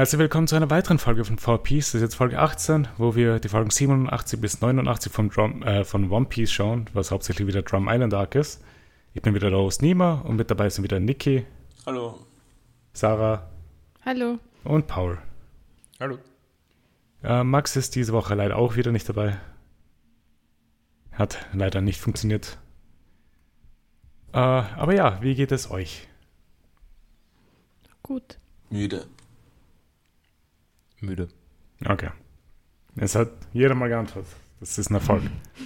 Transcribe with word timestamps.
Herzlich 0.00 0.18
willkommen 0.18 0.46
zu 0.46 0.56
einer 0.56 0.70
weiteren 0.70 0.98
Folge 0.98 1.26
von 1.26 1.36
4Piece. 1.36 1.92
Das 1.92 1.96
ist 1.96 2.00
jetzt 2.00 2.14
Folge 2.14 2.38
18, 2.38 2.88
wo 2.96 3.16
wir 3.16 3.38
die 3.38 3.50
Folgen 3.50 3.68
87 3.68 4.40
bis 4.40 4.62
89 4.62 5.12
vom 5.12 5.28
Drum, 5.28 5.62
äh, 5.62 5.84
von 5.84 6.10
One 6.10 6.24
Piece 6.24 6.50
schauen, 6.50 6.88
was 6.94 7.10
hauptsächlich 7.10 7.46
wieder 7.46 7.60
Drum 7.60 7.86
Island 7.86 8.14
Arc 8.14 8.34
ist. 8.34 8.64
Ich 9.12 9.20
bin 9.20 9.34
wieder 9.34 9.50
der 9.50 9.58
Host 9.58 9.82
Nima 9.82 10.22
und 10.22 10.36
mit 10.36 10.50
dabei 10.50 10.70
sind 10.70 10.84
wieder 10.84 10.98
Niki. 10.98 11.44
Hallo. 11.84 12.18
Sarah. 12.94 13.50
Hallo. 14.02 14.38
Und 14.64 14.86
Paul. 14.86 15.18
Hallo. 16.00 16.16
Äh, 17.22 17.44
Max 17.44 17.76
ist 17.76 17.94
diese 17.94 18.14
Woche 18.14 18.34
leider 18.34 18.56
auch 18.56 18.76
wieder 18.76 18.92
nicht 18.92 19.06
dabei. 19.06 19.38
Hat 21.12 21.46
leider 21.52 21.82
nicht 21.82 22.00
funktioniert. 22.00 22.56
Äh, 24.32 24.38
aber 24.38 24.94
ja, 24.94 25.20
wie 25.20 25.34
geht 25.34 25.52
es 25.52 25.70
euch? 25.70 26.08
Gut. 28.02 28.38
Müde. 28.70 29.06
Müde. 31.02 31.28
Okay. 31.84 32.10
Es 32.96 33.14
hat 33.14 33.30
jeder 33.52 33.74
mal 33.74 33.88
geantwortet. 33.88 34.32
Das 34.60 34.76
ist 34.76 34.90
ein 34.90 34.94
Erfolg. 34.94 35.22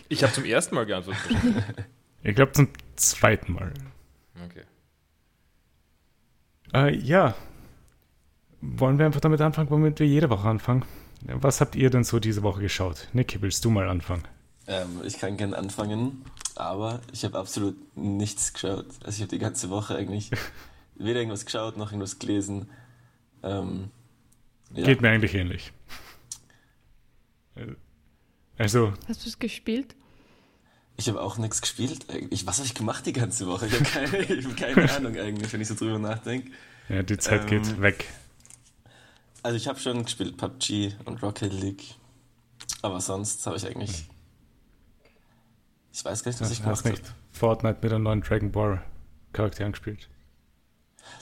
Ich 0.08 0.22
habe 0.22 0.32
zum 0.32 0.44
ersten 0.44 0.74
Mal 0.74 0.86
geantwortet. 0.86 1.22
ich 2.22 2.34
glaube 2.34 2.52
zum 2.52 2.68
zweiten 2.94 3.52
Mal. 3.52 3.72
Okay. 4.44 4.62
Äh, 6.72 6.96
ja. 6.96 7.34
Wollen 8.60 8.98
wir 8.98 9.06
einfach 9.06 9.20
damit 9.20 9.40
anfangen, 9.40 9.70
womit 9.70 9.98
wir 9.98 10.06
jede 10.06 10.30
Woche 10.30 10.48
anfangen? 10.48 10.84
Was 11.26 11.60
habt 11.60 11.74
ihr 11.76 11.90
denn 11.90 12.04
so 12.04 12.20
diese 12.20 12.42
Woche 12.42 12.60
geschaut? 12.60 13.08
Niki, 13.12 13.42
willst 13.42 13.64
du 13.64 13.70
mal 13.70 13.88
anfangen? 13.88 14.24
Ähm, 14.66 15.00
ich 15.04 15.18
kann 15.18 15.36
gerne 15.36 15.56
anfangen, 15.58 16.24
aber 16.54 17.00
ich 17.12 17.24
habe 17.24 17.38
absolut 17.38 17.76
nichts 17.96 18.52
geschaut. 18.52 18.86
Also 19.04 19.16
ich 19.16 19.20
habe 19.20 19.28
die 19.28 19.38
ganze 19.38 19.70
Woche 19.70 19.96
eigentlich 19.96 20.30
weder 20.94 21.20
irgendwas 21.20 21.44
geschaut 21.44 21.76
noch 21.76 21.90
irgendwas 21.90 22.18
gelesen. 22.18 22.70
Ähm, 23.42 23.90
ja. 24.74 24.84
Geht 24.84 25.00
mir 25.00 25.10
eigentlich 25.10 25.34
ähnlich. 25.34 25.72
Also. 28.58 28.92
Hast 29.08 29.24
du 29.24 29.28
es 29.28 29.38
gespielt? 29.38 29.94
Ich 30.96 31.08
habe 31.08 31.20
auch 31.20 31.38
nichts 31.38 31.60
gespielt. 31.60 32.06
Ich, 32.30 32.46
was 32.46 32.58
habe 32.58 32.66
ich 32.66 32.74
gemacht 32.74 33.04
die 33.06 33.12
ganze 33.12 33.46
Woche? 33.46 33.66
Ich 33.66 33.74
habe 33.74 33.84
keine, 33.84 34.42
hab 34.44 34.56
keine 34.56 34.92
Ahnung 34.92 35.16
eigentlich, 35.16 35.52
wenn 35.52 35.60
ich 35.60 35.68
so 35.68 35.74
drüber 35.74 35.98
nachdenke. 35.98 36.50
Ja, 36.88 37.02
die 37.02 37.18
Zeit 37.18 37.42
ähm, 37.42 37.62
geht 37.62 37.80
weg. 37.80 38.06
Also 39.42 39.56
ich 39.56 39.66
habe 39.66 39.78
schon 39.78 40.04
gespielt 40.04 40.36
PUBG 40.36 40.94
und 41.04 41.22
Rocket 41.22 41.52
League. 41.52 41.82
Aber 42.82 43.00
sonst 43.00 43.44
habe 43.46 43.56
ich 43.56 43.66
eigentlich. 43.66 44.06
Ich 45.92 46.04
weiß 46.04 46.22
gar 46.22 46.30
nicht, 46.30 46.40
was 46.40 46.50
ich 46.50 46.62
gemacht 46.62 46.84
habe. 46.84 46.98
Fortnite 47.32 47.78
mit 47.82 47.92
einem 47.92 48.04
neuen 48.04 48.20
Dragon 48.20 48.52
Ball 48.52 48.84
Charakter 49.32 49.68
gespielt. 49.68 50.08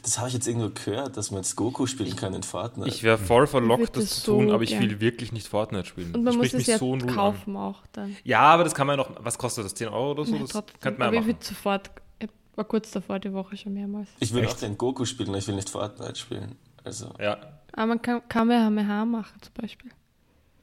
Das 0.03 0.19
habe 0.19 0.29
ich 0.29 0.35
jetzt 0.35 0.49
irgendwo 0.49 0.71
gehört, 0.71 1.17
dass 1.17 1.31
man 1.31 1.43
jetzt 1.43 1.55
Goku 1.55 1.87
spielen 1.87 2.17
kann 2.17 2.35
in 2.35 2.43
Fortnite. 2.43 2.89
Ich 2.89 3.03
wäre 3.03 3.19
voll 3.19 3.47
verlockt, 3.47 3.97
das, 3.97 4.05
das 4.05 4.23
zu 4.23 4.33
tun, 4.33 4.51
aber 4.51 4.63
ich 4.65 4.79
will 4.79 5.01
wirklich 5.01 5.33
nicht 5.33 5.47
Fortnite 5.47 5.87
spielen. 5.87 6.15
Und 6.15 6.25
man 6.25 6.37
muss 6.37 6.53
es 6.53 6.67
ja 6.67 6.79
so 6.79 6.97
kaufen 6.99 7.57
an. 7.57 7.63
auch 7.63 7.83
dann. 7.93 8.17
Ja, 8.25 8.41
aber 8.41 8.65
das 8.65 8.75
kann 8.75 8.87
man 8.87 8.99
ja 8.99 9.05
noch, 9.05 9.25
was 9.25 9.39
kostet 9.39 9.65
das, 9.65 9.75
10 9.75 9.89
Euro 9.89 10.13
oder 10.13 10.25
so? 10.25 10.35
Ja, 10.35 10.43
das 10.43 10.53
könnte 10.81 10.99
man 10.99 11.09
aber 11.09 11.17
ja 11.17 11.21
machen. 11.21 11.31
ich 11.31 11.37
will 11.41 11.47
sofort, 11.47 11.91
ich 12.19 12.29
war 12.57 12.65
kurz 12.65 12.91
davor 12.91 13.19
die 13.21 13.33
Woche 13.33 13.57
schon 13.57 13.75
mehrmals. 13.75 14.09
Ich 14.19 14.33
will 14.33 14.43
Echt? 14.43 14.55
auch 14.55 14.59
den 14.59 14.77
Goku 14.77 15.05
spielen, 15.05 15.35
ich 15.35 15.47
will 15.47 15.55
nicht 15.55 15.71
Fortnite 15.71 16.17
spielen. 16.17 16.57
Also. 16.85 17.13
Ja. 17.21 17.39
Aber 17.73 17.87
man 17.87 18.03
kann 18.03 18.23
Kamehameha 18.29 19.05
machen 19.05 19.41
zum 19.41 19.55
Beispiel. 19.55 19.91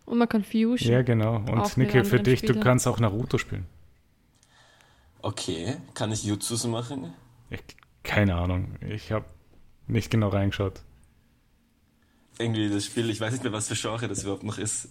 Und 0.06 0.18
man 0.18 0.28
kann 0.28 0.44
Fusion. 0.44 0.92
Ja, 0.92 1.02
genau. 1.04 1.36
Und 1.36 1.78
Niki, 1.78 2.04
für 2.04 2.20
dich, 2.20 2.40
Spieler. 2.40 2.56
du 2.56 2.60
kannst 2.60 2.88
auch 2.88 3.00
Naruto 3.00 3.38
spielen. 3.38 3.68
Okay, 5.22 5.78
kann 5.94 6.12
ich 6.12 6.24
Jutsus 6.24 6.66
machen? 6.66 7.14
Ich, 7.50 7.60
keine 8.04 8.36
Ahnung. 8.36 8.76
Ich 8.88 9.12
habe 9.12 9.26
nicht 9.88 10.12
genau 10.12 10.30
reingeschaut. 10.30 10.82
Irgendwie 12.38 12.70
das 12.70 12.86
Spiel, 12.86 13.10
ich 13.10 13.20
weiß 13.20 13.34
nicht 13.34 13.44
mehr, 13.44 13.52
was 13.52 13.68
für 13.68 13.76
Genre 13.76 14.08
das 14.08 14.24
überhaupt 14.24 14.44
noch 14.44 14.58
ist. 14.58 14.88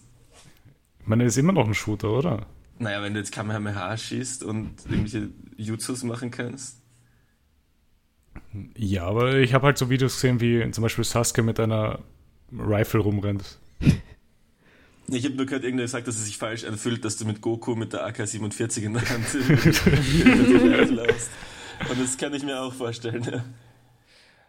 Ich 1.01 1.07
meine, 1.07 1.25
ist 1.25 1.39
immer 1.39 1.53
noch 1.53 1.67
ein 1.67 1.75
Shooter, 1.75 2.11
oder? 2.11 2.47
Naja, 2.79 3.03
wenn 3.03 3.15
du 3.15 3.21
jetzt 3.21 3.33
Kamehameha 3.33 3.97
schießt 3.97 4.45
und 4.45 4.71
irgendwelche 4.85 5.31
Jutsus 5.57 6.05
machen 6.05 6.31
kannst. 6.31 6.83
Ja, 8.77 9.07
aber 9.07 9.37
ich 9.37 9.55
habe 9.55 9.67
halt 9.67 9.79
so 9.79 9.91
Videos 9.91 10.15
gesehen, 10.15 10.41
wie 10.41 10.71
zum 10.71 10.83
Beispiel 10.83 11.05
Sasuke 11.05 11.43
mit 11.43 11.59
einer 11.59 12.01
Rifle 12.53 13.01
rumrennt. 13.01 13.59
Ich 15.11 15.25
habe 15.25 15.37
nur 15.37 15.47
gehört, 15.47 15.65
irgendwer 15.65 15.87
gesagt, 15.87 16.07
dass 16.07 16.17
es 16.17 16.27
sich 16.27 16.37
falsch 16.37 16.65
anfühlt, 16.65 17.03
dass 17.03 17.17
du 17.17 17.25
mit 17.25 17.41
Goku 17.41 17.75
mit 17.75 17.95
der 17.95 18.07
AK-47 18.07 18.83
in 18.83 18.93
der 18.93 19.09
Hand 19.09 19.25
Und 21.91 22.01
das 22.01 22.17
kann 22.17 22.35
ich 22.35 22.43
mir 22.43 22.61
auch 22.61 22.73
vorstellen. 22.73 23.23
Ja. 23.25 23.45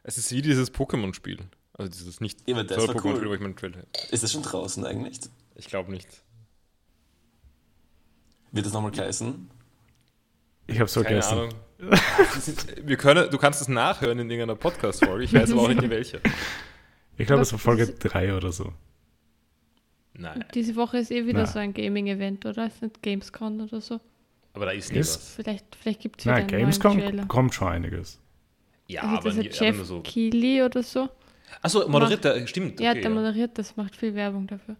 Es 0.03 0.17
ist 0.17 0.31
wie 0.31 0.41
dieses 0.41 0.73
Pokémon-Spiel. 0.73 1.40
Also 1.73 1.91
dieses 1.91 2.19
nicht 2.19 2.47
ja, 2.47 2.56
Pokémon-Spiel, 2.56 3.12
cool. 3.13 3.29
wo 3.29 3.34
ich 3.34 3.40
meinen 3.40 3.56
Trailer 3.56 3.84
Ist 4.12 4.23
das 4.23 4.31
schon 4.31 4.44
draußen 4.44 4.85
eigentlich? 4.85 5.19
Ich 5.56 5.67
glaube 5.67 5.91
nicht. 5.91 6.07
Wird 8.51 8.66
das 8.66 8.73
nochmal 8.73 8.91
heißen? 8.91 9.50
Ich 10.67 10.79
habe 10.79 10.90
so 10.90 11.03
Keine 11.03 11.22
vergessen. 11.22 11.40
Ahnung. 11.40 11.53
Wir 12.88 12.97
können, 12.97 13.29
du 13.29 13.38
kannst 13.38 13.61
es 13.61 13.67
nachhören 13.67 14.19
in 14.19 14.29
irgendeiner 14.29 14.57
Podcast-Folge. 14.57 15.23
Ich 15.23 15.34
weiß 15.34 15.51
aber 15.51 15.61
auch 15.61 15.67
nicht 15.67 15.81
in 15.81 15.90
welche. 15.90 16.22
Ich 17.17 17.28
glaube, 17.28 17.41
es 17.41 17.51
war 17.51 17.59
Folge 17.59 17.88
3 17.88 18.35
oder 18.35 18.51
so. 18.51 18.73
Nein. 20.13 20.44
Diese 20.53 20.75
Woche 20.75 20.97
ist 20.97 21.11
eh 21.11 21.25
wieder 21.25 21.44
Nein. 21.44 21.51
so 21.51 21.59
ein 21.59 21.73
Gaming-Event, 21.73 22.46
oder? 22.46 22.67
Ist 22.67 22.81
nicht 22.81 23.01
Gamescom 23.01 23.61
oder 23.61 23.81
so? 23.81 24.00
Aber 24.54 24.66
da 24.66 24.72
ist 24.72 24.92
ist? 24.92 25.16
was. 25.16 25.36
Vielleicht, 25.36 25.76
vielleicht 25.76 26.02
gibt 26.02 26.20
es 26.20 26.26
wieder 26.26 26.36
Nein, 26.36 26.48
Gamescom 26.48 27.28
kommt 27.28 27.54
schon 27.54 27.68
einiges. 27.68 28.20
Ja, 28.88 29.04
also 29.04 29.30
aber, 29.30 29.34
nie, 29.34 29.50
Jeff 29.50 29.76
aber 29.76 29.86
so. 29.86 30.02
Keighley 30.02 30.64
oder 30.64 30.82
so. 30.82 31.10
Achso, 31.62 31.88
moderiert 31.88 32.24
der, 32.24 32.46
stimmt. 32.48 32.80
Ja, 32.80 32.92
okay, 32.92 33.02
der 33.02 33.12
ja. 33.12 33.16
moderiert 33.16 33.58
das, 33.58 33.76
macht 33.76 33.96
viel 33.96 34.16
Werbung 34.16 34.48
dafür. 34.48 34.76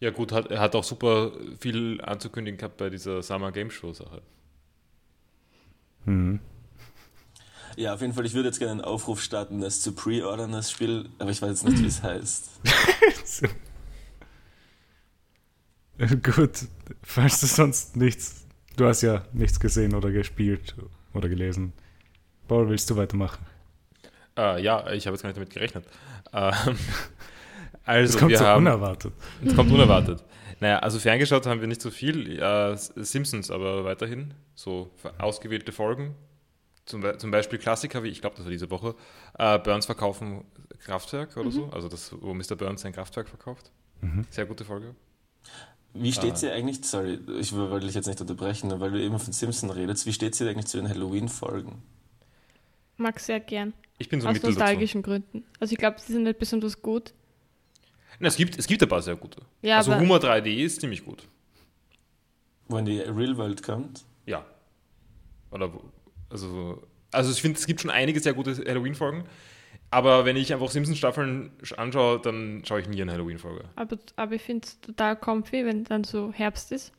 Ja, 0.00 0.10
gut, 0.10 0.32
hat, 0.32 0.50
er 0.50 0.60
hat 0.60 0.74
auch 0.74 0.84
super 0.84 1.32
viel 1.58 2.00
anzukündigen 2.02 2.58
gehabt 2.58 2.76
bei 2.76 2.90
dieser 2.90 3.22
Summer 3.22 3.52
Game 3.52 3.70
Show 3.70 3.92
Sache. 3.92 4.20
Mhm. 6.04 6.40
Ja, 7.76 7.94
auf 7.94 8.02
jeden 8.02 8.12
Fall, 8.12 8.26
ich 8.26 8.34
würde 8.34 8.48
jetzt 8.48 8.58
gerne 8.58 8.72
einen 8.72 8.80
Aufruf 8.82 9.22
starten, 9.22 9.60
das 9.60 9.80
zu 9.80 9.92
pre-ordern, 9.92 10.52
das 10.52 10.70
Spiel, 10.70 11.08
aber 11.18 11.30
ich 11.30 11.42
weiß 11.42 11.48
jetzt 11.50 11.64
nicht, 11.64 11.82
wie 11.82 11.86
es 11.86 12.02
heißt. 12.02 12.50
Gut, 16.22 16.66
falls 17.02 17.40
du 17.40 17.46
sonst 17.46 17.96
nichts, 17.96 18.46
du 18.76 18.86
hast 18.86 19.02
ja 19.02 19.24
nichts 19.32 19.60
gesehen 19.60 19.94
oder 19.94 20.10
gespielt 20.10 20.74
oder 21.12 21.28
gelesen. 21.28 21.72
Paul, 22.48 22.68
willst 22.68 22.90
du 22.90 22.96
weitermachen? 22.96 23.44
Uh, 24.36 24.58
ja, 24.58 24.90
ich 24.90 25.06
habe 25.06 25.14
jetzt 25.14 25.22
gar 25.22 25.28
nicht 25.28 25.36
damit 25.36 25.50
gerechnet. 25.50 25.84
Uh, 26.32 26.50
also, 27.84 28.12
das 28.12 28.18
kommt 28.18 28.30
wir 28.32 28.38
so 28.38 28.44
haben, 28.44 28.66
unerwartet. 28.66 29.12
Es 29.44 29.54
kommt 29.54 29.70
unerwartet. 29.70 30.24
Naja, 30.58 30.80
also 30.80 30.98
ferngeschaut 30.98 31.46
haben 31.46 31.60
wir 31.60 31.68
nicht 31.68 31.80
so 31.80 31.92
viel. 31.92 32.42
Uh, 32.42 32.74
Simpsons 32.96 33.52
aber 33.52 33.84
weiterhin. 33.84 34.34
So 34.56 34.90
ausgewählte 35.18 35.70
Folgen. 35.70 36.16
Zum, 36.86 37.04
zum 37.20 37.30
Beispiel 37.30 37.60
Klassiker, 37.60 38.02
wie 38.02 38.08
ich 38.08 38.20
glaube, 38.20 38.34
das 38.34 38.46
war 38.46 38.50
diese 38.50 38.68
Woche. 38.72 38.96
Burns 39.38 39.86
verkaufen 39.86 40.44
Kraftwerk 40.80 41.36
oder 41.36 41.50
mhm. 41.50 41.52
so. 41.52 41.66
Also 41.66 41.88
das, 41.88 42.12
wo 42.20 42.34
Mr. 42.34 42.56
Burns 42.56 42.80
sein 42.80 42.92
Kraftwerk 42.92 43.28
verkauft. 43.28 43.70
Mhm. 44.00 44.26
Sehr 44.30 44.46
gute 44.46 44.64
Folge. 44.64 44.96
Wie 45.94 46.12
steht 46.12 46.36
sie 46.36 46.50
eigentlich, 46.50 46.84
sorry, 46.84 47.20
ich 47.38 47.54
wollte 47.54 47.86
dich 47.86 47.94
jetzt 47.94 48.08
nicht 48.08 48.20
unterbrechen, 48.20 48.80
weil 48.80 48.90
du 48.90 49.00
eben 49.00 49.16
von 49.20 49.32
Simpsons 49.32 49.76
redest, 49.76 50.06
wie 50.06 50.12
steht 50.12 50.34
sie 50.34 50.48
eigentlich 50.48 50.66
zu 50.66 50.76
den 50.76 50.88
Halloween-Folgen? 50.88 51.82
Mag 52.96 53.20
sehr 53.20 53.38
gern. 53.38 53.72
Ich 53.98 54.08
bin 54.08 54.20
so 54.20 54.26
Aus 54.26 54.42
nostalgischen 54.42 55.02
dazu. 55.02 55.10
Gründen. 55.12 55.44
Also 55.60 55.72
ich 55.72 55.78
glaube, 55.78 56.00
sie 56.00 56.12
sind 56.12 56.24
nicht 56.24 56.38
besonders 56.38 56.82
gut. 56.82 57.14
Na, 58.18 58.26
es, 58.26 58.36
gibt, 58.36 58.58
es 58.58 58.66
gibt 58.66 58.82
ein 58.82 58.88
paar 58.88 59.02
sehr 59.02 59.14
gute. 59.14 59.40
Ja, 59.62 59.78
also 59.78 59.96
Humor 59.96 60.18
3D 60.18 60.64
ist 60.64 60.80
ziemlich 60.80 61.04
gut. 61.04 61.28
Wo 62.66 62.76
in 62.78 62.86
die 62.86 62.98
Real 62.98 63.36
World 63.36 63.62
kommt? 63.62 64.04
Ja. 64.26 64.44
Oder 65.52 65.70
also, 66.28 66.82
also 67.12 67.30
ich 67.30 67.40
finde, 67.40 67.58
es 67.58 67.66
gibt 67.66 67.80
schon 67.80 67.90
einige 67.90 68.18
sehr 68.18 68.34
gute 68.34 68.56
Halloween-Folgen. 68.56 69.24
Aber 69.90 70.24
wenn 70.24 70.36
ich 70.36 70.52
einfach 70.52 70.70
Simpsons-Staffeln 70.70 71.50
anschaue, 71.76 72.20
dann 72.20 72.62
schaue 72.64 72.80
ich 72.80 72.88
nie 72.88 73.00
eine 73.00 73.12
Halloween-Folge. 73.12 73.64
Aber, 73.76 73.96
aber 74.16 74.34
ich 74.34 74.42
finde 74.42 74.66
es 74.66 74.80
total 74.80 75.16
comfy, 75.16 75.64
wenn 75.64 75.84
dann 75.84 76.04
so 76.04 76.32
Herbst 76.32 76.72
ist, 76.72 76.92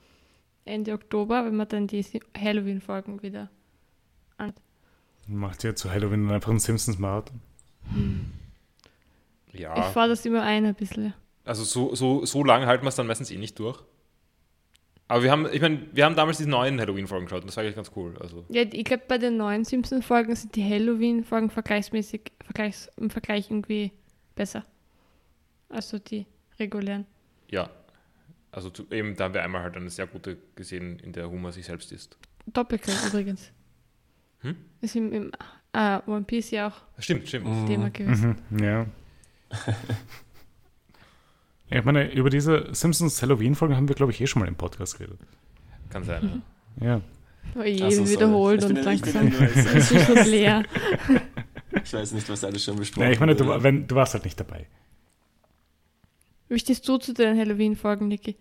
Ende 0.64 0.94
Oktober, 0.94 1.46
wenn 1.46 1.56
man 1.56 1.68
dann 1.68 1.88
die 1.88 2.04
Halloween-Folgen 2.38 3.22
wieder 3.22 3.50
anschaut. 4.38 4.62
Macht 5.28 5.64
ihr 5.64 5.76
zu 5.76 5.92
Halloween 5.92 6.30
einfach 6.32 6.52
einen 6.52 6.60
Simpsons-Marathon? 6.60 7.42
Hm. 7.94 8.32
Ja. 9.54 9.78
Ich 9.78 9.94
fahre 9.94 10.10
das 10.10 10.26
immer 10.26 10.44
ein, 10.44 10.66
ein 10.66 10.76
bisschen. 10.76 11.14
Also 11.44 11.64
so, 11.64 11.96
so, 11.96 12.26
so 12.26 12.44
lange 12.44 12.66
halten 12.68 12.84
wir 12.84 12.90
es 12.90 12.96
dann 12.96 13.08
meistens 13.08 13.32
eh 13.32 13.38
nicht 13.38 13.58
durch. 13.60 13.82
Aber 15.08 15.22
wir 15.22 15.32
haben, 15.32 15.48
ich 15.52 15.62
meine, 15.62 15.86
wir 15.94 16.06
haben 16.06 16.16
damals 16.16 16.40
die 16.40 16.48
neuen 16.48 16.80
Halloween-Folgen 16.80 17.26
geschaut 17.26 17.42
und 17.42 17.48
das 17.48 17.58
war 17.58 17.64
eigentlich 17.64 17.76
ganz 17.76 17.92
cool. 17.96 18.18
Also. 18.20 18.44
Ja, 18.50 18.64
ich 18.64 18.84
glaube, 18.86 19.04
bei 19.08 19.18
den 19.20 19.38
neuen 19.38 19.64
Simpsons-Folgen 19.64 20.36
sind 20.36 20.56
die 20.56 20.64
Halloween-Folgen 20.64 21.52
vergleichsmäßig, 21.52 22.32
vergleichs, 22.44 22.90
im 22.98 23.12
Vergleich 23.12 23.52
irgendwie 23.52 23.92
besser. 24.34 24.66
Also 25.70 26.00
die 26.00 26.26
regulären. 26.60 27.06
Ja. 27.50 27.70
Also 28.52 28.70
zu, 28.70 28.88
eben, 28.90 29.16
da 29.16 29.26
haben 29.26 29.34
wir 29.34 29.44
einmal 29.44 29.62
halt 29.62 29.76
eine 29.76 29.90
sehr 29.90 30.08
gute 30.08 30.38
gesehen, 30.56 30.98
in 31.00 31.12
der 31.12 31.30
Humor 31.30 31.52
sich 31.52 31.66
selbst 31.66 31.92
ist. 31.92 32.18
Doppelkill 32.48 32.94
übrigens. 33.08 33.52
Hm? 34.40 34.56
Ist 34.82 34.96
im, 34.96 35.12
im 35.12 35.32
uh, 35.76 36.00
One 36.08 36.24
Piece 36.24 36.52
ja 36.52 36.68
auch 36.70 37.02
stimmt, 37.02 37.28
stimmt. 37.28 37.68
Thema 37.68 37.90
gewesen. 37.90 38.38
Mhm, 38.50 38.64
ja. 38.64 38.86
Ich 41.70 41.84
meine, 41.84 42.12
über 42.12 42.30
diese 42.30 42.68
Simpsons 42.74 43.22
Halloween-Folgen 43.22 43.76
haben 43.76 43.88
wir, 43.88 43.96
glaube 43.96 44.12
ich, 44.12 44.22
eh 44.22 44.28
schon 44.28 44.42
mal 44.42 44.48
im 44.48 44.56
Podcast 44.56 44.98
geredet. 44.98 45.20
Kann 45.90 46.04
sein. 46.04 46.44
Ja. 46.82 47.02
Oh 47.56 47.64
je, 47.64 47.90
so, 47.90 48.08
wiederholt 48.08 48.64
und 48.64 48.76
langsam. 48.84 49.28
Es 49.40 49.92
ist 49.92 50.06
schon 50.06 50.26
leer. 50.26 50.64
Ich 51.84 51.94
weiß 51.94 52.12
nicht, 52.14 52.28
was 52.30 52.44
alles 52.44 52.64
schon 52.64 52.76
besprochen 52.76 53.04
Nein, 53.04 53.14
ich 53.14 53.20
meine, 53.20 53.36
du, 53.36 53.46
wenn, 53.64 53.88
du 53.88 53.96
warst 53.96 54.14
halt 54.14 54.26
nicht 54.26 54.40
dabei. 54.40 54.68
Wie 56.50 56.60
stehst 56.60 56.88
du 56.88 56.98
zu 56.98 57.14
den 57.14 57.38
Halloween-Folgen, 57.38 58.08
Niki? 58.08 58.36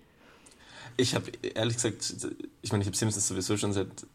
Ich 0.97 1.15
habe 1.15 1.31
ehrlich 1.55 1.76
gesagt, 1.76 2.15
ich 2.62 2.73
meine, 2.73 2.82
ich 2.82 2.88
habe 2.88 2.97
Simpsons 2.97 3.26
sowieso 3.26 3.56
schon 3.56 3.73
seit 3.73 4.06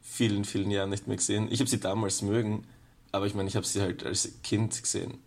vielen, 0.00 0.44
vielen 0.44 0.70
Jahren 0.70 0.90
nicht 0.90 1.06
mehr 1.08 1.16
gesehen. 1.16 1.48
Ich 1.50 1.60
habe 1.60 1.70
sie 1.70 1.80
damals 1.80 2.22
mögen, 2.22 2.64
aber 3.10 3.26
ich 3.26 3.34
meine, 3.34 3.48
ich 3.48 3.56
habe 3.56 3.66
sie 3.66 3.80
halt 3.80 4.04
als 4.04 4.30
Kind 4.42 4.80
gesehen. 4.80 5.18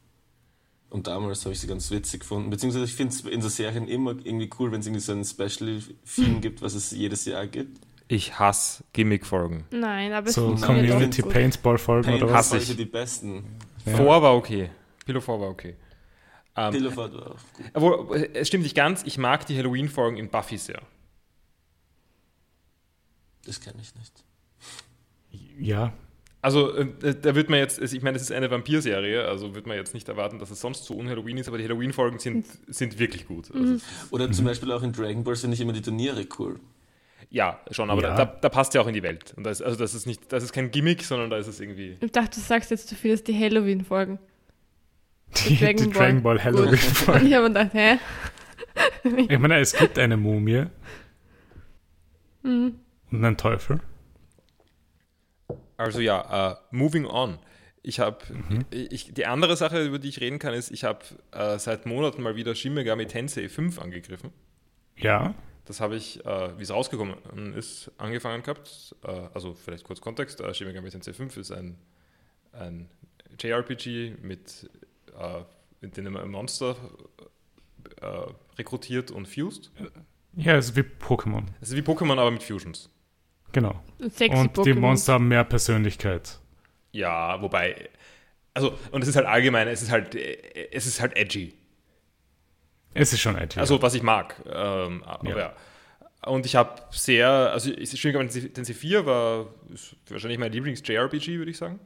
Und 0.96 1.08
damals 1.08 1.44
habe 1.44 1.52
ich 1.52 1.60
sie 1.60 1.68
ganz 1.68 1.92
witzig 1.92 2.22
gefunden. 2.22 2.50
Beziehungsweise 2.50 2.86
ich 2.86 2.94
finde 2.94 3.14
es 3.14 3.20
in 3.26 3.42
so 3.42 3.50
Serien 3.50 3.86
immer 3.90 4.12
irgendwie 4.12 4.50
cool, 4.58 4.72
wenn 4.72 4.80
es 4.80 4.86
irgendwie 4.86 5.02
so 5.02 5.12
einen 5.12 5.26
Special-Film 5.26 6.40
gibt, 6.40 6.62
was 6.62 6.74
es 6.74 6.92
jedes 6.92 7.26
Jahr 7.26 7.48
gibt. 7.48 7.82
Ich 8.08 8.40
hasse 8.40 8.82
Gimmick-Folgen. 8.94 9.66
Nein, 9.72 10.14
aber 10.14 10.30
es 10.30 10.36
So 10.36 10.48
funktioniert 10.48 10.88
Community. 10.92 11.22
Paintball-Folgen 11.22 12.14
oder 12.14 12.28
was? 12.28 12.54
Hasse 12.54 12.60
ich. 12.60 12.78
Die 12.78 12.86
besten. 12.86 13.44
Ja. 13.86 13.98
Vor 13.98 14.22
war 14.22 14.36
okay. 14.36 14.70
Pillow 15.06 15.20
4 15.20 15.34
war 15.38 15.50
okay. 15.50 15.76
Ähm, 16.56 16.72
Pillow 16.72 16.96
war 16.96 17.08
auch 17.08 17.40
gut. 17.52 17.66
obwohl, 17.74 18.30
es 18.34 18.48
stimmt 18.48 18.64
nicht 18.64 18.78
ganz, 18.78 19.04
ich 19.04 19.18
mag 19.18 19.46
die 19.48 19.58
Halloween-Folgen 19.58 20.16
in 20.16 20.30
Buffy 20.30 20.58
sehr. 20.58 20.82
Das 23.44 23.60
kenne 23.60 23.82
ich 23.82 23.94
nicht. 23.96 24.24
Ja, 25.60 25.92
Also, 26.46 26.76
äh, 26.76 26.86
da 27.20 27.34
wird 27.34 27.50
man 27.50 27.58
jetzt, 27.58 27.82
ich 27.82 28.02
meine, 28.04 28.18
es 28.18 28.22
ist 28.22 28.32
eine 28.32 28.52
Vampir-Serie, 28.52 29.26
also 29.28 29.56
wird 29.56 29.66
man 29.66 29.78
jetzt 29.78 29.96
nicht 29.96 30.08
erwarten, 30.08 30.38
dass 30.38 30.52
es 30.52 30.60
sonst 30.62 30.86
so 30.86 30.94
un-Halloween 30.96 31.38
ist, 31.38 31.48
aber 31.48 31.58
die 31.58 31.64
Halloween-Folgen 31.64 32.20
sind, 32.20 32.46
sind 32.68 33.00
wirklich 33.00 33.26
gut. 33.28 33.50
Also, 33.52 33.78
Oder 34.12 34.28
Mhm. 34.28 34.34
zum 34.34 34.46
Beispiel 34.46 34.72
auch 34.72 34.84
in 34.84 34.92
Dragon 34.94 35.24
Ball 35.24 35.36
finde 35.36 35.56
ich 35.56 35.62
immer 35.62 35.74
die 35.74 35.82
Turniere 35.82 36.24
cool. 36.38 36.60
ja, 37.32 37.60
schon, 37.72 37.90
aber 37.90 38.04
Ja. 38.04 38.16
Da, 38.16 38.26
da 38.26 38.50
passt 38.50 38.76
ja 38.76 38.82
auch 38.82 38.88
in 38.88 38.94
die 38.94 39.02
Welt. 39.02 39.34
Und 39.36 39.44
das, 39.44 39.62
also, 39.62 39.76
das 39.76 39.96
ist 39.96 40.06
nicht, 40.06 40.32
das 40.32 40.44
ist 40.44 40.54
kein 40.54 40.70
Gimmick, 40.70 41.02
sondern 41.04 41.32
da 41.32 41.38
ist 41.38 41.48
es 41.48 41.60
irgendwie. 41.60 41.98
Ich 42.00 42.12
dachte, 42.12 42.40
du 42.40 42.46
sagst 42.46 42.70
jetzt, 42.70 42.92
du 42.92 42.96
findest 42.96 43.28
die 43.28 43.34
Halloween-Folgen. 43.40 44.20
die, 45.48 45.58
Dragon 45.58 45.78
die 45.78 45.84
Ball. 45.90 45.94
Dragon 46.08 46.22
Ball 46.22 46.44
Halloween-Folgen. 46.44 47.26
ich 47.28 47.34
habe 47.34 47.50
mir 47.50 47.54
gedacht, 47.56 47.74
hä? 47.74 47.98
Ich 49.30 49.40
meine, 49.40 49.58
es 49.60 49.74
gibt 49.74 49.98
eine 49.98 50.16
Mumie 50.16 50.66
Mhm. 52.44 52.76
und 53.12 53.26
einen 53.26 53.36
Teufel. 53.38 53.80
Also 55.78 56.00
ja, 56.00 56.52
äh, 56.52 56.56
moving 56.72 57.06
on. 57.06 57.38
Ich 57.84 58.00
habe, 58.00 58.18
Mhm. 58.34 58.66
die 58.72 59.26
andere 59.26 59.56
Sache, 59.58 59.84
über 59.86 60.00
die 60.00 60.10
ich 60.10 60.20
reden 60.22 60.40
kann, 60.40 60.54
ist, 60.56 60.72
ich 60.72 60.84
habe 60.84 61.00
äh, 61.32 61.60
seit 61.60 61.86
Monaten 61.86 62.22
mal 62.24 62.36
wieder 62.36 62.56
Shin 62.56 62.74
Megami 62.74 63.06
Tensei 63.06 63.48
5 63.50 63.80
angegriffen. 63.80 64.32
Ja, 64.98 65.36
Das 65.66 65.80
habe 65.82 65.96
ich, 65.96 66.24
äh, 66.26 66.58
wie 66.58 66.64
es 66.64 66.72
rausgekommen 66.72 67.54
ist, 67.56 67.92
angefangen 67.98 68.44
gehabt. 68.44 68.96
Also 69.34 69.54
vielleicht 69.56 69.84
kurz 69.84 70.00
Kontext. 70.02 70.40
Äh, 70.42 70.54
Shin 70.54 70.68
Megami 70.68 70.90
Tensei 70.90 71.14
5 71.14 71.38
ist 71.38 71.52
ein, 71.52 71.78
ein 72.54 72.90
JRPG 73.40 74.16
mit, 74.22 74.70
mit 75.82 75.98
dem 75.98 76.12
man 76.14 76.30
Monster 76.30 76.76
rekrutiert 78.58 79.12
und 79.12 79.28
fused. 79.28 79.72
ja, 80.36 80.56
es 80.56 80.70
ist 80.70 80.76
wie 80.76 80.82
Pokémon. 80.82 81.44
Es 81.62 81.70
ist 81.70 81.76
wie 81.76 81.82
Pokémon, 81.82 82.18
aber 82.20 82.32
mit 82.32 82.44
Fusions. 82.44 82.90
Genau. 83.56 83.82
Und 84.00 84.14
sexy 84.14 84.38
Und 84.38 84.58
die 84.58 84.62
Pokémon. 84.74 84.80
Monster 84.80 85.14
haben 85.14 85.28
mehr 85.30 85.46
Persönlichkeit. 85.46 86.40
Ja, 86.92 87.42
wobei, 87.42 87.90
also, 88.54 88.78
und 88.92 89.02
es 89.02 89.08
ist 89.08 89.16
halt 89.16 89.26
allgemein, 89.26 89.68
es 89.70 89.82
ist 89.82 89.92
halt, 89.92 90.14
äh, 90.14 90.68
es 90.74 90.86
ist 90.86 91.00
halt 91.02 91.16
edgy. 91.16 91.54
Es 92.94 93.14
ist 93.14 93.20
schon 93.22 93.38
edgy. 93.38 93.60
Also, 93.60 93.82
was 93.82 93.94
ich 93.94 94.04
mag. 94.04 94.36
Ähm, 94.46 95.04
aber 95.06 95.30
Ja. 95.30 95.38
ja. 95.38 95.54
Und 96.30 96.46
ich 96.46 96.56
habe 96.56 96.82
sehr, 96.92 97.30
also 97.30 97.72
ich- 97.72 97.92
Shin 98.00 98.10
Megami 98.12 98.28
Tensei 98.30 98.50
Tensei 98.50 98.74
4 98.74 99.06
war 99.06 99.48
wahrscheinlich 100.10 100.40
mein 100.40 100.52
Lieblings-JRPG, 100.52 101.38
würde 101.38 101.52
ich 101.52 101.58
sagen. 101.58 101.80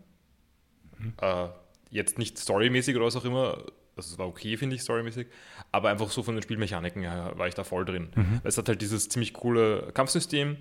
Mhm. 0.98 1.14
Äh, 1.22 1.48
jetzt 1.92 2.18
nicht 2.18 2.38
storymäßig 2.38 2.96
oder 2.96 3.06
was 3.06 3.16
auch 3.16 3.26
immer. 3.26 3.58
Also 3.98 4.14
es 4.14 4.18
war 4.18 4.28
okay, 4.28 4.56
finde 4.58 4.76
ich, 4.76 4.82
storymäßig. 4.82 5.28
Aber 5.72 5.90
einfach 5.90 6.10
so 6.10 6.24
von 6.24 6.36
den 6.36 6.42
Spielmechaniken 6.42 7.02
her 7.04 7.34
war 7.36 7.48
ich 7.48 7.54
da 7.56 7.64
voll 7.64 7.84
drin. 7.86 8.10
Mhm. 8.16 8.42
Es 8.44 8.58
hat 8.58 8.70
halt 8.70 8.82
dieses 8.82 9.10
ziemlich 9.10 9.34
coole 9.34 9.92
Kampfsystem 9.94 10.58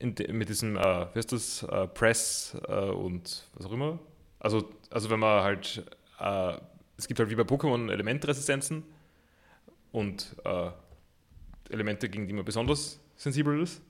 mit 0.00 0.48
diesem, 0.48 0.76
äh, 0.76 0.80
wie 1.12 1.18
heißt 1.18 1.32
das, 1.32 1.62
äh, 1.62 1.86
Press 1.88 2.56
äh, 2.68 2.72
und 2.74 3.46
was 3.54 3.66
auch 3.66 3.72
immer. 3.72 3.98
Also, 4.40 4.68
also 4.90 5.10
wenn 5.10 5.20
man 5.20 5.42
halt, 5.42 5.84
äh, 6.20 6.54
es 6.96 7.08
gibt 7.08 7.18
halt 7.20 7.30
wie 7.30 7.34
bei 7.34 7.42
Pokémon 7.44 7.90
Elementresistenzen 7.90 8.82
und 9.92 10.36
äh, 10.44 10.70
Elemente, 11.70 12.08
gegen 12.08 12.26
die 12.26 12.32
man 12.34 12.44
besonders 12.44 13.00
sensibel 13.16 13.60
ist. 13.62 13.80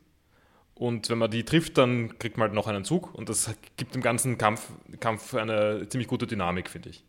Und 0.77 1.09
wenn 1.09 1.19
man 1.19 1.31
die 1.31 1.45
trifft, 1.45 1.79
dann 1.79 2.19
kriegt 2.19 2.37
man 2.37 2.49
halt 2.49 2.55
noch 2.55 2.67
einen 2.67 2.85
Zug 2.85 3.15
und 3.15 3.29
das 3.29 3.53
gibt 3.77 3.95
dem 3.95 4.03
ganzen 4.03 4.39
Kampf, 4.39 4.71
Kampf 5.01 5.35
eine 5.35 5.89
ziemlich 5.89 6.09
gute 6.09 6.27
Dynamik, 6.27 6.69
finde 6.69 6.91
ich. 6.91 7.05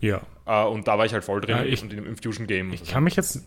ja. 0.00 0.22
Äh, 0.46 0.64
und 0.66 0.88
da 0.88 0.98
war 0.98 1.04
ich 1.06 1.12
halt 1.12 1.24
voll 1.24 1.40
drin 1.40 1.56
Ja, 1.56 1.64
ich- 1.64 1.82
und 1.82 1.92
im, 1.92 2.16
Fusion 2.16 2.46
Game. 2.46 2.72
Ich 2.72 2.84
kann 2.84 3.04
mich 3.04 3.16
jetzt. 3.16 3.46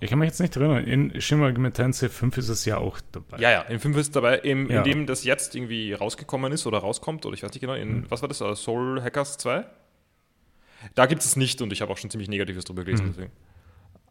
Ich 0.00 0.10
kann 0.10 0.18
mich 0.20 0.28
jetzt 0.28 0.40
nicht 0.40 0.54
erinnern. 0.56 0.84
In 0.84 1.20
Shin 1.20 1.40
Megami 1.40 1.72
Tensei 1.72 2.08
5 2.08 2.38
ist 2.38 2.48
es 2.48 2.64
ja 2.64 2.78
auch 2.78 3.00
dabei. 3.12 3.38
ja, 3.38 3.50
ja, 3.50 3.60
im 3.62 3.80
5 3.80 3.96
ist 3.96 4.14
dabei, 4.14 4.38
im, 4.38 4.70
Ja. 4.70 4.78
in 4.78 4.84
dem 4.84 5.06
das 5.06 5.24
jetzt 5.24 5.54
irgendwie 5.56 5.92
rausgekommen 5.92 6.52
ist 6.52 6.66
oder 6.66 6.78
rauskommt, 6.78 7.26
oder 7.26 7.34
ich 7.34 7.42
weiß 7.42 7.50
nicht 7.52 7.60
genau, 7.60 7.74
in, 7.74 8.08
was 8.10 8.22
war 8.22 8.28
das, 8.28 8.40
äh, 8.40 8.54
Soul 8.54 9.02
Hackers 9.02 9.38
2? 9.38 9.64
Da 10.94 11.06
gibt 11.06 11.22
es 11.22 11.34
nicht 11.34 11.60
und 11.62 11.72
ich 11.72 11.80
habe 11.82 11.92
auch 11.92 11.96
schon 11.98 12.10
ziemlich 12.10 12.28
Negatives 12.28 12.64
drüber 12.64 12.84
gelesen. 12.84 13.14
Mhm. 13.18 13.26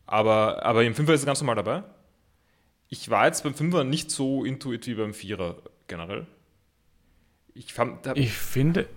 Aber, 0.05 0.65
aber 0.65 0.83
im 0.83 0.93
5er 0.93 1.13
ist 1.13 1.21
es 1.21 1.25
ganz 1.25 1.39
normal 1.41 1.55
dabei. 1.55 1.83
Ich 2.89 3.09
war 3.09 3.25
jetzt 3.25 3.43
beim 3.43 3.53
5er 3.53 3.83
nicht 3.85 4.11
so 4.11 4.43
intuit 4.45 4.87
wie 4.87 4.95
beim 4.95 5.11
4er 5.11 5.55
generell. 5.87 6.27
Ich 7.53 7.73
fand, 7.73 8.05
Ich 8.15 8.33
finde, 8.33 8.87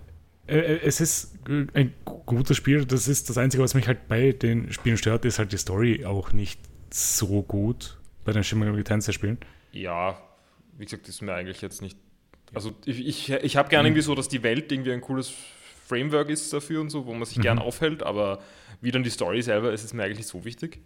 äh, 0.46 0.58
äh, 0.58 0.80
es 0.84 1.00
ist 1.00 1.34
ein 1.48 1.94
gu- 2.04 2.18
gutes 2.26 2.56
Spiel. 2.56 2.84
Das 2.84 3.08
ist 3.08 3.30
das 3.30 3.38
Einzige, 3.38 3.62
was 3.62 3.74
mich 3.74 3.86
halt 3.86 4.06
bei 4.08 4.32
den 4.32 4.72
Spielen 4.72 4.96
stört, 4.98 5.24
ist 5.24 5.38
halt 5.38 5.52
die 5.52 5.56
Story 5.56 6.04
auch 6.04 6.32
nicht 6.32 6.60
so 6.94 7.42
gut 7.42 7.98
bei 8.24 8.32
den 8.32 8.44
Shin 8.44 8.58
Megami 8.58 8.82
Tensei 8.84 9.12
Spielen. 9.12 9.38
Ja, 9.72 10.20
wie 10.78 10.84
gesagt, 10.84 11.04
das 11.04 11.16
ist 11.16 11.20
mir 11.22 11.34
eigentlich 11.34 11.60
jetzt 11.62 11.82
nicht. 11.82 11.96
Also 12.54 12.72
ich, 12.84 13.06
ich, 13.06 13.30
ich 13.30 13.56
habe 13.56 13.68
gerne 13.68 13.88
irgendwie 13.88 14.02
so, 14.02 14.14
dass 14.14 14.28
die 14.28 14.42
Welt 14.42 14.72
irgendwie 14.72 14.92
ein 14.92 15.00
cooles 15.00 15.32
Framework 15.86 16.28
ist 16.30 16.52
dafür 16.52 16.80
und 16.80 16.90
so, 16.90 17.06
wo 17.06 17.14
man 17.14 17.24
sich 17.24 17.40
gern 17.40 17.58
aufhält, 17.58 18.02
aber 18.02 18.40
wie 18.80 18.90
dann 18.90 19.02
die 19.02 19.10
Story 19.10 19.42
selber 19.42 19.72
ist, 19.72 19.84
ist 19.84 19.92
mir 19.94 20.02
eigentlich 20.04 20.18
nicht 20.18 20.28
so 20.28 20.44
wichtig. 20.44 20.80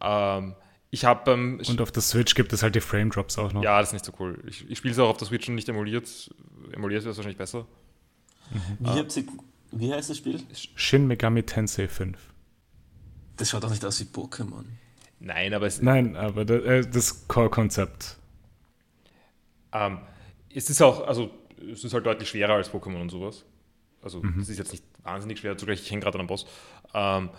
Ähm, 0.00 0.54
ich 0.90 1.04
habe 1.04 1.22
beim 1.24 1.60
Und 1.66 1.80
auf 1.80 1.90
der 1.92 2.02
Switch 2.02 2.34
gibt 2.34 2.52
es 2.52 2.62
halt 2.62 2.74
die 2.74 2.80
Frame 2.80 3.10
Drops 3.10 3.36
auch 3.38 3.52
noch. 3.52 3.62
ja, 3.62 3.80
das 3.80 3.88
ist 3.90 3.92
nicht 3.94 4.04
so 4.04 4.12
cool. 4.20 4.42
Ich, 4.46 4.68
ich 4.70 4.78
spiele 4.78 4.92
es 4.92 4.98
auch 4.98 5.08
auf 5.08 5.16
der 5.16 5.26
Switch 5.26 5.48
und 5.48 5.54
nicht 5.56 5.68
emuliert. 5.68 6.30
Emuliert 6.72 7.02
wäre 7.02 7.10
es 7.10 7.16
wahrscheinlich 7.16 7.38
besser. 7.38 7.66
Wie, 8.78 8.88
Ah. 8.88 8.96
ihr, 8.96 9.06
wie 9.72 9.92
heißt 9.92 10.10
das 10.10 10.18
Spiel? 10.18 10.40
Shin 10.76 11.06
Megami 11.06 11.42
Tensei 11.42 11.88
5. 11.88 12.16
Das 13.36 13.50
schaut 13.50 13.64
doch 13.64 13.70
nicht 13.70 13.84
aus 13.84 13.98
wie 14.00 14.04
Pokémon. 14.04 14.64
Nein, 15.24 15.54
aber 15.54 15.66
es, 15.66 15.80
Nein, 15.80 16.16
aber 16.16 16.44
da, 16.44 16.54
äh, 16.56 16.86
das 16.86 17.26
Core-Konzept. 17.28 18.16
Ähm, 19.72 19.98
es 20.54 20.68
ist 20.68 20.82
auch, 20.82 21.06
also 21.06 21.30
es 21.72 21.82
ist 21.82 21.94
halt 21.94 22.04
deutlich 22.04 22.28
schwerer 22.28 22.54
als 22.54 22.70
Pokémon 22.70 23.00
und 23.00 23.08
sowas. 23.10 23.44
Also 24.02 24.22
es 24.38 24.50
ist 24.50 24.58
jetzt 24.58 24.72
nicht 24.72 24.84
wahnsinnig 25.02 25.38
schwer, 25.38 25.56
zugleich 25.56 25.80
ich 25.80 25.90
hänge 25.90 26.02
gerade 26.02 26.16
an 26.16 26.20
einem 26.20 26.28
Boss. 26.28 26.46
Ähm, 26.92 27.30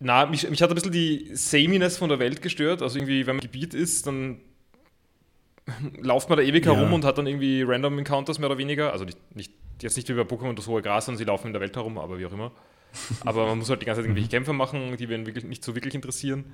na, 0.00 0.26
mich, 0.26 0.50
mich 0.50 0.60
hat 0.60 0.68
ein 0.70 0.74
bisschen 0.74 0.90
die 0.92 1.30
Sameness 1.34 1.96
von 1.96 2.08
der 2.08 2.18
Welt 2.18 2.42
gestört. 2.42 2.82
Also 2.82 2.98
irgendwie, 2.98 3.26
wenn 3.26 3.36
man 3.36 3.44
im 3.44 3.50
Gebiet 3.50 3.72
ist, 3.72 4.06
dann 4.08 4.40
lauft 6.00 6.28
man 6.28 6.38
da 6.38 6.42
ewig 6.44 6.66
Ja. 6.66 6.74
herum 6.74 6.92
und 6.92 7.04
hat 7.04 7.18
dann 7.18 7.28
irgendwie 7.28 7.62
Random 7.62 7.98
Encounters 7.98 8.40
mehr 8.40 8.50
oder 8.50 8.58
weniger. 8.58 8.90
Also 8.92 9.04
nicht, 9.04 9.36
nicht, 9.36 9.52
jetzt 9.80 9.96
nicht 9.96 10.08
wie 10.08 10.14
bei 10.14 10.22
Pokémon 10.22 10.54
das 10.54 10.66
hohe 10.66 10.82
Gras, 10.82 11.06
sondern 11.06 11.18
sie 11.18 11.24
laufen 11.24 11.46
in 11.46 11.52
der 11.52 11.62
Welt 11.62 11.76
herum, 11.76 11.98
aber 11.98 12.18
wie 12.18 12.26
auch 12.26 12.32
immer. 12.32 12.50
Aber 13.24 13.46
man 13.46 13.58
muss 13.58 13.70
halt 13.70 13.82
die 13.82 13.86
ganze 13.86 14.00
Zeit 14.00 14.06
irgendwelche 14.06 14.30
Kämpfe 14.30 14.52
machen, 14.52 14.96
die 14.96 15.06
einen 15.06 15.26
wirklich 15.26 15.44
nicht 15.44 15.64
so 15.64 15.74
wirklich 15.74 15.94
interessieren. 15.94 16.44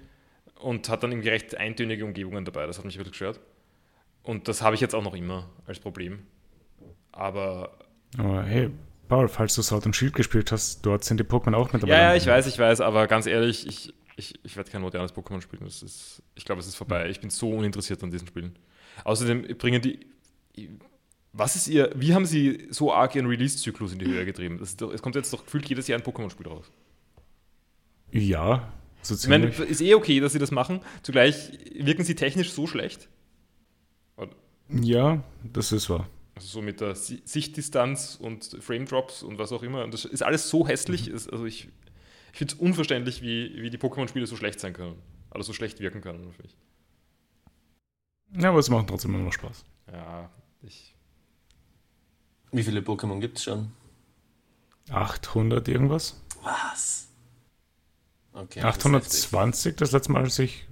Und 0.60 0.88
hat 0.88 1.02
dann 1.02 1.10
irgendwie 1.12 1.28
recht 1.30 1.56
eintönige 1.56 2.04
Umgebungen 2.04 2.44
dabei. 2.44 2.66
Das 2.66 2.78
hat 2.78 2.84
mich 2.84 2.96
wirklich 2.96 3.12
gestört. 3.12 3.40
Und 4.22 4.46
das 4.48 4.62
habe 4.62 4.74
ich 4.74 4.80
jetzt 4.80 4.94
auch 4.94 5.02
noch 5.02 5.14
immer 5.14 5.50
als 5.66 5.80
Problem. 5.80 6.20
Aber 7.10 7.78
Aber 8.18 8.44
hey, 8.44 8.70
Paul, 9.08 9.28
falls 9.28 9.54
du 9.54 9.62
Sword 9.62 9.86
und 9.86 9.96
Shield 9.96 10.14
gespielt 10.14 10.52
hast, 10.52 10.82
dort 10.86 11.04
sind 11.04 11.18
die 11.18 11.24
Pokémon 11.24 11.54
auch 11.54 11.72
mit 11.72 11.82
dabei. 11.82 11.92
ja, 11.92 12.02
ja, 12.10 12.14
ich 12.14 12.26
weiß, 12.26 12.46
ich 12.46 12.58
weiß, 12.58 12.80
aber 12.80 13.06
ganz 13.08 13.26
ehrlich, 13.26 13.66
ich, 13.66 13.92
ich, 14.16 14.38
ich 14.44 14.56
werde 14.56 14.70
kein 14.70 14.80
modernes 14.82 15.14
Pokémon 15.14 15.40
spielen. 15.40 15.64
Das 15.64 15.82
ist, 15.82 16.22
ich 16.34 16.44
glaube, 16.44 16.60
es 16.60 16.66
ist 16.66 16.76
vorbei. 16.76 17.08
Ich 17.10 17.20
bin 17.20 17.30
so 17.30 17.50
uninteressiert 17.50 18.02
an 18.02 18.10
diesen 18.10 18.28
Spielen. 18.28 18.56
Außerdem 19.04 19.56
bringen 19.58 19.82
die. 19.82 20.00
Was 21.34 21.56
ist 21.56 21.68
ihr. 21.68 21.90
Wie 21.94 22.12
haben 22.14 22.26
sie 22.26 22.66
so 22.70 22.92
arg 22.92 23.14
ihren 23.14 23.26
Release-Zyklus 23.26 23.92
in 23.94 23.98
die 23.98 24.06
Höhe 24.06 24.24
getrieben? 24.26 24.60
Doch, 24.78 24.92
es 24.92 25.00
kommt 25.00 25.14
jetzt 25.16 25.32
doch 25.32 25.44
gefühlt 25.44 25.66
jedes 25.68 25.88
Jahr 25.88 25.98
ein 25.98 26.04
Pokémon-Spiel 26.04 26.46
raus. 26.46 26.70
Ja, 28.10 28.70
so 29.00 29.14
Ich 29.14 29.26
meine, 29.28 29.50
ziemlich. 29.50 29.70
ist 29.70 29.80
eh 29.80 29.94
okay, 29.94 30.20
dass 30.20 30.32
sie 30.34 30.38
das 30.38 30.50
machen. 30.50 30.80
Zugleich 31.02 31.50
wirken 31.74 32.04
sie 32.04 32.14
technisch 32.14 32.52
so 32.52 32.66
schlecht. 32.66 33.08
ja, 34.68 35.22
das 35.52 35.72
ist 35.72 35.88
wahr. 35.90 36.06
Also 36.34 36.48
so 36.48 36.62
mit 36.62 36.80
der 36.80 36.94
Si- 36.94 37.22
Sichtdistanz 37.24 38.16
und 38.20 38.56
Frame 38.60 38.86
Drops 38.86 39.22
und 39.22 39.38
was 39.38 39.52
auch 39.52 39.62
immer. 39.62 39.84
Und 39.84 39.92
das 39.94 40.04
ist 40.04 40.22
alles 40.22 40.48
so 40.48 40.66
hässlich. 40.66 41.08
Mhm. 41.08 41.14
Also 41.32 41.44
ich, 41.46 41.68
ich 42.32 42.38
finde 42.38 42.54
es 42.54 42.60
unverständlich, 42.60 43.22
wie, 43.22 43.60
wie 43.62 43.70
die 43.70 43.78
Pokémon-Spiele 43.78 44.26
so 44.26 44.36
schlecht 44.36 44.60
sein 44.60 44.72
können. 44.74 44.96
Oder 45.34 45.42
so 45.44 45.52
schlecht 45.54 45.80
wirken 45.80 46.00
können. 46.02 46.30
Ja, 48.38 48.48
aber 48.50 48.58
es 48.58 48.68
macht 48.70 48.88
trotzdem 48.88 49.14
immer 49.14 49.24
noch 49.24 49.32
Spaß. 49.32 49.64
Ja, 49.92 50.30
ich. 50.62 50.91
Wie 52.52 52.62
viele 52.62 52.80
Pokémon 52.80 53.18
gibt 53.18 53.38
es 53.38 53.44
schon? 53.44 53.72
800 54.90 55.66
irgendwas? 55.68 56.20
Was? 56.42 57.08
Okay. 58.34 58.60
das 58.60 58.76
ist 58.76 58.84
heftig. 58.84 59.24
820 59.24 59.76
das 59.76 59.92
letzte 59.92 60.12
Mal, 60.12 60.22
als 60.22 60.38
ich 60.38 60.66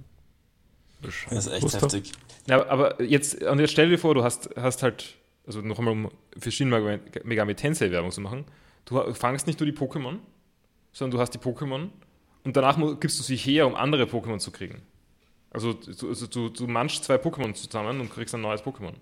Das 1.01 1.13
ist 1.29 1.47
echt 1.47 1.73
heftig. 1.73 2.11
Ja, 2.47 2.67
aber 2.67 3.01
jetzt, 3.01 3.41
und 3.43 3.59
jetzt 3.59 3.71
stell 3.71 3.89
dir 3.89 3.97
vor, 3.97 4.15
du 4.15 4.23
hast, 4.23 4.49
hast 4.55 4.83
halt, 4.83 5.15
also 5.45 5.61
noch 5.61 5.77
einmal, 5.79 5.93
um 5.93 6.11
für 6.37 6.51
Shin 6.51 6.69
Megami 6.69 7.55
Tensei 7.55 7.91
Werbung 7.91 8.11
zu 8.11 8.21
machen, 8.21 8.45
du 8.85 9.13
fangst 9.13 9.47
nicht 9.47 9.59
nur 9.59 9.69
die 9.69 9.77
Pokémon, 9.77 10.17
sondern 10.91 11.17
du 11.17 11.19
hast 11.21 11.31
die 11.31 11.39
Pokémon 11.39 11.89
und 12.43 12.55
danach 12.55 12.77
gibst 12.99 13.19
du 13.19 13.23
sie 13.23 13.35
her, 13.35 13.67
um 13.67 13.75
andere 13.75 14.03
Pokémon 14.03 14.39
zu 14.39 14.51
kriegen. 14.51 14.81
Also, 15.51 15.73
du, 15.73 16.09
also 16.09 16.27
du, 16.27 16.49
du 16.49 16.67
manchst 16.67 17.03
zwei 17.03 17.15
Pokémon 17.15 17.53
zusammen 17.53 17.99
und 17.99 18.09
kriegst 18.11 18.33
ein 18.33 18.41
neues 18.41 18.61
Pokémon. 18.61 18.93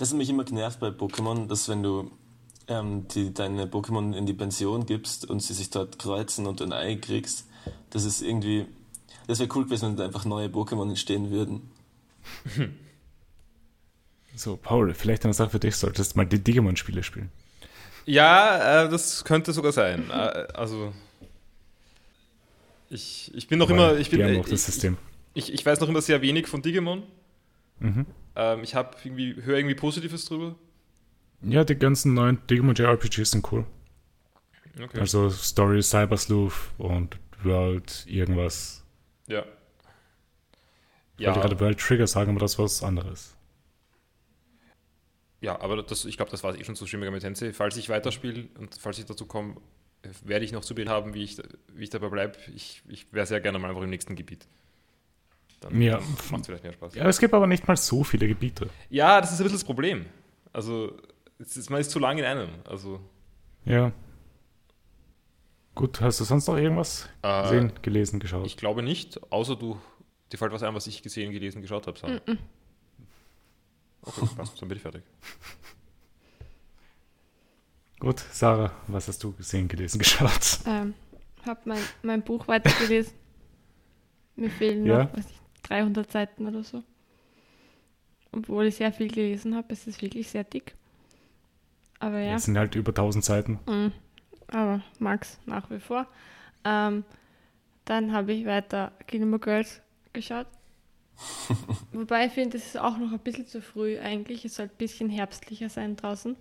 Das 0.00 0.12
hat 0.12 0.16
mich 0.16 0.30
immer 0.30 0.44
genervt 0.44 0.80
bei 0.80 0.88
Pokémon, 0.88 1.46
dass 1.46 1.68
wenn 1.68 1.82
du 1.82 2.10
ähm, 2.68 3.06
die, 3.08 3.34
deine 3.34 3.66
Pokémon 3.66 4.16
in 4.16 4.24
die 4.24 4.32
Pension 4.32 4.86
gibst 4.86 5.28
und 5.28 5.40
sie 5.40 5.52
sich 5.52 5.68
dort 5.68 5.98
kreuzen 5.98 6.46
und 6.46 6.62
ein 6.62 6.72
Ei 6.72 6.94
kriegst, 6.96 7.46
das 7.90 8.04
ist 8.04 8.22
irgendwie. 8.22 8.64
Das 9.26 9.40
wäre 9.40 9.50
cool 9.54 9.66
gewesen, 9.66 9.90
wenn 9.90 9.96
da 9.96 10.06
einfach 10.06 10.24
neue 10.24 10.48
Pokémon 10.48 10.88
entstehen 10.88 11.30
würden. 11.30 11.70
So, 14.36 14.56
Paul, 14.56 14.94
vielleicht 14.94 15.24
eine 15.24 15.34
Sache 15.34 15.50
für 15.50 15.58
dich, 15.58 15.74
solltest 15.74 16.16
mal 16.16 16.24
die 16.24 16.38
Digimon-Spiele 16.38 17.02
spielen. 17.02 17.30
Ja, 18.06 18.84
äh, 18.84 18.88
das 18.88 19.24
könnte 19.24 19.52
sogar 19.52 19.72
sein. 19.72 20.08
äh, 20.08 20.46
also, 20.54 20.94
ich, 22.88 23.32
ich 23.34 23.48
bin 23.48 23.58
noch 23.58 23.68
Weil 23.68 23.76
immer, 23.76 23.98
ich 23.98 24.08
bin, 24.08 24.20
äh, 24.20 24.38
auch 24.38 24.44
das 24.44 24.60
ich, 24.60 24.62
System. 24.62 24.96
ich, 25.34 25.52
ich 25.52 25.66
weiß 25.66 25.80
noch 25.80 25.88
immer 25.88 26.00
sehr 26.00 26.22
wenig 26.22 26.46
von 26.46 26.62
Digimon. 26.62 27.02
Mhm. 27.80 28.06
Ähm, 28.36 28.62
ich 28.62 28.74
habe 28.74 28.96
irgendwie, 29.04 29.36
höre 29.42 29.58
irgendwie 29.58 29.74
Positives 29.74 30.24
drüber. 30.26 30.56
Ja, 31.42 31.64
die 31.64 31.74
ganzen 31.76 32.14
neuen 32.14 32.38
Digimon 32.46 32.74
JRPGs 32.74 33.32
sind 33.32 33.52
cool. 33.52 33.66
Okay. 34.80 34.98
Also 35.00 35.30
Story, 35.30 35.82
Cyber 35.82 36.16
Sleuth 36.16 36.72
und 36.78 37.18
World, 37.42 38.04
irgendwas. 38.06 38.84
ja. 39.28 39.44
Ich 41.18 41.26
wollte 41.26 41.38
Ja, 41.38 41.40
gerade 41.40 41.60
World 41.60 41.78
Trigger 41.78 42.08
sagen, 42.08 42.30
aber 42.32 42.40
das 42.40 42.58
war 42.58 42.64
was 42.64 42.82
anderes. 42.82 43.36
ja, 45.40 45.58
aber 45.60 45.82
das, 45.82 46.04
ich 46.04 46.16
glaube, 46.16 46.30
das 46.30 46.42
war 46.44 46.54
eh 46.58 46.64
schon 46.64 46.76
zu 46.76 46.86
Shin 46.86 47.00
Megami 47.00 47.18
Tensei. 47.20 47.52
Falls 47.52 47.76
ich 47.76 47.88
weiterspiele 47.88 48.48
und 48.58 48.74
falls 48.78 48.98
ich 48.98 49.06
dazu 49.06 49.26
komme, 49.26 49.56
werde 50.24 50.44
ich 50.44 50.52
noch 50.52 50.62
zu 50.64 50.74
Bild 50.74 50.88
haben, 50.88 51.14
wie 51.14 51.22
ich, 51.24 51.38
wie 51.72 51.84
ich 51.84 51.90
dabei 51.90 52.08
bleibe. 52.08 52.38
Ich, 52.54 52.82
ich 52.88 53.12
wäre 53.12 53.26
sehr 53.26 53.40
gerne 53.40 53.58
mal 53.58 53.68
einfach 53.70 53.82
im 53.82 53.90
nächsten 53.90 54.16
Gebiet. 54.16 54.46
Dann, 55.60 55.80
Ja. 55.80 56.00
macht 56.30 56.40
es 56.40 56.46
vielleicht 56.46 56.64
mehr 56.64 56.72
Spaß. 56.72 56.94
Ja, 56.94 57.06
es 57.06 57.18
gibt 57.18 57.34
aber 57.34 57.46
nicht 57.46 57.68
mal 57.68 57.76
so 57.76 58.02
viele 58.02 58.26
Gebiete. 58.26 58.70
Ja, 58.88 59.20
das 59.20 59.32
ist 59.32 59.40
ein 59.40 59.44
bisschen 59.44 59.58
das 59.58 59.64
Problem. 59.64 60.06
Also, 60.52 60.96
es 61.38 61.56
ist, 61.56 61.70
man 61.70 61.80
ist 61.80 61.90
zu 61.90 61.98
lang 61.98 62.18
in 62.18 62.24
einem. 62.24 62.48
Also, 62.68 63.00
Ja. 63.64 63.92
Gut, 65.74 66.00
hast 66.00 66.20
du 66.20 66.24
sonst 66.24 66.46
noch 66.48 66.56
irgendwas 66.56 67.08
äh, 67.22 67.42
gesehen, 67.42 67.72
gelesen, 67.82 68.20
geschaut? 68.20 68.46
ich 68.46 68.56
glaube 68.56 68.82
nicht, 68.82 69.20
außer 69.32 69.56
du, 69.56 69.80
dir 70.32 70.36
fällt 70.36 70.52
was 70.52 70.62
ein, 70.62 70.74
was 70.74 70.86
ich 70.86 71.02
gesehen, 71.02 71.32
gelesen, 71.32 71.62
geschaut 71.62 71.86
habe. 71.86 71.98
Sarah. 71.98 72.20
Okay, 74.02 74.26
passt, 74.36 74.60
dann 74.60 74.68
bin 74.68 74.76
ich 74.76 74.82
fertig. 74.82 75.02
Gut, 78.00 78.18
Sarah, 78.32 78.72
was 78.88 79.08
hast 79.08 79.22
du 79.22 79.32
gesehen, 79.32 79.68
gelesen, 79.68 79.98
geschaut? 80.02 80.60
Ähm, 80.66 80.94
habe 81.44 81.60
mein, 81.66 81.82
mein 82.02 82.22
Buch 82.22 82.48
weitergelesen. 82.48 83.12
Mir 84.36 84.50
fehlen 84.50 84.86
Ja. 84.86 85.04
noch, 85.04 85.16
weiß 85.16 85.26
ich, 85.30 85.39
300 85.70 86.10
Seiten 86.10 86.46
oder 86.46 86.64
so. 86.64 86.82
Obwohl 88.32 88.66
ich 88.66 88.76
sehr 88.76 88.92
viel 88.92 89.08
gelesen 89.08 89.54
habe, 89.54 89.72
es 89.72 89.86
ist 89.86 90.02
wirklich 90.02 90.28
sehr 90.28 90.44
dick. 90.44 90.74
Aber 91.98 92.18
ja. 92.18 92.34
Es 92.34 92.44
sind 92.44 92.58
halt 92.58 92.74
über 92.74 92.90
1000 92.90 93.24
Seiten. 93.24 93.58
Mhm. 93.66 93.92
Aber 94.48 94.82
mag's 94.98 95.38
nach 95.46 95.70
wie 95.70 95.78
vor. 95.78 96.06
Ähm, 96.64 97.04
dann 97.84 98.12
habe 98.12 98.32
ich 98.32 98.46
weiter 98.46 98.92
Gilmore 99.06 99.40
Girls 99.40 99.80
geschaut. 100.12 100.46
Wobei 101.92 102.26
ich 102.26 102.32
finde, 102.32 102.56
es 102.56 102.66
ist 102.66 102.78
auch 102.78 102.96
noch 102.96 103.12
ein 103.12 103.18
bisschen 103.18 103.46
zu 103.46 103.60
früh 103.60 103.98
eigentlich. 103.98 104.44
Es 104.44 104.56
soll 104.56 104.66
ein 104.66 104.76
bisschen 104.76 105.10
herbstlicher 105.10 105.68
sein 105.68 105.96
draußen, 105.96 106.36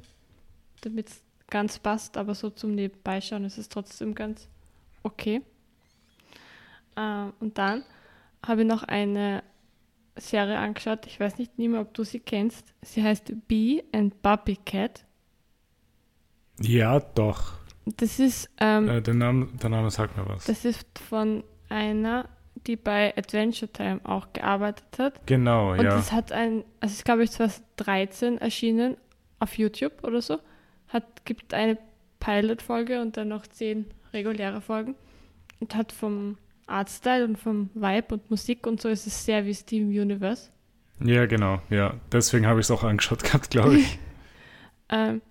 damit 0.81 1.09
es 1.09 1.21
ganz 1.49 1.77
passt. 1.79 2.17
Aber 2.17 2.33
so 2.33 2.49
zum 2.49 2.73
Nebenbeischauen 2.73 3.45
ist 3.45 3.57
es 3.57 3.69
trotzdem 3.69 4.15
ganz 4.15 4.47
okay. 5.03 5.41
Ähm, 6.95 7.33
und 7.39 7.57
dann 7.57 7.83
habe 8.45 8.61
ich 8.61 8.67
noch 8.67 8.83
eine 8.83 9.43
Serie 10.15 10.57
angeschaut. 10.57 11.05
Ich 11.05 11.19
weiß 11.19 11.37
nicht 11.37 11.57
mehr, 11.57 11.81
ob 11.81 11.93
du 11.93 12.03
sie 12.03 12.19
kennst. 12.19 12.73
Sie 12.81 13.03
heißt 13.03 13.31
Bee 13.47 13.83
and 13.93 14.21
Puppy 14.21 14.57
Cat. 14.65 15.05
Ja, 16.59 16.99
doch. 16.99 17.53
Das 17.85 18.19
ist 18.19 18.49
ähm, 18.59 18.87
Äh, 18.89 19.01
der, 19.01 19.13
Name, 19.13 19.47
der 19.61 19.69
Name 19.69 19.89
sagt 19.91 20.17
mir 20.17 20.27
was. 20.27 20.45
Das 20.45 20.65
ist 20.65 20.87
von 20.99 21.43
einer, 21.69 22.27
die 22.67 22.75
bei 22.75 23.15
Adventure 23.17 23.71
Time 23.71 24.01
auch 24.03 24.33
gearbeitet 24.33 24.99
hat. 24.99 25.25
genau, 25.25 25.71
Und 25.71 25.83
ja. 25.83 25.91
das 25.95 26.11
hat 26.11 26.31
ein, 26.31 26.63
also 26.81 26.91
es 26.91 26.93
ist 26.93 27.05
glaube 27.05 27.23
ich 27.23 27.31
2013 27.31 28.37
erschienen 28.39 28.97
auf 29.39 29.57
YouTube 29.57 30.03
oder 30.03 30.21
so. 30.21 30.39
Hat, 30.89 31.25
gibt 31.25 31.53
eine 31.53 31.77
Pilot-Folge 32.19 33.01
und 33.01 33.15
dann 33.15 33.29
noch 33.29 33.47
zehn 33.47 33.85
reguläre 34.11 34.59
Folgen. 34.61 34.95
Und 35.59 35.75
hat 35.75 35.91
vom 35.91 36.37
Artstyle 36.69 37.25
und 37.25 37.37
vom 37.37 37.69
Vibe 37.73 38.15
und 38.15 38.29
Musik 38.29 38.67
und 38.67 38.81
so 38.81 38.89
ist 38.89 39.07
es 39.07 39.25
sehr 39.25 39.45
wie 39.45 39.53
Steam 39.53 39.89
Universe. 39.89 40.49
Ja, 41.03 41.25
genau, 41.25 41.61
ja. 41.69 41.95
Deswegen 42.11 42.45
habe 42.45 42.59
ich 42.59 42.65
es 42.65 42.71
auch 42.71 42.83
angeschaut 42.83 43.23
gehabt, 43.23 43.49
glaube 43.49 43.77
ich. 43.77 43.99
Ähm, 44.91 45.21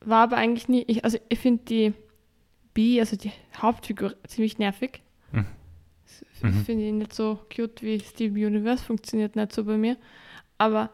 war 0.00 0.24
aber 0.24 0.38
eigentlich 0.38 0.66
nie, 0.66 0.82
ich, 0.88 1.04
also 1.04 1.18
ich 1.28 1.38
finde 1.38 1.64
die 1.66 1.94
Bee, 2.74 2.98
also 2.98 3.16
die 3.16 3.30
Hauptfigur, 3.56 4.16
ziemlich 4.26 4.58
nervig. 4.58 5.02
Mhm. 5.30 5.46
Mhm. 6.42 6.64
Finde 6.64 6.84
ich 6.84 6.92
nicht 6.92 7.14
so 7.14 7.38
cute 7.54 7.82
wie 7.82 8.00
Steam 8.00 8.34
Universe, 8.34 8.82
funktioniert 8.82 9.36
nicht 9.36 9.52
so 9.52 9.64
bei 9.64 9.76
mir. 9.76 9.96
Aber 10.58 10.90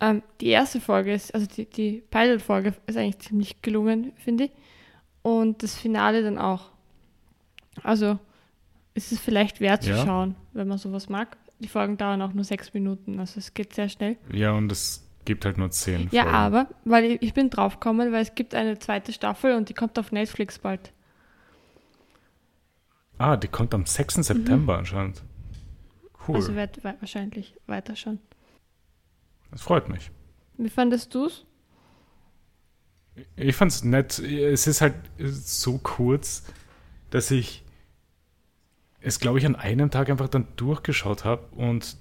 ähm, 0.00 0.22
die 0.40 0.48
erste 0.48 0.80
Folge 0.80 1.12
ist, 1.12 1.34
also 1.34 1.46
die, 1.46 1.66
die 1.66 2.02
Pilot-Folge 2.10 2.74
ist 2.86 2.96
eigentlich 2.96 3.18
ziemlich 3.18 3.62
gelungen, 3.62 4.12
finde 4.16 4.44
ich. 4.44 4.50
Und 5.22 5.62
das 5.62 5.76
Finale 5.76 6.22
dann 6.22 6.38
auch. 6.38 6.70
Also 7.82 8.18
ist 8.94 9.12
es 9.12 9.20
vielleicht 9.20 9.60
wert 9.60 9.82
zu 9.82 9.90
Ja. 9.90 10.04
schauen, 10.04 10.34
wenn 10.52 10.68
man 10.68 10.78
sowas 10.78 11.08
mag. 11.08 11.36
Die 11.60 11.68
Folgen 11.68 11.96
dauern 11.96 12.20
auch 12.22 12.32
nur 12.32 12.44
sechs 12.44 12.74
Minuten, 12.74 13.20
also 13.20 13.38
es 13.38 13.54
geht 13.54 13.74
sehr 13.74 13.88
schnell. 13.88 14.16
Ja, 14.32 14.52
und 14.52 14.70
es 14.72 15.08
gibt 15.24 15.44
halt 15.44 15.58
nur 15.58 15.70
10 15.70 16.08
Ja, 16.10 16.22
Folgen. 16.24 16.36
aber, 16.36 16.66
weil 16.84 17.04
ich, 17.04 17.22
ich 17.22 17.34
bin 17.34 17.48
draufgekommen, 17.50 18.10
weil 18.12 18.22
es 18.22 18.34
gibt 18.34 18.54
eine 18.54 18.78
zweite 18.80 19.12
Staffel 19.12 19.54
und 19.54 19.68
die 19.68 19.74
kommt 19.74 19.96
auf 19.98 20.10
Netflix 20.10 20.58
bald. 20.58 20.92
Ah, 23.18 23.36
die 23.36 23.48
kommt 23.48 23.72
am 23.74 23.86
6. 23.86 24.14
September 24.16 24.78
anscheinend. 24.78 25.22
Cool. 26.26 26.36
Also 26.36 26.54
wird 26.54 26.82
wa- 26.82 26.94
wahrscheinlich 27.00 27.54
weiter 27.66 27.94
schon. 27.96 28.18
das 29.50 29.62
freut 29.62 29.88
mich. 29.88 30.10
Wie 30.56 30.70
fandest 30.70 31.14
du 31.14 31.26
es? 31.26 31.44
Ich 33.36 33.54
fand's 33.54 33.84
nett. 33.84 34.18
Es 34.18 34.66
ist 34.66 34.80
halt 34.80 34.94
so 35.18 35.78
kurz, 35.78 36.44
dass 37.10 37.30
ich 37.30 37.62
es, 39.02 39.20
glaube 39.20 39.38
ich, 39.38 39.46
an 39.46 39.56
einem 39.56 39.90
Tag 39.90 40.10
einfach 40.10 40.28
dann 40.28 40.46
durchgeschaut 40.56 41.24
habe 41.24 41.42
und 41.56 41.96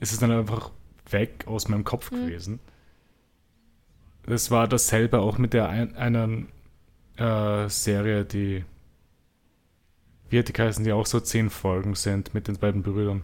es 0.00 0.12
ist 0.12 0.22
dann 0.22 0.30
einfach 0.30 0.70
weg 1.10 1.44
aus 1.46 1.68
meinem 1.68 1.84
Kopf 1.84 2.10
Mhm. 2.10 2.16
gewesen. 2.16 2.60
Das 4.26 4.50
war 4.50 4.66
dasselbe 4.68 5.20
auch 5.20 5.38
mit 5.38 5.52
der 5.52 5.68
ein, 5.68 5.94
einen 5.96 6.48
äh, 7.16 7.68
Serie, 7.68 8.24
die 8.24 8.64
wie 10.28 10.38
hat 10.40 10.48
die 10.48 10.60
heißen, 10.60 10.84
die 10.84 10.92
auch 10.92 11.06
so 11.06 11.20
zehn 11.20 11.50
Folgen 11.50 11.94
sind 11.94 12.34
mit 12.34 12.48
den 12.48 12.58
beiden 12.58 12.82
Brüdern. 12.82 13.22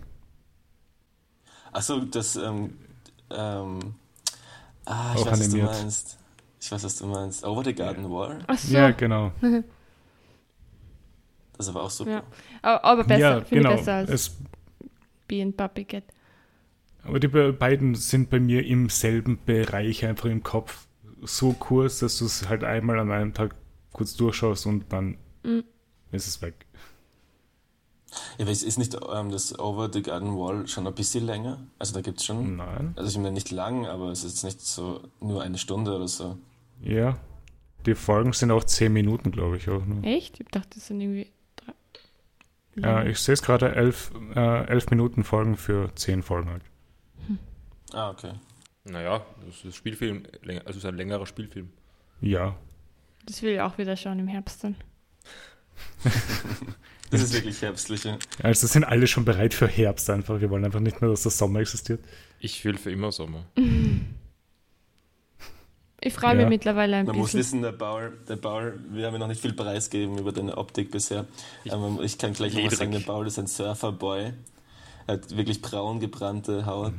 Achso, 1.72 2.00
das, 2.00 2.36
ähm, 2.36 2.78
ähm, 3.30 3.94
ah, 4.84 5.14
ich 5.16 5.22
Auch 5.22 5.26
weiß, 5.26 5.40
was 5.40 5.48
du 5.50 5.56
animiert. 5.56 5.70
meinst. 5.72 6.18
Ich 6.60 6.70
weiß, 6.70 6.84
was 6.84 6.96
du 6.98 7.06
meinst. 7.06 7.44
Over 7.44 7.64
the 7.64 7.74
Garden 7.74 8.10
Wall? 8.10 8.38
Ach 8.46 8.58
so. 8.58 8.74
Ja, 8.74 8.90
genau. 8.92 9.32
Das 11.66 11.68
aber 11.74 11.82
auch 11.84 11.90
super. 11.90 12.10
Ja. 12.10 12.22
Aber, 12.62 12.84
aber 12.84 13.04
besser, 13.04 13.18
ja, 13.20 13.40
finde 13.40 13.62
genau. 13.64 13.70
ich 13.70 13.76
besser 13.78 13.94
als 13.94 14.10
Es, 14.10 14.36
Bee 15.28 15.42
and 15.42 15.56
Puppy 15.56 15.84
Cat. 15.84 16.04
aber 17.04 17.20
die 17.20 17.28
be- 17.28 17.52
beiden 17.52 17.94
sind 17.94 18.30
bei 18.30 18.40
mir 18.40 18.64
im 18.66 18.88
selben 18.88 19.38
Bereich 19.44 20.04
einfach 20.04 20.26
im 20.26 20.42
Kopf. 20.42 20.86
So 21.22 21.52
kurz, 21.52 22.00
dass 22.00 22.18
du 22.18 22.24
es 22.26 22.48
halt 22.48 22.64
einmal 22.64 22.98
an 22.98 23.10
einem 23.12 23.32
Tag 23.32 23.54
kurz 23.92 24.14
durchschaust 24.16 24.66
und 24.66 24.92
dann 24.92 25.16
Mhm. 25.44 25.64
ist 26.10 26.26
es 26.26 26.42
weg. 26.42 26.66
Ja, 28.36 28.42
aber 28.44 28.50
ist, 28.50 28.62
ist 28.62 28.78
nicht 28.78 28.94
ähm, 29.14 29.30
das 29.30 29.58
Over 29.58 29.88
the 29.92 30.02
Garden 30.02 30.36
Wall 30.36 30.66
schon 30.68 30.86
ein 30.86 30.94
bisschen 30.94 31.24
länger? 31.24 31.66
Also 31.78 31.94
da 31.94 32.00
gibt 32.02 32.18
es 32.18 32.26
schon. 32.26 32.56
Nein. 32.56 32.92
Also 32.96 33.08
ich 33.08 33.16
meine 33.16 33.32
nicht 33.32 33.50
lang, 33.50 33.86
aber 33.86 34.10
es 34.10 34.22
ist 34.24 34.32
jetzt 34.32 34.44
nicht 34.44 34.60
so 34.60 35.00
nur 35.20 35.42
eine 35.42 35.56
Stunde 35.58 35.94
oder 35.96 36.08
so. 36.08 36.36
Ja. 36.82 37.16
Die 37.86 37.94
Folgen 37.94 38.32
sind 38.32 38.50
auch 38.50 38.62
10 38.64 38.92
Minuten, 38.92 39.32
glaube 39.32 39.56
ich, 39.56 39.68
auch 39.70 39.84
nur. 39.84 40.04
Echt? 40.04 40.38
Ich 40.40 40.46
dachte, 40.48 40.68
das 40.74 40.86
sind 40.88 41.00
irgendwie 41.00 41.31
Ja, 42.76 43.04
ich 43.04 43.18
sehe 43.18 43.34
es 43.34 43.42
gerade, 43.42 43.74
11 43.74 44.12
äh, 44.34 44.66
11 44.66 44.90
Minuten 44.90 45.24
Folgen 45.24 45.56
für 45.56 45.94
10 45.94 46.22
Folgen 46.22 46.50
halt. 46.50 46.62
Ah, 47.92 48.10
okay. 48.10 48.32
Naja, 48.84 49.24
das 49.46 49.64
ist 49.64 49.76
Spielfilm, 49.76 50.22
also 50.46 50.70
es 50.70 50.76
ist 50.76 50.86
ein 50.86 50.96
längerer 50.96 51.26
Spielfilm. 51.26 51.70
Ja. 52.20 52.56
Das 53.26 53.42
will 53.42 53.52
ich 53.52 53.60
auch 53.60 53.78
wieder 53.78 53.96
schauen 53.96 54.18
im 54.18 54.28
Herbst 54.28 54.64
dann. 54.64 54.76
Das 57.10 57.20
ist 57.20 57.34
wirklich 57.34 57.60
herbstlich. 57.60 58.04
ja. 58.04 58.16
Also 58.42 58.66
sind 58.66 58.84
alle 58.84 59.06
schon 59.06 59.26
bereit 59.26 59.52
für 59.52 59.68
Herbst 59.68 60.08
einfach. 60.08 60.40
Wir 60.40 60.48
wollen 60.48 60.64
einfach 60.64 60.80
nicht 60.80 61.02
mehr, 61.02 61.10
dass 61.10 61.22
der 61.22 61.30
Sommer 61.30 61.60
existiert. 61.60 62.02
Ich 62.40 62.64
will 62.64 62.78
für 62.78 62.90
immer 62.90 63.12
Sommer. 63.12 63.44
Ich 66.04 66.12
freue 66.14 66.34
mich 66.34 66.42
Ja. 66.44 66.48
mittlerweile 66.48 66.96
ein 66.96 67.06
Man 67.06 67.16
muss 67.16 67.32
bisschen. 67.32 67.38
wissen, 67.40 67.62
der 67.62 67.72
Bauer, 67.72 68.10
der 68.28 68.36
Bauer, 68.36 68.72
wir 68.90 69.06
haben 69.06 69.12
ja 69.14 69.18
noch 69.20 69.28
nicht 69.28 69.40
viel 69.40 69.52
preisgegeben 69.52 70.18
über 70.18 70.32
deine 70.32 70.56
Optik 70.58 70.90
bisher. 70.90 71.26
Aber 71.70 72.02
ich 72.02 72.18
kann 72.18 72.32
gleich 72.32 72.54
mal 72.54 72.60
Ledrig. 72.62 72.78
sagen, 72.78 72.92
der 72.92 73.00
Bauer 73.00 73.24
ist 73.26 73.38
ein 73.38 73.46
Surferboy. 73.46 74.32
Er 75.06 75.14
hat 75.14 75.36
wirklich 75.36 75.62
braun 75.62 76.00
gebrannte 76.00 76.66
Haut, 76.66 76.94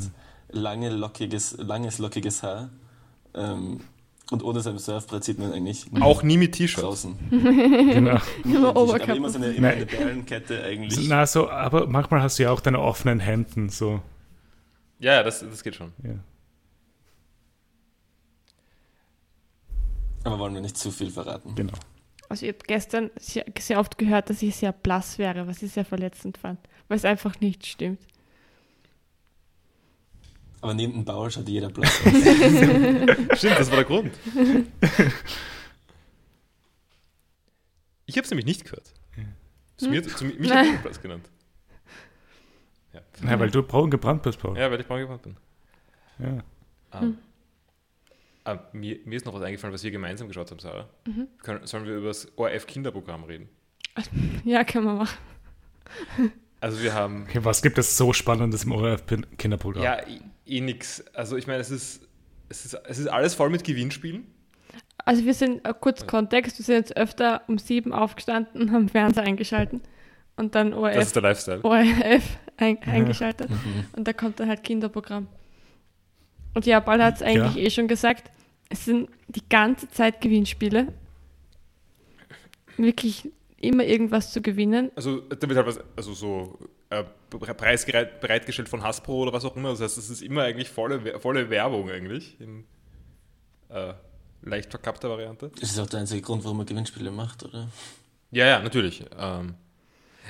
lange 0.52 0.90
lockiges, 0.90 1.58
langes 1.58 2.00
lockiges 2.00 2.44
Haar. 2.44 2.70
Ähm, 3.34 3.82
und 4.32 4.42
ohne 4.44 4.62
sein 4.62 4.78
Surfbrett 4.80 5.24
sieht 5.24 5.38
man 5.38 5.52
eigentlich 5.52 5.86
Auch 6.00 6.24
nie 6.24 6.38
mit 6.38 6.54
T-Shirt. 6.56 6.84
draußen. 6.84 7.16
Genau. 7.30 8.18
Nur 8.46 8.70
Aber 8.70 8.82
Oberkörper. 8.84 9.16
immer 9.16 9.30
so 9.30 9.38
eine, 9.38 9.48
immer 9.52 9.68
Nein. 9.68 9.78
eine 9.78 9.86
Perlenkette 9.86 10.64
eigentlich. 10.64 11.08
Na, 11.10 11.26
so, 11.26 11.50
aber 11.50 11.88
manchmal 11.88 12.22
hast 12.22 12.40
du 12.40 12.44
ja 12.44 12.52
auch 12.52 12.62
deine 12.62 12.80
offenen 12.80 13.20
Hemden, 13.20 13.70
so. 13.70 14.02
Ja, 15.00 15.16
ja, 15.16 15.24
das, 15.24 15.42
das 15.42 15.62
geht 15.64 15.76
schon. 15.76 15.92
Ja. 16.04 16.12
Aber 20.24 20.40
wollen 20.40 20.54
wir 20.54 20.62
nicht 20.62 20.78
zu 20.78 20.92
viel 20.92 21.10
verraten. 21.10 21.56
Genau. 21.56 21.74
Also 22.30 22.46
ich 22.46 22.54
habe 22.54 22.64
gestern 22.66 23.12
sehr, 23.20 23.46
sehr 23.60 23.80
oft 23.80 23.98
gehört, 23.98 24.30
dass 24.30 24.42
ich 24.42 24.56
sehr 24.56 24.72
blass 24.72 25.18
wäre, 25.18 25.46
was 25.48 25.62
ich 25.62 25.72
sehr 25.72 25.86
verletzend 25.86 26.38
fand. 26.38 26.60
Weil 26.88 26.98
es 26.98 27.06
einfach 27.06 27.40
nicht 27.42 27.66
stimmt. 27.66 28.00
Aber 30.62 30.74
neben 30.74 30.94
dem 30.94 31.06
Bauer 31.06 31.30
schaut 31.30 31.48
jeder 31.50 31.70
blass 31.70 31.92
aus. 32.06 32.12
Stimmt, 33.38 33.60
das 33.60 33.70
war 33.70 33.76
der 33.78 33.84
Grund. 33.86 34.14
Ich 38.06 38.16
habe 38.18 38.24
es 38.26 38.30
nämlich 38.32 38.46
nicht 38.46 38.64
gehört. 38.64 38.94
Zu 39.78 39.90
mir, 39.90 40.04
zu 40.04 40.24
mir, 40.26 40.36
mich 40.36 40.52
hat 40.52 40.64
niemand 40.64 40.82
Platz 40.84 41.02
genannt. 41.02 41.30
Ja. 42.94 43.02
Na, 43.22 43.40
weil 43.40 43.50
du 43.50 43.64
braun 43.64 43.90
gebrannt 43.90 44.22
bist, 44.24 44.40
Paul. 44.40 44.58
ja, 44.58 44.70
weil 44.72 44.80
ich 44.80 44.88
braun 44.88 45.00
gewandt 45.00 45.24
bin. 45.24 45.36
Ja. 46.20 46.44
Ähm, 47.02 47.18
ah, 48.46 48.60
mir, 48.74 49.00
mir 49.06 49.16
ist 49.16 49.26
noch 49.26 49.34
was 49.34 49.42
eingefallen, 49.42 49.74
was 49.74 49.84
wir 49.84 49.92
gemeinsam 49.92 50.28
geschaut 50.28 50.50
haben, 50.52 50.60
Sarah. 50.60 50.90
Können, 51.42 51.66
sollen 51.66 51.86
wir 51.86 51.96
über 51.98 52.08
das 52.08 52.32
ORF-Kinderprogramm 52.38 53.24
reden? 53.26 53.50
Ja, 54.46 54.64
können 54.64 54.86
wir 54.86 54.94
machen. 54.96 55.18
Also 56.60 56.82
wir 56.82 56.94
haben 56.94 57.24
Okay, 57.24 57.40
was 57.44 57.62
gibt 57.62 57.78
es 57.78 57.96
so 57.98 58.14
Spannendes 58.14 58.64
im 58.64 58.72
ORF-Kinderprogramm? 58.72 59.84
ja 59.84 60.00
eh, 60.00 60.20
eh 60.46 60.62
nix. 60.62 61.04
Also 61.14 61.38
ich 61.38 61.46
meine, 61.48 61.60
es 61.60 61.70
ist, 61.72 62.02
es, 62.50 62.66
ist, 62.66 62.74
es 62.88 63.00
ist 63.00 63.08
alles 63.08 63.36
voll 63.36 63.50
mit 63.50 63.64
Gewinnspielen. 63.64 64.26
Also 65.06 65.26
wir 65.26 65.34
sind, 65.34 65.66
äh, 65.68 65.74
kurz 65.80 66.08
Kontext, 66.08 66.58
wir 66.58 66.66
sind 66.66 66.76
jetzt 66.76 66.98
öfter 66.98 67.42
um 67.48 67.58
sieben 67.58 67.94
aufgestanden 67.94 68.62
und 68.62 68.72
haben 68.72 68.90
Fernseher 68.90 69.24
eingeschalten 69.24 69.82
und 70.38 70.56
dann 70.56 70.72
Das 70.72 70.80
ORF, 70.80 70.98
ist 70.98 71.16
der 71.16 71.22
Lifestyle. 71.24 71.60
ORF 71.64 72.24
ein, 72.58 72.82
eingeschaltet 72.84 73.50
und 73.96 74.08
da 74.08 74.14
kommt 74.14 74.40
dann 74.40 74.48
halt 74.50 74.64
Kinderprogramm. 74.64 75.28
Und 76.54 76.66
ja, 76.66 76.80
Ball 76.80 77.04
hat 77.04 77.16
es 77.16 77.22
eigentlich 77.22 77.58
eh 77.58 77.70
schon 77.70 77.88
gesagt, 77.88 78.30
es 78.70 78.86
sind 78.86 79.10
die 79.28 79.48
ganze 79.50 79.90
Zeit 79.90 80.22
Gewinnspiele. 80.22 80.94
Wirklich 82.78 83.30
immer 83.58 83.84
irgendwas 83.84 84.34
zu 84.34 84.42
gewinnen. 84.42 84.92
Also 84.96 85.20
da 85.22 85.48
wird 85.48 85.58
halt 85.58 85.68
was, 85.68 85.80
also 85.96 86.14
so 86.14 86.60
äh, 86.90 87.04
Preis 87.30 87.86
bereitgestellt 87.86 88.70
von 88.70 88.84
Hasbro 88.84 89.24
oder 89.24 89.34
was 89.34 89.46
auch 89.46 89.56
immer. 89.56 89.70
Das 89.70 89.82
heißt, 89.82 89.98
es 89.98 90.10
ist 90.10 90.22
immer 90.22 90.44
eigentlich 90.44 90.70
volle, 90.70 91.20
volle 91.20 91.50
Werbung 91.50 91.90
eigentlich. 91.90 92.40
In 92.40 92.66
äh, 93.70 93.94
leicht 94.42 94.70
verkappter 94.70 95.10
Variante. 95.10 95.52
Das 95.60 95.72
ist 95.72 95.80
auch 95.80 95.88
der 95.88 96.02
einzige 96.02 96.22
Grund, 96.22 96.44
warum 96.44 96.58
man 96.58 96.66
Gewinnspiele 96.66 97.12
macht, 97.12 97.44
oder? 97.44 97.70
Ja, 98.32 98.46
ja, 98.46 98.60
natürlich. 98.60 99.06
Ähm, 99.18 99.56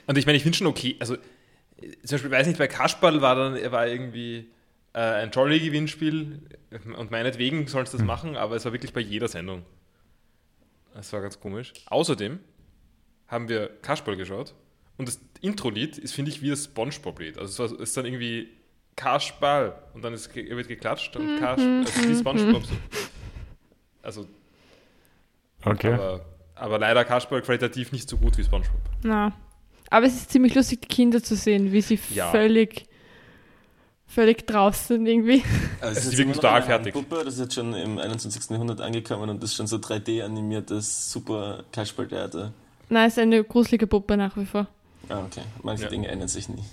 und 0.07 0.17
ich 0.17 0.25
meine, 0.25 0.37
ich 0.37 0.43
finde 0.43 0.57
schon 0.57 0.67
okay, 0.67 0.95
also 0.99 1.15
zum 1.15 2.11
Beispiel, 2.11 2.31
weiß 2.31 2.47
nicht, 2.47 2.59
bei 2.59 2.67
Kasperl 2.67 3.21
war 3.21 3.35
dann, 3.35 3.55
er 3.55 3.71
war 3.71 3.87
irgendwie 3.87 4.49
äh, 4.93 4.99
ein 4.99 5.31
Jolly-Gewinnspiel 5.31 6.41
und 6.97 7.11
meinetwegen 7.11 7.67
sollen 7.67 7.85
sie 7.85 7.97
das 7.97 8.05
machen, 8.05 8.35
aber 8.35 8.55
es 8.55 8.65
war 8.65 8.71
wirklich 8.73 8.93
bei 8.93 9.01
jeder 9.01 9.27
Sendung. 9.27 9.63
Das 10.93 11.11
war 11.13 11.21
ganz 11.21 11.39
komisch. 11.39 11.73
Außerdem 11.87 12.39
haben 13.27 13.49
wir 13.49 13.67
Kasperl 13.81 14.15
geschaut 14.15 14.53
und 14.97 15.07
das 15.07 15.19
Intro-Lied 15.41 15.97
ist, 15.97 16.13
finde 16.13 16.29
ich, 16.31 16.41
wie 16.41 16.49
das 16.49 16.65
Spongebob-Lied. 16.65 17.37
Also 17.37 17.51
es 17.51 17.59
war, 17.71 17.77
es 17.77 17.89
ist 17.89 17.97
dann 17.97 18.05
irgendwie 18.05 18.49
Kasperl 18.95 19.73
und 19.95 20.03
dann 20.03 20.13
ist, 20.13 20.33
wird 20.35 20.67
geklatscht 20.67 21.15
und 21.15 21.39
Kasperl, 21.39 21.79
also 21.85 22.09
wie 22.09 22.15
Spongebob 22.15 22.63
so. 22.65 22.75
Also, 24.03 24.27
Okay. 25.65 25.93
aber, 25.93 26.25
aber 26.55 26.77
leider 26.79 27.05
Kasperl 27.05 27.41
qualitativ 27.41 27.91
nicht 27.91 28.09
so 28.09 28.17
gut 28.17 28.37
wie 28.37 28.43
Spongebob. 28.43 28.81
Na. 29.03 29.31
Aber 29.89 30.05
es 30.05 30.13
ist 30.15 30.31
ziemlich 30.31 30.53
lustig, 30.55 30.81
die 30.81 30.87
Kinder 30.89 31.23
zu 31.23 31.35
sehen, 31.35 31.71
wie 31.71 31.81
sie 31.81 31.99
Ja. 32.13 32.31
völlig, 32.31 32.85
völlig 34.13 34.45
draußen 34.47 34.97
sind 34.97 35.05
irgendwie. 35.07 35.43
Aber 35.81 35.91
Es 35.91 36.05
ist 36.05 36.17
wirklich 36.17 36.35
total 36.35 36.61
fertig. 36.61 36.93
Puppe, 36.93 37.23
das 37.25 37.35
ist 37.35 37.39
jetzt 37.39 37.53
schon 37.55 37.73
im 37.73 37.97
21. 37.97 38.49
Jahrhundert 38.49 38.81
angekommen 38.81 39.29
und 39.29 39.41
das 39.43 39.51
ist 39.51 39.55
schon 39.57 39.67
so 39.67 39.77
3D-animiertes 39.77 41.11
super 41.11 41.63
Kasperltheater. 41.71 42.53
Nein, 42.89 43.07
es 43.07 43.13
ist 43.13 43.19
eine 43.19 43.43
gruselige 43.43 43.87
Puppe 43.87 44.17
nach 44.17 44.35
wie 44.37 44.45
vor. 44.45 44.67
Ah, 45.09 45.19
okay. 45.25 45.41
Manche 45.63 45.83
Ja. 45.83 45.89
Dinge 45.89 46.07
ändern 46.07 46.27
sich 46.27 46.47
nie. 46.49 46.63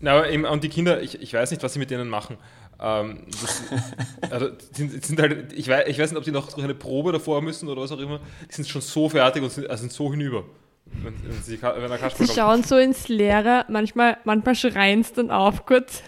Na, 0.00 0.12
aber 0.12 0.30
eben, 0.30 0.44
und 0.44 0.62
die 0.62 0.68
Kinder, 0.68 1.00
ich, 1.02 1.20
ich 1.20 1.32
weiß 1.32 1.50
nicht, 1.50 1.62
was 1.62 1.72
sie 1.72 1.78
mit 1.78 1.90
denen 1.90 2.08
machen. 2.08 2.36
Ähm, 2.80 3.26
das, 3.40 3.62
also, 4.30 4.50
sind, 4.72 5.04
sind 5.04 5.20
halt, 5.20 5.52
ich, 5.52 5.68
weiß, 5.68 5.88
ich 5.88 5.98
weiß 5.98 6.10
nicht, 6.10 6.18
ob 6.18 6.24
die 6.24 6.30
noch 6.30 6.52
durch 6.52 6.64
eine 6.64 6.74
Probe 6.74 7.12
davor 7.12 7.42
müssen 7.42 7.68
oder 7.68 7.82
was 7.82 7.90
auch 7.92 7.98
immer. 7.98 8.20
Die 8.48 8.54
sind 8.54 8.68
schon 8.68 8.82
so 8.82 9.08
fertig 9.08 9.42
und 9.42 9.50
sind, 9.50 9.68
also 9.68 9.80
sind 9.80 9.92
so 9.92 10.10
hinüber. 10.10 10.44
Wenn, 10.86 11.14
wenn, 11.22 11.42
sie, 11.42 11.60
wenn 11.60 12.26
Sie 12.26 12.32
schauen 12.32 12.62
so 12.62 12.76
ins 12.78 13.08
Leere, 13.08 13.66
manchmal, 13.68 14.16
manchmal 14.24 14.54
schreien 14.54 15.02
sie 15.02 15.12
dann 15.14 15.30
auf 15.30 15.66
kurz. 15.66 16.02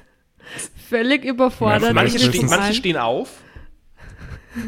Völlig 0.89 1.25
überfordert. 1.25 1.95
Manche 1.95 2.19
stehen, 2.19 2.47
manche 2.47 2.75
stehen 2.75 2.97
auf 2.97 3.31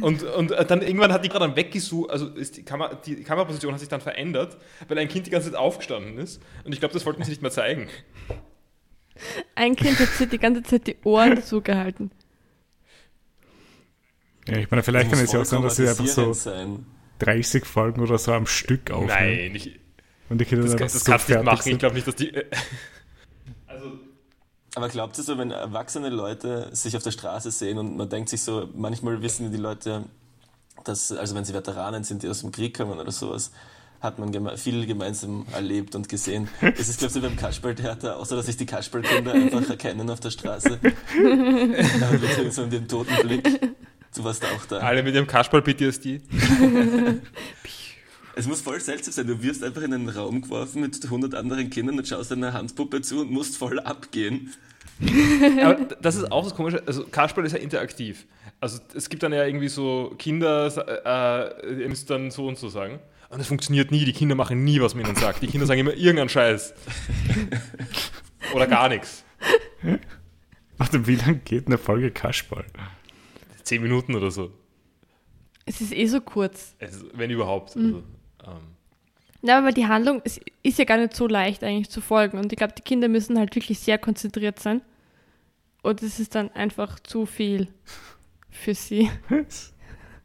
und, 0.01 0.23
und 0.23 0.51
dann 0.53 0.81
irgendwann 0.83 1.13
hat 1.13 1.25
die 1.25 1.29
gerade 1.29 1.47
dann 1.47 1.57
weggesucht, 1.57 2.11
also 2.11 2.29
ist 2.29 2.57
die, 2.57 2.63
Kamera, 2.65 2.95
die 2.95 3.23
Kameraposition 3.25 3.73
hat 3.73 3.81
sich 3.81 3.89
dann 3.89 4.01
verändert, 4.01 4.57
weil 4.87 4.97
ein 4.99 5.09
Kind 5.09 5.27
die 5.27 5.31
ganze 5.31 5.51
Zeit 5.51 5.59
aufgestanden 5.59 6.19
ist 6.19 6.41
und 6.65 6.73
ich 6.73 6.79
glaube, 6.79 6.95
das 6.95 7.05
wollten 7.05 7.25
sie 7.25 7.31
nicht 7.31 7.43
mehr 7.43 7.51
zeigen. 7.51 7.89
Ein 9.57 9.75
Kind 9.77 9.99
hat 9.99 10.09
sich 10.11 10.29
die 10.29 10.39
ganze 10.39 10.63
Zeit 10.63 10.87
die 10.87 10.97
Ohren 11.05 11.43
zugehalten. 11.43 12.13
Ja, 14.47 14.57
ich 14.59 14.71
meine, 14.71 14.83
vielleicht 14.83 15.11
Das 15.11 15.19
kann 15.19 15.25
es 15.25 15.33
ja 15.33 15.41
auch 15.41 15.45
sein, 15.45 15.63
dass 15.63 15.77
sie 15.77 15.89
einfach 15.89 16.07
so 16.07 16.33
sein. 16.33 16.87
30 17.21 17.65
Folgen 17.65 18.01
oder 18.01 18.19
so 18.19 18.33
am 18.33 18.47
Stück 18.47 18.91
aufnehmen. 18.91 19.09
Nein, 19.09 19.55
ich, 19.55 19.79
Und 20.29 20.41
die 20.41 20.45
Kinder 20.45 20.63
das, 20.65 20.73
dann 20.73 20.79
kann- 20.79 20.87
das 20.89 21.05
so 21.05 21.11
kannst 21.11 21.29
du 21.29 21.35
nicht 21.35 21.45
machen. 21.45 21.59
Ich 21.59 21.63
sind. 21.65 21.79
glaube 21.79 21.95
nicht, 21.95 22.07
dass 22.07 22.17
die. 22.17 22.33
Aber 24.75 24.89
glaubt 24.89 25.19
ihr 25.19 25.25
so, 25.25 25.37
wenn 25.37 25.51
erwachsene 25.51 26.09
Leute 26.09 26.71
sich 26.73 26.97
auf 26.97 27.03
der 27.03 27.11
Straße 27.11 27.51
sehen 27.51 27.79
und 27.79 27.97
man 27.97 28.09
denkt 28.09 28.31
sich 28.31 28.43
so, 28.43 28.69
manchmal 28.75 29.21
wissen 29.21 29.51
die 29.53 29.59
Leute, 29.59 30.05
dass, 30.85 31.13
also 31.13 31.35
wenn 31.35 31.45
sie 31.45 31.53
Veteranen 31.53 32.05
sind, 32.05 32.23
die 32.23 32.29
aus 32.29 32.41
dem 32.41 32.53
Krieg 32.53 32.77
kommen 32.77 32.99
oder 32.99 33.13
sowas, 33.13 33.53
hat 34.01 34.19
man 34.19 34.33
geme 34.33 34.57
viel 34.57 34.87
gemeinsam 34.87 35.47
erlebt 35.53 35.95
und 35.95 36.09
gesehen. 36.09 36.49
Es 36.61 36.89
ist, 36.89 36.99
glaube 36.99 37.09
ich, 37.09 37.13
so 37.13 37.21
beim 37.21 37.37
Kasperltheater, 37.37 38.17
außer 38.17 38.35
dass 38.35 38.47
sich 38.47 38.57
die 38.57 38.67
Kasperlkinder 38.67 39.33
einfach 39.33 39.69
erkennen 39.69 40.11
auf 40.11 40.21
der 40.21 40.31
Straße. 40.31 40.81
Aber 40.83 42.43
mit 42.43 42.53
so 42.53 42.67
dem 42.67 42.89
toten 42.89 43.15
Blick. 43.23 43.61
Du 44.15 44.25
warst 44.25 44.45
auch 44.45 44.67
da. 44.67 44.79
alle 44.79 45.03
mit 45.03 45.15
ihrem 45.15 45.27
Kasperl-PTSD. 45.27 46.21
Es 48.35 48.47
muss 48.47 48.61
voll 48.61 48.81
seltsam 48.81 49.13
sein. 49.13 49.27
Du 49.27 49.43
wirst 49.43 49.63
einfach 49.63 49.83
in 49.83 49.93
einen 49.93 50.09
Raum 50.09 50.43
geworfen 50.43 50.81
mit 50.81 51.03
100 51.03 51.35
anderen 51.35 51.69
Kindern 51.71 51.99
und 51.99 52.09
schaust 52.09 52.33
einer 52.33 52.53
Handpuppe 52.53 53.03
zu 53.03 53.21
und 53.21 53.31
musst 53.31 53.57
voll 53.57 53.79
abgehen. 53.81 54.53
Aber 55.63 55.75
das 56.01 56.17
ist 56.17 56.31
auch 56.31 56.45
das 56.45 56.55
Komische. 56.55 56.83
Also, 56.87 57.05
Kasperl 57.05 57.45
ist 57.45 57.53
ja 57.53 57.59
interaktiv. 57.59 58.27
Also, 58.61 58.79
es 58.95 59.09
gibt 59.09 59.23
dann 59.23 59.33
ja 59.33 59.45
irgendwie 59.45 59.69
so 59.69 60.15
Kinder, 60.19 60.67
äh, 61.67 61.83
ihr 61.83 61.89
müsst 61.89 62.09
dann 62.09 62.31
so 62.31 62.47
und 62.47 62.59
so 62.59 62.69
sagen. 62.69 63.01
Und 63.29 63.39
das 63.39 63.49
funktioniert 63.49 63.91
nie. 63.91 64.05
Die 64.05 64.13
Kinder 64.13 64.35
machen 64.35 64.65
nie, 64.65 64.81
was 64.81 64.95
man 64.95 65.05
ihnen 65.07 65.17
sagt. 65.17 65.43
Die 65.43 65.47
Kinder 65.47 65.67
sagen 65.67 65.81
immer 65.81 65.95
irgendeinen 65.95 66.29
Scheiß. 66.29 66.75
Oder 68.55 68.67
gar 68.67 68.89
nichts. 68.89 69.25
Warte, 70.77 71.07
wie 71.07 71.17
lange 71.17 71.39
geht 71.39 71.67
eine 71.67 71.79
Folge 71.79 72.11
Kasperl? 72.11 72.67
Zehn 73.63 73.83
Minuten 73.83 74.15
oder 74.15 74.31
so. 74.31 74.51
Es 75.65 75.81
ist 75.81 75.93
eh 75.93 76.07
so 76.07 76.21
kurz. 76.21 76.75
Also, 76.81 77.07
wenn 77.15 77.31
überhaupt. 77.31 77.77
Also, 77.77 78.03
ähm, 78.47 78.77
Ja, 79.43 79.59
aber 79.59 79.73
die 79.73 79.87
Handlung 79.87 80.23
ist, 80.23 80.41
ist 80.63 80.79
ja 80.79 80.85
gar 80.85 80.99
nicht 80.99 81.15
so 81.15 81.27
leicht 81.27 81.65
eigentlich 81.65 81.91
zu 81.91 82.01
folgen. 82.01 82.39
Und 82.39 82.53
ich 82.53 82.59
glaube, 82.59 82.75
die 82.77 82.83
Kinder 82.83 83.09
müssen 83.09 83.39
halt 83.39 83.55
wirklich 83.55 83.79
sehr 83.79 83.99
konzentriert 83.99 84.59
sein. 84.59 84.83
Und 85.83 86.03
es 86.03 86.21
ist 86.21 86.35
dann 86.35 86.51
einfach 86.53 87.01
zu 87.01 87.27
viel 87.27 87.69
für 88.51 88.75
sie. 88.75 89.11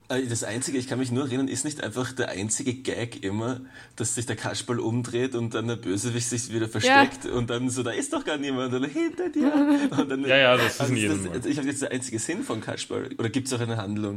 Äh, 0.10 0.25
Das 0.27 0.43
Einzige, 0.43 0.77
ich 0.77 0.88
kann 0.88 0.99
mich 0.99 1.12
nur 1.12 1.25
erinnern, 1.25 1.47
ist 1.47 1.65
nicht 1.65 1.84
einfach 1.84 2.13
der 2.13 2.30
einzige 2.30 2.73
Gag 2.75 3.23
immer, 3.23 3.62
dass 3.95 4.15
sich 4.15 4.25
der 4.25 4.36
Kasperl 4.36 4.80
umdreht 4.80 5.36
und 5.36 5.53
dann 5.53 5.67
der 5.67 5.75
Bösewicht 5.75 6.30
sich 6.30 6.53
wieder 6.53 6.69
versteckt 6.69 7.25
und 7.25 7.49
dann 7.49 7.69
so, 7.69 7.84
da 7.84 7.91
ist 7.91 8.13
doch 8.13 8.23
gar 8.23 8.38
niemand 8.38 8.73
oder 8.73 8.88
hinter 8.88 9.30
dir. 9.30 9.51
Und 9.97 10.10
dann, 10.10 10.23
Ja, 10.23 10.38
ja, 10.38 10.58
das 10.58 10.75
ist 10.75 10.82
also 10.82 10.93
in 10.93 10.99
jedem 10.99 11.23
das, 11.23 11.43
Mal. 11.43 11.51
Ich 11.51 11.58
habe 11.58 11.67
jetzt 11.67 11.82
der 11.82 11.91
einzige 11.91 12.19
Sinn 12.19 12.43
von 12.43 12.62
Kasperl. 12.62 13.10
Oder 13.17 13.30
gibt 13.30 13.47
es 13.47 13.53
auch 13.53 13.60
eine 13.60 13.77
Handlung? 13.77 14.15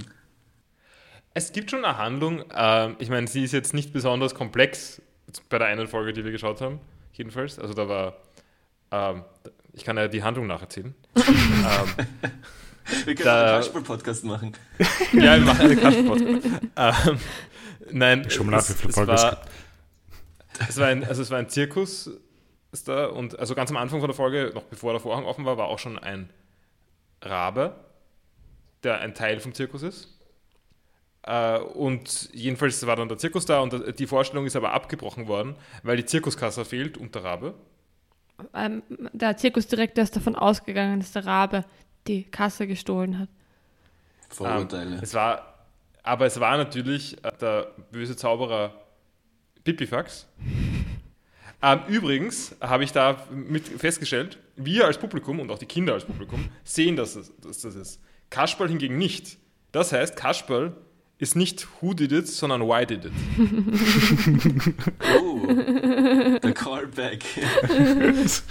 Es 1.35 1.53
gibt 1.53 1.71
schon 1.71 1.85
eine 1.85 1.97
Handlung. 1.99 2.45
Ähm, 2.55 2.97
ich 2.99 3.09
meine, 3.09 3.27
sie 3.29 3.45
ist 3.45 3.53
jetzt 3.53 3.75
nicht 3.75 3.93
besonders 3.93 4.35
komplex 4.35 5.01
bei 5.49 5.59
der 5.59 5.69
einen 5.69 5.87
Folge, 5.87 6.13
die 6.13 6.25
wir 6.25 6.33
geschaut 6.33 6.61
haben. 6.61 6.81
Jedenfalls. 7.13 7.59
Also 7.59 7.75
da 7.75 7.89
war. 7.89 8.17
Ähm, 8.91 9.25
ich 9.73 9.85
kann 9.85 9.97
ja 9.97 10.09
die 10.09 10.23
Handlung 10.23 10.49
nacherzählen. 10.49 10.95
ähm, 11.17 12.07
Wir 13.05 13.15
können 13.15 13.25
Da- 13.25 13.45
einen 13.55 13.63
Kasperl-Podcast 13.63 14.25
machen. 14.25 14.53
ja, 15.13 15.37
wir 15.37 15.45
machen 15.45 15.61
eine 15.61 15.77
Kasperl-Podcast. 15.77 17.09
ähm, 17.09 17.19
nein, 17.93 18.31
Schon 18.31 18.47
mal 18.51 18.59
es, 18.59 18.73
Folgen 18.75 19.13
es 19.13 19.23
war, 19.23 19.41
es 20.69 20.77
war 20.79 20.87
ein, 20.89 21.05
also 21.05 21.23
es 21.23 21.31
war 21.31 21.39
ein 21.39 21.49
Zirkus 21.49 22.11
ist 22.73 22.89
da 22.89 23.07
und 23.07 23.39
also 23.39 23.55
ganz 23.55 23.71
am 23.71 23.77
Anfang 23.77 24.01
von 24.01 24.09
der 24.09 24.15
Folge, 24.17 24.53
noch 24.55 24.65
bevor 24.65 24.93
der 24.93 25.01
Vorhang 25.01 25.25
offen 25.25 25.45
war, 25.45 25.57
war 25.57 25.67
auch 25.67 25.79
schon 25.79 25.99
ein 25.99 26.31
Rabe, 27.23 27.75
der 28.83 29.01
ein 29.01 29.15
Teil 29.15 29.41
vom 29.41 29.55
Zirkus 29.55 29.83
ist. 29.83 30.17
Äh, 31.23 31.59
und 31.59 32.31
jedenfalls 32.33 32.87
war 32.87 32.97
dann 32.97 33.09
der 33.09 33.19
Zirkus 33.19 33.47
da 33.47 33.61
und 33.61 33.99
die 33.99 34.07
Vorstellung 34.07 34.47
ist 34.47 34.57
aber 34.57 34.73
abgebrochen 34.73 35.29
worden, 35.29 35.57
weil 35.83 35.97
die 35.97 36.07
Zirkuskasse 36.07 36.65
fehlt 36.65 36.97
und 36.97 37.15
der 37.15 37.25
Rabe. 37.25 37.55
Ähm, 38.55 38.83
der 39.13 39.37
Zirkusdirektor 39.37 40.03
ist 40.03 40.17
davon 40.17 40.35
ausgegangen, 40.35 41.01
dass 41.01 41.13
der 41.13 41.27
Rabe 41.27 41.65
die 42.07 42.25
Kasse 42.25 42.67
gestohlen 42.67 43.19
hat. 43.19 43.29
Vorurteile. 44.31 44.97
Ähm, 44.97 45.01
es 45.03 45.13
war, 45.13 45.67
aber 46.03 46.27
es 46.27 46.41
war 46.41 46.57
natürlich 46.57 47.23
äh, 47.23 47.33
der 47.39 47.75
böse 47.91 48.17
Zauberer 48.17 48.75
Pipifax. 49.65 50.27
Ähm, 51.63 51.81
übrigens 51.89 52.57
habe 52.63 52.85
ich 52.85 52.93
da 52.93 53.23
mit 53.31 53.69
festgestellt, 53.69 54.39
wir 54.57 54.87
als 54.87 54.97
Publikum 54.97 55.41
und 55.41 55.51
auch 55.51 55.59
die 55.59 55.67
Kinder 55.67 55.93
als 55.93 56.07
Publikum 56.07 56.49
sehen, 56.65 56.97
dass 56.97 57.13
das, 57.13 57.31
dass 57.43 57.61
das 57.61 57.75
ist. 57.75 58.01
Kasperl 58.31 58.69
hingegen 58.69 58.97
nicht. 58.97 59.37
Das 59.71 59.93
heißt, 59.93 60.17
Kasperl 60.17 60.75
ist 61.21 61.37
nicht 61.37 61.69
who 61.81 61.95
did 61.95 62.11
it, 62.13 62.27
sondern 62.27 62.63
why 62.63 62.85
did 62.85 63.05
it. 63.05 63.13
Oh, 65.23 65.47
der 66.43 66.53
Callback. 66.53 67.25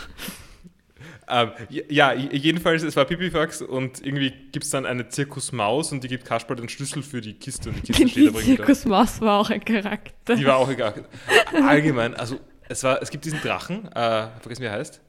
Ähm, 1.32 1.52
ja, 1.70 2.12
jedenfalls, 2.12 2.82
es 2.82 2.96
war 2.96 3.06
Pipifax 3.06 3.62
und 3.62 4.04
irgendwie 4.04 4.32
gibt 4.52 4.66
es 4.66 4.72
dann 4.72 4.88
eine 4.88 5.10
Zirkusmaus 5.10 5.92
und 5.92 6.04
die 6.04 6.08
gibt 6.08 6.26
Kasperl 6.26 6.58
den 6.58 6.70
Schlüssel 6.70 7.04
für 7.04 7.22
die 7.22 7.36
Kiste 7.36 7.70
und 7.70 7.88
die 7.88 7.92
Kiste 7.92 8.08
steht 8.10 8.24
Die 8.24 8.28
aber 8.30 8.40
irgendwie 8.40 8.58
da. 8.58 8.66
Zirkusmaus 8.66 9.22
war 9.22 9.40
auch 9.40 9.52
ein 9.52 9.64
Charakter. 9.64 10.36
Die 10.36 10.44
war 10.48 10.56
auch 10.58 10.70
egal. 10.70 11.06
Allgemein, 11.54 12.16
also 12.16 12.40
es 12.68 12.84
war, 12.84 13.00
es 13.04 13.12
gibt 13.12 13.26
diesen 13.26 13.40
Drachen, 13.42 13.86
äh, 13.92 14.28
vergessen 14.42 14.64
wie 14.64 14.66
er 14.66 14.72
heißt. 14.72 15.02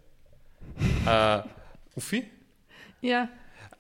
Äh, 1.07 1.39
Uffi. 1.97 2.25
Ja, 3.01 3.31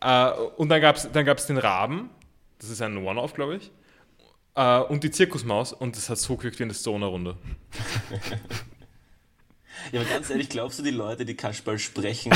Äh, 0.00 0.30
und 0.56 0.70
dann 0.70 0.80
gab 0.80 0.96
es 0.96 1.12
dann 1.12 1.26
gab's 1.26 1.44
den 1.46 1.58
Raben, 1.58 2.08
das 2.60 2.70
ist 2.70 2.80
ein 2.82 2.96
One-Off, 2.98 3.34
glaube 3.34 3.56
ich. 3.56 3.72
Äh, 4.54 4.80
und 4.80 5.02
die 5.02 5.10
Zirkusmaus 5.10 5.72
und 5.72 5.96
das 5.96 6.08
hat 6.08 6.18
so 6.18 6.36
gewirkt 6.36 6.58
wie 6.58 6.64
eine 6.64 6.74
Stoner-Runde. 6.74 7.36
Ja, 9.92 10.00
aber 10.00 10.08
ganz 10.10 10.30
ehrlich, 10.30 10.48
glaubst 10.48 10.78
du, 10.78 10.82
die 10.82 10.90
Leute, 10.90 11.24
die 11.24 11.34
Kasperl 11.34 11.78
sprechen, 11.78 12.32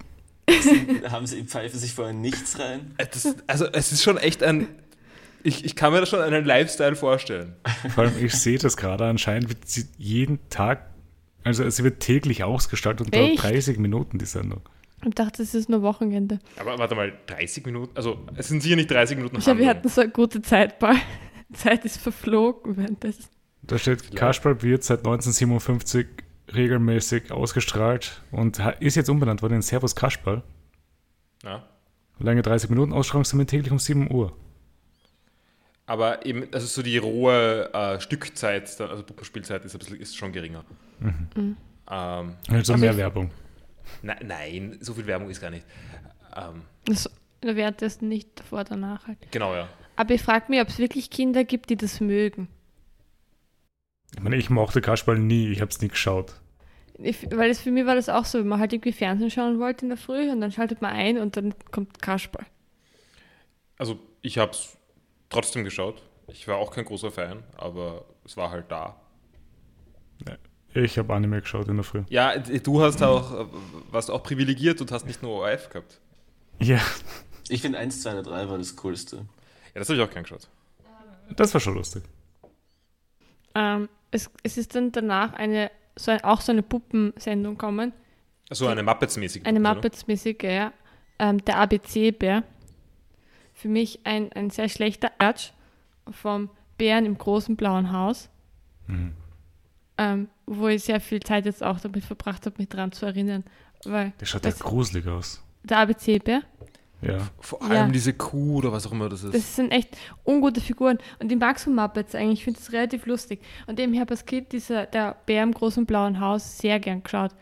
sind, 0.60 1.10
haben 1.10 1.26
sie, 1.26 1.42
pfeifen 1.44 1.78
sich 1.78 1.92
vorher 1.92 2.14
nichts 2.14 2.58
rein? 2.58 2.94
Äh, 2.96 3.06
Das, 3.10 3.36
also 3.46 3.66
es 3.66 3.92
ist 3.92 4.02
schon 4.02 4.16
echt 4.16 4.42
ein, 4.42 4.68
ich, 5.42 5.64
ich 5.64 5.76
kann 5.76 5.92
mir 5.92 6.00
da 6.00 6.06
schon 6.06 6.20
einen 6.20 6.44
Lifestyle 6.44 6.96
vorstellen. 6.96 7.54
Vor 7.94 8.04
allem, 8.04 8.24
ich 8.24 8.34
sehe 8.34 8.58
das 8.58 8.76
gerade, 8.76 9.04
anscheinend 9.04 9.48
wird 9.48 9.68
sie 9.68 9.86
jeden 9.98 10.48
Tag, 10.48 10.90
also 11.44 11.68
sie 11.68 11.84
wird 11.84 12.00
täglich 12.00 12.42
ausgestaltet 12.44 13.06
und 13.06 13.14
dauert 13.14 13.32
Echt? 13.32 13.42
30 13.42 13.78
Minuten 13.78 14.18
die 14.18 14.26
Sendung. 14.26 14.62
Ich 15.04 15.14
dachte, 15.14 15.42
es 15.42 15.54
ist 15.54 15.68
nur 15.68 15.82
Wochenende. 15.82 16.38
Aber 16.58 16.78
warte 16.78 16.94
mal, 16.94 17.12
30 17.26 17.64
Minuten? 17.66 17.96
Also 17.96 18.18
es 18.36 18.48
sind 18.48 18.62
sicher 18.62 18.76
nicht 18.76 18.90
30 18.90 19.16
Minuten 19.16 19.36
Ich 19.36 19.44
glaube, 19.44 19.60
wir 19.60 19.68
hatten 19.68 19.88
so 19.88 20.00
eine 20.00 20.10
gute 20.10 20.42
Zeit, 20.42 20.78
Paul. 20.78 20.96
Zeit 21.52 21.84
ist 21.84 21.98
verflogen 21.98 22.76
währenddessen. 22.76 23.26
Da 23.62 23.78
steht, 23.78 24.14
Kasperl 24.16 24.62
wird 24.62 24.82
seit 24.84 25.00
1957 25.00 26.06
regelmäßig 26.54 27.30
ausgestrahlt 27.32 28.22
und 28.30 28.60
ist 28.80 28.94
jetzt 28.94 29.08
umbenannt 29.10 29.42
worden 29.42 29.54
in 29.54 29.62
Servus 29.62 29.94
Kasperl. 29.96 30.42
Ja. 31.44 31.68
Lange 32.18 32.42
30 32.42 32.70
Minuten, 32.70 32.92
Ausstrahlungstermin 32.92 33.46
täglich 33.46 33.70
um 33.72 33.78
7 33.78 34.10
Uhr. 34.12 34.32
Aber 35.86 36.26
eben, 36.26 36.48
also 36.52 36.66
so 36.66 36.82
die 36.82 36.98
rohe 36.98 37.72
äh, 37.72 38.00
Stückzeit, 38.00 38.80
also 38.80 39.02
Puppenspielzeit 39.04 39.64
ist, 39.64 39.74
ein 39.74 39.78
bisschen, 39.78 40.00
ist 40.00 40.16
schon 40.16 40.32
geringer. 40.32 40.64
Ähm, 41.00 41.56
Also, 41.86 42.72
Also 42.72 42.76
mehr 42.78 42.90
ich- 42.92 42.96
Werbung. 42.96 43.30
Ne, 44.02 44.16
nein, 44.22 44.78
so 44.80 44.94
viel 44.94 45.06
Werbung 45.06 45.30
ist 45.30 45.40
gar 45.40 45.50
nicht. 45.50 45.66
Ähm, 46.36 46.62
Das 46.84 47.10
währenddessen 47.42 48.08
nicht 48.08 48.38
davor, 48.38 48.64
danach 48.64 49.06
halt. 49.06 49.18
genau, 49.30 49.54
ja. 49.54 49.68
Aber 49.96 50.14
ich 50.14 50.22
frage 50.22 50.46
mich, 50.48 50.60
ob 50.60 50.68
es 50.68 50.78
wirklich 50.78 51.10
Kinder 51.10 51.44
gibt, 51.44 51.70
die 51.70 51.76
das 51.76 52.00
mögen. 52.00 52.48
Ich 54.14 54.20
meine, 54.22 54.36
ich 54.36 54.50
mochte 54.50 54.80
Kasperl 54.80 55.18
nie, 55.18 55.50
ich 55.50 55.60
habe 55.60 55.70
es 55.70 55.80
nie 55.80 55.88
geschaut. 55.88 56.34
Ich, 56.98 57.30
weil 57.30 57.50
es 57.50 57.60
für 57.60 57.70
mich 57.70 57.84
war 57.86 57.94
das 57.94 58.08
auch 58.08 58.24
so, 58.24 58.38
wenn 58.38 58.48
man 58.48 58.60
halt 58.60 58.72
irgendwie 58.72 58.92
Fernsehen 58.92 59.30
schauen 59.30 59.58
wollte 59.58 59.84
in 59.84 59.90
der 59.90 59.98
Früh 59.98 60.30
und 60.30 60.40
dann 60.40 60.52
schaltet 60.52 60.80
man 60.80 60.92
ein 60.92 61.18
und 61.18 61.36
dann 61.36 61.54
kommt 61.70 62.00
Kasperl. 62.00 62.46
Also 63.78 63.98
ich 64.22 64.38
habe 64.38 64.52
es 64.52 64.76
trotzdem 65.28 65.64
geschaut. 65.64 66.02
Ich 66.28 66.48
war 66.48 66.56
auch 66.56 66.70
kein 66.70 66.84
großer 66.86 67.10
Fan, 67.10 67.44
aber 67.56 68.06
es 68.24 68.36
war 68.36 68.50
halt 68.50 68.70
da. 68.70 69.00
Ich 70.76 70.98
habe 70.98 71.14
Anime 71.14 71.40
geschaut 71.40 71.68
in 71.68 71.76
der 71.76 71.84
Früh. 71.84 72.02
Ja, 72.10 72.36
du 72.38 72.82
hast 72.82 73.02
auch, 73.02 73.32
äh, 73.32 73.46
warst 73.90 74.10
auch 74.10 74.22
privilegiert 74.22 74.80
und 74.82 74.92
hast 74.92 75.06
nicht 75.06 75.22
nur 75.22 75.32
ORF 75.32 75.70
gehabt. 75.70 76.00
Ja, 76.60 76.80
Ich 77.48 77.62
finde 77.62 77.78
1, 77.78 78.02
2 78.02 78.12
oder 78.12 78.22
3 78.22 78.48
war 78.48 78.58
das 78.58 78.76
Coolste. 78.76 79.16
Ja, 79.16 79.22
das 79.74 79.88
habe 79.88 79.98
ich 79.98 80.04
auch 80.04 80.10
gern 80.10 80.24
geschaut. 80.24 80.48
das 81.34 81.54
war 81.54 81.60
schon 81.60 81.74
lustig. 81.74 82.02
Ähm, 83.54 83.88
es, 84.10 84.30
es 84.42 84.58
ist 84.58 84.74
dann 84.74 84.92
danach 84.92 85.32
eine, 85.32 85.70
so 85.96 86.10
ein, 86.10 86.22
auch 86.24 86.40
so 86.42 86.52
eine 86.52 86.62
Puppensendung 86.62 87.54
gekommen. 87.54 87.92
So 88.50 88.66
eine 88.66 88.82
Muppets-mäßige. 88.82 89.44
Eine 89.44 89.60
Muppets-mäßige, 89.60 90.42
ja. 90.44 90.72
Ähm, 91.18 91.42
der 91.44 91.56
ABC-Bär. 91.58 92.42
Für 93.54 93.68
mich 93.68 94.00
ein, 94.04 94.30
ein 94.32 94.50
sehr 94.50 94.68
schlechter 94.68 95.10
Erz 95.18 95.52
vom 96.10 96.50
Bären 96.76 97.06
im 97.06 97.16
großen 97.16 97.56
blauen 97.56 97.92
Haus. 97.92 98.28
Mhm. 98.86 99.14
Ähm, 99.98 100.28
wo 100.46 100.68
ich 100.68 100.84
sehr 100.84 101.00
viel 101.00 101.20
Zeit 101.20 101.44
jetzt 101.46 101.62
auch 101.62 101.80
damit 101.80 102.04
verbracht 102.04 102.46
habe, 102.46 102.54
mich 102.58 102.68
dran 102.68 102.92
zu 102.92 103.06
erinnern. 103.06 103.44
Weil 103.84 104.12
Der 104.20 104.26
schaut 104.26 104.44
ja 104.44 104.50
Das- 104.50 104.60
gruselig 104.60 105.06
aus. 105.06 105.42
der 105.64 105.78
ABC-Bär, 105.78 106.42
Ja. 107.02 107.18
Vor 107.40 107.60
Ja. 107.62 107.68
allem 107.82 107.92
diese 107.92 108.14
Kuh 108.14 108.56
oder 108.56 108.72
was 108.72 108.86
auch 108.86 108.92
immer 108.92 109.08
das 109.10 109.22
ist. 109.22 109.34
das 109.34 109.54
sind 109.56 109.70
echt 109.70 109.96
ungute 110.24 110.62
Figuren. 110.62 110.98
Und 111.18 111.30
ich 111.30 111.38
mag 111.38 111.58
so 111.58 111.70
Muppets 111.70 112.14
eigentlich, 112.14 112.38
ich 112.38 112.44
finde 112.44 112.58
es 112.58 112.72
relativ 112.72 113.04
lustig. 113.04 113.40
Und 113.66 113.78
eben, 113.78 113.92
ich 113.92 114.00
habe 114.00 114.12
als 114.12 114.24
Kind 114.24 114.50
dieser, 114.52 114.86
der 114.86 115.14
Bär 115.26 115.42
im 115.42 115.52
großen 115.52 115.84
blauen 115.84 116.20
Haus 116.20 116.56
sehr 116.58 116.80
gern 116.80 117.02
geschaut. 117.02 117.32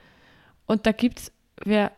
Und 0.66 0.86
da 0.86 0.92
gibt 0.92 1.20
es, 1.20 1.32
wer, 1.64 1.92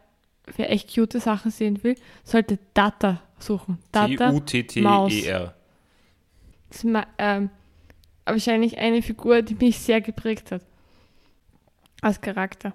wer 0.57 0.71
echt 0.71 0.95
cute 0.95 1.19
Sachen 1.21 1.51
sehen 1.51 1.83
will, 1.83 1.97
sollte 2.25 2.59
Data 2.75 3.23
suchen. 3.39 3.79
Data 3.91 4.31
T-U-T-T-E-R. 4.31 5.55
Das 6.69 6.77
ist 6.79 6.85
ma- 6.85 7.07
ähm, 7.17 7.49
wahrscheinlich 8.27 8.77
eine 8.79 9.01
Figur, 9.03 9.41
die 9.43 9.55
mich 9.55 9.79
sehr 9.79 10.01
geprägt 10.03 10.53
hat. 10.53 10.63
Als 12.07 12.21
Charakter. 12.21 12.73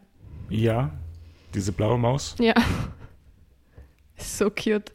Ja, 0.49 0.91
diese 1.53 1.71
blaue 1.71 1.97
Maus. 1.97 2.35
Ja. 2.37 2.53
so 4.17 4.49
cute. 4.49 4.91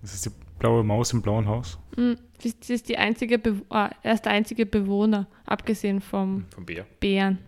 Das 0.00 0.14
ist 0.14 0.26
die 0.26 0.30
blaue 0.60 0.84
Maus 0.84 1.12
im 1.12 1.20
blauen 1.20 1.48
Haus. 1.48 1.76
Mm, 1.96 2.12
ist 2.44 2.88
die 2.88 2.96
einzige 2.96 3.40
Be 3.40 3.62
ah, 3.68 3.90
er 4.04 4.14
ist 4.14 4.26
der 4.26 4.32
einzige 4.32 4.64
Bewohner, 4.64 5.26
abgesehen 5.44 6.00
vom 6.00 6.44
Vom 6.54 6.64
Bär. 6.64 6.86
Bären, 7.00 7.38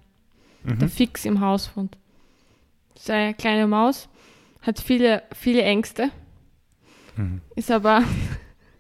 der 0.65 0.89
Mhm. 0.89 0.89
fix 0.91 1.25
im 1.27 1.41
Haus 1.41 1.77
wohnt. 1.77 1.97
Eine 3.09 3.33
kleine 3.35 3.69
Maus, 3.69 4.09
hat 4.63 4.81
viele, 4.81 5.23
viele 5.33 5.63
Ängste, 5.63 6.11
Mhm. 7.17 7.41
ist 7.55 7.71
aber, 7.71 8.03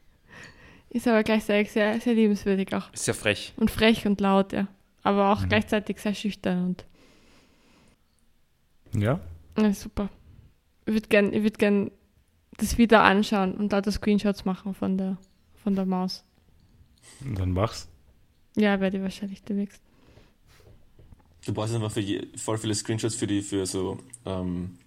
ist 0.91 1.07
aber 1.07 1.23
gleichzeitig 1.23 1.71
sehr, 1.71 2.01
sehr 2.01 2.15
liebenswürdig 2.15 2.75
auch. 2.75 2.93
Ist 2.93 3.07
ja 3.07 3.15
frech. 3.15 3.53
Und 3.57 3.71
frech 3.71 4.05
und 4.05 4.21
laut, 4.21 4.53
ja. 4.53 4.67
Aber 5.03 5.33
auch 5.33 5.41
Mhm. 5.43 5.49
gleichzeitig 5.49 5.99
sehr 6.01 6.15
schüchtern 6.15 6.65
und 6.67 6.87
Ja, 8.95 9.21
Ja, 9.59 9.73
super. 9.73 10.09
Ich 10.87 10.93
würde 10.95 11.09
gern, 11.09 11.33
ich 11.33 11.43
würd 11.43 11.59
gern 11.59 11.91
das 12.59 12.77
wieder 12.79 13.03
anschauen 13.03 13.55
und 13.55 13.73
lauter 13.73 13.91
Screenshots 13.93 14.45
machen 14.45 14.75
von 14.75 14.99
der, 14.99 15.17
von 15.63 15.75
der 15.75 15.87
Maus. 15.87 16.25
und 17.25 17.39
dann 17.39 17.53
mach's. 17.53 17.89
Ja, 18.57 18.79
werde 18.81 18.99
ich 18.99 19.03
wahrscheinlich 19.03 19.43
demnächst. 19.43 19.81
Du 21.47 21.53
brauchst 21.55 21.75
einfach 21.75 21.91
für 21.91 22.01
je, 22.01 22.27
voll 22.37 22.59
viele 22.59 22.75
Screenshots 22.75 23.15
für 23.15 23.27
die, 23.27 23.41
für 23.43 23.65
so 23.67 23.99
ähm, 24.27 24.79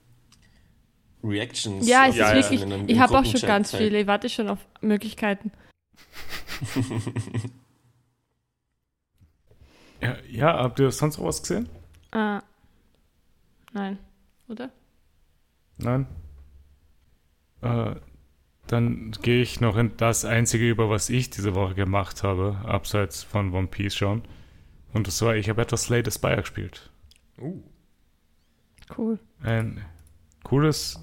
Reactions. 1.24 1.88
Ja, 1.88 2.08
es 2.08 2.16
Ja, 2.16 2.32
ist 2.32 2.52
ja. 2.52 2.60
wirklich. 2.62 2.62
ich 2.90 2.96
im 2.96 3.00
habe 3.00 3.18
auch 3.18 3.26
schon 3.26 3.42
ganz 3.42 3.74
halt. 3.74 3.84
viele. 3.84 4.00
Ich 4.02 4.08
warte 4.08 4.30
schon 4.30 4.48
auf 4.48 4.60
Möglichkeiten. 4.82 5.52
Ja, 10.02 10.16
ja, 10.30 10.60
habt 10.60 10.80
ihr 10.80 10.92
sonst 10.92 11.18
noch 11.18 11.26
was 11.26 11.42
gesehen? 11.42 11.70
Ah. 12.12 12.42
Nein, 13.74 13.98
oder? 14.48 14.72
Nein? 15.78 16.08
Äh, 17.62 17.96
dann 18.68 19.12
gehe 19.22 19.42
ich 19.42 19.62
noch 19.62 19.78
in 19.78 19.96
das 19.98 20.26
Einzige 20.26 20.70
über, 20.70 20.90
was 20.90 21.10
ich 21.10 21.30
diese 21.30 21.56
Woche 21.56 21.76
gemacht 21.76 22.24
habe, 22.24 22.58
abseits 22.66 23.24
von 23.24 23.54
One 23.54 23.68
Piece 23.68 23.96
schon. 23.96 24.24
Und 24.94 25.08
das 25.08 25.22
war, 25.22 25.36
ich 25.36 25.50
habe 25.50 25.62
etwas 25.62 25.84
Slay 25.84 26.04
the 26.04 26.12
Spire 26.12 26.38
gespielt. 26.38 26.90
Uh. 27.40 27.62
Cool. 28.96 29.20
Ein 29.42 29.84
cooles 30.44 31.00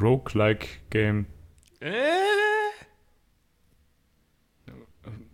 Roguelike-Game. 0.00 1.26
Äh. 1.80 2.47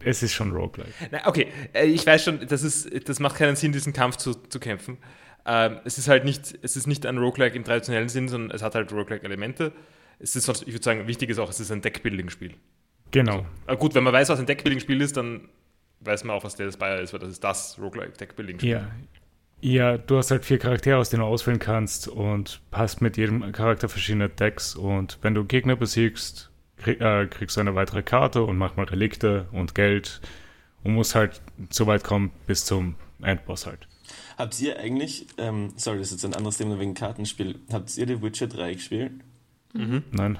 Es 0.05 0.23
ist 0.23 0.33
schon 0.33 0.53
Roguelike. 0.53 0.93
Na, 1.11 1.27
okay, 1.27 1.49
äh, 1.73 1.87
ich 1.87 2.07
weiß 2.07 2.25
schon, 2.25 2.47
das, 2.47 2.63
ist, 2.63 3.09
das 3.09 3.21
macht 3.21 3.37
keinen 3.37 3.57
Sinn, 3.57 3.73
diesen 3.73 3.93
Kampf 3.93 4.17
zu, 4.17 4.35
zu 4.35 4.61
kämpfen. 4.61 4.99
Ähm, 5.47 5.79
es 5.85 5.99
ist 5.99 6.09
halt 6.09 6.25
nicht, 6.25 6.59
es 6.63 6.77
ist 6.77 6.87
nicht 6.87 7.07
ein 7.07 7.19
Roguelike 7.19 7.57
im 7.57 7.65
traditionellen 7.65 8.09
Sinn, 8.09 8.29
sondern 8.29 8.51
es 8.55 8.63
hat 8.63 8.75
halt 8.75 8.93
Roguelike-Elemente. 8.93 9.73
Es 10.19 10.37
ist 10.37 10.45
sonst, 10.45 10.63
ich 10.63 10.73
würde 10.73 10.85
sagen, 10.85 11.07
wichtig 11.07 11.31
ist 11.31 11.39
auch, 11.39 11.51
es 11.51 11.61
ist 11.61 11.71
ein 11.71 11.83
Deckbuilding-Spiel. 11.83 12.55
Genau. 13.11 13.47
Aber 13.67 13.77
gut, 13.77 13.95
wenn 13.95 14.05
man 14.05 14.13
weiß, 14.13 14.29
was 14.31 14.41
ein 14.41 14.47
Deckbuilding-Spiel 14.47 15.01
ist, 15.01 15.17
dann 15.17 15.49
weiß 16.01 16.25
man 16.25 16.37
auch, 16.37 16.45
was 16.45 16.57
der 16.57 16.71
Spire 16.73 17.01
ist, 17.01 17.13
weil 17.13 17.21
das 17.21 17.31
ist 17.31 17.45
das 17.45 17.79
Roguelike-Deckbuilding-Spiel. 17.79 18.71
Ja. 18.71 18.91
Ja, 19.61 19.97
du 19.97 20.19
hast 20.19 20.31
halt 20.31 20.45
vier 20.45 20.59
Charaktere, 20.59 20.99
aus 20.99 21.09
denen 21.09 21.23
du 21.23 21.27
auswählen 21.27 21.59
kannst 21.59 22.07
und 22.07 22.61
hast 22.71 23.01
mit 23.01 23.17
jedem 23.17 23.51
Charakter 23.53 23.89
verschiedene 23.89 24.29
Decks 24.29 24.75
und 24.75 25.19
wenn 25.23 25.35
du 25.35 25.45
Gegner 25.45 25.75
besiegst, 25.75 26.51
krieg, 26.85 27.01
äh, 27.01 27.27
kriegst 27.27 27.57
du 27.57 27.61
eine 27.61 27.75
weitere 27.75 28.03
Karte 28.03 28.43
und 28.43 28.57
manchmal 28.57 28.87
Relikte 28.87 29.47
und 29.53 29.75
Geld 29.75 30.21
und 30.83 30.95
musst 30.95 31.15
halt 31.15 31.41
so 31.71 31.87
weit 31.87 32.05
kommen 32.05 32.31
bis 32.47 32.65
zum 32.65 32.97
Endboss 33.23 33.67
halt. 33.67 33.89
Habt 34.37 34.61
ihr 34.61 34.79
eigentlich, 34.79 35.27
ähm, 35.39 35.73
sorry, 35.77 35.99
das 35.99 36.09
ist 36.09 36.23
jetzt 36.23 36.25
ein 36.25 36.35
anderes 36.35 36.59
Thema 36.59 36.79
wegen 36.79 36.95
Kartenspiel, 36.95 37.59
habt 37.73 37.97
ihr 37.97 38.07
The 38.07 38.23
Witcher 38.23 38.47
3 38.47 38.75
gespielt? 38.75 39.13
Nein, 39.73 40.39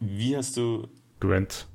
Wie 0.00 0.36
hast 0.36 0.56
du 0.58 0.88
Gwent. 1.20 1.66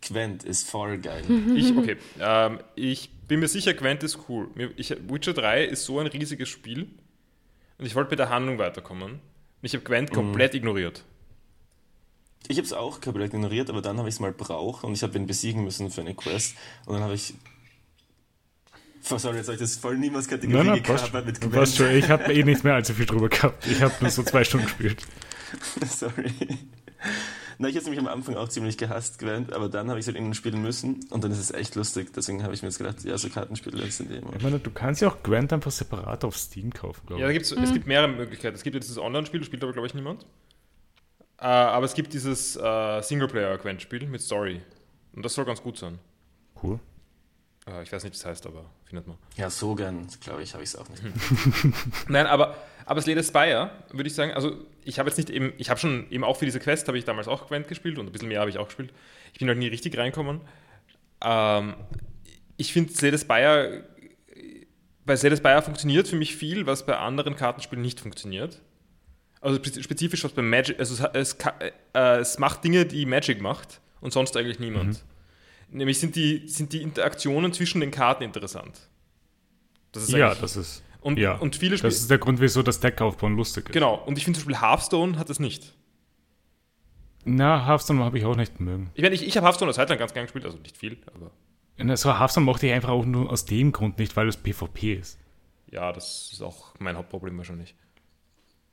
Gwent 0.00 0.42
ist 0.42 0.68
voll 0.68 0.98
geil. 0.98 1.22
Ich, 1.54 1.76
okay, 1.76 1.96
ähm, 2.18 2.58
ich 2.74 3.10
bin 3.28 3.38
mir 3.40 3.46
sicher, 3.48 3.74
Gwent 3.74 4.02
ist 4.02 4.18
cool. 4.28 4.48
Ich, 4.76 4.90
Witcher 5.08 5.34
3 5.34 5.64
ist 5.64 5.84
so 5.84 6.00
ein 6.00 6.06
riesiges 6.06 6.48
Spiel 6.48 6.88
und 7.78 7.86
ich 7.86 7.94
wollte 7.94 8.10
mit 8.10 8.18
der 8.18 8.30
Handlung 8.30 8.58
weiterkommen. 8.58 9.12
Und 9.12 9.20
ich 9.62 9.74
habe 9.74 9.84
Gwent 9.84 10.10
komplett 10.10 10.54
ignoriert. 10.54 11.04
Ich 12.48 12.56
habe 12.56 12.66
es 12.66 12.72
auch 12.72 13.00
komplett 13.00 13.32
ignoriert, 13.32 13.70
aber 13.70 13.80
dann 13.82 13.98
habe 13.98 14.08
ich 14.08 14.14
es 14.16 14.20
mal 14.20 14.32
braucht 14.32 14.82
und 14.84 14.92
ich 14.92 15.02
habe 15.02 15.16
ihn 15.18 15.26
besiegen 15.26 15.62
müssen 15.64 15.90
für 15.90 16.00
eine 16.00 16.14
Quest. 16.14 16.56
Und 16.86 16.94
dann 16.94 17.02
habe 17.02 17.14
ich. 17.14 17.34
Oh, 19.10 19.18
sorry, 19.18 19.36
jetzt 19.38 19.46
habe 19.46 19.54
ich 19.54 19.60
das 19.60 19.76
voll 19.76 19.96
niemals 19.96 20.28
Kategorie 20.28 20.56
Nein, 20.56 20.66
nein, 20.66 20.74
mit 20.76 20.84
passt 20.84 21.10
Gwent. 21.40 21.68
schon. 21.68 21.90
Ich 21.96 22.08
habe 22.10 22.32
eh 22.32 22.42
nicht 22.42 22.64
mehr 22.64 22.74
allzu 22.74 22.92
viel 22.94 23.06
drüber 23.06 23.28
gehabt. 23.28 23.66
Ich 23.66 23.80
habe 23.82 23.94
nur 24.00 24.10
so 24.10 24.22
zwei 24.22 24.44
Stunden 24.44 24.66
gespielt. 24.66 25.02
sorry. 25.88 26.32
Na, 27.58 27.68
ich 27.68 27.76
habe 27.76 27.84
nämlich 27.84 28.00
am 28.00 28.08
Anfang 28.08 28.36
auch 28.36 28.48
ziemlich 28.48 28.78
gehasst, 28.78 29.18
Gwent, 29.18 29.52
aber 29.52 29.68
dann 29.68 29.88
habe 29.90 29.98
ich 29.98 30.04
es 30.04 30.06
halt 30.06 30.16
innen 30.16 30.32
spielen 30.34 30.62
müssen 30.62 31.00
und 31.10 31.22
dann 31.24 31.30
ist 31.30 31.38
es 31.38 31.50
echt 31.50 31.74
lustig. 31.74 32.12
Deswegen 32.14 32.42
habe 32.42 32.54
ich 32.54 32.62
mir 32.62 32.68
jetzt 32.68 32.78
gedacht, 32.78 33.04
ja, 33.04 33.16
so 33.18 33.28
Kartenspiele 33.28 33.90
sind 33.90 34.10
eh 34.10 34.16
immer. 34.18 34.34
Ich 34.36 34.42
meine, 34.42 34.58
du 34.58 34.70
kannst 34.70 35.02
ja 35.02 35.08
auch 35.08 35.22
Gwent 35.22 35.52
einfach 35.52 35.70
separat 35.70 36.24
auf 36.24 36.36
Steam 36.38 36.72
kaufen, 36.72 37.00
glaube 37.06 37.20
Ja, 37.20 37.26
da 37.26 37.32
ich. 37.32 37.38
gibt's, 37.38 37.52
es 37.52 37.72
gibt 37.72 37.86
mehrere 37.86 38.08
Möglichkeiten. 38.08 38.54
Es 38.56 38.62
gibt 38.62 38.74
jetzt 38.76 38.88
das 38.90 38.98
Online-Spiel, 38.98 39.40
das 39.40 39.46
spielt 39.46 39.62
aber, 39.62 39.72
glaube 39.72 39.86
ich, 39.88 39.94
niemand. 39.94 40.24
Äh, 41.40 41.44
aber 41.44 41.86
es 41.86 41.94
gibt 41.94 42.12
dieses 42.12 42.56
äh, 42.56 43.02
Singleplayer-Gwent-Spiel 43.02 44.06
mit 44.06 44.20
Story. 44.20 44.60
Und 45.14 45.24
das 45.24 45.34
soll 45.34 45.44
ganz 45.44 45.62
gut 45.62 45.78
sein. 45.78 45.98
Cool. 46.62 46.78
Äh, 47.66 47.82
ich 47.82 47.92
weiß 47.92 48.04
nicht, 48.04 48.12
was 48.12 48.20
das 48.20 48.30
heißt, 48.30 48.46
aber 48.46 48.66
findet 48.84 49.06
man. 49.06 49.16
Ja, 49.36 49.48
so 49.48 49.74
gern, 49.74 50.06
glaube 50.20 50.42
ich, 50.42 50.52
habe 50.52 50.62
ich 50.62 50.70
es 50.70 50.76
auch 50.76 50.88
nicht. 50.88 51.02
Nein, 52.08 52.26
aber, 52.26 52.56
aber 52.84 53.00
Slay 53.00 53.14
the 53.14 53.26
Spire, 53.26 53.70
würde 53.90 54.08
ich 54.08 54.14
sagen, 54.14 54.32
also 54.32 54.52
ich 54.84 54.98
habe 54.98 55.08
jetzt 55.08 55.16
nicht 55.16 55.30
eben, 55.30 55.52
ich 55.56 55.70
habe 55.70 55.80
schon 55.80 56.10
eben 56.10 56.24
auch 56.24 56.36
für 56.36 56.44
diese 56.44 56.60
Quest, 56.60 56.88
habe 56.88 56.98
ich 56.98 57.04
damals 57.04 57.26
auch 57.26 57.48
Gwent 57.48 57.68
gespielt 57.68 57.98
und 57.98 58.06
ein 58.06 58.12
bisschen 58.12 58.28
mehr 58.28 58.40
habe 58.40 58.50
ich 58.50 58.58
auch 58.58 58.66
gespielt. 58.66 58.92
Ich 59.32 59.38
bin 59.38 59.48
halt 59.48 59.58
nie 59.58 59.68
richtig 59.68 59.96
reinkommen. 59.96 60.42
Ähm, 61.22 61.74
ich 62.58 62.72
finde 62.72 62.92
Slay 62.92 63.10
the 63.12 63.18
Spire, 63.18 63.84
bei 65.06 65.16
Slay 65.16 65.30
the 65.30 65.36
Spire 65.36 65.62
funktioniert 65.62 66.06
für 66.06 66.16
mich 66.16 66.36
viel, 66.36 66.66
was 66.66 66.84
bei 66.84 66.98
anderen 66.98 67.34
Kartenspielen 67.34 67.82
nicht 67.82 68.00
funktioniert. 68.00 68.60
Also 69.40 69.56
spe- 69.62 69.82
spezifisch 69.82 70.22
was 70.24 70.32
bei 70.32 70.42
Magic, 70.42 70.78
also 70.78 71.02
es, 71.14 71.34
es, 71.34 71.36
äh, 71.94 72.18
es 72.18 72.38
macht 72.38 72.62
Dinge, 72.64 72.84
die 72.86 73.06
Magic 73.06 73.40
macht 73.40 73.80
und 74.00 74.12
sonst 74.12 74.36
eigentlich 74.36 74.58
niemand. 74.58 75.04
Nämlich 75.70 75.98
sind 76.00 76.16
die, 76.16 76.46
sind 76.48 76.72
die 76.72 76.82
Interaktionen 76.82 77.52
zwischen 77.52 77.80
den 77.80 77.90
Karten 77.90 78.24
interessant. 78.24 78.88
Das 79.92 80.02
ist 80.04 80.10
Ja, 80.10 80.34
das 80.34 80.56
ist, 80.56 80.82
und, 81.00 81.18
ja. 81.18 81.36
und 81.36 81.56
viele 81.56 81.78
Spiele. 81.78 81.90
das 81.90 82.00
ist 82.00 82.10
der 82.10 82.18
Grund, 82.18 82.40
wieso 82.40 82.62
das 82.62 82.80
Deck 82.80 83.00
aufbauen 83.00 83.36
lustig 83.36 83.68
ist. 83.68 83.72
Genau, 83.72 83.94
und 84.04 84.18
ich 84.18 84.24
finde 84.24 84.38
zum 84.38 84.48
Beispiel 84.48 84.60
Hearthstone 84.68 85.16
hat 85.18 85.30
das 85.30 85.38
nicht. 85.38 85.74
Na, 87.24 87.66
Hearthstone 87.66 88.02
habe 88.04 88.18
ich 88.18 88.24
auch 88.24 88.36
nicht 88.36 88.60
mögen. 88.60 88.90
Ich 88.94 89.02
meine, 89.02 89.14
ich, 89.14 89.26
ich 89.26 89.36
habe 89.36 89.46
Hearthstone 89.46 89.68
eine 89.68 89.74
Zeit 89.76 89.88
lang 89.90 89.98
ganz 89.98 90.12
gern 90.14 90.24
gespielt, 90.24 90.44
also 90.44 90.58
nicht 90.58 90.76
viel, 90.76 90.98
aber 91.14 91.30
Na, 91.76 91.96
So 91.96 92.18
Hearthstone 92.18 92.44
mochte 92.46 92.66
ich 92.66 92.72
einfach 92.72 92.88
auch 92.90 93.04
nur 93.04 93.30
aus 93.30 93.44
dem 93.44 93.72
Grund 93.72 93.98
nicht, 93.98 94.16
weil 94.16 94.28
es 94.28 94.36
PvP 94.36 94.94
ist. 94.94 95.18
ja, 95.70 95.92
das 95.92 96.30
ist 96.32 96.42
auch 96.42 96.74
mein 96.78 96.96
Hauptproblem 96.96 97.36
wahrscheinlich. 97.38 97.74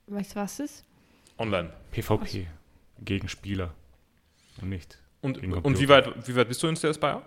Weißt 0.08 0.34
du, 0.34 0.40
was 0.40 0.60
ist? 0.60 0.84
Online. 1.38 1.72
PvP. 1.90 2.48
Gegen 3.00 3.28
Spieler. 3.28 3.74
Und 4.60 4.70
nicht. 4.70 4.98
Und, 5.20 5.40
Gegen 5.40 5.52
und 5.52 5.78
wie, 5.78 5.88
weit, 5.88 6.28
wie 6.28 6.36
weit 6.36 6.48
bist 6.48 6.62
du 6.62 6.66
in 6.68 6.76
Stay 6.76 6.92
Spire? 6.94 7.22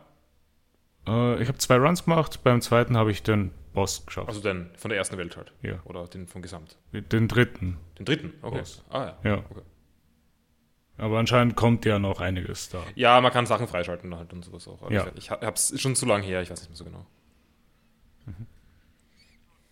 Äh, 1.07 1.41
ich 1.41 1.47
habe 1.47 1.57
zwei 1.57 1.77
Runs 1.77 2.03
gemacht, 2.03 2.43
beim 2.43 2.61
zweiten 2.61 2.97
habe 2.97 3.11
ich 3.11 3.23
den 3.23 3.51
Boss 3.73 4.05
geschafft. 4.05 4.27
Also 4.27 4.41
den 4.41 4.69
von 4.75 4.89
der 4.89 4.97
ersten 4.97 5.17
Welt 5.17 5.37
halt. 5.37 5.53
Ja. 5.61 5.79
Oder 5.85 6.07
den 6.07 6.27
von 6.27 6.41
Gesamt. 6.41 6.77
Den 6.91 7.27
dritten. 7.27 7.77
Den 7.97 8.05
dritten, 8.05 8.33
okay. 8.41 8.59
Boss. 8.59 8.83
Ah 8.89 9.13
ja. 9.23 9.29
Ja. 9.31 9.37
Okay. 9.49 9.61
Aber 10.97 11.17
anscheinend 11.19 11.55
kommt 11.55 11.85
ja 11.85 11.97
noch 11.99 12.19
einiges 12.21 12.69
da. 12.69 12.83
Ja, 12.95 13.19
man 13.21 13.31
kann 13.31 13.45
Sachen 13.45 13.67
freischalten 13.67 14.15
halt 14.15 14.33
und 14.33 14.43
sowas 14.45 14.67
auch. 14.67 14.81
Aber 14.83 14.93
Ja. 14.93 15.07
Ich, 15.15 15.23
ich 15.25 15.31
habe 15.31 15.53
es 15.53 15.79
schon 15.81 15.95
zu 15.95 16.05
lange 16.05 16.23
her, 16.25 16.41
ich 16.41 16.49
weiß 16.51 16.59
nicht 16.59 16.69
mehr 16.69 16.77
so 16.77 16.85
genau. 16.85 17.05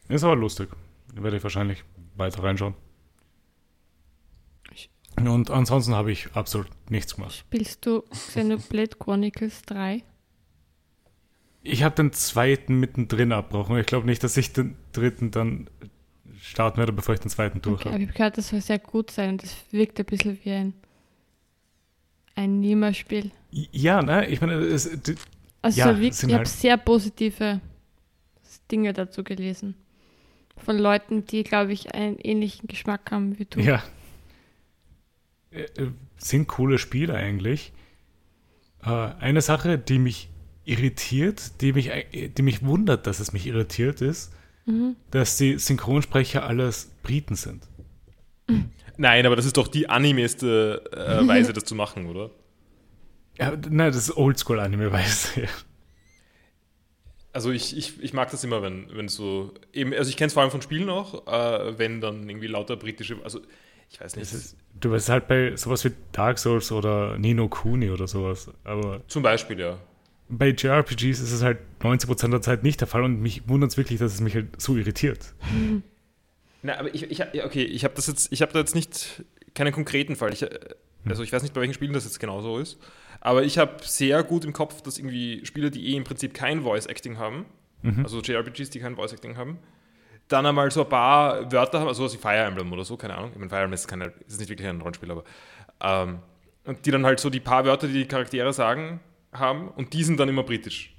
Ist 0.07 0.23
aber 0.23 0.35
lustig. 0.35 0.69
Da 1.13 1.21
werde 1.21 1.37
ich 1.37 1.43
wahrscheinlich 1.43 1.83
weiter 2.15 2.43
reinschauen. 2.43 2.73
Und 5.27 5.49
ansonsten 5.51 5.93
habe 5.93 6.11
ich 6.11 6.31
absolut 6.33 6.67
nichts 6.89 7.15
gemacht. 7.15 7.33
Spielst 7.35 7.85
du 7.85 8.01
Xenoblade 8.11 8.95
Chronicles 8.97 9.61
3? 9.63 10.03
Ich 11.61 11.83
habe 11.83 11.95
den 11.95 12.13
zweiten 12.13 12.79
mittendrin 12.79 13.31
abbrochen. 13.31 13.77
Ich 13.77 13.85
glaube 13.85 14.05
nicht, 14.05 14.23
dass 14.23 14.37
ich 14.37 14.53
den 14.53 14.75
dritten 14.93 15.31
dann 15.31 15.69
starten 16.41 16.77
werde, 16.77 16.93
bevor 16.93 17.13
ich 17.15 17.19
den 17.19 17.29
zweiten 17.29 17.61
durch 17.61 17.81
Okay, 17.81 17.89
habe. 17.89 18.01
ich 18.03 18.07
habe 18.09 18.17
gehört, 18.17 18.37
das 18.37 18.49
soll 18.49 18.61
sehr 18.61 18.79
gut 18.79 19.11
sein 19.11 19.31
und 19.31 19.43
das 19.43 19.55
wirkt 19.71 19.99
ein 19.99 20.05
bisschen 20.05 20.39
wie 20.43 20.51
ein, 20.51 20.73
ein 22.35 22.59
Nima-Spiel. 22.61 23.31
Ja, 23.51 24.01
ne? 24.01 24.27
Ich 24.27 24.39
meine, 24.39 24.53
es, 24.53 24.89
d- 25.01 25.15
Also 25.61 25.79
Ja, 25.79 25.87
wirklich, 25.99 26.11
ich 26.17 26.23
habe 26.23 26.35
halt- 26.37 26.47
sehr 26.47 26.77
positive 26.77 27.59
Dinge 28.71 28.93
dazu 28.93 29.23
gelesen. 29.23 29.75
Von 30.57 30.77
Leuten, 30.77 31.25
die, 31.25 31.43
glaube 31.43 31.73
ich, 31.73 31.93
einen 31.93 32.17
ähnlichen 32.19 32.67
Geschmack 32.67 33.11
haben 33.11 33.37
wie 33.37 33.45
du. 33.45 33.59
ja. 33.59 33.83
Äh, 35.51 35.61
äh, 35.61 35.91
Sind 36.17 36.47
coole 36.47 36.77
Spiele 36.77 37.13
eigentlich. 37.13 37.73
Äh, 38.83 38.89
eine 38.89 39.41
Sache, 39.41 39.77
die 39.77 39.99
mich 39.99 40.29
irritiert, 40.65 41.61
die 41.61 41.73
mich, 41.73 41.89
die 42.13 42.41
mich 42.41 42.63
wundert, 42.63 43.07
dass 43.07 43.19
es 43.19 43.33
mich 43.33 43.47
irritiert 43.47 44.01
ist, 44.01 44.33
Mhm. 44.65 44.95
dass 45.09 45.35
die 45.37 45.57
Synchronsprecher 45.57 46.45
alles 46.45 46.91
Briten 47.01 47.35
sind. 47.35 47.63
Nein, 48.97 49.25
aber 49.25 49.35
das 49.35 49.45
ist 49.45 49.57
doch 49.57 49.67
die 49.67 49.89
animeste 49.89 50.83
äh, 50.91 51.27
Weise, 51.27 51.53
das 51.53 51.63
zu 51.65 51.73
machen, 51.73 52.05
oder? 52.05 52.29
Ja, 53.39 53.51
nein, 53.51 53.91
das 53.91 53.95
ist 53.95 54.15
Oldschool-Anime-Weise. 54.15 55.47
Also 57.31 57.51
ich, 57.51 57.77
ich, 57.77 58.01
ich 58.03 58.13
mag 58.13 58.29
das 58.31 58.43
immer, 58.43 58.61
wenn, 58.61 58.87
wenn 58.95 59.07
so 59.07 59.53
eben, 59.73 59.93
also 59.93 60.09
ich 60.09 60.17
kenne 60.17 60.27
es 60.27 60.33
vor 60.33 60.41
allem 60.43 60.51
von 60.51 60.61
Spielen 60.61 60.89
auch, 60.89 61.25
äh, 61.27 61.77
wenn 61.79 62.01
dann 62.01 62.27
irgendwie 62.29 62.47
lauter 62.47 62.75
britische, 62.75 63.17
also 63.23 63.39
ich 63.89 63.99
weiß 63.99 64.15
nicht, 64.15 64.31
ist, 64.31 64.55
du 64.79 64.91
bist 64.91 65.09
halt 65.09 65.27
bei 65.27 65.55
sowas 65.55 65.83
wie 65.85 65.91
Dark 66.11 66.37
Souls 66.39 66.71
oder 66.71 67.17
Nino 67.17 67.47
Kuni 67.47 67.89
oder 67.89 68.07
sowas. 68.07 68.51
Aber 68.63 69.01
zum 69.07 69.23
Beispiel, 69.23 69.59
ja. 69.59 69.77
bei 70.29 70.49
JRPGs 70.49 71.19
ist 71.19 71.31
es 71.31 71.41
halt 71.41 71.59
90% 71.81 72.29
der 72.29 72.41
Zeit 72.41 72.63
nicht 72.63 72.79
der 72.81 72.87
Fall 72.87 73.03
und 73.03 73.21
mich 73.21 73.47
wundert 73.47 73.71
es 73.71 73.77
wirklich, 73.77 73.99
dass 73.99 74.13
es 74.13 74.21
mich 74.21 74.35
halt 74.35 74.61
so 74.61 74.77
irritiert. 74.77 75.33
Na, 76.61 76.77
aber 76.77 76.93
ich, 76.93 77.03
ich 77.03 77.21
okay, 77.43 77.63
ich 77.63 77.83
habe 77.85 77.93
das 77.95 78.07
jetzt, 78.07 78.31
ich 78.31 78.41
habe 78.41 78.51
da 78.51 78.59
jetzt 78.59 78.75
nicht 78.75 79.23
keinen 79.53 79.71
konkreten 79.71 80.15
Fall. 80.15 80.33
Ich, 80.33 80.43
äh, 80.43 80.49
also 81.05 81.23
ich 81.23 81.31
weiß 81.31 81.41
nicht, 81.41 81.53
bei 81.53 81.61
welchen 81.61 81.73
Spielen 81.73 81.93
das 81.93 82.03
jetzt 82.03 82.19
genau 82.19 82.41
so 82.41 82.57
ist, 82.59 82.77
aber 83.21 83.43
ich 83.43 83.57
habe 83.57 83.77
sehr 83.81 84.23
gut 84.23 84.43
im 84.43 84.51
Kopf, 84.51 84.81
dass 84.81 84.97
irgendwie 84.97 85.45
Spiele, 85.45 85.71
die 85.71 85.93
eh 85.93 85.95
im 85.95 86.03
Prinzip 86.03 86.33
kein 86.33 86.61
Voice 86.61 86.85
Acting 86.85 87.17
haben, 87.17 87.45
also 88.03 88.19
JRPGs, 88.19 88.71
die 88.71 88.81
kein 88.81 88.97
Voice 88.97 89.13
Acting 89.13 89.37
haben, 89.37 89.57
dann 90.29 90.45
einmal 90.45 90.71
so 90.71 90.83
ein 90.83 90.89
paar 90.89 91.51
Wörter 91.51 91.81
haben, 91.81 91.87
also 91.87 92.05
was 92.05 92.13
wie 92.13 92.17
Fire 92.17 92.37
Emblem 92.37 92.71
oder 92.71 92.85
so, 92.85 92.95
keine 92.95 93.15
Ahnung. 93.15 93.31
Ich 93.33 93.37
meine, 93.37 93.49
Fire 93.49 93.61
Emblem 93.61 93.73
ist, 93.73 93.87
keine, 93.87 94.13
ist 94.27 94.39
nicht 94.39 94.49
wirklich 94.49 94.67
ein 94.67 94.79
Rollenspiel, 94.79 95.11
aber 95.11 95.23
ähm, 95.81 96.19
und 96.65 96.85
die 96.85 96.91
dann 96.91 97.05
halt 97.05 97.19
so 97.19 97.29
die 97.29 97.39
paar 97.39 97.65
Wörter, 97.65 97.87
die 97.87 97.93
die 97.93 98.05
Charaktere 98.05 98.53
sagen, 98.53 98.99
haben 99.31 99.67
und 99.69 99.93
die 99.93 100.03
sind 100.03 100.19
dann 100.19 100.29
immer 100.29 100.43
britisch. 100.43 100.95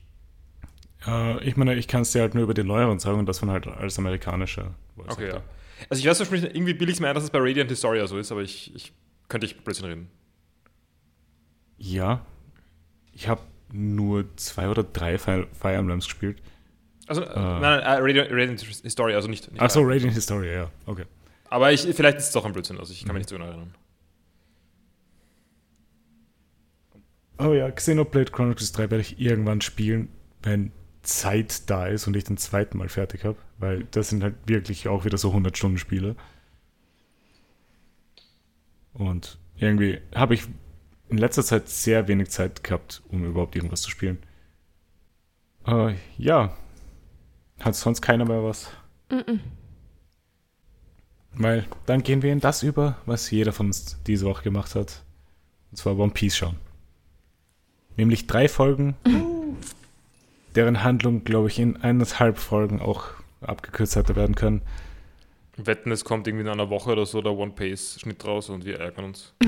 Äh, 1.06 1.42
ich 1.44 1.56
meine, 1.56 1.74
ich 1.76 1.88
kann 1.88 2.02
es 2.02 2.12
dir 2.12 2.22
halt 2.22 2.34
nur 2.34 2.44
über 2.44 2.54
die 2.54 2.64
neueren 2.64 2.98
sagen 2.98 3.18
und 3.18 3.26
das 3.26 3.40
waren 3.42 3.50
halt 3.50 3.66
als 3.66 3.98
amerikanische 3.98 4.74
Okay, 4.96 5.28
ja. 5.28 5.42
Also 5.88 6.00
ich 6.00 6.06
weiß 6.06 6.18
zum 6.18 6.28
Beispiel, 6.28 6.50
irgendwie 6.54 6.90
es 6.90 7.00
mir 7.00 7.08
ein, 7.08 7.14
dass 7.14 7.24
es 7.24 7.30
bei 7.30 7.38
Radiant 7.38 7.70
Historia 7.70 8.06
so 8.06 8.18
ist, 8.18 8.30
aber 8.32 8.42
ich, 8.42 8.74
ich 8.74 8.92
könnte 9.28 9.46
ich 9.46 9.62
Blödsinn 9.64 9.86
reden. 9.86 10.10
Ja. 11.78 12.26
Ich 13.12 13.28
habe 13.28 13.40
nur 13.72 14.24
zwei 14.36 14.68
oder 14.68 14.82
drei 14.82 15.16
Fire 15.18 15.46
Emblems 15.62 16.04
gespielt. 16.04 16.42
Also, 17.10 17.24
äh, 17.24 17.34
nein, 17.34 17.60
nein, 17.60 17.80
äh, 17.80 17.98
Radiant, 17.98 18.30
Radiant 18.30 18.60
Historia, 18.60 19.16
also 19.16 19.26
nicht. 19.26 19.50
nicht 19.50 19.60
Ach 19.60 19.68
so. 19.68 19.82
Radiant 19.82 20.14
Historia, 20.14 20.52
ja. 20.52 20.70
Okay. 20.86 21.06
Aber 21.48 21.72
ich, 21.72 21.80
vielleicht 21.80 22.18
ist 22.18 22.28
es 22.28 22.32
doch 22.32 22.44
ein 22.44 22.52
Blödsinn, 22.52 22.78
also 22.78 22.92
ich 22.92 23.04
kann 23.04 23.14
mich 23.14 23.22
nicht 23.22 23.30
so 23.30 23.34
genau 23.34 23.48
erinnern. 23.48 23.74
Oh 27.40 27.52
ja, 27.52 27.68
Xenoblade 27.68 28.30
Chronicles 28.30 28.70
3 28.70 28.92
werde 28.92 29.00
ich 29.00 29.18
irgendwann 29.18 29.60
spielen, 29.60 30.08
wenn 30.44 30.70
Zeit 31.02 31.68
da 31.68 31.88
ist 31.88 32.06
und 32.06 32.14
ich 32.14 32.22
den 32.22 32.36
zweiten 32.36 32.78
Mal 32.78 32.88
fertig 32.88 33.24
habe, 33.24 33.38
weil 33.58 33.88
das 33.90 34.10
sind 34.10 34.22
halt 34.22 34.36
wirklich 34.46 34.86
auch 34.86 35.04
wieder 35.04 35.18
so 35.18 35.30
100 35.30 35.58
Stunden 35.58 35.78
Spiele. 35.78 36.14
Und 38.92 39.36
irgendwie 39.56 39.98
habe 40.14 40.34
ich 40.34 40.44
in 41.08 41.18
letzter 41.18 41.42
Zeit 41.42 41.68
sehr 41.68 42.06
wenig 42.06 42.30
Zeit 42.30 42.62
gehabt, 42.62 43.02
um 43.08 43.24
überhaupt 43.24 43.56
irgendwas 43.56 43.82
zu 43.82 43.90
spielen. 43.90 44.18
Äh, 45.66 45.94
ja. 46.18 46.56
Hat 47.60 47.74
sonst 47.74 48.00
keiner 48.00 48.24
mehr 48.24 48.42
was? 48.42 48.70
Weil 51.34 51.66
dann 51.86 52.02
gehen 52.02 52.22
wir 52.22 52.32
in 52.32 52.40
das 52.40 52.62
über, 52.62 52.96
was 53.06 53.30
jeder 53.30 53.52
von 53.52 53.66
uns 53.66 53.98
diese 54.06 54.26
Woche 54.26 54.42
gemacht 54.42 54.74
hat. 54.74 55.02
Und 55.70 55.76
zwar 55.76 55.98
One 55.98 56.12
Piece 56.12 56.36
schauen. 56.36 56.56
Nämlich 57.96 58.26
drei 58.26 58.48
Folgen, 58.48 58.96
deren 60.54 60.82
Handlung, 60.82 61.24
glaube 61.24 61.48
ich, 61.48 61.58
in 61.58 61.76
eineinhalb 61.76 62.38
Folgen 62.38 62.80
auch 62.80 63.04
abgekürzt 63.40 63.96
hätte 63.96 64.16
werden 64.16 64.34
können. 64.34 64.62
Wetten, 65.56 65.92
es 65.92 66.04
kommt 66.04 66.26
irgendwie 66.26 66.46
in 66.46 66.50
einer 66.50 66.70
Woche 66.70 66.90
oder 66.92 67.06
so 67.06 67.20
der 67.20 67.32
One-Pace-Schnitt 67.32 68.24
raus 68.24 68.48
und 68.48 68.64
wir 68.64 68.80
ärgern 68.80 69.06
uns. 69.06 69.34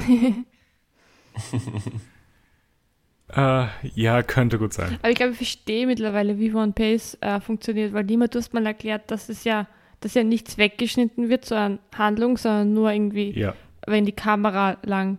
Äh, 3.34 3.66
ja, 3.94 4.22
könnte 4.22 4.58
gut 4.58 4.72
sein. 4.74 4.98
Aber 5.00 5.10
ich 5.10 5.16
glaube, 5.16 5.32
ich 5.32 5.38
verstehe 5.38 5.86
mittlerweile, 5.86 6.38
wie 6.38 6.52
One 6.52 6.72
Piece 6.72 7.16
äh, 7.20 7.40
funktioniert, 7.40 7.92
weil 7.92 8.04
niemand, 8.04 8.34
du 8.34 8.38
hast 8.38 8.52
mal 8.52 8.64
erklärt, 8.66 9.10
dass 9.10 9.28
es 9.28 9.44
ja, 9.44 9.66
dass 10.00 10.14
ja 10.14 10.22
nichts 10.24 10.58
weggeschnitten 10.58 11.28
wird, 11.28 11.44
so 11.44 11.54
an 11.54 11.78
Handlung, 11.96 12.36
sondern 12.36 12.74
nur 12.74 12.90
irgendwie, 12.92 13.30
Ja, 13.38 13.54
wenn 13.86 14.04
die 14.04 14.12
Kamera 14.12 14.76
lang. 14.82 15.18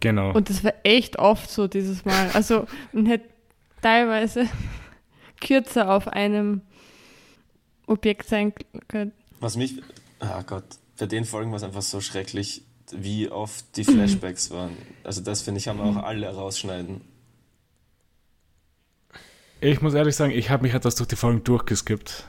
genau. 0.00 0.32
Und 0.32 0.50
das 0.50 0.62
war 0.64 0.74
echt 0.82 1.18
oft 1.18 1.50
so 1.50 1.66
dieses 1.66 2.04
Mal. 2.04 2.30
Also 2.34 2.66
man 2.92 3.06
hätte 3.06 3.28
teilweise 3.80 4.46
kürzer 5.40 5.90
auf 5.90 6.08
einem 6.08 6.60
Objekt 7.86 8.28
sein 8.28 8.52
können. 8.88 9.12
Was 9.40 9.56
mich, 9.56 9.80
ah 10.20 10.42
Gott, 10.46 10.64
bei 10.98 11.06
den 11.06 11.24
Folgen 11.24 11.50
war 11.50 11.56
es 11.56 11.62
einfach 11.62 11.82
so 11.82 12.00
schrecklich, 12.00 12.62
wie 12.92 13.30
oft 13.30 13.76
die 13.76 13.84
Flashbacks 13.84 14.50
waren. 14.50 14.72
Also 15.04 15.22
das 15.22 15.42
finde 15.42 15.58
ich, 15.60 15.68
haben 15.68 15.78
wir 15.78 15.84
auch 15.86 15.96
alle 16.02 16.28
rausschneiden. 16.28 17.00
Ich 19.60 19.82
muss 19.82 19.94
ehrlich 19.94 20.16
sagen, 20.16 20.32
ich 20.32 20.50
habe 20.50 20.62
mich 20.62 20.74
etwas 20.74 20.94
durch 20.94 21.08
die 21.08 21.16
Folgen 21.16 21.44
durchgeskippt. 21.44 22.26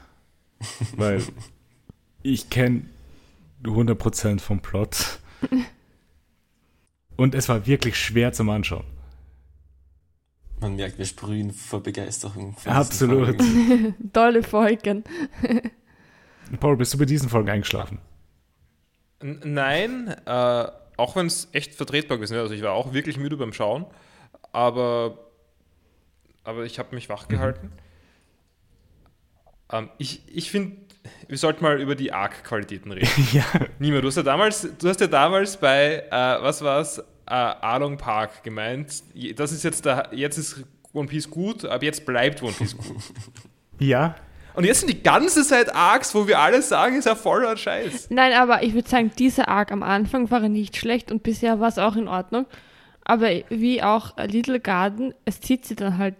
weil 0.96 1.24
ich 2.24 2.50
kenne 2.50 2.84
100% 3.64 4.40
vom 4.40 4.62
Plot. 4.62 5.20
Und 7.16 7.36
es 7.36 7.50
war 7.50 7.66
wirklich 7.68 7.98
schwer 7.98 8.34
zum 8.34 8.50
Anschauen. 8.50 8.86
Man 10.60 10.76
merkt, 10.76 11.00
wir 11.00 11.06
sprühen 11.06 11.52
vor 11.52 11.82
Begeisterung. 11.82 12.56
Absolut. 12.66 13.42
Folgen. 13.42 13.96
Tolle 14.14 14.44
Folgen. 14.44 15.04
Paul, 16.60 16.78
bist 16.78 16.94
du 16.94 17.00
bei 17.00 17.06
diesen 17.06 17.30
Folgen 17.30 17.50
eingeschlafen? 17.50 17.98
N 19.20 19.40
nein, 19.44 20.16
äh, 20.26 20.68
auch 20.98 21.16
wenn 21.16 21.26
es 21.26 21.48
echt 21.54 21.74
vertretbar 21.74 22.18
gewesen 22.18 22.34
wäre. 22.34 22.44
Also 22.44 22.54
ich 22.54 22.62
war 22.62 22.74
auch 22.74 22.94
wirklich 22.94 23.18
müde 23.18 23.38
beim 23.38 23.54
Schauen, 23.54 23.86
aber, 24.52 25.31
aber 26.44 26.66
ich 26.66 26.80
habe 26.80 26.96
mich 26.96 27.10
wach 27.10 27.28
gehalten. 27.28 27.72
Ähm, 29.72 29.90
ich 29.98 30.22
ich 30.28 30.52
finde, 30.52 30.78
wir 31.28 31.38
sollten 31.38 31.64
mal 31.64 31.80
über 31.80 31.96
die 31.96 32.14
Arc-Qualitäten 32.14 32.92
reden. 32.92 33.28
ja. 33.32 33.46
Nima, 33.80 34.02
du 34.02 34.08
hast 34.08 34.18
ja 34.18 34.24
damals, 34.24 34.68
du 34.78 34.90
hast 34.90 35.02
ja 35.02 35.08
damals 35.08 35.58
bei, 35.58 36.04
äh, 36.10 36.12
was 36.12 36.62
war 36.62 36.82
es, 36.82 37.00
äh, 37.00 37.04
Along 37.34 37.98
Park 37.98 38.44
gemeint, 38.44 39.04
das 39.36 39.52
ist 39.52 39.64
jetzt 39.64 39.86
der, 39.86 40.10
jetzt 40.12 40.38
ist 40.38 40.64
One 40.94 41.08
Piece 41.08 41.30
gut, 41.30 41.66
aber 41.66 41.84
jetzt 41.84 42.06
bleibt 42.06 42.44
One 42.44 42.54
Piece 42.54 42.78
gut. 42.78 42.98
Ja. 43.80 44.14
Und 44.54 44.66
jetzt 44.66 44.82
sind 44.82 44.92
die 44.92 45.02
ganze 45.02 45.44
Zeit 45.44 45.74
Arcs, 45.74 46.14
wo 46.14 46.28
wir 46.28 46.38
alle 46.38 46.62
sagen, 46.62 46.98
ist 46.98 47.06
ja 47.06 47.16
voller 47.16 47.58
Scheiß. 47.58 48.12
Nein, 48.12 48.34
aber 48.34 48.62
ich 48.62 48.76
würde 48.76 48.88
sagen, 48.88 49.10
dieser 49.18 49.48
Arc 49.48 49.72
am 49.72 49.82
Anfang 49.82 50.30
war 50.30 50.48
nicht 50.50 50.78
schlecht 50.78 51.12
und 51.12 51.24
bisher 51.24 51.60
war 51.60 51.70
es 51.70 51.80
auch 51.80 51.96
in 51.96 52.08
Ordnung. 52.08 52.46
Aber 53.04 53.30
wie 53.50 53.82
auch 53.82 54.16
Little 54.18 54.60
Garden, 54.60 55.16
es 55.26 55.42
zieht 55.42 55.66
sie 55.66 55.76
dann 55.76 55.98
halt 55.98 56.16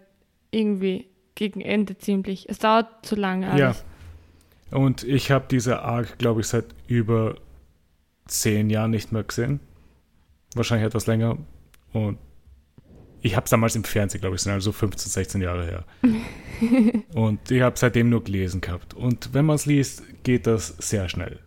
irgendwie 0.52 1.08
gegen 1.34 1.60
Ende 1.60 1.98
ziemlich. 1.98 2.48
Es 2.48 2.58
dauert 2.60 3.04
zu 3.04 3.16
lange 3.16 3.46
Ja. 3.58 3.66
alles. 3.66 3.84
Und 4.70 5.02
ich 5.02 5.30
habe 5.30 5.46
diese 5.50 5.82
Arc, 5.82 6.18
glaube 6.18 6.40
ich, 6.42 6.46
seit 6.46 6.66
über 6.86 7.34
zehn 8.26 8.70
Jahren 8.70 8.90
nicht 8.92 9.10
mehr 9.12 9.22
gesehen. 9.24 9.60
Wahrscheinlich 10.54 10.86
etwas 10.86 11.06
länger. 11.06 11.36
Und 11.92 12.18
ich 13.20 13.36
habe 13.36 13.44
es 13.44 13.50
damals 13.50 13.76
im 13.76 13.84
Fernsehen, 13.84 14.20
glaube 14.20 14.36
ich, 14.36 14.42
sind 14.42 14.52
also 14.52 14.72
15, 14.72 15.10
16 15.10 15.42
Jahre 15.42 15.64
her. 15.66 15.84
Und 17.14 17.50
ich 17.50 17.60
habe 17.62 17.76
seitdem 17.78 18.08
nur 18.08 18.24
gelesen 18.24 18.60
gehabt. 18.60 18.94
Und 18.94 19.34
wenn 19.34 19.44
man 19.44 19.56
es 19.56 19.66
liest, 19.66 20.02
geht 20.24 20.46
das 20.46 20.68
sehr 20.78 21.08
schnell. 21.08 21.40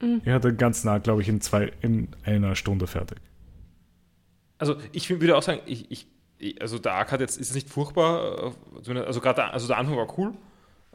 Ich 0.00 0.28
hatte 0.30 0.54
ganz 0.54 0.84
nah, 0.84 0.98
glaube 0.98 1.22
ich, 1.22 1.28
in, 1.28 1.40
zwei, 1.40 1.72
in 1.80 2.08
einer 2.24 2.54
Stunde 2.54 2.86
fertig. 2.86 3.18
Also 4.58 4.76
ich 4.92 5.08
würde 5.10 5.36
auch 5.36 5.42
sagen, 5.42 5.60
ich, 5.66 5.90
ich, 5.90 6.02
ich- 6.02 6.06
also 6.60 6.78
der 6.78 6.92
Arc 6.94 7.12
hat 7.12 7.20
jetzt, 7.20 7.38
ist 7.38 7.54
nicht 7.54 7.68
furchtbar, 7.68 8.54
äh, 8.86 8.98
also 8.98 9.20
gerade 9.20 9.36
der, 9.36 9.52
also 9.52 9.66
der 9.66 9.78
Anfang 9.78 9.96
war 9.96 10.18
cool 10.18 10.34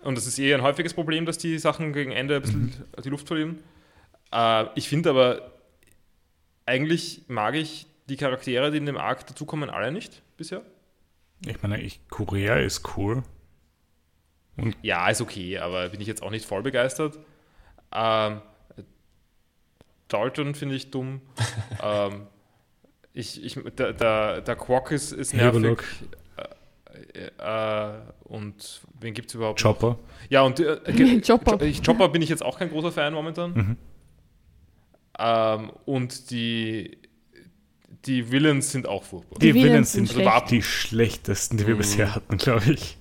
und 0.04 0.16
das 0.16 0.28
ist 0.28 0.40
eher 0.40 0.58
ein 0.58 0.64
häufiges 0.64 0.94
Problem, 0.94 1.26
dass 1.26 1.38
die 1.38 1.58
Sachen 1.60 1.94
gegen 1.94 2.12
Ende 2.12 2.36
ein 2.36 2.42
bisschen 2.42 2.74
die 3.04 3.10
Luft 3.10 3.28
verlieren. 3.28 3.64
Äh, 4.32 4.66
ich 4.76 4.90
finde 4.90 5.10
aber, 5.10 5.52
eigentlich 6.66 7.24
mag 7.28 7.56
ich 7.56 7.88
die 8.10 8.18
Charaktere, 8.18 8.72
die 8.72 8.78
in 8.78 8.86
dem 8.86 8.98
Arc 8.98 9.26
dazukommen, 9.28 9.70
alle 9.70 9.92
nicht 9.92 10.22
bisher. 10.38 10.62
Ich 11.46 11.62
meine, 11.62 11.82
ich, 11.82 12.08
Korea 12.10 12.58
ist 12.58 12.98
cool. 12.98 13.24
Ja, 14.82 15.10
ist 15.10 15.22
okay, 15.22 15.58
aber 15.58 15.90
bin 15.90 16.02
ich 16.02 16.08
jetzt 16.08 16.22
auch 16.22 16.30
nicht 16.30 16.46
voll 16.46 16.62
begeistert. 16.62 17.18
Ähm, 17.92 18.42
Dalton 20.08 20.56
finde 20.56 20.76
ich 20.76 20.92
dumm. 20.92 21.22
ähm, 21.84 22.28
ich, 23.14 23.44
ich, 23.44 23.60
der, 23.78 23.94
der, 23.94 24.42
der 24.42 24.56
Quark 24.56 24.92
ist, 24.92 25.12
ist 25.12 25.34
nervig. 25.34 25.78
Äh, 27.14 27.28
äh, 27.38 27.94
und 28.26 28.82
wen 29.00 29.14
gibt 29.14 29.30
es 29.30 29.36
überhaupt? 29.36 29.64
noch? 29.64 29.74
Chopper. 29.80 30.00
Ja, 30.30 30.42
und 30.44 30.60
äh, 30.60 31.22
Chopper. 31.26 31.62
Ich- 31.64 31.84
Chopper 31.84 32.10
bin 32.10 32.22
ich 32.22 32.30
jetzt 32.30 32.44
auch 32.44 32.58
kein 32.60 32.70
großer 32.70 32.92
Fan 32.92 33.14
momentan. 33.14 33.54
Mhm. 33.54 33.78
Ähm, 35.20 35.72
und 35.86 36.32
die, 36.32 36.98
die 38.06 38.32
Villains 38.32 38.72
sind 38.72 38.88
auch 38.88 39.04
furchtbar. 39.04 39.40
Die, 39.40 39.48
Die 39.48 39.54
Villains 39.56 39.66
Villains 39.72 39.92
sind 39.94 40.08
sind 40.08 40.22
schlecht. 40.24 40.52
die 40.52 40.62
schlechtesten, 40.64 41.58
die 41.58 41.68
wir 41.68 41.76
Mhm. 41.76 41.80
bisher 41.80 42.16
hatten, 42.16 42.38
glaube 42.38 42.72
ich. 42.74 42.98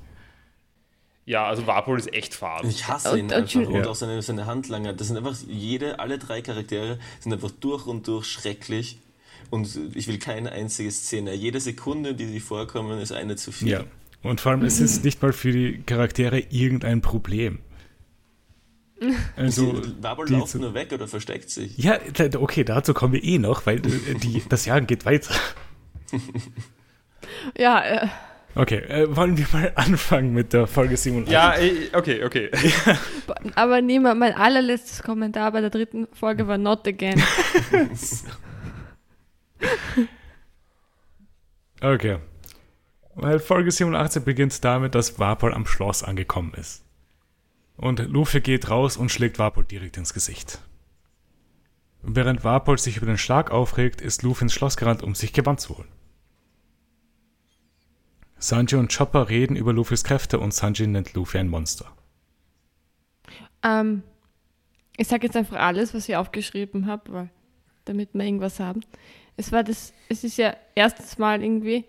Ja, 1.26 1.46
also 1.46 1.66
Warpol 1.66 1.98
ist 1.98 2.12
echt 2.12 2.34
fad. 2.34 2.64
Ich 2.64 2.88
hasse 2.88 3.12
Und- 3.12 3.18
ihn 3.18 3.24
und 3.26 3.32
einfach. 3.32 3.60
Und 3.60 3.74
Ja. 3.76 3.86
auch 3.86 3.94
seine, 3.94 4.20
seine 4.22 4.46
Handlanger. 4.46 4.92
Das 4.92 5.06
sind 5.06 5.16
einfach 5.16 5.36
jede, 5.46 6.00
alle 6.00 6.18
drei 6.18 6.42
Charaktere 6.42 6.98
sind 7.20 7.32
einfach 7.32 7.52
durch 7.52 7.86
und 7.86 8.08
durch 8.08 8.26
schrecklich. 8.26 8.98
Und 9.48 9.78
ich 9.94 10.06
will 10.08 10.18
keine 10.18 10.52
einzige 10.52 10.90
Szene. 10.90 11.34
Jede 11.34 11.60
Sekunde, 11.60 12.14
die 12.14 12.26
sie 12.26 12.40
vorkommen, 12.40 13.00
ist 13.00 13.12
eine 13.12 13.36
zu 13.36 13.50
viel. 13.52 13.68
Ja. 13.68 13.84
Und 14.22 14.40
vor 14.40 14.52
allem, 14.52 14.64
es 14.64 14.80
ist 14.80 15.02
nicht 15.02 15.22
mal 15.22 15.32
für 15.32 15.50
die 15.50 15.82
Charaktere 15.86 16.40
irgendein 16.50 17.00
Problem. 17.00 17.58
Also, 19.34 19.80
Wabel 20.02 20.30
lauft 20.30 20.48
zu- 20.52 20.58
nur 20.58 20.74
weg 20.74 20.92
oder 20.92 21.08
versteckt 21.08 21.48
sich. 21.48 21.78
ja, 21.78 21.98
okay, 22.38 22.64
dazu 22.64 22.92
kommen 22.92 23.14
wir 23.14 23.24
eh 23.24 23.38
noch, 23.38 23.64
weil 23.64 23.78
äh, 23.78 24.14
die, 24.22 24.42
das 24.50 24.66
Jahr 24.66 24.82
geht 24.82 25.06
weiter. 25.06 25.34
Ja, 27.56 27.80
äh, 27.82 28.08
Okay, 28.56 28.78
äh, 28.78 29.14
wollen 29.14 29.38
wir 29.38 29.46
mal 29.52 29.70
anfangen 29.76 30.32
mit 30.34 30.52
der 30.52 30.66
Folge 30.66 30.96
87? 30.96 31.32
Ja, 31.32 31.54
okay, 31.96 32.24
okay. 32.24 32.50
aber 33.54 33.80
niemand, 33.80 34.18
mein 34.18 34.34
allerletztes 34.34 35.04
Kommentar 35.04 35.52
bei 35.52 35.60
der 35.60 35.70
dritten 35.70 36.08
Folge 36.12 36.48
war 36.48 36.58
not 36.58 36.86
again. 36.88 37.22
Okay. 41.80 42.18
Weil 43.14 43.38
Folge 43.38 43.70
87 43.70 44.24
beginnt 44.24 44.62
damit, 44.64 44.94
dass 44.94 45.18
Warpol 45.18 45.54
am 45.54 45.66
Schloss 45.66 46.02
angekommen 46.02 46.54
ist. 46.54 46.84
Und 47.76 47.98
Luffy 48.00 48.40
geht 48.40 48.68
raus 48.70 48.96
und 48.96 49.10
schlägt 49.10 49.38
Warpol 49.38 49.64
direkt 49.64 49.96
ins 49.96 50.12
Gesicht. 50.12 50.60
Während 52.02 52.44
Warpol 52.44 52.78
sich 52.78 52.96
über 52.96 53.06
den 53.06 53.18
Schlag 53.18 53.50
aufregt, 53.50 54.00
ist 54.00 54.22
Luffy 54.22 54.44
ins 54.44 54.54
Schloss 54.54 54.76
gerannt, 54.76 55.02
um 55.02 55.14
sich 55.14 55.32
Gewand 55.32 55.60
zu 55.60 55.78
holen. 55.78 55.88
Sanji 58.38 58.78
und 58.78 58.94
Chopper 58.94 59.28
reden 59.28 59.54
über 59.54 59.72
Luffys 59.72 60.02
Kräfte 60.02 60.38
und 60.38 60.54
Sanji 60.54 60.86
nennt 60.86 61.12
Luffy 61.12 61.38
ein 61.38 61.48
Monster. 61.48 61.92
Ähm, 63.62 64.02
ich 64.96 65.08
sage 65.08 65.26
jetzt 65.26 65.36
einfach 65.36 65.58
alles, 65.58 65.94
was 65.94 66.08
ich 66.08 66.16
aufgeschrieben 66.16 66.86
habe, 66.86 67.28
damit 67.84 68.14
wir 68.14 68.24
irgendwas 68.24 68.58
haben. 68.60 68.80
Es 69.40 69.52
war 69.52 69.64
das, 69.64 69.94
es 70.10 70.22
ist 70.22 70.36
ja 70.36 70.54
erstes 70.74 71.16
Mal 71.16 71.42
irgendwie, 71.42 71.86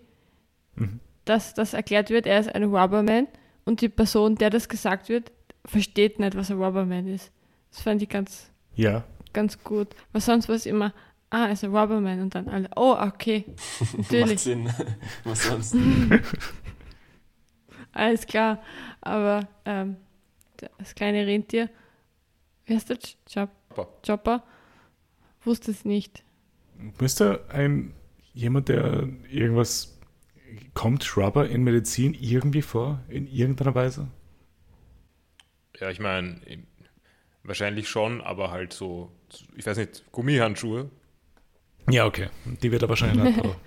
Mhm. 0.74 1.00
dass 1.26 1.52
das 1.52 1.74
erklärt 1.74 2.08
wird, 2.08 2.26
er 2.26 2.40
ist 2.40 2.54
ein 2.54 2.64
Rubberman 2.64 3.28
und 3.66 3.82
die 3.82 3.90
Person, 3.90 4.36
der 4.36 4.48
das 4.48 4.70
gesagt 4.70 5.10
wird, 5.10 5.30
versteht 5.66 6.18
nicht, 6.18 6.34
was 6.34 6.50
ein 6.50 6.56
Rubberman 6.62 7.06
ist. 7.08 7.30
Das 7.70 7.82
fand 7.82 8.00
ich 8.00 8.08
ganz, 8.08 8.50
Ja, 8.74 9.04
ganz 9.34 9.62
gut. 9.62 9.88
Weil 10.12 10.22
sonst 10.22 10.48
war 10.48 10.56
es 10.56 10.64
immer, 10.64 10.94
ah, 11.28 11.44
er 11.48 11.52
ist 11.52 11.62
ein 11.62 11.76
Rubberman 11.76 12.22
und 12.22 12.34
dann 12.34 12.48
alle, 12.48 12.70
oh, 12.74 12.96
okay, 12.98 13.44
Macht 13.80 13.98
natürlich, 13.98 14.40
Sinn. 14.40 14.70
Was 15.24 15.44
sonst? 15.44 15.76
alles 17.92 18.26
klar. 18.26 18.62
Aber 19.02 19.46
ähm, 19.66 19.96
das 20.78 20.94
kleine 20.94 21.26
Rentier, 21.26 21.68
wie 22.64 22.74
heißt 22.74 22.88
Chop, 22.88 23.50
Chopper. 23.74 23.88
Chopper, 24.06 24.42
wusste 25.44 25.70
es 25.70 25.84
nicht. 25.84 26.24
Müsste 27.00 27.44
ein 27.48 27.94
jemand, 28.34 28.68
der 28.68 29.08
irgendwas 29.30 29.98
kommt 30.74 31.04
Shrubber 31.04 31.48
in 31.48 31.62
Medizin 31.64 32.14
irgendwie 32.14 32.62
vor, 32.62 33.00
in 33.08 33.26
irgendeiner 33.26 33.74
Weise? 33.74 34.08
Ja, 35.78 35.90
ich 35.90 36.00
meine, 36.00 36.40
wahrscheinlich 37.42 37.88
schon, 37.88 38.20
aber 38.20 38.50
halt 38.50 38.72
so, 38.72 39.10
ich 39.56 39.66
weiß 39.66 39.78
nicht, 39.78 40.04
Gummihandschuhe. 40.12 40.90
Ja, 41.90 42.06
okay. 42.06 42.28
Die 42.62 42.70
wird 42.70 42.82
er 42.82 42.88
wahrscheinlich 42.88 43.22
nicht. 43.22 43.38
Aber 43.38 43.56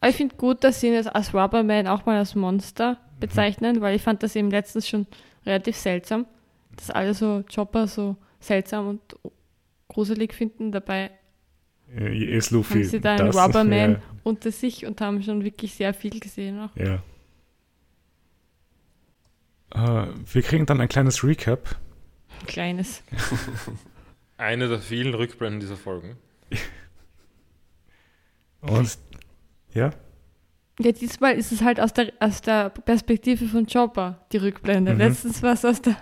Aber 0.00 0.10
ich 0.10 0.16
finde 0.16 0.36
gut, 0.36 0.62
dass 0.62 0.80
sie 0.80 0.88
ihn 0.88 0.92
jetzt 0.92 1.14
als 1.14 1.34
Rubberman 1.34 1.88
auch 1.88 2.06
mal 2.06 2.18
als 2.18 2.34
Monster 2.34 2.98
bezeichnen, 3.18 3.80
weil 3.80 3.96
ich 3.96 4.02
fand 4.02 4.22
das 4.22 4.36
eben 4.36 4.50
letztens 4.50 4.86
schon 4.86 5.06
relativ 5.44 5.76
seltsam, 5.76 6.26
dass 6.76 6.90
alle 6.90 7.14
so 7.14 7.42
Chopper 7.52 7.86
so 7.86 8.16
seltsam 8.38 8.88
und 8.88 9.00
gruselig 9.88 10.34
finden. 10.34 10.72
Dabei 10.72 11.10
äh, 11.94 12.36
ist 12.36 12.50
Luffy. 12.50 12.74
haben 12.74 12.84
sie 12.84 13.00
da 13.00 13.16
einen 13.16 13.26
das? 13.26 13.36
Rubberman 13.36 13.92
Ja, 13.92 14.02
unter 14.24 14.50
sich 14.50 14.86
und 14.86 15.00
haben 15.00 15.22
schon 15.22 15.44
wirklich 15.44 15.74
sehr 15.74 15.94
viel 15.94 16.18
gesehen. 16.20 16.60
Auch. 16.60 16.76
ja. 16.76 17.02
Äh, 19.74 20.08
wir 20.32 20.42
kriegen 20.42 20.66
dann 20.66 20.80
ein 20.80 20.88
kleines 20.88 21.24
Recap. 21.24 21.76
Ein 22.40 22.46
kleines. 22.46 23.02
Eine 24.38 24.68
der 24.68 24.80
vielen 24.80 25.14
Rückblenden 25.14 25.60
dieser 25.60 25.76
Folgen. 25.76 26.16
Und 28.60 28.98
ja, 29.72 29.90
Ja, 30.80 30.92
diesmal 30.92 31.34
ist 31.36 31.52
es 31.52 31.62
halt 31.62 31.80
aus 31.80 31.92
der, 31.94 32.12
aus 32.20 32.42
der 32.42 32.70
Perspektive 32.70 33.46
von 33.46 33.66
Chopper, 33.66 34.26
die 34.32 34.38
Rückblende. 34.38 34.92
Mhm. 34.92 34.98
Letztens 34.98 35.42
war 35.42 35.52
es 35.54 35.64
aus 35.64 35.80
der 35.82 35.96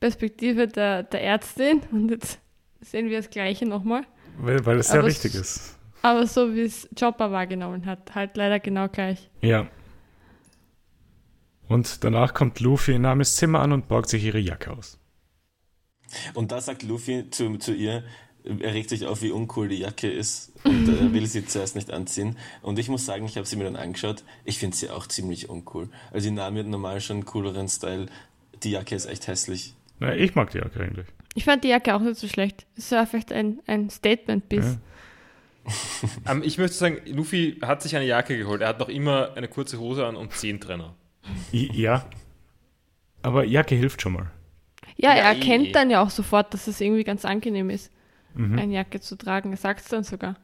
Perspektive 0.00 0.66
der, 0.68 1.02
der 1.02 1.22
Ärztin 1.22 1.80
und 1.90 2.10
jetzt 2.10 2.40
sehen 2.80 3.08
wir 3.08 3.18
das 3.18 3.30
Gleiche 3.30 3.66
nochmal. 3.66 4.02
weil, 4.38 4.64
weil 4.66 4.78
es 4.78 4.92
wichtig 4.92 5.34
es- 5.34 5.40
ist. 5.56 5.78
Aber 6.02 6.26
so 6.28 6.54
wie 6.54 6.60
es 6.62 6.88
Chopper 6.98 7.32
wahrgenommen 7.32 7.84
hat, 7.86 8.14
halt 8.14 8.36
leider 8.36 8.60
genau 8.60 8.88
gleich. 8.88 9.28
Ja. 9.40 9.66
Und 11.68 12.02
danach 12.04 12.34
kommt 12.34 12.60
Luffy 12.60 12.92
in 12.94 13.02
Namis 13.02 13.36
Zimmer 13.36 13.60
an 13.60 13.72
und 13.72 13.88
borgt 13.88 14.08
sich 14.08 14.24
ihre 14.24 14.38
Jacke 14.38 14.70
aus. 14.70 14.98
Und 16.34 16.52
da 16.52 16.60
sagt 16.60 16.82
Luffy 16.84 17.28
zu, 17.30 17.58
zu 17.58 17.74
ihr, 17.74 18.04
er 18.44 18.72
regt 18.72 18.88
sich 18.88 19.04
auf, 19.06 19.20
wie 19.20 19.30
uncool 19.30 19.68
die 19.68 19.80
Jacke 19.80 20.08
ist 20.10 20.52
und 20.64 20.88
er 20.88 21.12
will 21.12 21.26
sie 21.26 21.44
zuerst 21.44 21.74
nicht 21.76 21.90
anziehen. 21.90 22.38
Und 22.62 22.78
ich 22.78 22.88
muss 22.88 23.04
sagen, 23.04 23.26
ich 23.26 23.36
habe 23.36 23.46
sie 23.46 23.56
mir 23.56 23.64
dann 23.64 23.76
angeschaut, 23.76 24.24
ich 24.44 24.58
finde 24.58 24.76
sie 24.76 24.88
auch 24.88 25.06
ziemlich 25.06 25.50
uncool. 25.50 25.90
Also 26.10 26.28
die 26.30 26.34
Nami 26.34 26.60
hat 26.60 26.66
normal 26.68 27.00
schon 27.02 27.16
einen 27.18 27.26
cooleren 27.26 27.68
Style. 27.68 28.06
Die 28.62 28.70
Jacke 28.70 28.94
ist 28.94 29.04
echt 29.06 29.26
hässlich. 29.26 29.74
Na, 29.98 30.14
ich 30.14 30.34
mag 30.34 30.50
die 30.52 30.58
Jacke 30.58 30.80
eigentlich. 30.80 31.08
Ich 31.38 31.44
fand 31.44 31.62
die 31.62 31.68
Jacke 31.68 31.94
auch 31.94 32.00
nicht 32.00 32.18
so 32.18 32.26
schlecht. 32.26 32.66
Es 32.76 32.90
war 32.90 33.06
vielleicht 33.06 33.32
ein, 33.32 33.60
ein 33.68 33.90
Statement-Biss. 33.90 34.64
Ja. 34.64 34.78
Ähm, 36.26 36.42
ich 36.42 36.56
möchte 36.56 36.74
sagen, 36.78 36.96
Luffy 37.14 37.58
hat 37.60 37.82
sich 37.82 37.94
eine 37.94 38.06
Jacke 38.06 38.38
geholt. 38.38 38.62
Er 38.62 38.68
hat 38.68 38.78
noch 38.80 38.88
immer 38.88 39.34
eine 39.36 39.48
kurze 39.48 39.78
Hose 39.78 40.04
an 40.06 40.16
und 40.16 40.32
Zehntrenner. 40.32 40.94
Ja. 41.52 42.06
Aber 43.20 43.44
Jacke 43.44 43.74
hilft 43.74 44.00
schon 44.00 44.14
mal. 44.14 44.30
Ja, 44.96 45.10
Ja, 45.10 45.16
er 45.16 45.24
eh, 45.24 45.34
erkennt 45.36 45.66
eh. 45.66 45.72
dann 45.72 45.90
ja 45.90 46.02
auch 46.02 46.08
sofort, 46.08 46.54
dass 46.54 46.66
es 46.66 46.80
irgendwie 46.80 47.04
ganz 47.04 47.24
angenehm 47.26 47.68
ist, 47.70 47.92
Mhm. 48.34 48.58
eine 48.58 48.72
Jacke 48.74 48.98
zu 49.00 49.16
tragen. 49.16 49.50
Er 49.52 49.58
sagt 49.58 49.82
es 49.82 49.88
dann 49.88 50.04
sogar. 50.04 50.36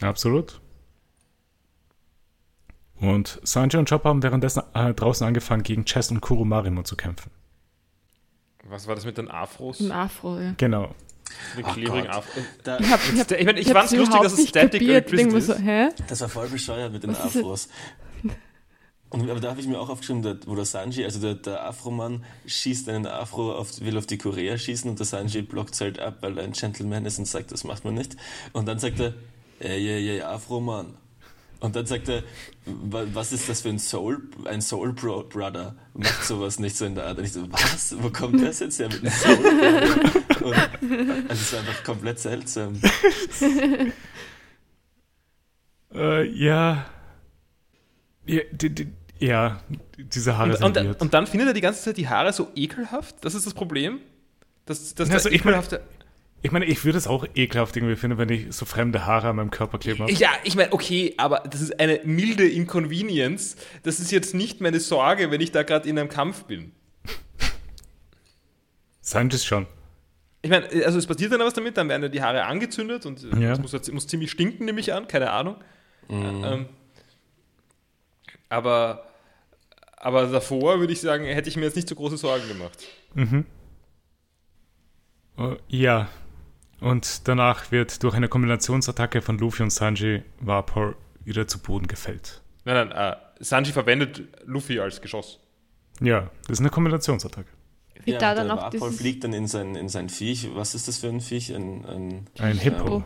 Absolut. 0.00 0.60
Und 2.94 3.40
Sanji 3.42 3.76
und 3.76 3.88
Chopper 3.88 4.08
haben 4.10 4.22
währenddessen 4.22 4.62
äh, 4.74 4.94
draußen 4.94 5.26
angefangen, 5.26 5.64
gegen 5.64 5.84
Chess 5.84 6.10
und 6.12 6.20
Kurumarimo 6.20 6.82
zu 6.84 6.94
kämpfen. 6.96 7.30
Was 8.68 8.86
war 8.86 8.94
das 8.94 9.04
mit 9.04 9.18
den 9.18 9.30
Afros? 9.30 9.80
Im 9.80 9.92
Afro, 9.92 10.38
ja. 10.38 10.54
Genau. 10.56 10.94
Die 11.56 11.62
Oh 11.62 11.68
klebrigen. 11.72 12.08
Afros. 12.08 12.44
Da, 12.64 12.78
Ich, 12.78 12.90
hab, 12.90 13.00
ich, 13.12 13.20
hab, 13.20 13.30
Ich, 13.32 13.46
meine, 13.46 13.60
ich 13.60 13.66
ich 13.66 13.72
fand 13.72 13.86
es 13.86 13.96
lustig, 13.96 14.20
dass 14.22 14.32
es 14.32 14.48
Static 14.48 14.80
Electricity 14.82 15.40
so, 15.40 15.52
ist. 15.52 15.60
hä? 15.60 15.88
das 16.08 16.20
war 16.22 16.28
voll 16.28 16.48
bescheuert 16.48 16.92
mit 16.92 17.02
den 17.02 17.10
Was? 17.10 17.20
Afros. 17.36 17.68
Und, 19.10 19.28
aber 19.30 19.40
da 19.40 19.50
habe 19.50 19.60
ich 19.60 19.66
mir 19.66 19.78
auch 19.80 19.88
aufgeschrieben, 19.88 20.22
der, 20.22 20.38
wo 20.46 20.54
der 20.54 20.66
Sanji, 20.66 21.02
also 21.04 21.18
der, 21.18 21.34
der 21.34 21.64
Afromann, 21.64 22.24
schießt 22.46 22.88
einen 22.90 23.06
Afro, 23.06 23.54
auf, 23.54 23.80
will 23.80 23.96
auf 23.96 24.04
die 24.06 24.18
Korea 24.18 24.58
schießen 24.58 24.88
und 24.90 24.98
der 24.98 25.06
Sanji 25.06 25.40
blockt 25.42 25.80
halt 25.80 25.98
ab, 25.98 26.18
weil 26.20 26.36
er 26.36 26.44
ein 26.44 26.52
Gentleman 26.52 27.06
ist 27.06 27.18
und 27.18 27.24
sagt, 27.26 27.50
das 27.52 27.64
macht 27.64 27.84
man 27.86 27.94
nicht. 27.94 28.16
Und 28.52 28.66
dann 28.68 28.78
sagt 28.78 29.00
er, 29.00 29.14
ey, 29.60 29.88
ey, 29.88 30.08
ey, 30.10 30.22
Afromann. 30.22 30.94
Und 31.60 31.74
dann 31.74 31.86
sagt 31.86 32.08
er, 32.08 32.22
wa- 32.66 33.04
was 33.12 33.32
ist 33.32 33.48
das 33.48 33.62
für 33.62 33.68
ein 33.68 33.78
Soul, 33.80 34.22
ein 34.44 34.60
Soul 34.62 34.92
Bro 34.92 35.24
Brother? 35.24 35.74
Macht 35.94 36.24
sowas 36.24 36.58
nicht 36.60 36.76
so 36.76 36.84
in 36.84 36.94
der 36.94 37.06
Art. 37.06 37.18
Und 37.18 37.24
ich 37.24 37.32
so, 37.32 37.50
was? 37.50 37.96
Wo 38.00 38.10
kommt 38.10 38.40
das 38.42 38.60
jetzt 38.60 38.78
her 38.78 38.88
mit 38.88 39.00
einem 39.00 39.10
Soul 39.12 39.36
Brother? 39.36 40.44
Und, 40.46 40.54
also 41.30 41.42
es 41.42 41.52
war 41.52 41.60
einfach 41.60 41.82
komplett 41.84 42.18
seltsam. 42.20 42.80
Äh, 45.94 46.24
ja. 46.28 46.86
Ja, 48.26 48.40
die, 48.52 48.70
die, 48.74 48.88
ja, 49.18 49.60
diese 49.96 50.36
Haare 50.36 50.50
Und, 50.50 50.74
sind 50.74 50.86
und, 50.86 51.00
und 51.00 51.14
dann 51.14 51.26
findet 51.26 51.48
er 51.48 51.54
die 51.54 51.60
ganze 51.60 51.82
Zeit 51.82 51.96
die 51.96 52.08
Haare 52.08 52.32
so 52.32 52.48
ekelhaft. 52.54 53.16
Das 53.24 53.34
ist 53.34 53.46
das 53.46 53.54
Problem. 53.54 54.00
Dass, 54.66 54.94
dass 54.94 55.10
Also 55.10 55.28
der 55.28 55.36
ich 55.36 55.44
mein- 55.44 55.54
ekelhafte. 55.54 55.80
Ich 56.40 56.52
meine, 56.52 56.66
ich 56.66 56.84
würde 56.84 56.98
es 56.98 57.06
auch 57.08 57.26
ekelhaft 57.34 57.76
irgendwie 57.76 57.96
finden, 57.96 58.16
wenn 58.18 58.28
ich 58.28 58.54
so 58.54 58.64
fremde 58.64 59.06
Haare 59.06 59.28
an 59.28 59.36
meinem 59.36 59.50
Körper 59.50 59.78
kleben 59.78 60.00
habe. 60.00 60.12
Ja, 60.12 60.30
ich 60.44 60.54
meine, 60.54 60.72
okay, 60.72 61.14
aber 61.16 61.40
das 61.50 61.60
ist 61.60 61.80
eine 61.80 62.00
milde 62.04 62.48
Inconvenience. 62.48 63.56
Das 63.82 63.98
ist 63.98 64.12
jetzt 64.12 64.34
nicht 64.34 64.60
meine 64.60 64.78
Sorge, 64.78 65.30
wenn 65.32 65.40
ich 65.40 65.50
da 65.50 65.64
gerade 65.64 65.88
in 65.88 65.98
einem 65.98 66.08
Kampf 66.08 66.44
bin. 66.44 66.72
Sanjis 69.00 69.44
schon. 69.44 69.66
Ich 70.42 70.50
meine, 70.50 70.68
also 70.84 70.98
es 70.98 71.06
passiert 71.06 71.32
dann 71.32 71.40
was 71.40 71.54
damit, 71.54 71.76
dann 71.76 71.88
werden 71.88 72.02
ja 72.04 72.08
die 72.08 72.22
Haare 72.22 72.44
angezündet 72.44 73.04
und 73.06 73.24
äh, 73.24 73.42
Ja. 73.42 73.48
das 73.56 73.58
muss, 73.58 73.92
muss 73.92 74.06
ziemlich 74.06 74.30
stinken, 74.30 74.64
nehme 74.66 74.78
ich 74.78 74.92
an, 74.94 75.08
keine 75.08 75.30
Ahnung. 75.32 75.56
Ähm, 76.08 76.66
aber, 78.48 79.08
aber 79.96 80.26
davor 80.26 80.78
würde 80.78 80.92
ich 80.92 81.00
sagen, 81.00 81.24
hätte 81.24 81.48
ich 81.48 81.56
mir 81.56 81.64
jetzt 81.64 81.74
nicht 81.76 81.88
so 81.88 81.96
große 81.96 82.16
Sorgen 82.16 82.46
gemacht. 82.46 82.78
Äh, 85.38 85.56
ja. 85.68 86.08
Und 86.80 87.26
danach 87.26 87.72
wird 87.72 88.02
durch 88.02 88.14
eine 88.14 88.28
Kombinationsattacke 88.28 89.20
von 89.22 89.38
Luffy 89.38 89.62
und 89.62 89.70
Sanji 89.70 90.22
Vapor 90.40 90.94
wieder 91.24 91.48
zu 91.48 91.58
Boden 91.58 91.88
gefällt. 91.88 92.42
Nein, 92.64 92.88
nein, 92.88 93.12
äh, 93.12 93.16
Sanji 93.40 93.72
verwendet 93.72 94.22
Luffy 94.44 94.78
als 94.78 95.00
Geschoss. 95.00 95.40
Ja, 96.00 96.30
das 96.42 96.54
ist 96.54 96.60
eine 96.60 96.70
Kombinationsattacke. 96.70 97.48
Wie 98.04 98.12
ja, 98.12 98.18
da 98.18 98.34
dann 98.34 98.46
der 98.46 98.66
auch 98.66 98.70
dieses... 98.70 98.96
fliegt 98.96 99.24
dann 99.24 99.32
in 99.32 99.46
sein, 99.48 99.74
in 99.74 99.88
sein 99.88 100.08
Viech. 100.08 100.48
Was 100.54 100.74
ist 100.74 100.86
das 100.86 100.98
für 100.98 101.08
ein 101.08 101.20
Viech? 101.20 101.52
Ein, 101.54 101.84
ein, 101.84 102.26
Ein 102.38 102.58
Hippo. 102.58 102.96
Ähm, 102.98 103.04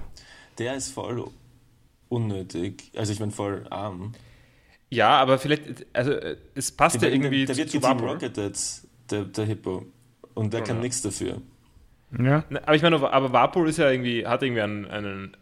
der 0.59 0.75
ist 0.75 0.91
voll 0.93 1.25
unnötig. 2.09 2.93
Also 2.95 3.12
ich 3.12 3.20
meine 3.20 3.33
voll 3.33 3.66
arm. 3.70 4.12
Ja, 4.91 5.18
aber 5.18 5.39
vielleicht, 5.39 5.87
also 5.95 6.12
äh, 6.12 6.37
es 6.55 6.70
passt 6.70 6.97
ja 6.97 7.01
Der, 7.01 7.12
irgendwie 7.12 7.47
der 7.47 7.55
zu, 7.55 7.61
wird 7.61 7.70
zu 7.70 7.83
Vapor. 7.83 8.11
rocketed, 8.12 8.59
der, 9.11 9.25
der 9.25 9.45
Hippo. 9.47 9.87
Und 10.35 10.53
der 10.53 10.59
Schon, 10.59 10.66
kann 10.66 10.77
ja. 10.77 10.83
nichts 10.83 11.01
dafür. 11.01 11.41
Ja, 12.18 12.44
Na, 12.50 12.60
Aber 12.64 12.74
ich 12.74 12.82
meine, 12.82 12.96
aber 12.96 13.32
Vapor 13.32 13.66
ist 13.66 13.78
ja 13.78 13.90
irgendwie, 13.90 14.26
hat 14.26 14.42
irgendwie 14.42 14.62
einen, 14.62 14.86
einen 14.86 15.36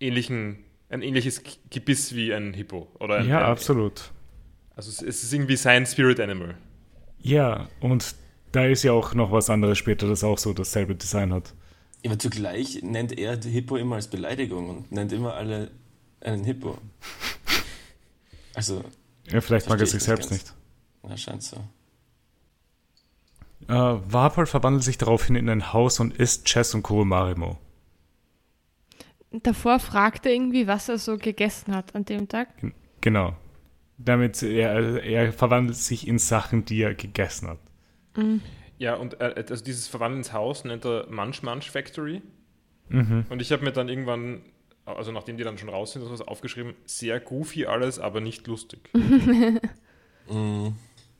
ähnlichen, 0.00 0.64
ein 0.90 1.02
ähnliches 1.02 1.42
Gebiss 1.70 2.14
wie 2.14 2.32
ein 2.32 2.54
Hippo. 2.54 2.88
Oder 3.00 3.16
ein, 3.16 3.28
ja, 3.28 3.38
ein, 3.38 3.44
absolut. 3.44 4.12
Also 4.76 4.90
es, 4.90 5.02
ist 5.02 5.32
irgendwie 5.32 5.56
sein 5.56 5.86
Spirit 5.86 6.20
Animal. 6.20 6.54
Ja, 7.18 7.68
und 7.80 8.14
da 8.52 8.64
ist 8.64 8.84
ja 8.84 8.92
auch 8.92 9.14
noch 9.14 9.32
was 9.32 9.50
anderes 9.50 9.76
später, 9.76 10.06
das 10.06 10.22
auch 10.22 10.38
so 10.38 10.52
dasselbe 10.52 10.94
Design 10.94 11.32
hat. 11.32 11.52
Aber 12.06 12.18
zugleich 12.18 12.80
nennt 12.82 13.18
er 13.18 13.36
die 13.36 13.50
Hippo 13.50 13.76
immer 13.76 13.96
als 13.96 14.08
Beleidigung 14.08 14.70
und 14.70 14.92
nennt 14.92 15.12
immer 15.12 15.34
alle 15.34 15.70
einen 16.20 16.44
Hippo. 16.44 16.78
Also, 18.54 18.82
Ja, 19.30 19.40
vielleicht 19.40 19.68
mag 19.68 19.78
er 19.78 19.86
sich 19.86 19.98
ich 19.98 20.02
selbst 20.02 20.32
nicht 20.32 20.46
nicht. 20.46 20.54
Ja, 21.08 21.16
scheint 21.16 21.44
so. 21.44 21.58
Äh, 23.66 23.72
Vapor 23.72 24.46
verwandelt 24.46 24.84
sich 24.84 24.98
daraufhin 24.98 25.36
in 25.36 25.48
ein 25.48 25.72
Haus 25.72 26.00
und 26.00 26.16
isst 26.16 26.46
Chess 26.46 26.74
und 26.74 26.82
Kuromarimo. 26.82 27.58
Davor 29.30 29.78
fragt 29.78 30.24
er 30.26 30.32
irgendwie, 30.32 30.66
was 30.66 30.88
er 30.88 30.98
so 30.98 31.18
gegessen 31.18 31.74
hat 31.74 31.94
an 31.94 32.04
dem 32.04 32.28
Tag. 32.28 32.48
Genau. 33.00 33.36
Damit 33.98 34.42
er, 34.42 35.02
er 35.02 35.32
verwandelt 35.32 35.76
sich 35.76 36.06
in 36.06 36.18
Sachen, 36.18 36.64
die 36.64 36.80
er 36.80 36.94
gegessen 36.94 37.48
hat. 37.48 37.58
Ja, 38.78 38.94
und 38.94 39.20
äh, 39.20 39.44
also 39.48 39.62
dieses 39.62 39.88
Verwandeln 39.88 40.20
ins 40.20 40.32
Haus 40.32 40.64
nennt 40.64 40.84
er 40.84 41.06
Munch 41.10 41.42
Munch 41.42 41.70
Factory. 41.70 42.22
Mhm. 42.88 43.26
Und 43.28 43.42
ich 43.42 43.52
habe 43.52 43.64
mir 43.64 43.72
dann 43.72 43.88
irgendwann, 43.88 44.40
also 44.84 45.12
nachdem 45.12 45.36
die 45.36 45.44
dann 45.44 45.58
schon 45.58 45.68
raus 45.68 45.92
sind, 45.92 46.02
sowas 46.02 46.22
aufgeschrieben, 46.22 46.74
sehr 46.86 47.20
goofy 47.20 47.66
alles, 47.66 47.98
aber 47.98 48.20
nicht 48.20 48.46
lustig. 48.46 48.90
Mm. 50.30 50.74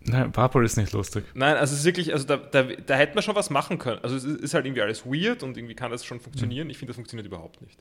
Nein, 0.09 0.35
Vapor 0.35 0.63
ist 0.63 0.77
nicht 0.77 0.93
lustig. 0.93 1.25
Nein, 1.35 1.57
also 1.57 1.75
es 1.75 1.81
ist 1.81 1.85
wirklich, 1.85 2.13
also 2.13 2.27
da, 2.27 2.37
da, 2.37 2.63
da 2.63 2.95
hätte 2.95 3.15
man 3.15 3.23
schon 3.23 3.35
was 3.35 3.51
machen 3.51 3.79
können. 3.79 4.01
Also 4.03 4.17
es 4.17 4.25
ist, 4.25 4.55
halt 4.55 4.65
irgendwie 4.65 4.83
alles 4.83 5.05
weird 5.05 5.43
und 5.43 5.57
irgendwie 5.57 5.75
kann 5.75 5.91
das 5.91 6.05
schon 6.05 6.21
funktionieren. 6.21 6.71
Ich 6.71 6.79
finde, 6.79 6.91
das 6.91 6.97
funktioniert 6.97 7.27
überhaupt 7.27 7.61
nicht. 7.61 7.79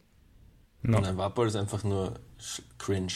No. 0.81 0.99
Nein, 0.99 1.17
Vapor 1.17 1.45
ist 1.45 1.55
einfach 1.55 1.83
nur 1.83 2.15
cringe. 2.77 3.13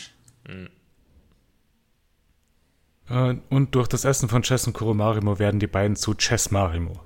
Äh, 3.09 3.36
und 3.49 3.76
durch 3.76 3.88
das 3.88 4.05
Essen 4.05 4.30
von 4.30 4.41
Chess 4.43 4.68
und 4.68 4.74
Kuromarimo 4.74 5.39
werden 5.39 5.59
die 5.59 5.68
beiden 5.68 5.95
zu 5.95 6.14
Chess 6.14 6.51
Marimo. 6.51 6.99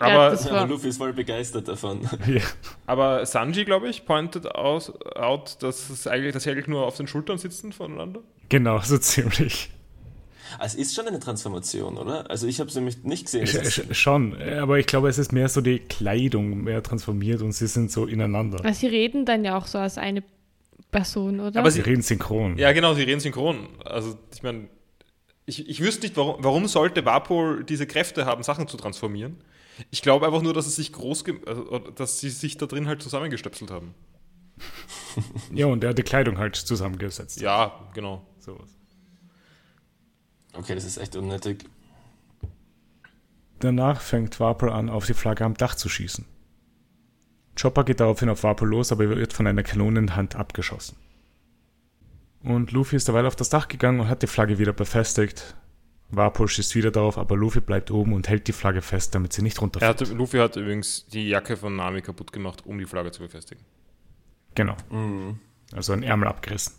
Aber, 0.00 0.32
Ja, 0.32 0.50
aber 0.50 0.66
Luffy 0.68 0.88
ist 0.88 0.98
voll 0.98 1.12
begeistert 1.12 1.66
davon. 1.66 2.08
Ja. 2.26 2.42
aber 2.86 3.26
Sanji, 3.26 3.64
glaube 3.64 3.88
ich, 3.88 4.06
pointed 4.06 4.46
aus, 4.54 4.92
out, 5.16 5.60
dass, 5.60 5.90
es 5.90 6.06
eigentlich, 6.06 6.32
dass 6.32 6.44
sie 6.44 6.50
eigentlich 6.50 6.68
nur 6.68 6.86
auf 6.86 6.96
den 6.96 7.08
Schultern 7.08 7.38
sitzen 7.38 7.72
voneinander. 7.72 8.20
Genau, 8.48 8.78
so 8.80 8.96
ziemlich. 8.98 9.70
Ah, 10.58 10.64
Es 10.64 10.74
ist 10.74 10.94
schon 10.94 11.06
eine 11.06 11.18
Transformation, 11.20 11.98
oder? 11.98 12.30
Also 12.30 12.46
ich 12.46 12.60
habe 12.60 12.68
es 12.70 12.74
nämlich 12.76 13.02
nicht 13.04 13.24
gesehen. 13.26 13.42
Es 13.44 13.74
Sch 13.74 13.82
schon, 13.92 14.40
aber 14.42 14.78
ich 14.78 14.86
glaube, 14.86 15.08
es 15.08 15.18
ist 15.18 15.32
mehr 15.32 15.48
so 15.48 15.60
die 15.60 15.78
Kleidung 15.80 16.62
mehr 16.64 16.82
transformiert 16.82 17.42
und 17.42 17.52
sie 17.52 17.66
sind 17.66 17.90
so 17.90 18.06
ineinander. 18.06 18.62
Weil 18.62 18.74
sie 18.74 18.86
reden 18.86 19.24
dann 19.24 19.44
ja 19.44 19.58
auch 19.58 19.66
so 19.66 19.78
als 19.78 19.98
eine 19.98 20.22
Person, 20.90 21.40
oder? 21.40 21.60
Aber 21.60 21.70
Sie 21.70 21.82
sie- 21.82 21.88
reden 21.90 22.02
synchron. 22.02 22.56
Ja, 22.56 22.72
genau, 22.72 22.94
sie 22.94 23.02
reden 23.02 23.20
synchron. 23.20 23.68
Also, 23.84 24.18
ich 24.34 24.42
meine, 24.42 24.68
ich, 25.44 25.68
ich 25.68 25.80
wüsste 25.82 26.02
nicht, 26.06 26.16
warum, 26.16 26.36
warum 26.42 26.66
sollte 26.66 27.04
Vapor 27.04 27.62
diese 27.62 27.86
Kräfte 27.86 28.24
haben, 28.26 28.42
Sachen 28.42 28.68
zu 28.68 28.76
transformieren. 28.76 29.36
Ich 29.90 30.02
glaube 30.02 30.26
einfach 30.26 30.42
nur, 30.42 30.54
dass 30.54 30.66
es 30.66 30.76
sich 30.76 30.92
groß, 30.92 31.24
also, 31.46 31.78
dass 31.94 32.20
sie 32.20 32.30
sich 32.30 32.56
da 32.56 32.66
drin 32.66 32.86
halt 32.88 33.02
zusammengestöpselt 33.02 33.70
haben. 33.70 33.94
Ja, 35.52 35.66
und 35.66 35.82
er 35.82 35.90
hat 35.90 35.98
die 35.98 36.02
Kleidung 36.04 36.38
halt 36.38 36.54
zusammengesetzt. 36.56 37.40
Ja, 37.40 37.88
genau. 37.94 38.24
Sowas. 38.38 38.70
Okay, 40.58 40.74
das 40.74 40.84
ist 40.84 40.98
echt 40.98 41.16
unnötig. 41.16 41.64
Danach 43.60 44.00
fängt 44.00 44.38
Vapor 44.38 44.72
an, 44.74 44.88
auf 44.88 45.06
die 45.06 45.14
Flagge 45.14 45.44
am 45.44 45.54
Dach 45.54 45.74
zu 45.74 45.88
schießen. 45.88 46.24
Chopper 47.60 47.84
geht 47.84 48.00
daraufhin 48.00 48.28
auf 48.28 48.44
Vapor 48.44 48.68
los, 48.68 48.92
aber 48.92 49.04
er 49.04 49.16
wird 49.16 49.32
von 49.32 49.46
einer 49.46 49.64
Kanone 49.64 49.98
in 49.98 50.06
der 50.08 50.16
Hand 50.16 50.36
abgeschossen. 50.36 50.96
Und 52.42 52.70
Luffy 52.70 52.94
ist 52.96 53.08
derweil 53.08 53.26
auf 53.26 53.34
das 53.34 53.48
Dach 53.48 53.66
gegangen 53.66 53.98
und 53.98 54.08
hat 54.08 54.22
die 54.22 54.28
Flagge 54.28 54.58
wieder 54.58 54.72
befestigt. 54.72 55.56
Vapor 56.10 56.48
schießt 56.48 56.74
wieder 56.76 56.92
darauf, 56.92 57.18
aber 57.18 57.36
Luffy 57.36 57.60
bleibt 57.60 57.90
oben 57.90 58.12
und 58.12 58.28
hält 58.28 58.46
die 58.46 58.52
Flagge 58.52 58.80
fest, 58.80 59.14
damit 59.14 59.32
sie 59.32 59.42
nicht 59.42 59.58
Er 59.58 59.62
runterfällt. 59.62 60.00
hatte, 60.00 60.14
Luffy 60.14 60.38
hat 60.38 60.56
übrigens 60.56 61.06
die 61.08 61.28
Jacke 61.28 61.56
von 61.56 61.74
Nami 61.74 62.00
kaputt 62.00 62.32
gemacht, 62.32 62.64
um 62.64 62.78
die 62.78 62.86
Flagge 62.86 63.10
zu 63.10 63.22
befestigen. 63.22 63.64
Genau. 64.54 64.76
Mhm. 64.90 65.40
Also 65.72 65.92
ein 65.92 66.02
Ärmel 66.04 66.28
abgerissen. 66.28 66.74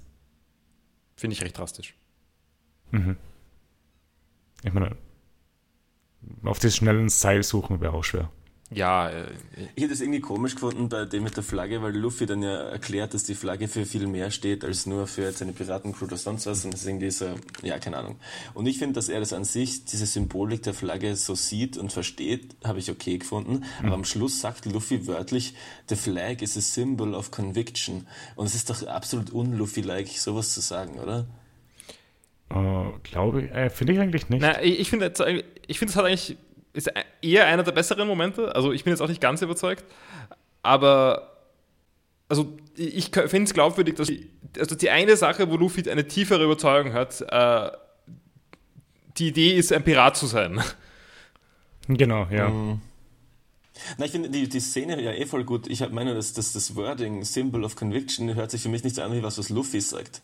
Finde 1.15 1.35
ich 1.35 1.43
recht 1.43 1.57
drastisch. 1.57 1.93
Mhm. 2.91 3.17
Ich 4.63 4.73
meine, 4.73 4.95
auf 6.43 6.59
das 6.59 6.75
schnellen 6.75 7.09
Seil 7.09 7.43
suchen 7.43 7.81
wäre 7.81 7.93
auch 7.93 8.03
schwer. 8.03 8.29
Ja, 8.71 9.09
äh, 9.09 9.31
Ich 9.75 9.83
hätte 9.83 9.93
es 9.93 10.01
irgendwie 10.01 10.19
komisch 10.19 10.53
gefunden 10.53 10.89
bei 10.89 11.05
dem 11.05 11.23
mit 11.23 11.35
der 11.35 11.43
Flagge, 11.43 11.81
weil 11.81 11.95
Luffy 11.97 12.27
dann 12.27 12.43
ja 12.43 12.55
erklärt, 12.69 13.15
dass 13.15 13.23
die 13.23 13.33
Flagge 13.33 13.67
für 13.67 13.83
viel 13.83 14.05
mehr 14.05 14.29
steht 14.29 14.63
als 14.63 14.85
nur 14.85 15.07
für 15.07 15.23
jetzt 15.23 15.41
eine 15.41 15.53
Piratencrew 15.53 16.05
oder 16.05 16.17
sonst 16.17 16.45
was. 16.45 16.65
Und 16.65 16.73
das 16.73 16.81
ist 16.81 16.87
irgendwie 16.87 17.09
so, 17.09 17.33
ja, 17.63 17.79
keine 17.79 17.97
Ahnung. 17.97 18.17
Und 18.53 18.67
ich 18.67 18.77
finde, 18.77 18.93
dass 18.93 19.09
er 19.09 19.19
das 19.19 19.33
an 19.33 19.43
sich, 19.43 19.85
diese 19.85 20.05
Symbolik 20.05 20.61
der 20.61 20.75
Flagge 20.75 21.15
so 21.15 21.33
sieht 21.33 21.77
und 21.77 21.91
versteht, 21.91 22.55
habe 22.63 22.77
ich 22.77 22.91
okay 22.91 23.17
gefunden. 23.17 23.63
Aber 23.81 23.95
am 23.95 24.05
Schluss 24.05 24.39
sagt 24.39 24.65
Luffy 24.65 25.07
wörtlich, 25.07 25.55
the 25.87 25.95
flag 25.95 26.43
is 26.43 26.55
a 26.55 26.61
symbol 26.61 27.15
of 27.15 27.31
conviction. 27.31 28.05
Und 28.35 28.45
es 28.45 28.53
ist 28.53 28.69
doch 28.69 28.85
absolut 28.85 29.33
un-Luffy-like, 29.33 30.09
sowas 30.09 30.53
zu 30.53 30.61
sagen, 30.61 30.99
oder? 30.99 31.25
Äh, 32.51 32.99
glaube 33.03 33.43
ich, 33.43 33.51
äh, 33.51 33.69
finde 33.69 33.93
ich 33.93 33.99
eigentlich 33.99 34.29
nicht. 34.29 34.41
Na, 34.41 34.61
ich 34.61 34.79
ich 34.79 34.89
finde, 34.89 35.13
ich 35.67 35.79
finde, 35.79 35.91
es 35.91 35.95
hat 35.95 36.05
eigentlich 36.05 36.37
ist 36.73 36.91
eher 37.21 37.47
einer 37.47 37.63
der 37.63 37.71
besseren 37.71 38.07
Momente. 38.07 38.55
Also 38.55 38.71
ich 38.71 38.83
bin 38.83 38.91
jetzt 38.91 39.01
auch 39.01 39.07
nicht 39.07 39.21
ganz 39.21 39.41
überzeugt, 39.41 39.85
aber 40.61 41.37
also 42.27 42.57
ich 42.75 43.11
finde 43.11 43.43
es 43.43 43.53
glaubwürdig, 43.53 43.95
dass 43.95 44.07
die, 44.07 44.29
also 44.57 44.75
die 44.75 44.89
eine 44.89 45.15
Sache, 45.17 45.49
wo 45.49 45.57
Luffy 45.57 45.89
eine 45.89 46.07
tiefere 46.07 46.43
Überzeugung 46.43 46.93
hat, 46.93 47.21
äh, 47.21 47.71
die 49.17 49.29
Idee 49.29 49.55
ist, 49.55 49.73
ein 49.73 49.83
Pirat 49.83 50.15
zu 50.15 50.27
sein. 50.27 50.61
Genau, 51.87 52.27
ja. 52.29 52.49
Mhm. 52.49 52.81
Na, 53.97 54.05
ich 54.05 54.11
finde 54.11 54.29
die, 54.29 54.47
die 54.47 54.59
Szene 54.59 55.01
ja 55.01 55.11
eh 55.11 55.25
voll 55.25 55.43
gut. 55.43 55.67
Ich 55.67 55.87
meine, 55.89 56.13
dass 56.13 56.33
das, 56.33 56.53
das 56.53 56.75
Wording 56.75 57.23
Symbol 57.23 57.63
of 57.63 57.75
Conviction 57.75 58.35
hört 58.35 58.51
sich 58.51 58.61
für 58.61 58.69
mich 58.69 58.83
nicht 58.83 58.95
so 58.95 59.01
an 59.01 59.13
wie 59.13 59.23
was, 59.23 59.37
was 59.37 59.49
Luffy 59.49 59.81
sagt. 59.81 60.21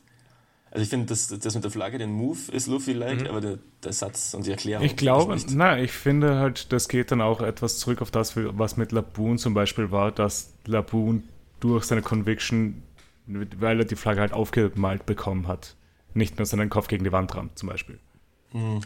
Also 0.75 0.83
ich 0.83 0.89
finde, 0.89 1.05
das, 1.05 1.27
das 1.29 1.55
mit 1.55 1.63
der 1.63 1.71
Flagge, 1.71 1.97
den 1.97 2.11
Move 2.11 2.51
ist 2.51 2.67
Luffy-like, 2.67 3.29
aber 3.29 3.39
der, 3.39 3.59
der 3.81 3.93
Satz 3.93 4.33
und 4.33 4.45
die 4.45 4.51
Erklärung. 4.51 4.85
Ich 4.85 4.97
glaube, 4.97 5.37
na, 5.51 5.79
ich 5.79 5.93
finde 5.93 6.35
halt, 6.35 6.73
das 6.73 6.89
geht 6.89 7.11
dann 7.11 7.21
auch 7.21 7.39
etwas 7.39 7.79
zurück 7.79 8.01
auf 8.01 8.11
das, 8.11 8.33
was 8.35 8.75
mit 8.75 8.91
Laboon 8.91 9.37
zum 9.37 9.53
Beispiel 9.53 9.91
war, 9.91 10.11
dass 10.11 10.53
Laboon 10.65 11.23
durch 11.61 11.85
seine 11.85 12.01
Conviction, 12.01 12.83
weil 13.25 13.79
er 13.79 13.85
die 13.85 13.95
Flagge 13.95 14.19
halt 14.19 14.33
aufgemalt 14.33 15.05
bekommen 15.05 15.47
hat, 15.47 15.77
nicht 16.13 16.37
mehr 16.37 16.45
seinen 16.45 16.69
Kopf 16.69 16.89
gegen 16.89 17.05
die 17.05 17.13
Wand 17.13 17.33
rammt, 17.35 17.57
zum 17.57 17.69
Beispiel. 17.69 17.97
Hm. 18.51 18.81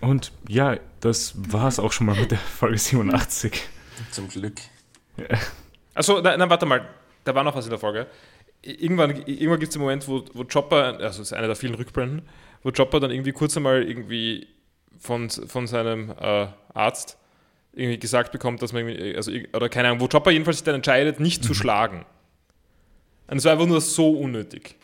Und 0.00 0.32
ja, 0.48 0.78
das 1.00 1.34
war 1.36 1.68
es 1.68 1.78
auch 1.78 1.92
schon 1.92 2.06
mal 2.06 2.16
mit 2.16 2.30
der 2.30 2.38
Folge 2.38 2.78
87. 2.78 3.52
Zum 4.12 4.28
Glück. 4.28 4.54
Achso, 5.92 6.22
nein, 6.22 6.38
nein, 6.38 6.48
warte 6.48 6.64
mal, 6.64 6.88
da 7.24 7.34
war 7.34 7.44
noch 7.44 7.54
was 7.54 7.66
in 7.66 7.70
der 7.70 7.78
Folge. 7.78 8.06
Irgendwann, 8.68 9.10
irgendwann 9.26 9.60
gibt 9.60 9.70
es 9.70 9.74
den 9.74 9.82
Moment, 9.82 10.06
wo, 10.08 10.24
wo 10.34 10.44
Chopper, 10.44 10.84
also 10.84 10.98
das 11.00 11.18
ist 11.18 11.32
einer 11.32 11.46
der 11.46 11.56
vielen 11.56 11.74
Rückblenden, 11.74 12.28
wo 12.62 12.70
Chopper 12.70 13.00
dann 13.00 13.10
irgendwie 13.10 13.32
kurz 13.32 13.56
einmal 13.56 13.82
irgendwie 13.82 14.46
von, 14.98 15.30
von 15.30 15.66
seinem 15.66 16.10
äh, 16.10 16.48
Arzt 16.74 17.18
irgendwie 17.72 17.98
gesagt 17.98 18.32
bekommt, 18.32 18.60
dass 18.62 18.72
man 18.72 18.86
irgendwie, 18.88 19.16
also, 19.16 19.32
oder 19.54 19.68
keine 19.68 19.88
Ahnung, 19.88 20.00
wo 20.00 20.08
Chopper 20.08 20.30
jedenfalls 20.30 20.58
sich 20.58 20.64
dann 20.64 20.74
entscheidet, 20.74 21.20
nicht 21.20 21.44
zu 21.44 21.54
schlagen. 21.54 22.04
Und 23.28 23.38
es 23.38 23.44
war 23.44 23.52
einfach 23.52 23.66
nur 23.66 23.80
so 23.80 24.10
unnötig. 24.10 24.76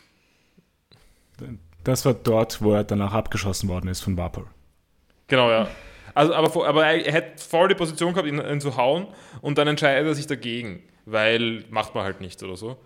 Das 1.83 2.05
war 2.05 2.13
dort, 2.13 2.61
wo 2.61 2.73
er 2.73 2.83
danach 2.83 3.13
abgeschossen 3.13 3.69
worden 3.69 3.89
ist 3.89 4.01
von 4.01 4.17
Vapor. 4.17 4.47
Genau, 5.27 5.49
ja. 5.49 5.67
Also, 6.13 6.33
aber, 6.33 6.67
aber 6.67 6.85
er, 6.85 7.11
hätte 7.11 7.43
voll 7.43 7.67
die 7.67 7.75
Position 7.75 8.13
gehabt, 8.13 8.27
ihn, 8.27 8.39
ihn 8.39 8.61
zu 8.61 8.77
hauen 8.77 9.07
und 9.41 9.57
dann 9.57 9.67
entscheidet 9.67 10.07
er 10.07 10.15
sich 10.15 10.27
dagegen, 10.27 10.81
weil 11.05 11.65
macht 11.69 11.93
man 11.93 12.05
halt 12.05 12.21
nicht 12.21 12.41
oder 12.41 12.55
so. 12.55 12.77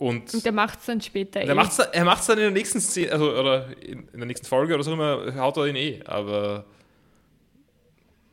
Und, 0.00 0.32
Und 0.32 0.46
der 0.46 0.52
macht 0.52 0.80
es 0.80 0.86
dann 0.86 1.02
später 1.02 1.40
er 1.40 1.50
eh. 1.50 1.54
macht 1.54 1.72
es 1.72 1.78
er 1.78 2.04
macht's 2.06 2.24
dann 2.24 2.38
in 2.38 2.44
der 2.44 2.50
nächsten 2.52 2.80
Szene, 2.80 3.12
also 3.12 3.38
oder 3.38 3.66
in, 3.82 4.08
in 4.08 4.16
der 4.16 4.24
nächsten 4.24 4.46
Folge 4.46 4.74
oder 4.74 4.82
so 4.82 4.94
immer, 4.94 5.34
haut 5.36 5.58
er 5.58 5.66
ihn 5.66 5.76
eh. 5.76 6.02
Aber 6.06 6.64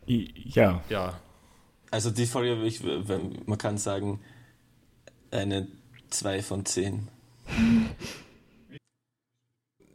I, 0.07 0.33
ja, 0.45 0.81
ja. 0.87 1.19
Also 1.91 2.09
die 2.09 2.25
Folge, 2.25 2.63
ich, 2.63 2.81
man 2.83 3.57
kann 3.57 3.77
sagen, 3.77 4.21
eine 5.29 5.67
2 6.09 6.41
von 6.41 6.65
10. 6.65 7.09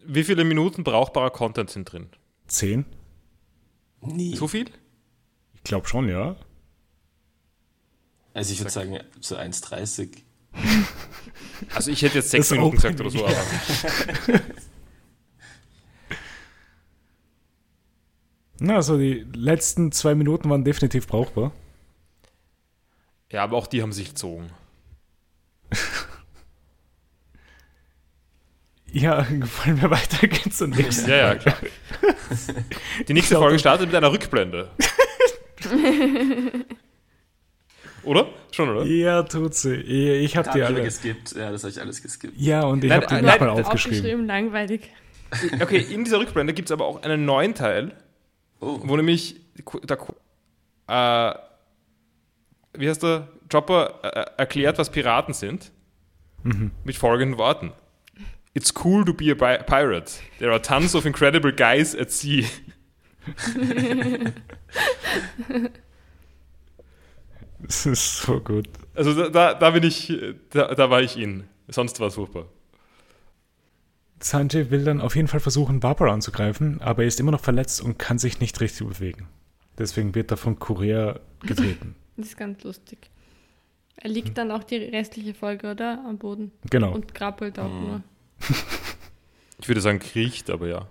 Wie 0.04 0.24
viele 0.24 0.44
Minuten 0.44 0.84
brauchbarer 0.84 1.30
Content 1.30 1.70
sind 1.70 1.90
drin? 1.90 2.10
10? 2.48 2.84
Nie. 4.02 4.36
So 4.36 4.46
viel? 4.46 4.66
Ich 5.54 5.64
glaube 5.64 5.88
schon, 5.88 6.10
ja. 6.10 6.36
Also 8.34 8.52
ich 8.52 8.60
würde 8.60 8.70
sagen, 8.70 9.00
so 9.20 9.38
1,30. 9.38 10.18
Also 11.74 11.90
ich 11.90 12.02
hätte 12.02 12.16
jetzt 12.16 12.30
sechs 12.30 12.48
Das 12.48 12.56
Minuten 12.56 12.76
gesagt 12.76 13.00
oder 13.00 13.10
so, 13.10 13.24
aber 13.24 13.36
Na, 18.58 18.76
also 18.76 18.96
die 18.96 19.26
letzten 19.34 19.90
zwei 19.92 20.14
Minuten 20.14 20.48
waren 20.48 20.64
definitiv 20.64 21.06
brauchbar. 21.08 21.52
ja, 23.30 23.42
aber 23.42 23.56
auch 23.56 23.66
die 23.66 23.82
haben 23.82 23.92
sich 23.92 24.08
gezogen. 24.10 24.50
Ja, 28.94 29.26
wollen 29.30 29.80
wir 29.80 29.90
weitergehen 29.90 30.52
zur 30.52 30.68
nächsten? 30.68 31.08
Ja, 31.08 31.16
ja, 31.16 31.34
klar. 31.36 31.56
Die 33.08 33.14
nächste 33.14 33.36
Folge 33.36 33.58
startet 33.58 33.86
mit 33.86 33.96
einer 33.96 34.12
Rückblende. 34.12 34.68
Oder? 38.04 38.28
Schon, 38.50 38.68
oder? 38.70 38.84
Ja, 38.84 39.22
tut 39.22 39.54
sie. 39.54 39.74
Ich 39.76 40.36
habe 40.36 40.48
Hab 40.48 40.54
die 40.54 40.62
alle. 40.62 40.82
geskippt. 40.82 41.32
Ja, 41.36 41.50
das 41.50 41.62
habe 41.62 41.70
ich 41.72 41.80
alles 41.80 42.02
geskippt. 42.02 42.34
Ja, 42.36 42.64
und 42.64 42.82
ich 42.84 42.90
habe 42.92 43.06
die 43.06 43.14
nochmal 43.22 43.48
aufgeschrieben. 43.50 43.98
Aufgeschrieben, 43.98 44.26
langweilig. 44.26 44.90
Okay, 45.60 45.78
in 45.78 46.04
dieser 46.04 46.18
Rückblende 46.20 46.52
gibt 46.52 46.68
es 46.68 46.72
aber 46.72 46.84
auch 46.86 47.02
einen 47.02 47.24
neuen 47.24 47.54
Teil, 47.54 47.92
Oh, 48.60 48.78
wo 48.84 48.96
nämlich 48.96 49.40
der, 49.88 49.98
äh, 50.86 51.34
wie 52.78 52.88
heißt 52.88 53.02
der? 53.02 53.28
Chopper 53.50 54.00
äh, 54.02 54.24
erklärt, 54.40 54.78
was 54.78 54.90
Piraten 54.90 55.34
sind. 55.34 55.72
Mit 56.84 56.96
folgenden 56.96 57.38
Worten. 57.38 57.72
It's 58.54 58.72
cool 58.84 59.04
to 59.04 59.12
be 59.14 59.30
a 59.30 59.34
pi- 59.34 59.62
pirate. 59.64 60.12
There 60.38 60.50
are 60.50 60.60
tons 60.60 60.94
of 60.94 61.04
incredible 61.06 61.52
guys 61.52 61.94
at 61.96 62.10
sea. 62.10 62.44
Das 67.62 67.86
ist 67.86 68.18
so 68.18 68.40
gut. 68.40 68.68
Also 68.94 69.14
da, 69.14 69.28
da, 69.28 69.54
da 69.54 69.70
bin 69.70 69.84
ich, 69.84 70.12
da, 70.50 70.74
da 70.74 70.90
war 70.90 71.00
ich 71.00 71.16
in. 71.16 71.44
Sonst 71.68 72.00
war 72.00 72.08
es 72.08 72.14
furchtbar. 72.14 72.46
Sanjay 74.20 74.70
will 74.70 74.84
dann 74.84 75.00
auf 75.00 75.16
jeden 75.16 75.28
Fall 75.28 75.40
versuchen, 75.40 75.80
Barbara 75.80 76.12
anzugreifen, 76.12 76.80
aber 76.80 77.02
er 77.02 77.08
ist 77.08 77.18
immer 77.18 77.32
noch 77.32 77.40
verletzt 77.40 77.80
und 77.80 77.98
kann 77.98 78.18
sich 78.18 78.40
nicht 78.40 78.60
richtig 78.60 78.86
bewegen. 78.86 79.28
Deswegen 79.78 80.14
wird 80.14 80.30
er 80.30 80.36
von 80.36 80.58
Korea 80.58 81.20
getreten. 81.40 81.96
Das 82.14 82.26
ist 82.26 82.36
ganz 82.36 82.62
lustig. 82.62 83.10
Er 83.96 84.10
liegt 84.10 84.36
dann 84.36 84.50
auch 84.50 84.64
die 84.64 84.76
restliche 84.76 85.32
Folge, 85.32 85.70
oder? 85.70 86.04
Am 86.06 86.18
Boden. 86.18 86.52
Genau. 86.68 86.92
Und 86.92 87.14
krabbelt 87.14 87.58
auch 87.58 87.70
nur. 87.70 88.02
Ich 89.58 89.68
würde 89.68 89.80
sagen, 89.80 90.00
kriecht, 90.00 90.50
aber 90.50 90.66
ja. 90.66 90.88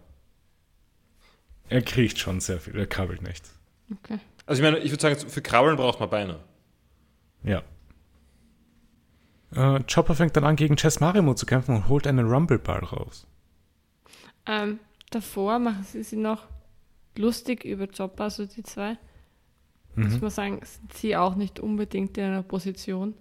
Er 1.68 1.82
kriecht 1.82 2.20
schon 2.20 2.40
sehr 2.40 2.60
viel, 2.60 2.76
er 2.78 2.88
krabbelt 2.88 3.22
nicht. 3.22 3.44
Okay. 3.92 4.18
Also 4.46 4.64
ich 4.64 4.66
meine, 4.66 4.80
ich 4.82 4.92
würde 4.92 5.02
sagen, 5.02 5.30
für 5.30 5.42
Krabbeln 5.42 5.76
braucht 5.76 6.00
man 6.00 6.10
Beine. 6.10 6.40
Ja. 7.44 7.62
Äh, 9.54 9.84
Chopper 9.84 10.16
fängt 10.16 10.36
dann 10.38 10.46
an, 10.46 10.56
gegen 10.56 10.76
Chess 10.78 11.00
Marimo 11.00 11.34
zu 11.34 11.46
kämpfen 11.46 11.76
und 11.76 11.88
holt 11.90 12.08
einen 12.08 12.28
Rumble-Ball 12.28 12.84
raus. 12.86 13.28
Ähm, 14.46 14.80
davor 15.10 15.60
machen 15.60 15.84
sie 15.84 16.04
sich 16.04 16.18
noch 16.18 16.48
lustig 17.18 17.66
über 17.66 17.88
Chopper, 17.88 18.26
also 18.26 18.46
die 18.46 18.64
zwei. 18.64 18.98
Muss 19.96 20.14
Mhm. 20.14 20.20
man 20.22 20.30
sagen, 20.30 20.60
sind 20.64 20.94
sie 20.94 21.18
auch 21.18 21.36
nicht 21.36 21.60
unbedingt 21.60 22.18
in 22.18 22.24
einer 22.26 22.44
Position. 22.44 23.14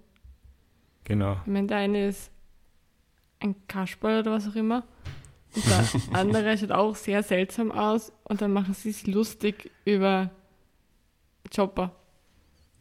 Genau. 1.03 1.33
Ich 1.45 1.51
meine, 1.51 1.67
der 1.67 1.77
eine 1.77 2.07
ist 2.07 2.31
ein 3.41 3.55
Kasperl 3.67 4.21
oder 4.21 4.31
was 4.31 4.47
auch 4.47 4.55
immer. 4.55 4.85
Und 5.53 5.65
der 5.65 5.83
andere 6.17 6.57
schaut 6.57 6.71
auch 6.71 6.95
sehr 6.95 7.23
seltsam 7.23 7.71
aus. 7.73 8.13
Und 8.23 8.41
dann 8.41 8.53
machen 8.53 8.73
sie 8.73 8.91
sich 8.93 9.05
lustig 9.13 9.69
über 9.83 10.29
Chopper. 11.53 11.93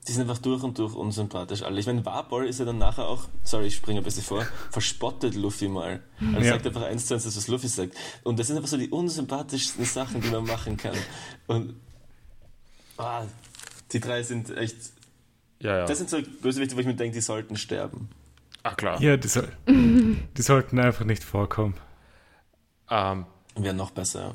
Die 0.08 0.12
sind 0.12 0.22
einfach 0.22 0.38
durch 0.38 0.62
und 0.62 0.78
durch 0.78 0.94
unsympathisch 0.94 1.62
alle. 1.62 1.78
Ich 1.78 1.86
meine, 1.86 2.04
Warpol 2.06 2.46
ist 2.46 2.58
ja 2.58 2.64
dann 2.64 2.78
nachher 2.78 3.06
auch, 3.06 3.24
sorry, 3.44 3.66
ich 3.66 3.76
springe 3.76 4.00
ein 4.00 4.04
bisschen 4.04 4.22
vor, 4.22 4.46
verspottet 4.70 5.34
Luffy 5.34 5.68
mal. 5.68 6.00
Er 6.34 6.40
Ja. 6.42 6.52
sagt 6.54 6.66
einfach 6.66 6.82
eins 6.84 7.06
zu 7.06 7.14
eins, 7.14 7.24
das, 7.24 7.36
was 7.36 7.48
Luffy 7.48 7.68
sagt. 7.68 7.94
Und 8.24 8.38
das 8.38 8.46
sind 8.46 8.56
einfach 8.56 8.68
so 8.70 8.78
die 8.78 8.88
unsympathischsten 8.88 9.84
Sachen, 9.84 10.22
die 10.22 10.28
man 10.30 10.44
machen 10.44 10.76
kann. 10.78 10.96
Und 11.46 11.74
ah, 12.96 13.24
die 13.92 14.00
drei 14.00 14.22
sind 14.22 14.56
echt, 14.56 14.76
Ja, 15.60 15.78
ja. 15.78 15.84
das 15.84 15.98
sind 15.98 16.08
so 16.08 16.18
Bösewichte, 16.40 16.76
wo 16.76 16.80
ich 16.80 16.86
mir 16.86 16.94
denke, 16.94 17.14
die 17.14 17.20
sollten 17.20 17.56
sterben. 17.56 18.08
Ach 18.62 18.76
klar. 18.76 19.00
Ja, 19.02 19.16
die, 19.18 19.28
soll, 19.28 19.48
die 19.66 20.42
sollten 20.42 20.78
einfach 20.78 21.04
nicht 21.04 21.22
vorkommen. 21.24 21.74
Ähm, 22.90 23.26
Wäre 23.54 23.74
noch 23.74 23.90
besser. 23.90 24.34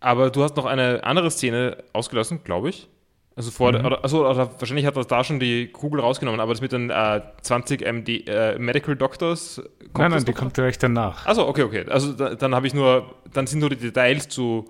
aber 0.00 0.30
du 0.30 0.42
hast 0.44 0.56
noch 0.56 0.66
eine 0.66 1.02
andere 1.04 1.30
Szene 1.30 1.82
ausgelassen, 1.94 2.44
glaube 2.44 2.68
ich. 2.70 2.88
Also 3.34 3.50
vor, 3.50 3.72
Mhm. 3.72 3.84
oder, 3.86 4.02
also, 4.04 4.28
oder 4.28 4.50
wahrscheinlich 4.60 4.84
hat 4.84 4.96
er 4.96 5.04
da 5.04 5.24
schon 5.24 5.40
die 5.40 5.68
Kugel 5.68 6.00
rausgenommen, 6.00 6.38
aber 6.40 6.52
das 6.52 6.60
mit 6.60 6.72
den 6.72 6.90
äh, 6.90 7.22
20 7.40 7.80
MD, 7.80 8.26
äh, 8.28 8.58
Medical 8.58 8.94
Doctors. 8.94 9.56
Kommt 9.80 9.98
nein, 9.98 10.10
nein, 10.10 10.24
die 10.24 10.32
kommt 10.32 10.56
direkt 10.56 10.82
danach. 10.82 11.24
Also 11.26 11.46
okay, 11.48 11.62
okay. 11.62 11.86
Also 11.88 12.12
da, 12.12 12.34
dann 12.34 12.54
habe 12.54 12.66
ich 12.66 12.74
nur, 12.74 13.14
dann 13.32 13.46
sind 13.46 13.60
nur 13.60 13.70
die 13.70 13.76
Details 13.76 14.28
zu 14.28 14.68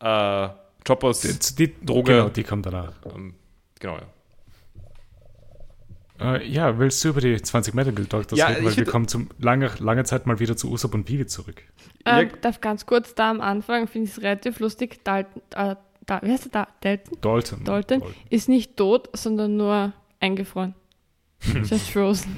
äh, 0.00 0.48
Choppers. 0.86 1.20
Die, 1.20 1.68
die, 1.68 1.86
Droge. 1.86 2.12
Genau, 2.12 2.28
die 2.28 2.42
kommt 2.42 2.66
danach. 2.66 2.92
ähm, 3.14 3.34
genau, 3.80 3.96
ja. 3.96 4.02
Äh, 6.20 6.46
ja, 6.46 6.78
willst 6.78 7.02
du 7.04 7.08
über 7.08 7.20
die 7.20 7.40
20 7.40 7.74
Medical 7.74 8.04
Doctors 8.04 8.38
Ja, 8.38 8.46
reden? 8.48 8.64
Weil 8.64 8.76
wir 8.76 8.84
kommen 8.84 9.08
zum 9.08 9.30
lange, 9.38 9.70
lange 9.80 10.04
Zeit 10.04 10.26
mal 10.26 10.38
wieder 10.38 10.56
zu 10.56 10.70
Usopp 10.70 10.94
und 10.94 11.08
Vivi 11.08 11.26
zurück. 11.26 11.62
Ähm, 12.04 12.28
Ja. 12.28 12.36
darf 12.40 12.60
ganz 12.60 12.86
kurz 12.86 13.14
da 13.14 13.30
am 13.30 13.40
Anfang, 13.40 13.88
finde 13.88 14.08
ich 14.08 14.16
es 14.18 14.22
relativ 14.22 14.60
lustig. 14.60 15.02
Dalton, 15.04 15.42
äh, 15.56 15.74
da, 16.06 16.20
wie 16.22 16.30
heißt 16.30 16.46
er 16.46 16.50
da? 16.50 16.68
Dalton? 16.80 17.18
Dalton. 17.20 17.64
Dalton 17.64 18.02
ist 18.30 18.48
nicht 18.48 18.76
tot, 18.76 19.08
sondern 19.12 19.56
nur 19.56 19.92
eingefroren. 20.20 20.74
Just 21.64 21.90
frozen. 21.90 22.36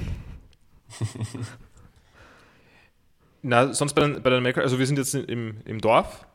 Na, 3.41 3.73
sonst 3.73 3.93
bei 3.93 4.01
den, 4.01 4.21
bei 4.21 4.29
den 4.29 4.43
Medical, 4.43 4.63
also 4.63 4.79
wir 4.79 4.85
sind 4.87 4.97
jetzt 4.97 5.13
im, 5.13 5.57
im 5.65 5.79
Dorf 5.79 6.25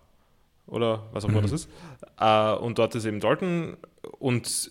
oder 0.67 1.09
was 1.13 1.25
auch 1.25 1.29
immer 1.29 1.39
Mhm. 1.41 1.43
das 1.43 1.53
ist. 1.53 1.69
Äh, 2.19 2.53
und 2.55 2.79
dort 2.79 2.95
ist 2.95 3.05
eben 3.05 3.21
Dalton 3.21 3.77
und 4.19 4.71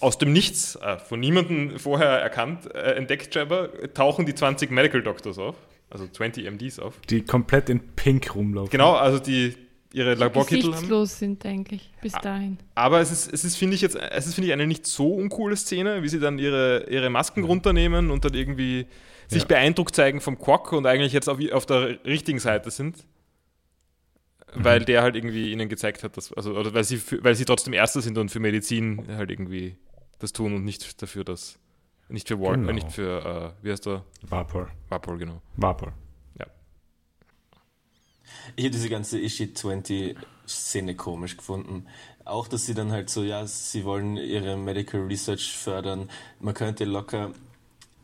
aus 0.00 0.18
dem 0.18 0.32
Nichts, 0.32 0.76
äh, 0.76 0.98
von 0.98 1.20
niemandem 1.20 1.78
vorher 1.78 2.08
erkannt, 2.20 2.72
äh, 2.74 2.92
entdeckt 2.94 3.34
Jabber, 3.34 3.70
tauchen 3.92 4.24
die 4.26 4.34
20 4.34 4.70
Medical 4.70 5.02
Doctors 5.02 5.38
auf, 5.38 5.56
also 5.90 6.06
20 6.06 6.44
MDs 6.50 6.78
auf. 6.78 7.00
Die 7.10 7.22
komplett 7.22 7.68
in 7.68 7.80
Pink 7.94 8.34
rumlaufen. 8.34 8.70
Genau, 8.70 8.92
also 8.94 9.18
die 9.18 9.54
ihre 9.94 10.14
Laborkittel 10.14 10.64
haben. 10.64 10.72
Gesichtslos 10.72 11.18
sind 11.18 11.46
eigentlich 11.46 11.90
bis 12.02 12.12
dahin. 12.12 12.58
Aber 12.74 13.00
es 13.00 13.10
ist, 13.12 13.32
es 13.32 13.44
ist 13.44 13.56
finde 13.56 13.76
ich 13.76 13.80
jetzt, 13.80 13.96
es 13.96 14.26
ist, 14.26 14.34
finde 14.34 14.48
ich, 14.48 14.52
eine 14.52 14.66
nicht 14.66 14.86
so 14.86 15.14
uncoole 15.14 15.56
Szene, 15.56 16.02
wie 16.02 16.08
sie 16.08 16.18
dann 16.20 16.38
ihre, 16.38 16.86
ihre 16.90 17.08
Masken 17.10 17.44
runternehmen 17.44 18.10
und 18.10 18.24
dann 18.24 18.34
irgendwie 18.34 18.86
sich 19.28 19.42
Ja. 19.42 19.48
beeindruckt 19.48 19.94
zeigen 19.94 20.20
vom 20.20 20.38
Quack 20.38 20.72
und 20.72 20.86
eigentlich 20.86 21.12
jetzt 21.12 21.28
auf, 21.28 21.38
auf 21.52 21.64
der 21.66 22.04
richtigen 22.04 22.38
Seite 22.40 22.70
sind. 22.70 23.06
Weil 24.56 24.84
der 24.84 25.02
halt 25.02 25.16
irgendwie 25.16 25.50
ihnen 25.50 25.68
gezeigt 25.68 26.04
hat, 26.04 26.16
dass, 26.16 26.32
also, 26.32 26.54
oder 26.56 26.72
weil 26.74 26.84
sie, 26.84 26.98
für, 26.98 27.22
weil 27.24 27.34
sie 27.34 27.44
trotzdem 27.44 27.72
Erster 27.72 28.00
sind 28.00 28.16
und 28.18 28.30
für 28.30 28.38
Medizin 28.38 29.04
halt 29.16 29.30
irgendwie 29.30 29.76
das 30.20 30.32
tun 30.32 30.54
und 30.54 30.64
nicht 30.64 31.02
dafür, 31.02 31.24
dass, 31.24 31.58
nicht 32.08 32.28
für 32.28 32.38
Ward, 32.40 32.54
Genau. 32.56 32.68
äh, 32.70 32.72
nicht 32.72 32.92
für, 32.92 33.54
äh, 33.60 33.64
wie 33.64 33.72
heißt 33.72 33.86
der? 33.86 34.04
Vapor. 34.22 34.70
Vapor, 34.88 35.18
genau. 35.18 35.40
Vapor. 35.56 35.92
Ich 38.56 38.64
habe 38.64 38.72
diese 38.72 38.88
ganze 38.88 39.18
Ishi 39.18 39.54
20 39.54 40.16
Szene 40.46 40.94
komisch 40.94 41.36
gefunden. 41.36 41.86
Auch, 42.24 42.48
dass 42.48 42.66
sie 42.66 42.74
dann 42.74 42.92
halt 42.92 43.10
so, 43.10 43.22
ja, 43.22 43.46
sie 43.46 43.84
wollen 43.84 44.16
ihre 44.16 44.56
Medical 44.56 45.02
Research 45.02 45.56
fördern. 45.56 46.08
Man 46.40 46.54
könnte 46.54 46.84
locker 46.84 47.32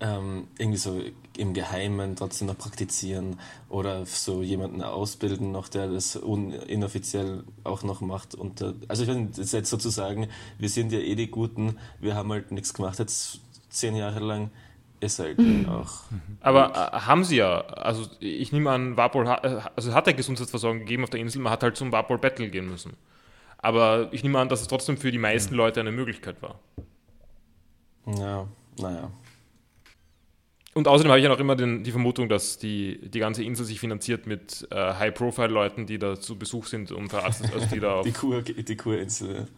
ähm, 0.01 0.49
irgendwie 0.59 0.79
so 0.79 1.01
im 1.37 1.55
Geheimen 1.55 2.17
trotzdem 2.17 2.49
noch 2.49 2.59
praktizieren 2.59 3.39
oder 3.69 4.07
so 4.07 4.43
jemanden 4.43 4.83
ausbilden 4.83 5.53
noch, 5.53 5.69
der 5.69 5.89
das 5.89 6.17
inoffiziell 6.17 7.45
auch 7.65 7.83
noch 7.83 8.01
macht. 8.01 8.35
Und, 8.35 8.63
äh, 8.63 8.73
also 8.89 9.05
ich 9.05 9.39
ist 9.39 9.53
jetzt 9.53 9.71
sozusagen, 9.71 10.29
wir 10.59 10.69
sind 10.69 10.93
ja 10.93 10.99
eh 10.99 11.15
die 11.15 11.31
Guten, 11.31 11.77
wir 12.01 12.15
haben 12.15 12.31
halt 12.33 12.51
nichts 12.51 12.75
gemacht 12.75 12.99
jetzt 12.99 13.41
zehn 13.69 13.95
Jahre 13.95 14.21
lang. 14.21 14.51
Ist 15.01 15.19
halt 15.19 15.39
auch. 15.67 16.03
Aber 16.41 16.73
äh, 16.75 17.01
haben 17.01 17.25
sie 17.25 17.37
ja, 17.37 17.61
also 17.63 18.07
ich 18.21 18.53
nehme 18.53 18.71
an, 18.71 18.99
Vapor 18.99 19.27
hat, 19.27 19.45
äh, 19.45 19.61
also 19.75 19.95
hat 19.95 20.07
er 20.07 20.13
Gesundheitsversorgung 20.13 20.81
gegeben 20.81 21.05
auf 21.05 21.11
der 21.11 21.21
Insel, 21.21 21.41
man 21.41 21.53
hat 21.53 21.63
halt 21.63 21.77
zum 21.77 21.91
Vapor 21.91 22.19
Battle 22.19 22.51
gehen 22.51 22.69
müssen. 22.69 22.93
Aber 23.59 24.09
ich 24.13 24.23
nehme 24.23 24.39
an, 24.39 24.49
dass 24.49 24.61
es 24.61 24.69
trotzdem 24.69 24.99
für 24.99 25.11
die 25.11 25.19
meisten 25.19 25.55
Leute 25.55 25.81
eine 25.81 25.93
Möglichkeit 25.93 26.43
war. 26.43 26.61
Ja, 28.07 28.47
naja. 28.79 29.11
Und 30.73 30.87
außerdem 30.87 31.11
habe 31.11 31.19
ich 31.19 31.25
ja 31.25 31.31
noch 31.31 31.41
immer 31.41 31.57
den, 31.57 31.83
die 31.83 31.91
Vermutung, 31.91 32.29
dass 32.29 32.59
die, 32.59 33.01
die 33.11 33.19
ganze 33.19 33.43
Insel 33.43 33.67
sich 33.67 33.81
finanziert 33.81 34.27
mit 34.27 34.69
äh, 34.71 34.77
High-Profile-Leuten, 34.95 35.87
die 35.87 35.99
da 35.99 36.21
zu 36.21 36.39
Besuch 36.39 36.67
sind 36.67 36.93
und 36.93 37.09
verarztet, 37.09 37.53
also 37.53 37.67
die 37.67 37.81
da 37.81 37.95
auf 37.97 38.07
Die, 38.07 38.13
Kur, 38.13 38.43
die 38.43 38.77
Kurinsel. 38.77 39.49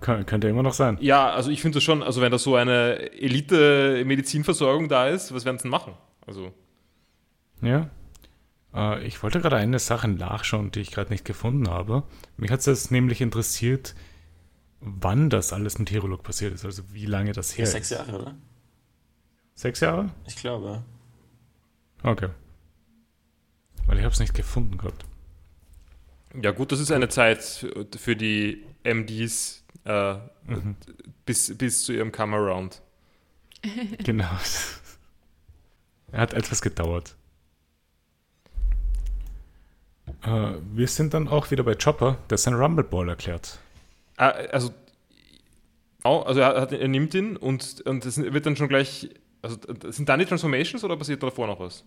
Kön 0.00 0.26
könnte 0.26 0.48
immer 0.48 0.62
noch 0.62 0.72
sein. 0.74 0.98
Ja, 1.00 1.30
also 1.30 1.50
ich 1.50 1.60
finde 1.62 1.76
das 1.76 1.82
schon, 1.84 2.02
also 2.02 2.20
wenn 2.20 2.30
da 2.32 2.38
so 2.38 2.56
eine 2.56 3.12
Elite-Medizinversorgung 3.12 4.88
da 4.88 5.08
ist, 5.08 5.34
was 5.34 5.44
werden 5.44 5.58
sie 5.58 5.62
denn 5.62 5.70
machen? 5.70 5.94
Also, 6.26 6.52
Ja. 7.62 7.90
Äh, 8.74 9.04
ich 9.06 9.22
wollte 9.22 9.40
gerade 9.40 9.56
eine 9.56 9.78
Sache 9.78 10.08
nachschauen, 10.08 10.70
die 10.70 10.80
ich 10.80 10.90
gerade 10.92 11.10
nicht 11.10 11.24
gefunden 11.24 11.68
habe. 11.68 12.04
Mich 12.36 12.50
hat 12.50 12.66
es 12.66 12.90
nämlich 12.90 13.20
interessiert, 13.20 13.94
wann 14.80 15.28
das 15.30 15.52
alles 15.52 15.78
mit 15.78 15.90
Herolog 15.90 16.22
passiert 16.22 16.54
ist, 16.54 16.64
also 16.64 16.82
wie 16.92 17.06
lange 17.06 17.32
das 17.32 17.56
her 17.58 17.66
Sechs 17.66 17.90
ist. 17.90 17.98
Jahre, 17.98 18.20
oder? 18.20 18.34
Sechs 19.54 19.80
Jahre? 19.80 20.10
Ich 20.26 20.36
glaube. 20.36 20.82
Okay. 22.02 22.28
Weil 23.86 23.98
ich 23.98 24.04
habe 24.04 24.12
es 24.12 24.20
nicht 24.20 24.34
gefunden 24.34 24.78
gehabt. 24.78 25.04
ja 26.40 26.52
gut, 26.52 26.72
das 26.72 26.80
ist 26.80 26.92
eine 26.92 27.08
Zeit 27.08 27.66
für 27.98 28.16
die 28.16 28.64
MDs 28.84 29.59
äh, 29.84 30.14
bis, 31.26 31.56
bis 31.56 31.84
zu 31.84 31.92
ihrem 31.92 32.12
Come-Around. 32.12 32.82
Genau. 34.04 34.38
er 36.12 36.20
hat 36.20 36.32
etwas 36.32 36.62
gedauert. 36.62 37.14
Äh, 40.22 40.52
wir 40.72 40.88
sind 40.88 41.14
dann 41.14 41.28
auch 41.28 41.50
wieder 41.50 41.62
bei 41.62 41.74
Chopper, 41.74 42.18
der 42.30 42.38
sein 42.38 42.54
Rumble 42.54 42.84
Ball 42.84 43.08
erklärt. 43.08 43.58
Ah, 44.16 44.28
also, 44.28 44.72
also 46.02 46.40
er, 46.40 46.60
hat, 46.60 46.72
er 46.72 46.88
nimmt 46.88 47.14
ihn 47.14 47.36
und, 47.36 47.82
und 47.82 48.04
das 48.04 48.16
wird 48.18 48.46
dann 48.46 48.56
schon 48.56 48.68
gleich. 48.68 49.10
Also 49.42 49.56
sind 49.88 50.08
dann 50.08 50.18
die 50.18 50.26
Transformations 50.26 50.84
oder 50.84 50.96
passiert 50.96 51.22
davor 51.22 51.46
noch 51.46 51.60
was? 51.60 51.84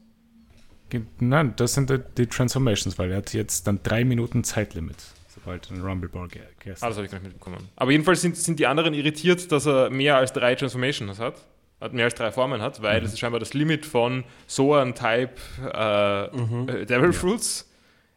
Nein, 1.20 1.54
das 1.56 1.74
sind 1.74 1.92
die 2.18 2.28
Transformations, 2.28 2.98
weil 2.98 3.12
er 3.12 3.18
hat 3.18 3.34
jetzt 3.34 3.68
dann 3.68 3.80
drei 3.84 4.04
Minuten 4.04 4.44
Zeitlimit, 4.44 4.98
sobald 5.44 5.70
ein 5.72 5.82
Rumble 5.82 6.10
Ball 6.10 6.28
gegessen 6.28 6.84
Ah, 6.84 6.88
das 6.88 6.98
habe 6.98 7.06
ich 7.06 7.12
gar 7.12 7.20
nicht 7.20 7.28
mitbekommen. 7.28 7.70
Aber 7.76 7.92
jedenfalls 7.92 8.22
sind, 8.22 8.38
sind 8.38 8.60
die 8.60 8.68
anderen 8.68 8.94
irritiert, 8.94 9.52
dass 9.52 9.66
er 9.66 9.90
mehr 9.90 10.18
als 10.18 10.34
drei 10.34 10.56
Transformations 10.56 11.20
hat, 11.20 11.36
hat 11.80 11.94
mehr 11.94 12.06
als 12.06 12.16
drei 12.16 12.32
Formen 12.32 12.62
hat, 12.62 12.82
weil 12.82 13.00
mhm. 13.00 13.04
das 13.04 13.14
ist 13.14 13.20
scheinbar 13.20 13.40
das 13.40 13.54
Limit 13.54 13.86
von 13.86 14.24
Soan 14.48 14.96
Type 14.96 15.34
äh, 15.62 16.36
mhm. 16.36 16.70
äh, 16.70 16.86
Devil 16.86 17.08
ja. 17.08 17.12
Fruits, 17.12 17.70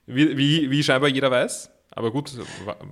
wie, 0.06 0.36
wie, 0.36 0.70
wie 0.70 0.82
scheinbar 0.82 1.08
jeder 1.08 1.30
weiß. 1.30 1.70
Aber 1.90 2.10
gut, 2.10 2.32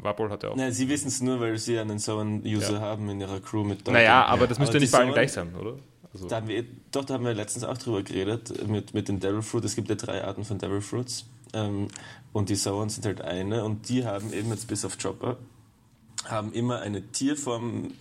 Wapol 0.00 0.30
hat 0.30 0.42
ja 0.42 0.48
auch. 0.50 0.56
Nein, 0.56 0.72
sie 0.72 0.88
wissen 0.88 1.08
es 1.08 1.20
nur, 1.20 1.38
weil 1.38 1.58
sie 1.58 1.78
einen 1.78 1.98
so 1.98 2.18
einen 2.18 2.42
User 2.42 2.74
ja. 2.74 2.80
haben 2.80 3.08
in 3.10 3.20
ihrer 3.20 3.38
Crew 3.40 3.62
mit 3.62 3.80
Deutung. 3.80 3.94
Naja, 3.94 4.24
aber 4.24 4.46
das 4.46 4.58
müsste 4.58 4.78
ja 4.78 4.80
nicht 4.80 4.92
bei 4.92 4.98
allen 4.98 5.12
gleich 5.12 5.32
sein, 5.32 5.54
oder? 5.54 5.76
Also. 6.12 6.26
Da 6.26 6.36
haben 6.36 6.48
wir, 6.48 6.64
doch, 6.90 7.04
da 7.04 7.14
haben 7.14 7.24
wir 7.24 7.34
letztens 7.34 7.64
auch 7.64 7.76
drüber 7.76 8.02
geredet, 8.02 8.66
mit, 8.66 8.94
mit 8.94 9.08
den 9.08 9.20
Devil 9.20 9.42
Fruit. 9.42 9.64
Es 9.64 9.74
gibt 9.74 9.90
ja 9.90 9.94
drei 9.96 10.24
Arten 10.24 10.44
von 10.44 10.58
Devil 10.58 10.80
Fruits. 10.80 11.26
Ähm, 11.54 11.88
und 12.32 12.48
die 12.48 12.56
Sauern 12.56 12.90
sind 12.90 13.06
halt 13.06 13.20
eine. 13.20 13.64
Und 13.64 13.88
die 13.88 14.04
haben 14.04 14.32
eben 14.32 14.50
jetzt 14.50 14.68
bis 14.68 14.84
auf 14.84 14.98
Chopper, 14.98 15.38
haben 16.26 16.52
immer 16.52 16.80
eine 16.80 17.00
Tierform, 17.12 17.92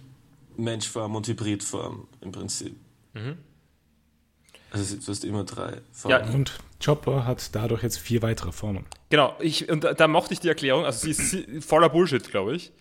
Menschform 0.58 1.16
und 1.16 1.28
Hybridform 1.28 2.08
im 2.22 2.32
Prinzip. 2.32 2.76
Mhm. 3.14 3.38
Also 4.72 4.96
du 4.96 5.08
hast 5.08 5.24
immer 5.24 5.44
drei 5.44 5.82
Formen. 5.92 6.28
Ja, 6.28 6.34
und 6.34 6.58
Chopper 6.84 7.26
hat 7.26 7.56
dadurch 7.56 7.84
jetzt 7.84 8.00
vier 8.00 8.24
weitere 8.24 8.52
Formen. 8.52 8.86
Genau, 9.10 9.36
ich, 9.40 9.70
und 9.70 9.84
da, 9.84 9.94
da 9.94 10.08
mochte 10.08 10.34
ich 10.34 10.40
die 10.40 10.48
Erklärung, 10.48 10.84
also 10.84 11.12
sie 11.12 11.12
ist 11.12 11.64
voller 11.66 11.90
Bullshit, 11.90 12.28
glaube 12.30 12.56
ich. 12.56 12.72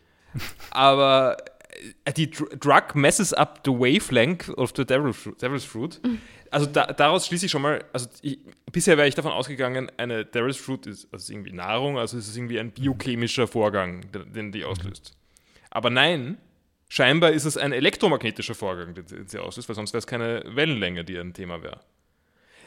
Aber 0.71 1.37
die 2.17 2.31
Drug 2.31 2.95
messes 2.95 3.33
up 3.33 3.61
the 3.65 3.73
wavelength 3.73 4.49
of 4.51 4.73
the 4.77 4.85
Devil's, 4.85 5.29
Devil's 5.41 5.65
Fruit. 5.65 6.01
Also 6.51 6.67
da, 6.67 6.87
daraus 6.87 7.27
schließe 7.27 7.47
ich 7.47 7.53
schon 7.53 7.63
mal, 7.63 7.85
also 7.93 8.09
ich, 8.21 8.39
bisher 8.71 8.97
wäre 8.97 9.09
ich 9.09 9.15
davon 9.15 9.33
ausgegangen, 9.33 9.91
eine 9.97 10.25
Devil's 10.25 10.59
Fruit 10.59 10.87
ist 10.87 11.09
also 11.13 11.33
irgendwie 11.33 11.53
Nahrung, 11.53 11.99
also 11.99 12.19
es 12.19 12.29
ist 12.29 12.37
irgendwie 12.37 12.61
ein 12.61 12.73
biochemischer 12.73 13.47
Vorgang, 13.47 14.11
den, 14.13 14.33
den 14.33 14.53
die 14.53 14.65
auslöst. 14.65 15.17
Aber 15.71 15.89
nein, 15.89 16.37
scheinbar 16.89 17.33
ist 17.33 17.47
es 17.47 17.57
ein 17.57 17.73
elektromagnetischer 17.73 18.55
Vorgang, 18.55 18.95
den 18.95 19.27
sie 19.27 19.39
auslöst, 19.39 19.69
weil 19.69 19.77
sonst 19.77 19.95
wäre 19.95 20.01
es 20.01 20.07
keine 20.07 20.43
Wellenlänge, 20.47 21.05
die 21.05 21.17
ein 21.17 21.33
Thema 21.33 21.63
wäre. 21.63 21.81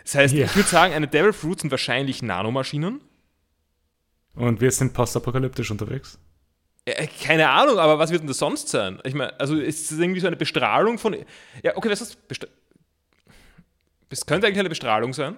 Das 0.03 0.16
heißt, 0.16 0.34
ja. 0.34 0.45
ich 0.45 0.55
würde 0.55 0.70
sagen, 0.70 0.93
eine 0.93 1.07
Devil 1.07 1.34
Fruit 1.34 1.59
sind 1.59 1.72
wahrscheinlich 1.72 2.22
Nanomaschinen. 2.22 3.01
Und 4.34 4.61
wir 4.61 4.72
sind 4.72 4.93
postapokalyptisch 4.93 5.72
unterwegs? 5.72 6.20
Äh, 6.86 7.08
keine 7.08 7.50
Ahnung, 7.50 7.80
aber 7.80 8.00
was 8.00 8.12
wird 8.12 8.22
denn 8.22 8.28
das 8.28 8.38
sonst 8.38 8.70
sein? 8.70 9.00
Ich 9.04 9.14
meine, 9.14 9.38
also 9.40 9.56
ist 9.56 9.92
es 9.92 10.00
irgendwie 10.00 10.20
so 10.20 10.28
eine 10.28 10.36
Bestrahlung 10.36 11.00
von. 11.00 11.16
Ja, 11.64 11.76
okay, 11.76 11.90
was 11.90 12.02
ist 12.02 12.16
das? 12.16 12.16
Bestra 12.28 12.48
es 14.10 14.26
könnte 14.26 14.48
eigentlich 14.48 14.60
eine 14.60 14.70
Bestrahlung 14.70 15.14
sein, 15.14 15.36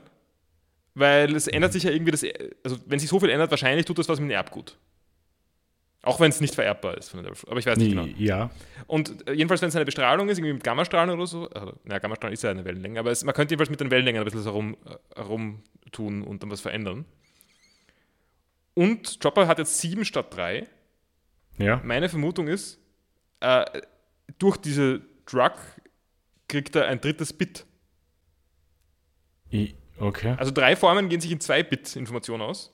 weil 0.94 1.36
es 1.36 1.48
ändert 1.48 1.74
sich 1.74 1.84
ja 1.84 1.92
irgendwie 1.92 2.12
das. 2.12 2.24
Also, 2.64 2.78
wenn 2.86 3.00
sich 3.00 3.10
so 3.10 3.20
viel 3.20 3.30
ändert, 3.30 3.50
wahrscheinlich 3.50 3.86
tut 3.86 3.98
das 3.98 4.10
was 4.10 4.20
mit 4.20 4.30
dem 4.30 4.36
Erbgut. 4.36 4.78
Auch 6.04 6.20
wenn 6.20 6.30
es 6.30 6.40
nicht 6.40 6.56
vererbbar 6.56 6.98
ist. 6.98 7.14
Aber 7.14 7.60
ich 7.60 7.66
weiß 7.66 7.78
nicht 7.78 7.90
genau. 7.90 8.06
Ja. 8.18 8.50
Und 8.86 9.28
äh, 9.28 9.34
jedenfalls, 9.34 9.62
wenn 9.62 9.70
es 9.70 9.76
eine 9.76 9.84
Bestrahlung 9.84 10.30
ist, 10.30 10.38
irgendwie 10.38 10.54
mit 10.54 10.64
Gammastrahlung 10.64 11.16
oder 11.16 11.28
so, 11.28 11.50
also, 11.50 11.74
na, 11.84 11.98
Gammastrahlung 12.00 12.34
ist 12.34 12.44
ja 12.44 12.52
eine 12.52 12.64
Wellenlänge, 12.64 13.00
aber 13.00 13.12
es, 13.12 13.24
man 13.24 13.34
könnte 13.34 13.54
jedenfalls 13.54 13.70
mit 13.70 13.82
den 13.82 13.92
Wellenlängen 13.92 14.22
ein 14.22 14.26
bisschen 14.26 14.44
herum, 14.44 14.78
herum 15.16 15.64
tun 15.92 16.22
und 16.24 16.44
dann 16.44 16.52
was 16.52 16.62
verändern. 16.62 17.06
Und 18.74 19.20
Chopper 19.22 19.48
hat 19.48 19.58
jetzt 19.58 19.80
sieben 19.80 20.06
statt 20.06 20.28
drei. 20.30 20.68
Ja. 21.58 21.82
Meine 21.84 22.10
Vermutung 22.10 22.48
ist, 22.48 22.80
äh, 23.40 23.66
durch 24.38 24.58
diese 24.58 25.02
Drug 25.26 25.54
kriegt 26.48 26.76
er 26.76 26.88
ein 26.88 27.02
drittes 27.02 27.34
Bit. 27.34 27.66
okay. 30.00 30.36
Also 30.38 30.52
drei 30.52 30.76
Formen 30.76 31.10
gehen 31.10 31.22
sich 31.22 31.32
in 31.32 31.40
zwei 31.40 31.64
Bit 31.64 31.96
Information 31.96 32.42
aus. 32.42 32.74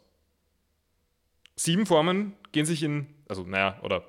Sieben 1.56 1.86
Formen 1.86 2.34
gehen 2.52 2.66
sich 2.66 2.84
in 2.84 3.08
also 3.28 3.44
naja, 3.44 3.80
oder 3.82 4.04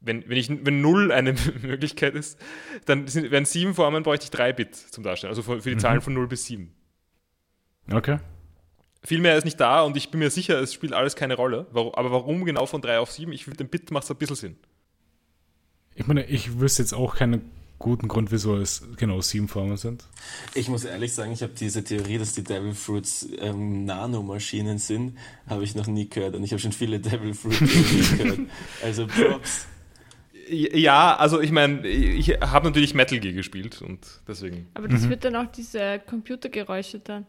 wenn, 0.00 0.28
wenn, 0.28 0.36
ich, 0.36 0.48
wenn 0.48 0.80
0 0.80 1.12
eine 1.12 1.34
Möglichkeit 1.62 2.14
ist, 2.14 2.38
dann 2.84 3.06
sind, 3.06 3.30
werden 3.30 3.44
7 3.44 3.74
Formen, 3.74 4.02
bräuchte 4.02 4.24
ich 4.24 4.30
3 4.30 4.52
Bit 4.52 4.76
zum 4.76 5.02
Darstellen. 5.02 5.30
Also 5.30 5.42
für, 5.42 5.60
für 5.60 5.70
die 5.70 5.76
mhm. 5.76 5.80
Zahlen 5.80 6.00
von 6.00 6.14
0 6.14 6.28
bis 6.28 6.44
7. 6.46 6.72
Okay. 7.90 8.18
Viel 9.04 9.20
mehr 9.20 9.36
ist 9.36 9.44
nicht 9.44 9.60
da 9.60 9.82
und 9.82 9.98
ich 9.98 10.10
bin 10.10 10.18
mir 10.20 10.30
sicher, 10.30 10.58
es 10.60 10.72
spielt 10.72 10.94
alles 10.94 11.14
keine 11.14 11.34
Rolle. 11.34 11.66
Aber 11.74 12.10
warum 12.10 12.44
genau 12.46 12.64
von 12.64 12.80
3 12.80 13.00
auf 13.00 13.12
7? 13.12 13.32
Ich 13.32 13.44
finde, 13.44 13.58
den 13.58 13.68
Bit 13.68 13.90
macht 13.90 14.04
es 14.04 14.10
ein 14.10 14.16
bisschen 14.16 14.36
Sinn. 14.36 14.56
Ich 15.94 16.06
meine, 16.06 16.24
ich 16.24 16.58
wüsste 16.58 16.82
jetzt 16.82 16.94
auch 16.94 17.14
keinen 17.14 17.42
guten 17.78 18.08
Grund, 18.08 18.32
wieso 18.32 18.56
es 18.56 18.82
genau 18.96 19.20
sieben 19.20 19.46
Formen 19.46 19.76
sind. 19.76 20.04
Ich 20.54 20.68
muss 20.68 20.84
ehrlich 20.84 21.12
sagen, 21.12 21.32
ich 21.32 21.42
habe 21.42 21.52
diese 21.52 21.84
Theorie, 21.84 22.16
dass 22.16 22.32
die 22.32 22.42
Devil 22.42 22.72
Fruits 22.72 23.28
ähm, 23.40 23.84
Nanomaschinen 23.84 24.78
sind, 24.78 25.18
habe 25.46 25.64
ich 25.64 25.74
noch 25.74 25.86
nie 25.86 26.08
gehört. 26.08 26.34
Und 26.34 26.42
ich 26.42 26.52
habe 26.52 26.60
schon 26.60 26.72
viele 26.72 26.98
Devil 26.98 27.34
Fruit 27.34 27.58
gehört. 28.18 28.40
Also 28.82 29.06
Props. 29.06 29.66
Ja, 30.48 31.14
also 31.16 31.42
ich 31.42 31.52
meine, 31.52 31.86
ich 31.86 32.28
habe 32.40 32.68
natürlich 32.68 32.94
Metal 32.94 33.18
Gear 33.18 33.34
gespielt 33.34 33.82
und 33.82 34.00
deswegen. 34.26 34.68
Aber 34.72 34.88
das 34.88 35.02
mhm. 35.02 35.10
wird 35.10 35.24
dann 35.26 35.36
auch 35.36 35.52
diese 35.52 36.00
Computergeräusche 36.06 37.00
dann 37.00 37.26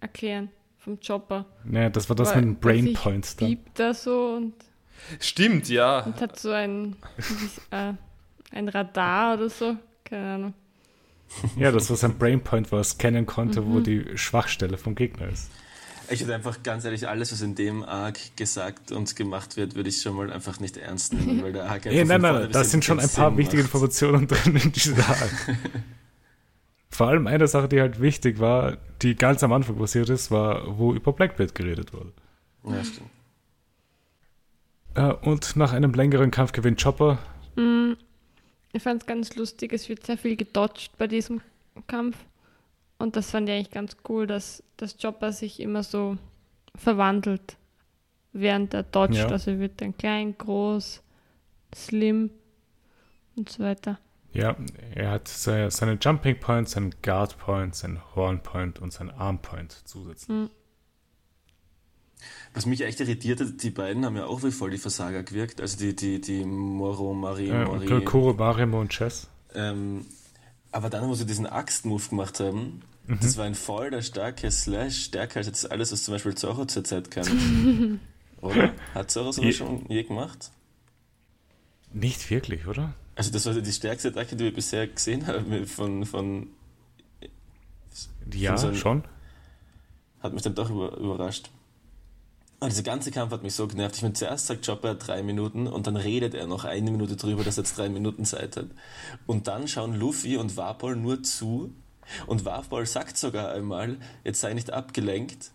erklären 0.00 0.50
vom 0.86 1.00
Chopper. 1.00 1.44
Naja, 1.64 1.90
das 1.90 2.08
war 2.08 2.14
das 2.14 2.30
Weil, 2.30 2.42
mit 2.42 2.44
den 2.44 2.60
Brainpoints 2.60 3.36
dann. 3.36 3.48
Piept 3.48 3.78
da 3.78 3.92
so 3.92 4.36
und. 4.36 4.54
Stimmt, 5.20 5.68
ja. 5.68 6.00
Und 6.00 6.20
hat 6.20 6.38
so 6.38 6.52
ein, 6.52 6.96
äh, 7.70 7.92
ein 8.52 8.68
Radar 8.68 9.34
oder 9.34 9.50
so. 9.50 9.76
Keine 10.04 10.34
Ahnung. 10.34 10.54
Ja, 11.56 11.72
das 11.72 11.90
war 11.90 11.96
sein 11.96 12.16
Brainpoint, 12.16 12.70
wo 12.70 12.76
er 12.76 12.84
scannen 12.84 13.26
konnte, 13.26 13.60
mhm. 13.60 13.74
wo 13.74 13.80
die 13.80 14.16
Schwachstelle 14.16 14.78
vom 14.78 14.94
Gegner 14.94 15.28
ist. 15.28 15.50
Ich 16.08 16.20
würde 16.20 16.36
einfach 16.36 16.62
ganz 16.62 16.84
ehrlich, 16.84 17.08
alles, 17.08 17.32
was 17.32 17.42
in 17.42 17.56
dem 17.56 17.82
Arc 17.82 18.36
gesagt 18.36 18.92
und 18.92 19.16
gemacht 19.16 19.56
wird, 19.56 19.74
würde 19.74 19.88
ich 19.88 20.00
schon 20.00 20.14
mal 20.14 20.32
einfach 20.32 20.60
nicht 20.60 20.76
ernst 20.76 21.14
nehmen, 21.14 21.42
weil 21.42 21.52
der 21.52 21.64
Arc 21.64 21.72
einfach. 21.86 21.90
Ja, 21.90 22.04
nein, 22.04 22.20
nein, 22.20 22.34
nein, 22.34 22.52
da 22.52 22.62
sind 22.62 22.84
schon 22.84 23.00
ein 23.00 23.08
paar 23.08 23.30
Sinn 23.30 23.38
wichtige 23.38 23.62
macht. 23.64 23.74
Informationen 23.74 24.28
drin 24.28 24.54
in 24.54 24.70
diesem 24.70 24.96
Arc. 25.00 25.56
Vor 26.88 27.08
allem 27.08 27.26
eine 27.26 27.48
Sache, 27.48 27.68
die 27.68 27.80
halt 27.80 28.00
wichtig 28.00 28.38
war, 28.38 28.76
die 29.02 29.16
ganz 29.16 29.42
am 29.42 29.52
Anfang 29.52 29.76
passiert 29.76 30.08
ist, 30.08 30.30
war, 30.30 30.78
wo 30.78 30.94
über 30.94 31.12
Blackbeard 31.12 31.54
geredet 31.54 31.92
wurde. 31.92 32.12
Ja, 32.64 32.84
stimmt. 32.84 33.10
Äh, 34.94 35.12
und 35.12 35.56
nach 35.56 35.72
einem 35.72 35.92
längeren 35.92 36.30
Kampf 36.30 36.52
gewinnt 36.52 36.82
Chopper. 36.82 37.18
Mhm. 37.56 37.96
Ich 38.72 38.82
fand 38.82 39.02
es 39.02 39.06
ganz 39.06 39.36
lustig, 39.36 39.72
es 39.72 39.88
wird 39.88 40.04
sehr 40.04 40.18
viel 40.18 40.36
gedodged 40.36 40.96
bei 40.98 41.06
diesem 41.06 41.40
Kampf. 41.86 42.16
Und 42.98 43.16
das 43.16 43.30
fand 43.30 43.48
ich 43.48 43.54
eigentlich 43.54 43.70
ganz 43.70 43.96
cool, 44.08 44.26
dass 44.26 44.62
das 44.76 44.96
Chopper 44.98 45.32
sich 45.32 45.60
immer 45.60 45.82
so 45.82 46.16
verwandelt, 46.74 47.56
während 48.32 48.74
er 48.74 48.82
dodgt. 48.82 49.16
Ja. 49.16 49.28
Also 49.28 49.52
er 49.52 49.60
wird 49.60 49.80
dann 49.80 49.96
klein, 49.96 50.36
groß, 50.36 51.02
slim 51.74 52.30
und 53.36 53.48
so 53.50 53.62
weiter. 53.62 53.98
Ja, 54.36 54.56
er 54.94 55.10
hat 55.10 55.28
seine 55.28 55.98
Jumping 56.00 56.38
Point, 56.38 56.68
seinen 56.68 56.94
Guard 57.02 57.38
Point, 57.38 57.74
seinen 57.74 58.00
Horn 58.14 58.42
Point 58.42 58.78
und 58.78 58.92
seinen 58.92 59.10
Arm 59.10 59.40
Point 59.40 59.82
zusätzlich. 59.84 60.28
Mhm. 60.28 60.50
Was 62.54 62.66
mich 62.66 62.80
echt 62.80 63.00
irritiert 63.00 63.40
hat, 63.40 63.62
die 63.62 63.70
beiden 63.70 64.04
haben 64.04 64.16
ja 64.16 64.26
auch 64.26 64.42
wie 64.42 64.50
voll 64.50 64.70
die 64.70 64.78
Versager 64.78 65.22
gewirkt. 65.22 65.60
Also 65.60 65.76
die, 65.78 65.94
die, 65.94 66.20
die 66.20 66.44
Moro, 66.44 67.12
Marie, 67.12 67.48
äh, 67.50 67.64
Mori. 67.64 68.04
Kuro, 68.04 68.32
Marimo 68.32 68.80
und 68.80 68.90
Chess. 68.90 69.28
Ähm, 69.54 70.06
aber 70.72 70.90
dann, 70.90 71.08
wo 71.08 71.14
sie 71.14 71.26
diesen 71.26 71.46
Axt-Move 71.46 72.08
gemacht 72.08 72.40
haben, 72.40 72.82
mhm. 73.06 73.18
das 73.20 73.36
war 73.36 73.44
ein 73.44 73.54
voll 73.54 73.90
der 73.90 74.02
starke 74.02 74.50
Slash, 74.50 75.04
stärker 75.04 75.38
als 75.38 75.46
jetzt 75.46 75.70
alles, 75.70 75.92
was 75.92 76.04
zum 76.04 76.14
Beispiel 76.14 76.34
Zorro 76.34 76.64
zur 76.64 76.84
Zeit 76.84 77.10
kann. 77.10 78.00
oder? 78.40 78.72
Hat 78.94 79.10
Zorro 79.10 79.32
sowas 79.32 79.54
schon 79.54 79.84
je 79.88 80.02
gemacht? 80.02 80.50
Nicht 81.92 82.30
wirklich, 82.30 82.66
oder? 82.66 82.94
Also 83.16 83.32
das 83.32 83.46
war 83.46 83.54
die 83.54 83.72
stärkste 83.72 84.08
Attacke, 84.08 84.36
die 84.36 84.44
wir 84.44 84.54
bisher 84.54 84.86
gesehen 84.86 85.26
haben 85.26 85.66
von... 85.66 86.04
von 86.06 86.48
ja, 88.32 88.56
von 88.56 88.74
so 88.74 88.78
schon. 88.78 89.04
Hat 90.20 90.32
mich 90.32 90.42
dann 90.42 90.54
doch 90.54 90.70
überrascht. 90.70 91.50
Und 92.58 92.72
dieser 92.72 92.82
ganze 92.82 93.10
Kampf 93.10 93.32
hat 93.32 93.42
mich 93.42 93.54
so 93.54 93.66
genervt. 93.66 93.96
Ich 93.96 94.02
meine, 94.02 94.14
zuerst 94.14 94.46
sagt 94.46 94.64
Chopper 94.64 94.94
drei 94.94 95.22
Minuten 95.22 95.66
und 95.66 95.86
dann 95.86 95.96
redet 95.96 96.34
er 96.34 96.46
noch 96.46 96.64
eine 96.64 96.90
Minute 96.90 97.16
drüber, 97.16 97.44
dass 97.44 97.58
er 97.58 97.64
jetzt 97.64 97.76
drei 97.76 97.88
Minuten 97.88 98.24
Zeit 98.24 98.56
hat. 98.56 98.66
Und 99.26 99.46
dann 99.46 99.68
schauen 99.68 99.94
Luffy 99.94 100.36
und 100.36 100.56
Warpol 100.56 100.96
nur 100.96 101.22
zu 101.22 101.72
und 102.26 102.44
Warpol 102.44 102.86
sagt 102.86 103.16
sogar 103.16 103.52
einmal, 103.52 103.96
jetzt 104.24 104.40
sei 104.40 104.54
nicht 104.54 104.72
abgelenkt, 104.72 105.50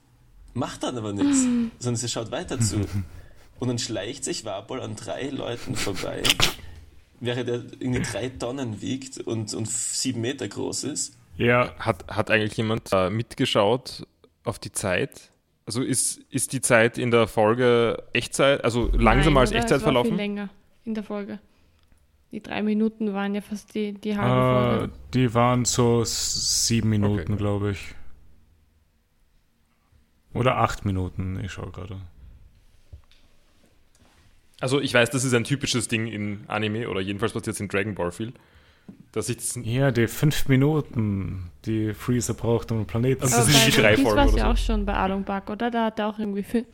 macht 0.54 0.84
dann 0.84 0.98
aber 0.98 1.14
nichts, 1.14 1.44
sondern 1.80 1.98
sie 1.98 2.10
schaut 2.10 2.32
weiter 2.32 2.60
zu. 2.60 2.82
Und 3.60 3.68
dann 3.68 3.78
schleicht 3.78 4.24
sich 4.24 4.44
Warpol 4.44 4.82
an 4.82 4.96
drei 4.96 5.30
Leuten 5.30 5.76
vorbei, 5.76 6.24
während 7.22 7.48
er 7.48 7.64
irgendwie 7.80 8.02
drei 8.02 8.28
Tonnen 8.30 8.82
wiegt 8.82 9.18
und, 9.20 9.54
und 9.54 9.68
sieben 9.70 10.20
Meter 10.22 10.48
groß 10.50 10.84
ist. 10.84 11.18
Ja. 11.38 11.74
Hat, 11.80 12.06
hat 12.10 12.30
eigentlich 12.30 12.58
jemand 12.58 12.90
äh, 12.92 13.10
mitgeschaut 13.10 14.06
auf 14.44 14.60
die 14.60 14.72
Zeit? 14.74 15.32
Also 15.66 15.82
ist, 15.82 16.18
ist 16.30 16.52
die 16.52 16.60
Zeit 16.62 16.98
in 16.98 17.12
der 17.12 17.28
Folge 17.28 18.04
Echtzeit, 18.14 18.64
also 18.64 18.88
langsamer 18.94 19.36
Nein, 19.36 19.48
als 19.48 19.52
Echtzeit 19.52 19.78
es 19.78 19.84
verlaufen? 19.84 20.10
Viel 20.10 20.18
länger 20.18 20.50
in 20.84 20.96
der 20.96 21.04
Folge. 21.04 21.40
Die 22.32 22.42
drei 22.42 22.62
Minuten 22.64 23.14
waren 23.14 23.36
ja 23.36 23.42
fast 23.42 23.76
die, 23.76 23.94
die 23.94 24.18
halbe 24.18 24.76
Äh, 24.76 24.80
Folge. 24.80 24.94
die 25.14 25.34
waren 25.34 25.66
so 25.66 26.04
sieben 26.04 26.90
Minuten, 26.90 27.34
Okay. 27.34 27.36
glaube 27.38 27.72
ich. 27.72 27.96
Oder 30.34 30.58
acht 30.58 30.86
Minuten, 30.86 31.40
ich 31.44 31.52
schaue 31.52 31.72
gerade. 31.72 31.98
Also 34.62 34.80
ich 34.80 34.94
weiß, 34.94 35.10
das 35.10 35.24
ist 35.24 35.34
ein 35.34 35.44
typisches 35.44 35.88
Ding 35.88 36.08
in 36.08 36.44
Anime 36.48 36.88
oder 36.90 37.02
jedenfalls 37.02 37.34
passiert 37.34 37.56
es 37.56 37.60
in 37.60 37.68
Dragon 37.68 37.96
Ball 37.96 38.12
viel. 38.12 38.34
Dass 39.12 39.28
ich 39.30 39.38
das, 39.38 39.60
Ja, 39.64 39.92
die 39.92 40.08
fünf 40.08 40.48
Minuten, 40.48 41.52
die 41.66 41.94
Freezer 41.94 42.34
braucht, 42.34 42.72
um 42.72 42.80
den 42.80 42.88
Planeten 42.88 43.22
Also 43.24 43.36
zu 43.42 43.42
das 43.42 43.64
sind 43.64 43.76
die 43.76 43.82
drei 43.82 43.96
Folgen 43.98 44.18
war 44.18 44.26
es 44.26 44.34
oder 44.34 44.42
ja 44.44 44.52
auch 44.52 44.58
schon 44.58 44.86
bei 44.86 44.94
Along 44.94 45.24
Park, 45.24 45.50
oder? 45.50 45.70
Da 45.72 45.86
hat 45.86 46.00
er 46.00 46.08
auch 46.08 46.20
irgendwie 46.20 46.44
fün 46.44 46.66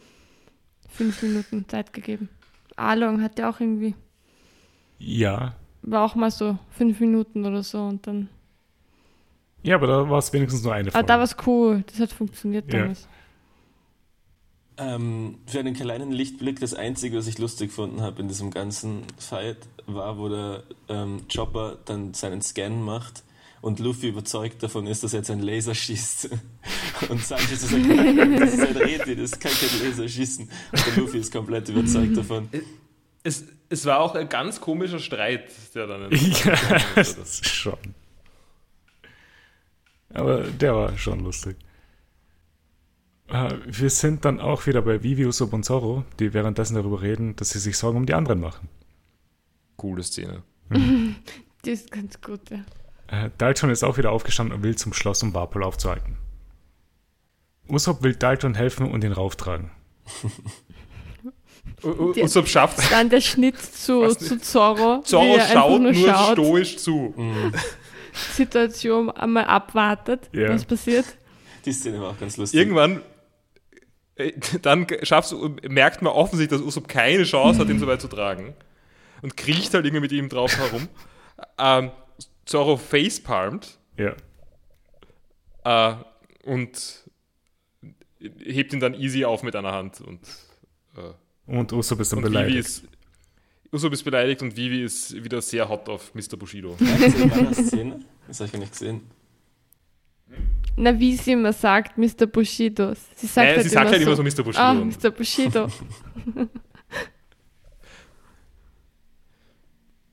fünf 0.89 1.21
Minuten 1.21 1.67
Zeit 1.67 1.93
gegeben. 1.93 2.29
Along 2.75 3.21
hat 3.21 3.37
ja 3.39 3.49
auch 3.49 3.59
irgendwie, 3.59 3.93
Ja. 4.99 5.55
war 5.81 6.03
auch 6.03 6.15
mal 6.15 6.31
so 6.31 6.57
fünf 6.71 6.99
Minuten 6.99 7.45
oder 7.45 7.61
so 7.63 7.81
und 7.83 8.05
dann. 8.07 8.29
Ja, 9.63 9.75
aber 9.75 9.87
da 9.87 10.09
war 10.09 10.19
es 10.19 10.31
wenigstens 10.31 10.63
nur 10.63 10.73
eine 10.73 10.89
Aber 10.89 10.93
Folge. 10.93 11.07
da 11.07 11.17
war 11.17 11.23
es 11.23 11.35
cool, 11.45 11.83
das 11.87 11.99
hat 11.99 12.11
funktioniert 12.13 12.71
Ja. 12.73 12.85
Ähm, 14.79 15.39
für 15.47 15.59
einen 15.59 15.73
kleinen 15.73 16.11
Lichtblick, 16.11 16.59
das 16.59 16.73
Einzige, 16.73 17.17
was 17.17 17.27
ich 17.27 17.39
lustig 17.39 17.69
gefunden 17.69 18.01
habe 18.01 18.21
in 18.21 18.27
diesem 18.27 18.51
ganzen 18.51 19.03
Fight, 19.17 19.57
war, 19.87 20.17
wo 20.17 20.29
der 20.29 20.63
ähm, 20.87 21.23
Chopper 21.33 21.77
dann 21.85 22.13
seinen 22.13 22.41
Scan 22.41 22.83
macht 22.83 23.23
und 23.61 23.79
Luffy 23.79 24.09
überzeugt 24.09 24.61
davon 24.61 24.85
ist, 24.87 25.03
dass 25.03 25.13
er 25.13 25.19
jetzt 25.19 25.31
einen 25.31 25.41
Laser 25.41 25.73
schießt. 25.73 26.29
Und 27.09 27.23
Sanji 27.23 27.55
so 27.55 27.67
sagt, 27.67 27.85
das 28.41 28.53
ist 28.53 28.59
ein 28.61 28.77
Reti, 28.77 29.15
das 29.15 29.39
kann 29.39 29.51
kein 29.51 29.87
Laser 29.87 30.07
schießen. 30.07 30.49
Und 30.71 30.87
der 30.87 30.95
Luffy 30.95 31.17
ist 31.19 31.31
komplett 31.31 31.69
überzeugt 31.69 32.17
davon. 32.17 32.49
es, 33.23 33.43
es 33.69 33.85
war 33.85 33.99
auch 33.99 34.15
ein 34.15 34.29
ganz 34.29 34.61
komischer 34.61 34.99
Streit, 34.99 35.49
der 35.75 35.87
dann 35.87 36.11
ja, 36.11 36.81
das 36.95 37.17
ist 37.17 37.45
schon. 37.45 37.77
Aber 40.13 40.43
der 40.43 40.75
war 40.75 40.97
schon 40.97 41.19
lustig. 41.19 41.57
Äh, 43.29 43.53
Wir 43.65 43.89
sind 43.89 44.25
dann 44.25 44.39
auch 44.39 44.65
wieder 44.67 44.81
bei 44.81 45.03
Vivi, 45.03 45.25
Usopp 45.25 45.53
und 45.53 45.63
Zoro, 45.63 46.03
die 46.19 46.33
währenddessen 46.33 46.75
darüber 46.75 47.01
reden, 47.01 47.35
dass 47.35 47.49
sie 47.49 47.59
sich 47.59 47.77
Sorgen 47.77 47.97
um 47.97 48.05
die 48.05 48.13
anderen 48.13 48.39
machen. 48.39 48.69
Coole 49.75 50.03
Szene. 50.03 50.43
Die 51.65 51.71
ist 51.71 51.91
ganz 51.91 52.21
gut, 52.21 52.41
ja. 52.49 52.59
Äh, 53.07 53.29
Dalton 53.37 53.69
ist 53.69 53.83
auch 53.83 53.97
wieder 53.97 54.11
aufgestanden 54.11 54.55
und 54.55 54.63
will 54.63 54.75
zum 54.75 54.93
Schloss, 54.93 55.21
um 55.23 55.33
Warpol 55.33 55.63
aufzuhalten. 55.63 56.17
Usopp 57.69 58.03
will 58.03 58.15
Dalton 58.15 58.53
helfen 58.55 58.89
und 58.89 59.03
ihn 59.03 59.11
rauftragen. 59.11 59.71
Usopp 61.83 62.47
schafft 62.47 62.79
Dann 62.91 63.09
der 63.09 63.21
Schnitt 63.21 63.57
zu, 63.59 64.07
zu 64.15 64.39
Zorro. 64.39 64.99
wie 64.99 65.03
Zorro 65.03 65.35
er 65.35 65.47
schaut 65.47 65.81
nur, 65.81 65.93
schaut, 65.93 66.33
stoisch 66.33 66.77
zu. 66.77 67.13
Situation 68.35 69.09
einmal 69.11 69.45
abwartet, 69.45 70.29
Ja. 70.31 70.49
was 70.49 70.65
passiert. 70.65 71.05
Die 71.65 71.73
Szene 71.73 71.99
war 72.01 72.11
auch 72.11 72.19
ganz 72.19 72.37
lustig. 72.37 72.59
Irgendwann 72.59 73.01
dann 74.61 74.87
schaffst 75.03 75.31
du, 75.31 75.55
merkt 75.69 76.01
man 76.01 76.13
offensichtlich, 76.13 76.59
dass 76.59 76.65
Usopp 76.67 76.87
keine 76.87 77.23
Chance 77.23 77.59
hat, 77.59 77.69
ihn 77.69 77.79
so 77.79 77.87
weit 77.87 78.01
zu 78.01 78.07
tragen. 78.07 78.55
Und 79.21 79.35
kriecht 79.37 79.73
halt 79.73 79.85
irgendwie 79.85 80.01
mit 80.01 80.11
ihm 80.11 80.29
drauf 80.29 80.55
herum. 80.57 80.87
ähm, 81.57 81.91
Zorro 82.45 82.77
facepalmt 82.77 83.77
Ja. 83.97 84.15
äh, 85.65 85.95
und 86.43 87.03
hebt 88.39 88.73
ihn 88.73 88.79
dann 88.79 88.93
easy 88.93 89.25
auf 89.25 89.43
mit 89.43 89.55
einer 89.55 89.71
Hand. 89.71 90.01
Und, 90.01 90.21
äh, 90.95 91.13
Und 91.51 91.73
Usopp 91.73 91.99
ist 91.99 92.11
dann 92.13 92.21
beleidigt. 92.21 92.57
ist. 92.59 92.83
Usopp 93.71 93.91
ist 93.93 94.03
beleidigt 94.03 94.41
und 94.41 94.55
Vivi 94.55 94.83
ist 94.83 95.13
wieder 95.23 95.41
sehr 95.41 95.67
hot 95.67 95.89
auf 95.89 96.13
Mr. 96.15 96.37
Bushido. 96.37 96.77
Ja, 96.79 97.43
das 97.43 97.67
Szene. 97.67 97.99
Das 98.27 98.39
habe 98.39 98.45
ich 98.45 98.51
gar 98.53 98.59
nicht 98.59 98.71
gesehen. 98.71 99.01
Na, 100.77 100.99
wie 100.99 101.15
sie 101.15 101.31
immer 101.31 101.53
sagt, 101.53 101.97
Mr. 101.97 102.27
Bushido. 102.27 102.93
Sie 103.15 103.25
sagt 103.27 103.49
Äh, 103.49 103.55
halt 103.55 103.63
sie 103.63 103.69
sagt 103.69 103.85
immer 103.85 103.91
halt 103.91 104.01
immer 104.03 104.15
so, 104.15 104.23
so 104.23 104.23
Mr. 104.23 104.43
Bushido. 104.43 104.63
Ah, 104.63 104.73
Mr. 104.73 105.11
Bushido. 105.11 105.67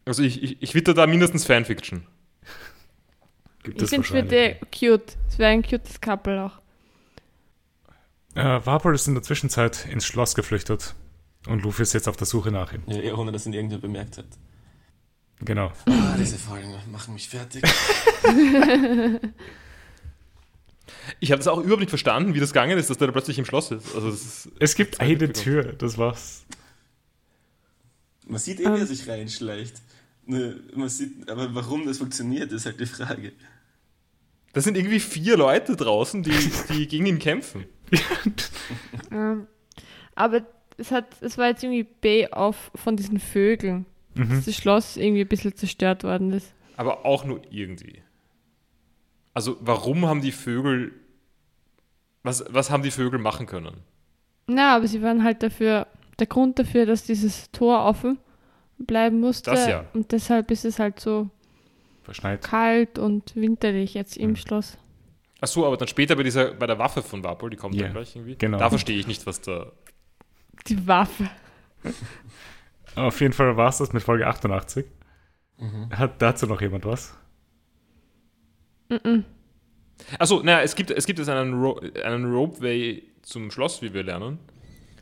Also 0.07 0.23
ich, 0.23 0.43
ich, 0.43 0.63
ich 0.63 0.75
witter 0.75 0.93
da 0.93 1.07
mindestens 1.07 1.47
Fanfiction. 1.47 2.07
Gibt 3.63 3.81
Ich 3.81 3.89
finde 3.89 4.05
es 4.07 4.13
wahrscheinlich. 4.13 4.61
cute. 4.71 5.17
Es 5.29 5.39
wäre 5.39 5.51
ein 5.51 5.63
cutes 5.63 6.01
Couple 6.01 6.45
auch. 6.45 6.61
Äh, 8.35 8.67
Warpol 8.67 8.95
ist 8.95 9.07
in 9.07 9.15
der 9.15 9.23
Zwischenzeit 9.23 9.87
ins 9.87 10.05
Schloss 10.05 10.35
geflüchtet. 10.35 10.95
Und 11.47 11.63
Luffy 11.63 11.83
ist 11.83 11.95
jetzt 11.95 12.09
auf 12.09 12.17
der 12.17 12.27
Suche 12.27 12.51
nach 12.51 12.73
ihm. 12.73 12.83
Ja, 12.87 13.15
ohne, 13.15 13.33
dass 13.33 13.47
ihn 13.47 13.53
irgendwer 13.55 13.79
bemerkt 13.79 14.19
hat. 14.19 14.27
Genau. 15.41 15.73
Ah, 15.87 16.17
diese 16.19 16.37
Folgen 16.39 16.75
machen 16.91 17.15
mich 17.15 17.29
fertig. 17.29 17.63
Ich 21.21 21.31
habe 21.33 21.39
das 21.39 21.49
auch 21.49 21.59
überhaupt 21.59 21.81
nicht 21.81 21.89
verstanden, 21.91 22.35
wie 22.35 22.41
das 22.41 22.53
gegangen 22.53 22.77
ist, 22.79 22.91
dass 22.91 22.99
der 22.99 23.07
da 23.09 23.13
plötzlich 23.13 23.39
im 23.39 23.45
Schloss 23.45 23.71
ist. 23.71 23.95
Also 23.95 24.09
ist 24.11 24.49
Es 24.59 24.75
gibt 24.75 25.01
eine. 25.01 25.33
Tür, 25.33 25.73
das 25.73 25.97
war's. 25.99 26.45
Man 28.27 28.39
sieht 28.39 28.61
eh, 28.61 28.65
wie 28.65 28.79
er 28.81 28.87
sich 28.87 29.09
reinschleicht. 29.09 29.81
Ne, 30.27 30.57
man 30.75 30.89
sieht, 30.89 31.29
aber 31.31 31.55
warum 31.55 31.85
das 31.87 31.99
funktioniert, 31.99 32.51
ist 32.53 32.65
halt 32.67 32.81
die 32.81 32.87
Frage. 32.87 33.33
das 34.55 34.65
sind 34.65 34.77
irgendwie 34.77 35.01
vier 35.01 35.37
Leute 35.37 35.77
draußen, 35.77 36.23
die, 36.23 36.33
die 36.71 36.87
gegen 36.89 37.07
ihn 37.07 37.19
kämpfen. 37.19 37.65
Ähm, 39.11 39.47
aber 40.15 40.47
es, 40.79 40.91
hat, 40.91 41.07
es 41.21 41.37
war 41.39 41.49
jetzt 41.49 41.63
irgendwie 41.63 41.85
Bay-Off 41.85 42.71
von 42.75 42.97
diesen 42.97 43.21
Vögeln, 43.21 43.87
Mhm. 44.17 44.29
dass 44.31 44.45
das 44.47 44.55
Schloss 44.57 44.97
irgendwie 44.97 45.23
ein 45.23 45.29
bisschen 45.29 45.55
zerstört 45.57 46.05
worden 46.05 46.33
ist. 46.33 46.53
Aber 46.77 47.05
auch 47.05 47.25
nur 47.25 47.43
irgendwie. 47.51 48.01
Also 49.35 49.57
warum 49.61 50.07
haben 50.07 50.21
die 50.23 50.33
Vögel... 50.33 50.93
Was, 52.23 52.45
was 52.49 52.71
haben 52.71 52.83
die 52.83 52.91
Vögel 52.91 53.19
machen 53.19 53.47
können? 53.47 53.77
Na, 54.47 54.77
aber 54.77 54.87
sie 54.87 55.03
waren 55.03 55.23
halt 55.25 55.43
dafür, 55.43 55.87
der 56.19 56.27
Grund 56.27 56.59
dafür, 56.59 56.87
dass 56.87 57.05
dieses 57.05 57.51
Tor 57.51 57.85
offen 57.85 58.19
bleiben 58.79 59.21
musste. 59.21 59.51
Das 59.51 59.67
ja. 59.67 59.85
Und 59.93 60.11
deshalb 60.13 60.51
ist 60.51 60.65
es 60.65 60.79
halt 60.79 61.01
so 61.01 61.29
Verschneit. 62.03 62.43
kalt 62.43 62.99
und 62.99 63.35
winterlich 63.37 63.93
jetzt 63.95 64.17
im 64.17 64.31
Mhm. 64.31 64.37
Schloss. 64.37 64.79
Ach 65.41 65.49
so, 65.49 65.67
aber 65.67 65.77
dann 65.77 65.89
später 65.89 66.17
bei 66.17 66.23
dieser, 66.23 66.55
bei 66.55 66.67
der 66.67 66.79
Waffe 66.79 67.03
von 67.03 67.23
Warpol, 67.23 67.51
die 67.51 67.57
kommt 67.57 67.75
Ja, 67.75 67.83
dann 67.85 67.93
gleich 67.93 68.17
irgendwie. 68.17 68.37
genau. 68.37 68.59
Da 68.59 68.71
verstehe 68.71 68.99
ich 68.99 69.07
nicht, 69.07 69.27
was 69.27 69.41
da. 69.43 69.73
Die 70.67 70.87
Waffe. 70.87 71.29
Auf 72.97 73.21
jeden 73.21 73.35
Fall 73.35 73.57
war's 73.57 73.79
das 73.79 73.93
mit 73.93 74.03
Folge 74.03 74.27
88. 74.27 74.87
Hat 75.91 76.21
dazu 76.23 76.47
noch 76.47 76.61
jemand 76.61 76.85
was? 76.87 77.15
Mhm. 78.89 79.25
Achso, 80.19 80.43
naja, 80.43 80.63
es 80.63 80.75
gibt, 80.75 80.91
es 80.91 81.07
gibt 81.07 81.19
jetzt 81.19 81.29
einen, 81.29 81.55
Ro 81.55 81.81
einen 82.03 82.33
Ropeway 82.33 83.03
zum 83.23 83.51
Schloss, 83.51 83.81
wie 83.83 83.95
wir 83.95 84.03
lernen. 84.03 84.39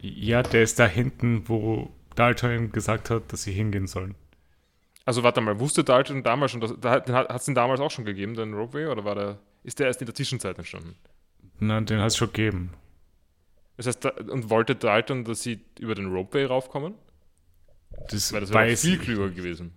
Ja, 0.01 0.43
der 0.43 0.63
ist 0.63 0.79
da 0.79 0.87
hinten, 0.87 1.49
wo 1.49 1.91
Dalton 2.15 2.73
gesagt 2.73 3.11
hat, 3.11 3.33
dass 3.33 3.45
sie 3.45 3.53
hingehen 3.53 3.87
sollen. 3.87 4.15
Also 5.05 5.23
warte 5.23 5.41
mal, 5.41 5.59
wusste 5.59 5.83
Dalton 5.83 6.23
damals 6.23 6.53
schon, 6.53 6.61
dass, 6.61 6.75
da, 6.81 6.93
hat 6.93 7.31
es 7.31 7.45
den 7.45 7.55
damals 7.55 7.81
auch 7.81 7.91
schon 7.91 8.05
gegeben, 8.05 8.35
den 8.35 8.55
Ropeway, 8.55 8.87
oder 8.87 9.05
war 9.05 9.15
der, 9.15 9.39
ist 9.65 9.79
der 9.79 9.87
erst 9.87 10.01
in 10.01 10.07
der 10.07 10.15
Zwischenzeit 10.15 10.59
entstanden? 10.59 10.95
Na, 11.59 11.81
den 11.81 12.01
hat 12.01 12.09
es 12.09 12.17
schon 12.17 12.29
gegeben. 12.29 12.73
Das 13.77 13.87
heißt, 13.87 14.05
da, 14.05 14.11
und 14.11 14.51
wollte 14.51 14.77
Dalton, 14.77 15.25
dass 15.25 15.43
sie 15.43 15.61
über 15.81 15.95
den 15.95 16.13
Ropeway 16.13 16.45
raufkommen? 16.45 16.95
Das 18.11 18.33
Weil 18.33 18.41
das 18.41 18.53
wäre 18.53 18.77
viel 18.77 18.99
klüger 18.99 19.31
gewesen. 19.31 19.73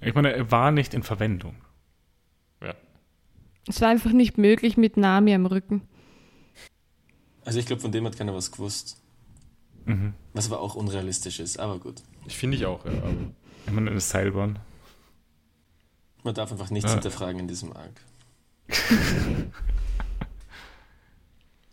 Ich 0.00 0.14
meine, 0.14 0.32
er 0.32 0.50
war 0.50 0.70
nicht 0.70 0.94
in 0.94 1.02
Verwendung. 1.02 1.56
Es 3.68 3.80
war 3.80 3.88
einfach 3.88 4.12
nicht 4.12 4.38
möglich 4.38 4.76
mit 4.76 4.96
Nami 4.96 5.34
am 5.34 5.46
Rücken. 5.46 5.82
Also 7.44 7.58
ich 7.58 7.66
glaube, 7.66 7.82
von 7.82 7.92
dem 7.92 8.04
hat 8.06 8.16
keiner 8.16 8.34
was 8.34 8.50
gewusst. 8.52 9.00
Mhm. 9.86 10.14
Was 10.34 10.46
aber 10.50 10.60
auch 10.60 10.74
unrealistisch 10.74 11.40
ist, 11.40 11.58
aber 11.58 11.78
gut. 11.78 12.02
Ich 12.26 12.36
finde 12.36 12.56
ich 12.56 12.66
auch, 12.66 12.84
ja. 12.84 12.92
Aber 12.92 13.72
meine, 13.72 13.90
eine 13.90 14.00
Seilbahn. 14.00 14.58
Man 16.22 16.34
darf 16.34 16.52
einfach 16.52 16.70
nichts 16.70 16.90
Ah. 16.90 16.94
hinterfragen 16.94 17.40
in 17.40 17.48
diesem 17.48 17.72
Arc. 17.72 17.92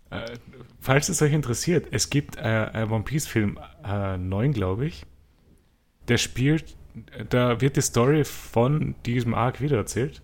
Äh, 0.09 0.37
falls 0.79 1.09
es 1.09 1.21
euch 1.21 1.33
interessiert, 1.33 1.87
es 1.91 2.09
gibt 2.09 2.37
äh, 2.37 2.39
einen 2.39 2.89
One 2.91 3.03
Piece 3.03 3.27
Film 3.27 3.59
äh, 3.83 4.17
9, 4.17 4.53
glaube 4.53 4.85
ich. 4.85 5.05
Der 6.07 6.17
spielt, 6.17 6.77
da 7.29 7.59
wird 7.59 7.75
die 7.75 7.81
Story 7.81 8.23
von 8.23 8.95
diesem 9.05 9.33
Arc 9.33 9.59
wiedererzählt. 9.59 10.21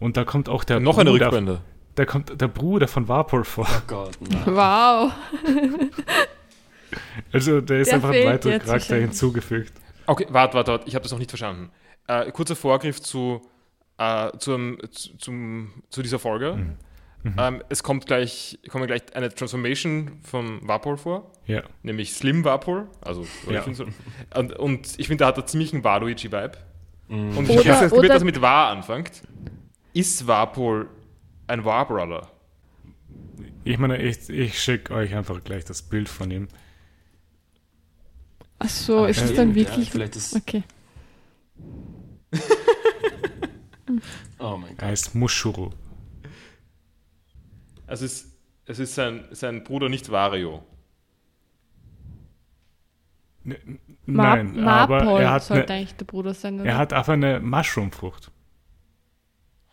Und 0.00 0.16
da 0.16 0.24
kommt 0.24 0.48
auch 0.48 0.64
der 0.64 0.80
noch 0.80 0.98
eine 0.98 1.10
Bruder, 1.10 1.26
Rückblende. 1.26 1.60
Da 1.94 2.04
kommt 2.04 2.40
der 2.40 2.48
Bruder 2.48 2.88
von 2.88 3.06
Warpol 3.08 3.44
vor. 3.44 3.68
Oh 3.68 3.82
Gott, 3.86 4.18
nein. 4.20 4.42
Wow. 4.46 5.12
Also 7.32 7.60
der 7.60 7.80
ist 7.80 7.88
Der 7.88 7.96
einfach 7.96 8.10
ein 8.10 8.26
weiterer 8.26 8.58
Charakter 8.58 8.96
hinzugefügt. 8.96 9.72
Okay, 10.06 10.26
warte, 10.30 10.54
warte, 10.54 10.72
warte, 10.72 10.88
ich 10.88 10.94
habe 10.96 11.04
das 11.04 11.12
noch 11.12 11.20
nicht 11.20 11.30
verstanden. 11.30 11.70
Äh, 12.08 12.32
kurzer 12.32 12.56
Vorgriff 12.56 13.00
zu, 13.00 13.42
äh, 13.98 14.36
zum, 14.38 14.78
zu, 14.90 15.16
zum, 15.16 15.72
zu 15.88 16.02
dieser 16.02 16.18
Folge. 16.18 16.56
Mhm. 16.56 17.34
Ähm, 17.38 17.62
es 17.68 17.82
kommt 17.82 18.06
gleich, 18.06 18.58
kommt 18.70 18.86
gleich 18.86 19.02
eine 19.14 19.28
Transformation 19.32 20.18
vom 20.22 20.66
Vapor 20.66 20.96
vor, 20.96 21.30
ja. 21.46 21.62
nämlich 21.82 22.12
Slim 22.14 22.44
Vapor. 22.44 22.88
Also, 23.02 23.26
ja. 23.48 23.62
ich 23.66 23.76
so, 23.76 23.84
und, 24.34 24.52
und, 24.54 24.98
ich 24.98 25.06
finde, 25.06 25.22
da 25.22 25.28
hat 25.28 25.36
er 25.36 25.46
ziemlich 25.46 25.74
einen 25.74 25.84
Waluigi-Vibe. 25.84 26.52
Mhm. 27.08 27.36
Und 27.36 27.50
ich 27.50 27.68
habe 27.68 27.84
jetzt 27.84 27.90
gehört, 27.90 28.08
dass 28.08 28.22
er 28.22 28.26
mit 28.26 28.40
War 28.40 28.68
anfängt. 28.68 29.22
Ist 29.92 30.26
Vapor 30.26 30.86
ein 31.46 31.64
War-Brother? 31.64 32.30
Ich 33.64 33.78
meine, 33.78 33.98
ich, 33.98 34.28
ich 34.30 34.62
schicke 34.62 34.94
euch 34.94 35.14
einfach 35.14 35.42
gleich 35.44 35.64
das 35.64 35.82
Bild 35.82 36.08
von 36.08 36.30
ihm. 36.30 36.48
Ach 38.58 38.68
so, 38.68 39.04
ah, 39.04 39.08
ist 39.08 39.22
es 39.22 39.34
dann 39.34 39.54
wirklich. 39.54 39.86
Ja, 39.86 39.92
vielleicht 39.92 40.16
ist 40.16 40.36
okay. 40.36 40.62
oh 44.38 44.56
mein 44.56 44.70
Gott. 44.70 44.82
Er 44.82 44.88
heißt 44.88 45.14
Mushuru. 45.14 45.70
Es 47.86 48.02
ist, 48.02 48.38
es 48.66 48.78
ist 48.78 48.94
sein, 48.94 49.24
sein 49.30 49.64
Bruder 49.64 49.88
nicht 49.88 50.10
Wario. 50.10 50.62
N 53.44 53.80
nein, 54.06 54.62
Ma 54.62 54.82
aber 54.82 55.02
Marpol 55.02 55.22
er 55.22 55.30
hat 55.32 55.42
sollte 55.42 55.72
eine, 55.72 55.80
eigentlich 55.80 55.96
der 55.96 56.04
Bruder 56.04 56.34
sein. 56.34 56.60
Oder? 56.60 56.68
Er 56.68 56.78
hat 56.78 56.92
einfach 56.92 57.14
eine 57.14 57.40
Mushroomfrucht. 57.40 58.30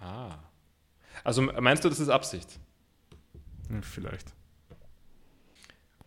Ah. 0.07 0.39
Also 1.23 1.41
meinst 1.41 1.83
du, 1.83 1.89
das 1.89 1.99
ist 1.99 2.09
Absicht? 2.09 2.59
Vielleicht. 3.81 4.33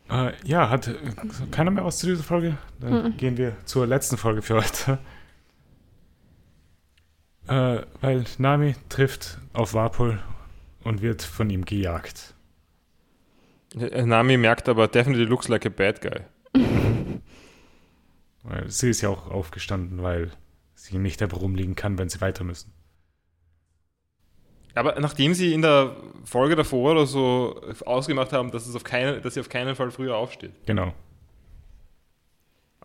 Äh, 0.09 0.33
ja, 0.45 0.71
hat 0.71 0.91
keiner 1.51 1.71
mehr 1.71 1.85
was 1.85 1.99
zu 1.99 2.07
dieser 2.07 2.23
Folge? 2.23 2.57
Dann 2.81 3.05
mhm. 3.05 3.17
gehen 3.17 3.37
wir 3.37 3.57
zur 3.67 3.87
letzten 3.87 4.17
Folge 4.17 4.43
für 4.43 4.57
heute. 4.57 4.99
Äh, 7.47 7.85
weil 8.01 8.25
Nami 8.39 8.75
trifft 8.89 9.39
auf 9.53 9.75
Warpol 9.75 10.23
und 10.83 11.03
wird 11.03 11.23
von 11.23 11.51
ihm 11.51 11.65
gejagt. 11.65 12.35
Äh, 13.79 14.07
Nami 14.07 14.37
merkt 14.37 14.69
aber, 14.69 14.89
definitely 14.89 15.25
looks 15.25 15.49
like 15.49 15.67
a 15.67 15.69
bad 15.69 16.01
guy. 16.01 16.21
weil 18.43 18.71
sie 18.71 18.91
ist 18.91 19.03
ja 19.03 19.11
auch 19.11 19.31
aufgestanden, 19.31 20.03
weil 20.03 20.31
sie 20.75 20.99
nicht 20.99 21.23
einfach 21.23 21.41
rumliegen 21.41 21.77
kann, 21.77 21.99
wenn 21.99 22.09
sie 22.09 22.21
weiter 22.21 22.43
müssen. 22.43 22.73
Aber 24.75 25.01
nachdem 25.01 25.35
sie 25.35 25.53
in 25.53 25.62
der 25.62 25.97
Folge 26.25 26.57
davor 26.57 26.93
oder 26.93 27.07
so 27.07 27.61
ausgemacht 27.85 28.33
haben, 28.33 28.51
dass, 28.51 28.66
es 28.66 28.77
auf 28.77 28.85
keine, 28.85 29.21
dass 29.21 29.35
sie 29.35 29.41
auf 29.41 29.49
keinen 29.49 29.75
Fall 29.75 29.91
früher 29.91 30.16
aufsteht. 30.16 30.53
Genau. 30.66 30.93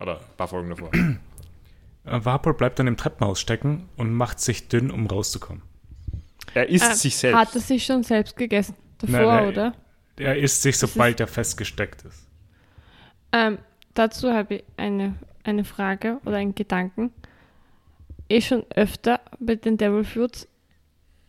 Oder 0.00 0.16
ein 0.16 0.36
paar 0.36 0.48
Folgen 0.48 0.70
davor. 0.70 0.90
Vapor 2.04 2.52
äh, 2.52 2.56
bleibt 2.56 2.78
dann 2.78 2.86
im 2.86 2.96
Treppenhaus 2.96 3.40
stecken 3.40 3.88
und 3.96 4.12
macht 4.12 4.40
sich 4.40 4.68
dünn, 4.68 4.90
um 4.90 5.06
rauszukommen. 5.06 5.62
Er 6.54 6.68
isst 6.68 6.90
äh, 6.90 6.94
sich 6.94 7.16
selbst. 7.16 7.38
Hat 7.38 7.54
er 7.54 7.60
sich 7.60 7.84
schon 7.84 8.02
selbst 8.02 8.36
gegessen 8.36 8.74
davor, 8.98 9.18
nein, 9.18 9.26
nein, 9.26 9.48
oder? 9.48 9.74
Er 10.16 10.36
isst 10.36 10.62
sich, 10.62 10.78
sobald 10.78 11.20
er 11.20 11.26
festgesteckt 11.26 12.02
ist. 12.02 12.26
Ähm, 13.32 13.58
dazu 13.94 14.32
habe 14.32 14.56
ich 14.56 14.64
eine, 14.76 15.14
eine 15.44 15.64
Frage 15.64 16.20
oder 16.24 16.36
einen 16.36 16.54
Gedanken. 16.54 17.12
Eh 18.28 18.40
schon 18.40 18.64
öfter 18.74 19.20
bei 19.38 19.56
den 19.56 19.76
Devil 19.76 20.04
Fruits 20.04 20.48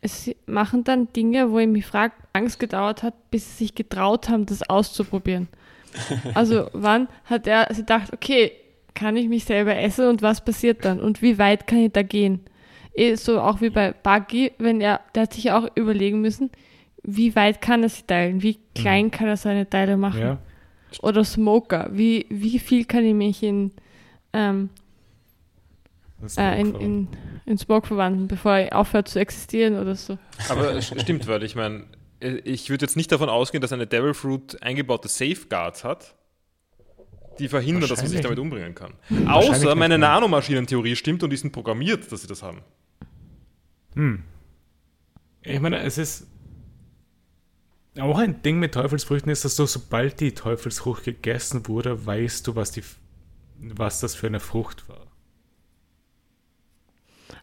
es 0.02 0.32
machen 0.46 0.84
dann 0.84 1.12
Dinge, 1.14 1.52
wo 1.52 1.60
ich 1.60 1.68
mich 1.68 1.86
frage, 1.86 2.14
Angst 2.34 2.60
gedauert 2.60 3.04
hat, 3.04 3.30
bis 3.32 3.46
sie 3.46 3.66
sich 3.66 3.76
getraut 3.76 4.30
haben, 4.30 4.46
das 4.46 4.68
auszuprobieren. 4.70 5.48
Also 6.36 6.70
wann 6.74 7.08
hat 7.26 7.48
er 7.48 7.68
sich 7.70 7.78
gedacht, 7.78 8.14
okay, 8.14 8.52
kann 8.94 9.18
ich 9.18 9.30
mich 9.30 9.46
selber 9.46 9.76
essen 9.76 10.08
und 10.08 10.22
was 10.22 10.44
passiert 10.44 10.86
dann 10.86 11.00
und 11.00 11.22
wie 11.22 11.40
weit 11.40 11.66
kann 11.66 11.80
ich 11.80 11.92
da 11.92 12.04
gehen? 12.04 12.42
Eh, 12.94 13.16
so 13.16 13.40
auch 13.40 13.62
wie 13.62 13.70
bei 13.70 13.94
Buggy, 13.94 14.52
wenn 14.58 14.82
er, 14.82 15.02
der 15.16 15.24
hat 15.24 15.34
sich 15.34 15.52
auch 15.52 15.68
überlegen 15.76 16.22
müssen, 16.22 16.52
wie 17.04 17.36
weit 17.36 17.62
kann 17.62 17.84
er 17.84 17.90
sie 17.90 18.04
teilen, 18.04 18.42
wie 18.42 18.58
klein 18.76 19.06
mhm. 19.06 19.12
kann 19.12 19.28
er 19.28 19.38
seine 19.38 19.70
Teile 19.70 19.98
machen. 19.98 20.20
Ja. 20.22 20.38
Oder 21.02 21.24
Smoker, 21.24 21.90
wie, 21.92 22.26
wie 22.30 22.60
viel 22.60 22.86
kann 22.86 23.04
ich 23.04 23.14
mich 23.14 23.44
in, 23.44 23.72
ähm, 24.34 24.70
äh, 26.38 26.60
in, 26.60 26.76
in 26.76 27.08
in 27.48 27.58
Smog 27.58 27.88
verwandeln, 27.88 28.28
bevor 28.28 28.58
er 28.58 28.78
aufhört 28.78 29.08
zu 29.08 29.20
existieren 29.20 29.80
oder 29.80 29.96
so. 29.96 30.18
Aber 30.50 30.74
es 30.76 30.88
stimmt, 30.88 31.28
weil 31.28 31.44
ich 31.44 31.56
meine, 31.56 31.86
ich 32.20 32.70
würde 32.70 32.86
jetzt 32.86 32.98
nicht 32.98 33.12
davon 33.12 33.30
ausgehen, 33.30 33.62
dass 33.62 33.72
eine 33.72 33.88
Devil 33.88 34.14
Fruit 34.14 34.62
eingebaute 34.62 35.08
Safeguards 35.08 35.84
hat, 35.84 36.14
die 37.40 37.48
verhindern, 37.48 37.90
dass 37.90 38.02
man 38.02 38.12
sich 38.12 38.22
damit 38.22 38.40
umbringen 38.40 38.76
kann. 38.76 38.94
Außer 39.28 39.76
meine 39.76 39.98
Nanomaschinentheorie 39.98 40.96
stimmt 40.96 41.24
und 41.24 41.30
die 41.30 41.38
sind 41.38 41.52
programmiert, 41.52 42.12
dass 42.12 42.22
sie 42.22 42.28
das 42.28 42.44
haben. 42.44 42.62
Hm. 43.96 44.24
Ich 45.42 45.60
meine, 45.62 45.80
es 45.80 45.98
ist 45.98 46.28
auch 47.98 48.20
ein 48.20 48.42
Ding 48.44 48.60
mit 48.60 48.74
Teufelsfrüchten 48.74 49.32
ist, 49.32 49.46
dass 49.46 49.56
du, 49.56 49.66
sobald 49.66 50.20
die 50.20 50.34
Teufelsfrucht 50.34 51.06
gegessen 51.06 51.68
wurde, 51.68 52.06
weißt 52.06 52.46
du, 52.46 52.56
was, 52.56 52.72
die, 52.72 52.84
was 53.60 54.02
das 54.02 54.16
für 54.16 54.28
eine 54.28 54.42
Frucht 54.42 54.90
war. 54.90 55.07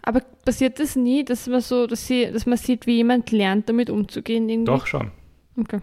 Aber 0.06 0.20
passiert 0.20 0.78
das 0.80 0.96
nie, 0.96 1.24
dass 1.24 1.46
man 1.46 1.62
so, 1.62 1.86
dass, 1.86 2.06
sie, 2.06 2.30
dass 2.30 2.44
man 2.44 2.58
sieht, 2.58 2.86
wie 2.86 2.96
jemand 2.96 3.30
lernt, 3.30 3.70
damit 3.70 3.88
umzugehen? 3.88 4.48
Irgendwie? 4.50 4.70
Doch 4.70 4.86
schon. 4.86 5.10
Okay. 5.56 5.80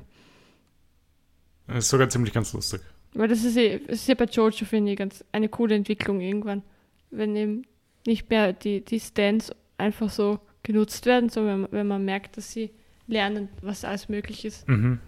Das 1.66 1.80
ist 1.80 1.90
sogar 1.90 2.08
ziemlich 2.08 2.32
ganz 2.32 2.54
lustig. 2.54 2.82
Weil 3.14 3.30
das 3.30 3.44
ist, 3.44 3.58
ja, 3.58 3.80
das 3.80 4.02
ist 4.02 4.08
ja 4.08 4.14
bei 4.16 4.26
Jojo, 4.26 4.66
finde 4.66 4.92
ich, 4.92 4.98
ganz 4.98 5.26
eine 5.32 5.50
coole 5.50 5.74
Entwicklung 5.74 6.22
irgendwann. 6.22 6.62
Wenn 7.10 7.36
eben 7.36 7.64
nicht 8.06 8.30
mehr 8.30 8.54
die, 8.54 8.86
die 8.86 9.00
Stands 9.00 9.52
einfach 9.80 10.10
so 10.12 10.40
genutzt 10.62 11.08
werden, 11.08 11.30
sondern 11.30 11.64
wenn, 11.64 11.72
wenn 11.72 11.88
man 11.88 12.06
merkt, 12.06 12.38
dass 12.38 12.52
sie 12.52 12.70
lernen, 13.08 13.50
was 13.62 13.84
alles 13.84 14.08
möglich 14.08 14.46
ist. 14.46 14.68
Mhm. 14.68 15.00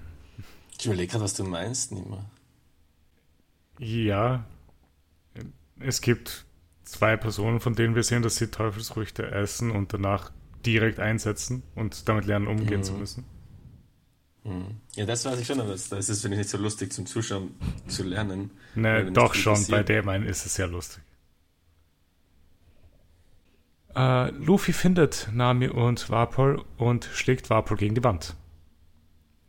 Ich 0.80 0.88
überlege 0.88 1.11
gerade, 1.11 1.24
was 1.24 1.36
du 1.36 1.43
meinst, 1.43 1.91
Nima. 1.91 2.26
Ja. 3.78 4.43
Es 5.80 6.01
gibt 6.01 6.45
zwei 6.93 7.17
Personen, 7.17 7.59
von 7.59 7.75
denen 7.75 7.95
wir 7.95 8.03
sehen, 8.03 8.21
dass 8.21 8.35
sie 8.35 8.47
Teufelsfrüchte 8.47 9.31
essen 9.31 9.71
und 9.71 9.93
danach 9.93 10.31
direkt 10.65 10.99
einsetzen 10.99 11.63
und 11.75 12.07
damit 12.07 12.25
lernen, 12.25 12.47
umgehen 12.47 12.79
mhm. 12.79 12.83
zu 12.83 12.93
müssen. 12.93 13.25
Mhm. 14.43 14.77
Ja, 14.95 15.05
das 15.05 15.25
weiß 15.25 15.39
ich 15.39 15.47
schon, 15.47 15.59
aber 15.59 15.71
das, 15.71 15.89
das 15.89 16.09
ist, 16.09 16.21
finde 16.21 16.35
ich, 16.35 16.39
nicht 16.39 16.49
so 16.49 16.57
lustig 16.57 16.91
zum 16.93 17.05
Zuschauen 17.05 17.55
zu 17.87 18.03
lernen. 18.03 18.51
Ne, 18.75 19.11
doch 19.11 19.33
schon, 19.33 19.53
passiert. 19.53 19.71
bei 19.71 19.83
dem 19.83 20.09
einen 20.09 20.25
ist 20.25 20.45
es 20.45 20.55
sehr 20.55 20.67
lustig. 20.67 21.01
Uh, 23.95 24.31
Luffy 24.39 24.73
findet 24.73 25.29
Nami 25.31 25.67
und 25.67 26.09
Vapor 26.09 26.65
und 26.77 27.05
schlägt 27.13 27.51
Vapor 27.51 27.77
gegen 27.77 27.93
die 27.93 28.03
Wand. 28.03 28.35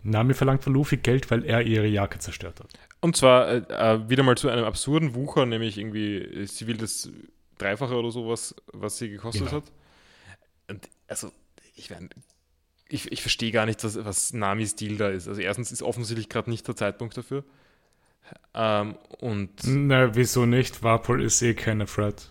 Nami 0.03 0.34
verlangt 0.34 0.62
von 0.62 0.74
Luffy 0.74 0.99
Geld, 0.99 1.30
weil 1.30 1.45
er 1.45 1.62
ihre 1.62 1.86
Jacke 1.86 2.18
zerstört 2.18 2.61
hat. 2.61 2.68
Und 3.01 3.16
zwar 3.16 3.49
äh, 3.49 3.57
äh, 3.70 4.09
wieder 4.09 4.22
mal 4.22 4.36
zu 4.36 4.51
einem 4.51 4.64
absurden 4.64 5.14
Wucher, 5.14 5.47
nämlich 5.47 5.78
irgendwie, 5.78 6.18
äh, 6.18 6.47
sie 6.47 6.66
will 6.66 6.76
das 6.76 7.11
Dreifache 7.59 7.95
oder 7.95 8.11
sowas, 8.11 8.55
was 8.73 8.99
sie 8.99 9.11
gekostet 9.11 9.47
genau. 9.47 9.57
hat. 9.57 9.73
Und 10.69 10.89
also, 11.09 11.31
ich 11.75 11.91
meine, 11.91 12.09
ich, 12.89 13.11
ich 13.11 13.21
verstehe 13.21 13.53
gar 13.53 13.67
nicht, 13.67 13.83
was, 13.85 14.05
was 14.05 14.33
Namis 14.33 14.77
Deal 14.77 14.97
da 14.97 15.09
ist. 15.09 15.29
Also 15.29 15.41
erstens 15.41 15.73
ist 15.73 15.83
offensichtlich 15.83 16.29
gerade 16.29 16.51
nicht 16.51 16.67
der 16.67 16.77
Zeitpunkt 16.77 17.17
dafür. 17.17 17.45
Ähm, 18.55 18.97
und 19.19 19.51
Na, 19.65 20.15
wieso 20.15 20.47
nicht? 20.47 20.83
Warpol 20.83 21.23
ist 21.23 21.43
eh 21.43 21.55
keine 21.55 21.87
Fred. 21.87 22.31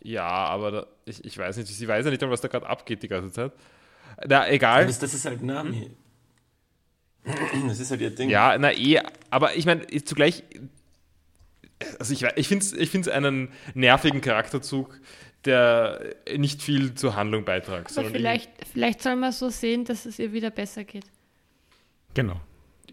Ja, 0.00 0.26
aber 0.26 0.70
da, 0.70 0.86
ich, 1.04 1.24
ich 1.24 1.36
weiß 1.36 1.56
nicht, 1.56 1.68
sie 1.68 1.88
weiß 1.88 2.04
ja 2.04 2.10
nicht, 2.10 2.22
was 2.22 2.40
da 2.40 2.48
gerade 2.48 2.66
abgeht 2.66 3.02
die 3.02 3.08
ganze 3.08 3.32
Zeit. 3.32 3.52
Na, 4.26 4.48
egal. 4.48 4.86
Das, 4.86 4.98
das 4.98 5.14
ist 5.14 5.24
halt 5.24 5.42
Nami. 5.42 5.90
Das 7.66 7.80
ist 7.80 7.90
halt 7.90 8.00
ihr 8.00 8.10
Ding. 8.10 8.30
Ja, 8.30 8.56
na 8.56 8.72
eh, 8.72 9.00
aber 9.30 9.56
ich 9.56 9.66
meine, 9.66 9.84
zugleich, 10.04 10.44
also 11.98 12.12
ich, 12.12 12.22
ich 12.36 12.48
finde 12.48 12.64
es 12.64 12.72
ich 12.72 12.90
find's 12.90 13.08
einen 13.08 13.48
nervigen 13.74 14.20
Charakterzug, 14.20 15.00
der 15.44 16.16
nicht 16.36 16.62
viel 16.62 16.94
zur 16.94 17.16
Handlung 17.16 17.44
beiträgt. 17.44 17.96
Aber 17.96 18.10
vielleicht, 18.10 18.50
vielleicht 18.72 19.02
soll 19.02 19.16
man 19.16 19.32
so 19.32 19.48
sehen, 19.48 19.84
dass 19.84 20.06
es 20.06 20.18
ihr 20.18 20.32
wieder 20.32 20.50
besser 20.50 20.84
geht. 20.84 21.04
Genau. 22.14 22.40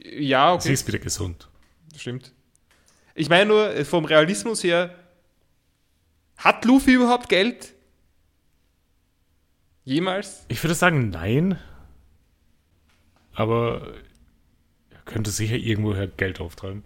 Ja, 0.03 0.53
okay. 0.53 0.67
Sie 0.67 0.73
ist 0.73 0.87
wieder 0.87 0.99
gesund. 0.99 1.49
Stimmt. 1.95 2.33
Ich 3.15 3.29
meine 3.29 3.45
nur, 3.45 3.85
vom 3.85 4.05
Realismus 4.05 4.63
her, 4.63 4.95
hat 6.37 6.65
Luffy 6.65 6.93
überhaupt 6.93 7.29
Geld? 7.29 7.73
Jemals? 9.85 10.45
Ich 10.47 10.63
würde 10.63 10.75
sagen, 10.75 11.09
nein. 11.09 11.59
Aber 13.33 13.93
könnte 15.05 15.31
sicher 15.31 15.55
irgendwoher 15.55 16.07
Geld 16.07 16.39
auftreiben. 16.39 16.83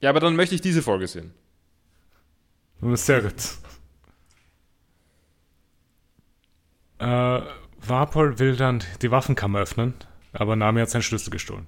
Ja, 0.00 0.10
aber 0.10 0.20
dann 0.20 0.36
möchte 0.36 0.54
ich 0.54 0.60
diese 0.60 0.82
Folge 0.82 1.06
sehen. 1.06 1.32
Sehr 2.80 3.22
gut. 3.22 3.34
Äh, 6.98 7.40
Warpol 7.80 8.38
will 8.38 8.56
dann 8.56 8.82
die 9.02 9.10
Waffenkammer 9.10 9.60
öffnen, 9.60 9.94
aber 10.32 10.56
Nami 10.56 10.80
hat 10.80 10.90
seinen 10.90 11.02
Schlüssel 11.02 11.30
gestohlen. 11.30 11.66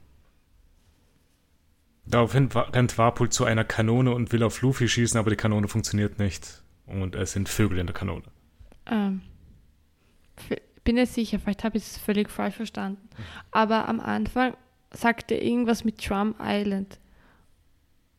Daraufhin 2.06 2.48
rennt 2.52 2.98
Warpol 2.98 3.30
zu 3.30 3.44
einer 3.44 3.64
Kanone 3.64 4.12
und 4.12 4.32
will 4.32 4.42
auf 4.42 4.62
Luffy 4.62 4.88
schießen, 4.88 5.18
aber 5.18 5.30
die 5.30 5.36
Kanone 5.36 5.68
funktioniert 5.68 6.18
nicht. 6.18 6.62
Und 6.86 7.14
es 7.14 7.32
sind 7.32 7.48
Vögel 7.48 7.78
in 7.78 7.86
der 7.86 7.94
Kanone. 7.94 8.24
Ähm, 8.86 9.22
Ich 10.48 10.60
bin 10.82 10.96
nicht 10.96 11.12
sicher, 11.12 11.38
vielleicht 11.38 11.62
habe 11.62 11.76
ich 11.76 11.84
es 11.84 11.98
völlig 11.98 12.30
falsch 12.30 12.56
verstanden. 12.56 13.08
Aber 13.52 13.88
am 13.88 14.00
Anfang 14.00 14.56
sagt 14.92 15.30
er 15.30 15.40
irgendwas 15.42 15.84
mit 15.84 16.08
Drum 16.08 16.34
Island. 16.40 16.98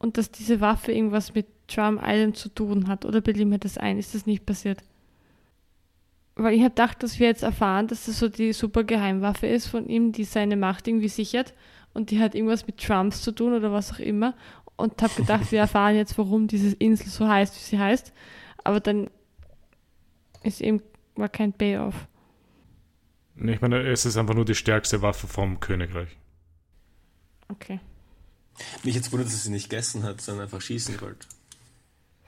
Und 0.01 0.17
dass 0.17 0.31
diese 0.31 0.61
Waffe 0.61 0.91
irgendwas 0.91 1.35
mit 1.35 1.45
Drum 1.67 1.99
Island 2.03 2.35
zu 2.35 2.49
tun 2.49 2.87
hat. 2.87 3.05
Oder 3.05 3.21
bilde 3.21 3.41
ich 3.41 3.45
mir 3.45 3.59
das 3.59 3.77
ein? 3.77 3.99
Ist 3.99 4.15
das 4.15 4.25
nicht 4.25 4.47
passiert? 4.47 4.79
Weil 6.35 6.55
ich 6.55 6.61
habe 6.61 6.71
gedacht, 6.71 7.03
dass 7.03 7.19
wir 7.19 7.27
jetzt 7.27 7.43
erfahren, 7.43 7.87
dass 7.87 8.05
das 8.05 8.17
so 8.17 8.27
die 8.27 8.51
super 8.51 8.83
Geheimwaffe 8.83 9.45
ist 9.45 9.67
von 9.67 9.87
ihm, 9.87 10.11
die 10.11 10.23
seine 10.23 10.55
Macht 10.55 10.87
irgendwie 10.87 11.07
sichert. 11.07 11.53
Und 11.93 12.09
die 12.09 12.19
hat 12.19 12.33
irgendwas 12.33 12.65
mit 12.65 12.77
Trumps 12.77 13.21
zu 13.21 13.31
tun 13.31 13.53
oder 13.53 13.71
was 13.71 13.93
auch 13.93 13.99
immer. 13.99 14.33
Und 14.75 14.99
habe 15.03 15.13
gedacht, 15.13 15.51
wir 15.51 15.59
erfahren 15.67 15.95
jetzt, 15.95 16.17
warum 16.17 16.47
diese 16.47 16.75
Insel 16.77 17.07
so 17.07 17.27
heißt, 17.27 17.55
wie 17.55 17.59
sie 17.59 17.79
heißt. 17.79 18.11
Aber 18.63 18.79
dann 18.79 19.09
ist 20.43 20.61
eben 20.61 20.81
war 21.15 21.29
kein 21.29 21.53
Payoff. 21.53 22.07
Ich 23.35 23.61
meine, 23.61 23.79
es 23.87 24.05
ist 24.05 24.17
einfach 24.17 24.33
nur 24.33 24.45
die 24.45 24.55
stärkste 24.55 25.01
Waffe 25.01 25.27
vom 25.27 25.59
Königreich. 25.59 26.17
Okay. 27.49 27.79
Mich 28.83 28.95
jetzt 28.95 29.11
wundert, 29.11 29.27
dass 29.27 29.43
sie 29.43 29.51
nicht 29.51 29.69
gegessen 29.69 30.03
hat, 30.03 30.21
sondern 30.21 30.45
einfach 30.45 30.61
schießen 30.61 30.99
wollte. 31.01 31.27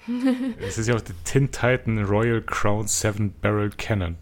Es 0.59 0.77
ist 0.77 0.87
ja 0.87 0.95
auch 0.95 1.01
der 1.01 1.15
Tin 1.23 1.51
Titan 1.51 2.03
Royal 2.03 2.41
Crown 2.41 2.87
Seven 2.87 3.33
Barrel 3.39 3.69
Cannon. 3.69 4.17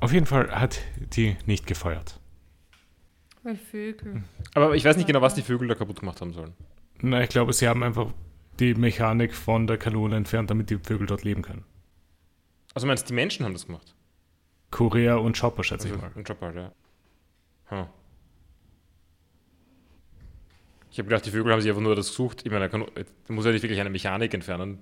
Auf 0.00 0.12
jeden 0.12 0.26
Fall 0.26 0.50
hat 0.50 0.80
die 1.14 1.36
nicht 1.46 1.66
gefeuert. 1.66 2.18
Weil 3.42 3.56
Vögel. 3.56 4.24
Aber 4.54 4.74
ich 4.74 4.84
weiß 4.84 4.96
nicht 4.96 5.06
genau, 5.06 5.20
was 5.20 5.34
die 5.34 5.42
Vögel 5.42 5.68
da 5.68 5.74
kaputt 5.74 6.00
gemacht 6.00 6.20
haben 6.22 6.32
sollen. 6.32 6.54
Na, 7.02 7.22
ich 7.22 7.28
glaube, 7.28 7.52
sie 7.52 7.68
haben 7.68 7.82
einfach 7.82 8.12
die 8.58 8.74
Mechanik 8.74 9.34
von 9.34 9.66
der 9.66 9.76
Kanone 9.76 10.16
entfernt, 10.16 10.50
damit 10.50 10.70
die 10.70 10.78
Vögel 10.78 11.06
dort 11.06 11.24
leben 11.24 11.42
können. 11.42 11.64
Also 12.72 12.86
meinst 12.86 13.04
du, 13.04 13.08
die 13.08 13.14
Menschen 13.14 13.44
haben 13.44 13.52
das 13.52 13.66
gemacht? 13.66 13.94
Korea 14.70 15.16
und 15.16 15.38
Chopper, 15.38 15.62
schätze 15.62 15.88
Also 15.88 16.06
ich 16.06 16.14
mal. 16.14 16.22
Job 16.22 16.40
halt, 16.40 16.56
ja. 16.56 16.72
Hm. 17.66 17.86
Ich 20.94 20.98
habe 21.00 21.08
gedacht, 21.08 21.26
die 21.26 21.32
Vögel 21.32 21.52
haben 21.52 21.60
sich 21.60 21.68
einfach 21.68 21.82
nur 21.82 21.96
das 21.96 22.10
gesucht. 22.10 22.42
Ich 22.44 22.52
meine, 22.52 22.68
da 22.68 22.68
kann, 22.68 22.86
muss 23.26 23.44
ja 23.44 23.50
nicht 23.50 23.64
wirklich 23.64 23.80
eine 23.80 23.90
Mechanik 23.90 24.32
entfernen. 24.32 24.78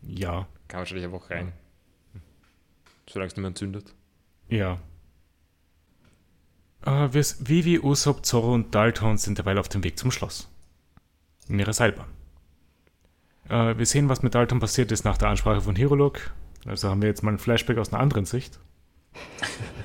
Ja, 0.00 0.48
Kann 0.66 0.78
wahrscheinlich 0.78 1.04
einfach 1.04 1.28
rein. 1.28 1.52
Solange 3.06 3.26
es 3.26 3.34
nicht 3.34 3.42
mehr 3.42 3.48
entzündet. 3.48 3.94
ja. 4.48 4.80
Wir, 6.82 7.10
Vivi, 7.10 7.80
Usopp, 7.80 8.24
Zorro 8.24 8.54
und 8.54 8.74
Dalton 8.74 9.18
sind 9.18 9.36
derweil 9.36 9.58
auf 9.58 9.68
dem 9.68 9.84
Weg 9.84 9.98
zum 9.98 10.10
Schloss. 10.10 10.48
In 11.48 11.58
ihrer 11.58 11.74
Seilbahn. 11.74 12.08
Äh, 13.50 13.76
wir 13.76 13.84
sehen, 13.84 14.08
was 14.08 14.22
mit 14.22 14.34
Dalton 14.34 14.60
passiert 14.60 14.90
ist 14.90 15.04
nach 15.04 15.18
der 15.18 15.28
Ansprache 15.28 15.60
von 15.60 15.76
Hirolog. 15.76 16.30
Also 16.64 16.88
haben 16.88 17.02
wir 17.02 17.10
jetzt 17.10 17.22
mal 17.22 17.32
ein 17.32 17.38
Flashback 17.38 17.76
aus 17.76 17.92
einer 17.92 18.00
anderen 18.00 18.24
Sicht. 18.24 18.58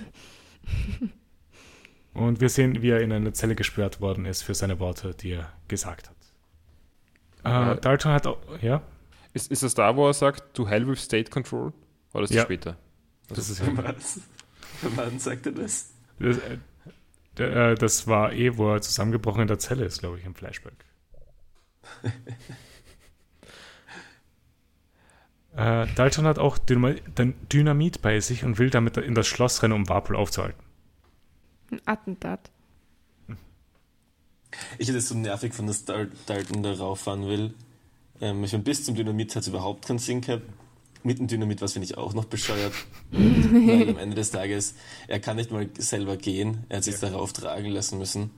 Und 2.13 2.41
wir 2.41 2.49
sehen, 2.49 2.81
wie 2.81 2.89
er 2.89 3.01
in 3.01 3.11
eine 3.11 3.31
Zelle 3.33 3.55
gesperrt 3.55 4.01
worden 4.01 4.25
ist 4.25 4.41
für 4.41 4.53
seine 4.53 4.79
Worte, 4.79 5.13
die 5.13 5.31
er 5.31 5.51
gesagt 5.67 6.09
hat. 6.09 6.15
Äh, 7.75 7.79
Dalton 7.79 8.11
hat 8.11 8.27
auch, 8.27 8.37
ja, 8.61 8.81
Ist, 9.33 9.49
ist 9.51 9.63
das 9.63 9.73
da, 9.73 9.95
wo 9.95 10.07
er 10.07 10.13
sagt, 10.13 10.53
to 10.53 10.67
hell 10.67 10.87
with 10.87 11.01
state 11.01 11.31
control? 11.31 11.71
Oder 12.13 12.23
ist 12.23 12.31
das 12.31 12.35
Ja. 12.37 12.43
später? 12.43 12.77
das 13.29 13.49
ist 13.49 13.61
Was? 13.77 14.19
Wann 14.81 15.19
sagt 15.19 15.45
er 15.45 15.53
das? 15.53 15.93
Das, 16.19 16.37
äh, 17.39 17.71
äh, 17.71 17.75
das 17.75 18.07
war 18.07 18.33
eh, 18.33 18.57
wo 18.57 18.73
er 18.73 18.81
zusammengebrochen 18.81 19.43
in 19.43 19.47
der 19.47 19.59
Zelle 19.59 19.85
ist, 19.85 19.99
glaube 19.99 20.19
ich, 20.19 20.25
im 20.25 20.35
Flashback. 20.35 20.73
äh, 25.55 25.87
Dalton 25.95 26.25
hat 26.25 26.39
auch 26.39 26.57
Dynamit 26.57 28.01
bei 28.01 28.19
sich 28.19 28.43
und 28.43 28.59
will 28.59 28.69
damit 28.69 28.97
in 28.97 29.15
das 29.15 29.27
Schloss 29.27 29.63
rennen, 29.63 29.73
um 29.73 29.87
Warpel 29.89 30.15
aufzuhalten. 30.15 30.61
Ein 31.71 31.81
Attentat. 31.85 32.51
Ich 34.77 34.87
hätte 34.87 34.97
es 34.97 35.07
so 35.07 35.15
nervig 35.15 35.53
von, 35.53 35.67
dass 35.67 35.85
Dal 35.85 36.09
Dalton 36.25 36.63
da 36.63 36.73
rauffahren 36.73 37.27
will. 37.27 37.53
Ähm, 38.19 38.43
ich 38.43 38.51
meine, 38.51 38.63
bis 38.63 38.83
zum 38.83 38.95
Dynamit 38.95 39.35
hat 39.35 39.43
es 39.43 39.47
überhaupt 39.47 39.87
keinen 39.87 39.99
Sinn 39.99 40.21
gehabt. 40.21 40.43
Mit 41.03 41.17
dem 41.17 41.27
Dynamit, 41.27 41.61
was 41.61 41.73
finde 41.73 41.85
ich 41.85 41.97
auch 41.97 42.13
noch 42.13 42.25
bescheuert. 42.25 42.73
Weil 43.11 43.89
am 43.89 43.97
Ende 43.97 44.15
des 44.15 44.31
Tages, 44.31 44.75
er 45.07 45.19
kann 45.19 45.37
nicht 45.37 45.51
mal 45.51 45.67
selber 45.77 46.17
gehen. 46.17 46.65
Er 46.69 46.77
hat 46.77 46.83
sich 46.83 46.99
darauf 46.99 47.33
tragen 47.33 47.69
lassen 47.69 47.97
müssen. 47.97 48.31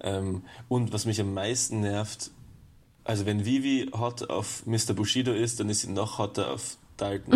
Ähm, 0.00 0.42
und 0.68 0.92
was 0.92 1.06
mich 1.06 1.20
am 1.20 1.34
meisten 1.34 1.80
nervt, 1.80 2.30
also 3.02 3.26
wenn 3.26 3.44
Vivi 3.44 3.90
hot 3.92 4.28
auf 4.30 4.66
Mr. 4.66 4.92
Bushido 4.94 5.32
ist, 5.32 5.58
dann 5.58 5.70
ist 5.70 5.80
sie 5.80 5.90
noch 5.90 6.18
hotter 6.18 6.52
auf 6.52 6.76
Dalton. 6.98 7.30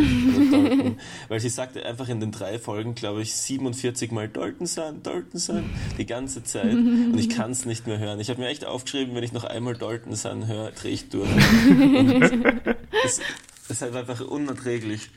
Dalton. 0.53 0.99
Weil 1.29 1.41
sie 1.41 1.49
sagte 1.49 1.87
einfach 1.87 2.09
in 2.11 2.21
den 2.21 2.31
drei 2.33 2.59
Folgen, 2.59 2.95
glaube 2.95 3.23
ich, 3.23 3.35
47 3.35 4.13
Mal 4.13 4.29
Dalton 4.29 4.67
sein, 4.67 5.03
Dalton 5.03 5.41
sein, 5.41 5.71
die 5.97 6.05
ganze 6.07 6.45
Zeit. 6.45 6.75
Und 6.75 7.17
ich 7.19 7.31
kann 7.31 7.53
es 7.53 7.65
nicht 7.65 7.87
mehr 7.87 7.99
hören. 7.99 8.21
Ich 8.21 8.29
habe 8.29 8.41
mir 8.41 8.49
echt 8.49 8.65
aufgeschrieben, 8.67 9.15
wenn 9.15 9.25
ich 9.25 9.33
noch 9.33 9.45
einmal 9.45 9.75
Dalton 9.75 10.15
sein 10.15 10.47
höre, 10.47 10.71
drehe 10.73 10.93
ich 10.93 11.09
durch. 11.09 11.29
Es, 13.05 13.21
es 13.65 13.71
ist 13.71 13.83
halt 13.83 13.97
einfach 13.97 14.21
unerträglich. 14.21 15.11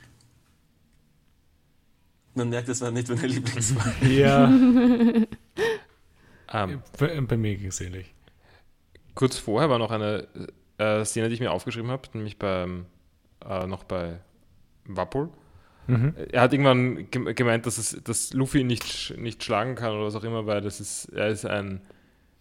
Man 2.33 2.49
merkt, 2.49 2.67
das 2.67 2.81
war 2.81 2.89
nicht 2.89 3.09
meine 3.09 3.27
Lieblingswahl. 3.27 3.93
Ja, 4.09 4.47
Ähm, 6.51 6.81
bei, 6.99 7.19
bei 7.21 7.37
mir 7.37 7.55
ging 7.57 7.67
es 7.67 7.81
ähnlich. 7.81 8.13
kurz 9.15 9.37
vorher 9.37 9.69
war 9.69 9.79
noch 9.79 9.91
eine 9.91 10.27
äh, 10.77 11.03
Szene, 11.05 11.27
die 11.27 11.35
ich 11.35 11.39
mir 11.39 11.51
aufgeschrieben 11.51 11.89
habe, 11.91 12.07
nämlich 12.13 12.37
beim, 12.37 12.85
äh, 13.43 13.65
noch 13.67 13.83
bei 13.83 14.19
Wapol. 14.88 15.29
Mhm. 15.88 16.13
Er 16.31 16.41
hat 16.41 16.53
irgendwann 16.53 17.09
gem- 17.11 17.33
gemeint, 17.36 17.65
dass, 17.65 17.77
es, 17.77 18.01
dass 18.03 18.33
Luffy 18.33 18.59
ihn 18.61 18.67
nicht, 18.67 19.13
nicht 19.17 19.43
schlagen 19.43 19.75
kann 19.75 19.91
oder 19.93 20.05
was 20.05 20.15
auch 20.15 20.23
immer, 20.23 20.45
weil 20.47 20.61
das 20.61 20.79
ist, 20.79 21.05
er 21.09 21.27
ist 21.27 21.45
ein 21.45 21.81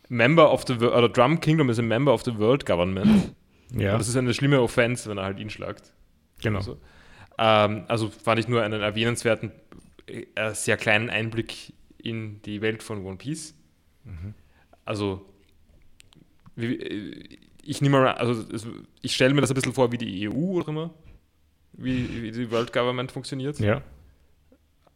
Member 0.09 0.51
of 0.53 0.65
the 0.67 0.81
World, 0.81 0.95
oder 0.95 1.09
Drum 1.09 1.41
Kingdom 1.41 1.69
ist 1.71 1.79
ein 1.79 1.89
Member 1.89 2.13
of 2.15 2.23
the 2.25 2.37
World 2.39 2.65
Government. 2.67 3.35
Ja, 3.77 3.93
Und 3.95 3.99
das 3.99 4.09
ist 4.09 4.17
eine 4.17 4.33
schlimme 4.35 4.61
Offense, 4.61 5.11
wenn 5.11 5.19
er 5.19 5.25
halt 5.25 5.41
ihn 5.41 5.51
schlagt. 5.51 5.93
genau. 6.41 6.59
Also, 6.59 6.79
ähm, 7.39 7.85
also 7.89 8.09
fand 8.09 8.39
ich 8.39 8.47
nur 8.47 8.63
einen 8.63 8.81
erwähnenswerten, 8.81 9.51
äh, 10.07 10.53
sehr 10.55 10.77
kleinen 10.77 11.11
Einblick 11.11 11.73
in 11.99 12.41
die 12.43 12.61
Welt 12.61 12.85
von 12.85 13.05
One 13.05 13.17
Piece. 13.17 13.55
Also, 14.85 15.27
wie, 16.55 16.77
äh, 16.77 17.39
ich 17.65 17.81
nehme 17.81 17.99
mal, 18.01 18.13
also 18.13 18.45
ich 19.01 19.15
stelle 19.15 19.35
mir 19.35 19.41
das 19.41 19.51
ein 19.51 19.55
bisschen 19.55 19.73
vor 19.73 19.91
wie 19.91 19.99
die 19.99 20.29
EU 20.29 20.35
oder 20.59 20.69
immer, 20.69 20.91
wie, 21.77 22.23
wie 22.23 22.31
die 22.31 22.51
World 22.51 22.73
Government 22.73 23.13
funktioniert. 23.13 23.59
Ja, 23.59 23.83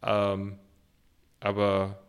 Ähm, 0.01 0.57
aber 1.39 1.99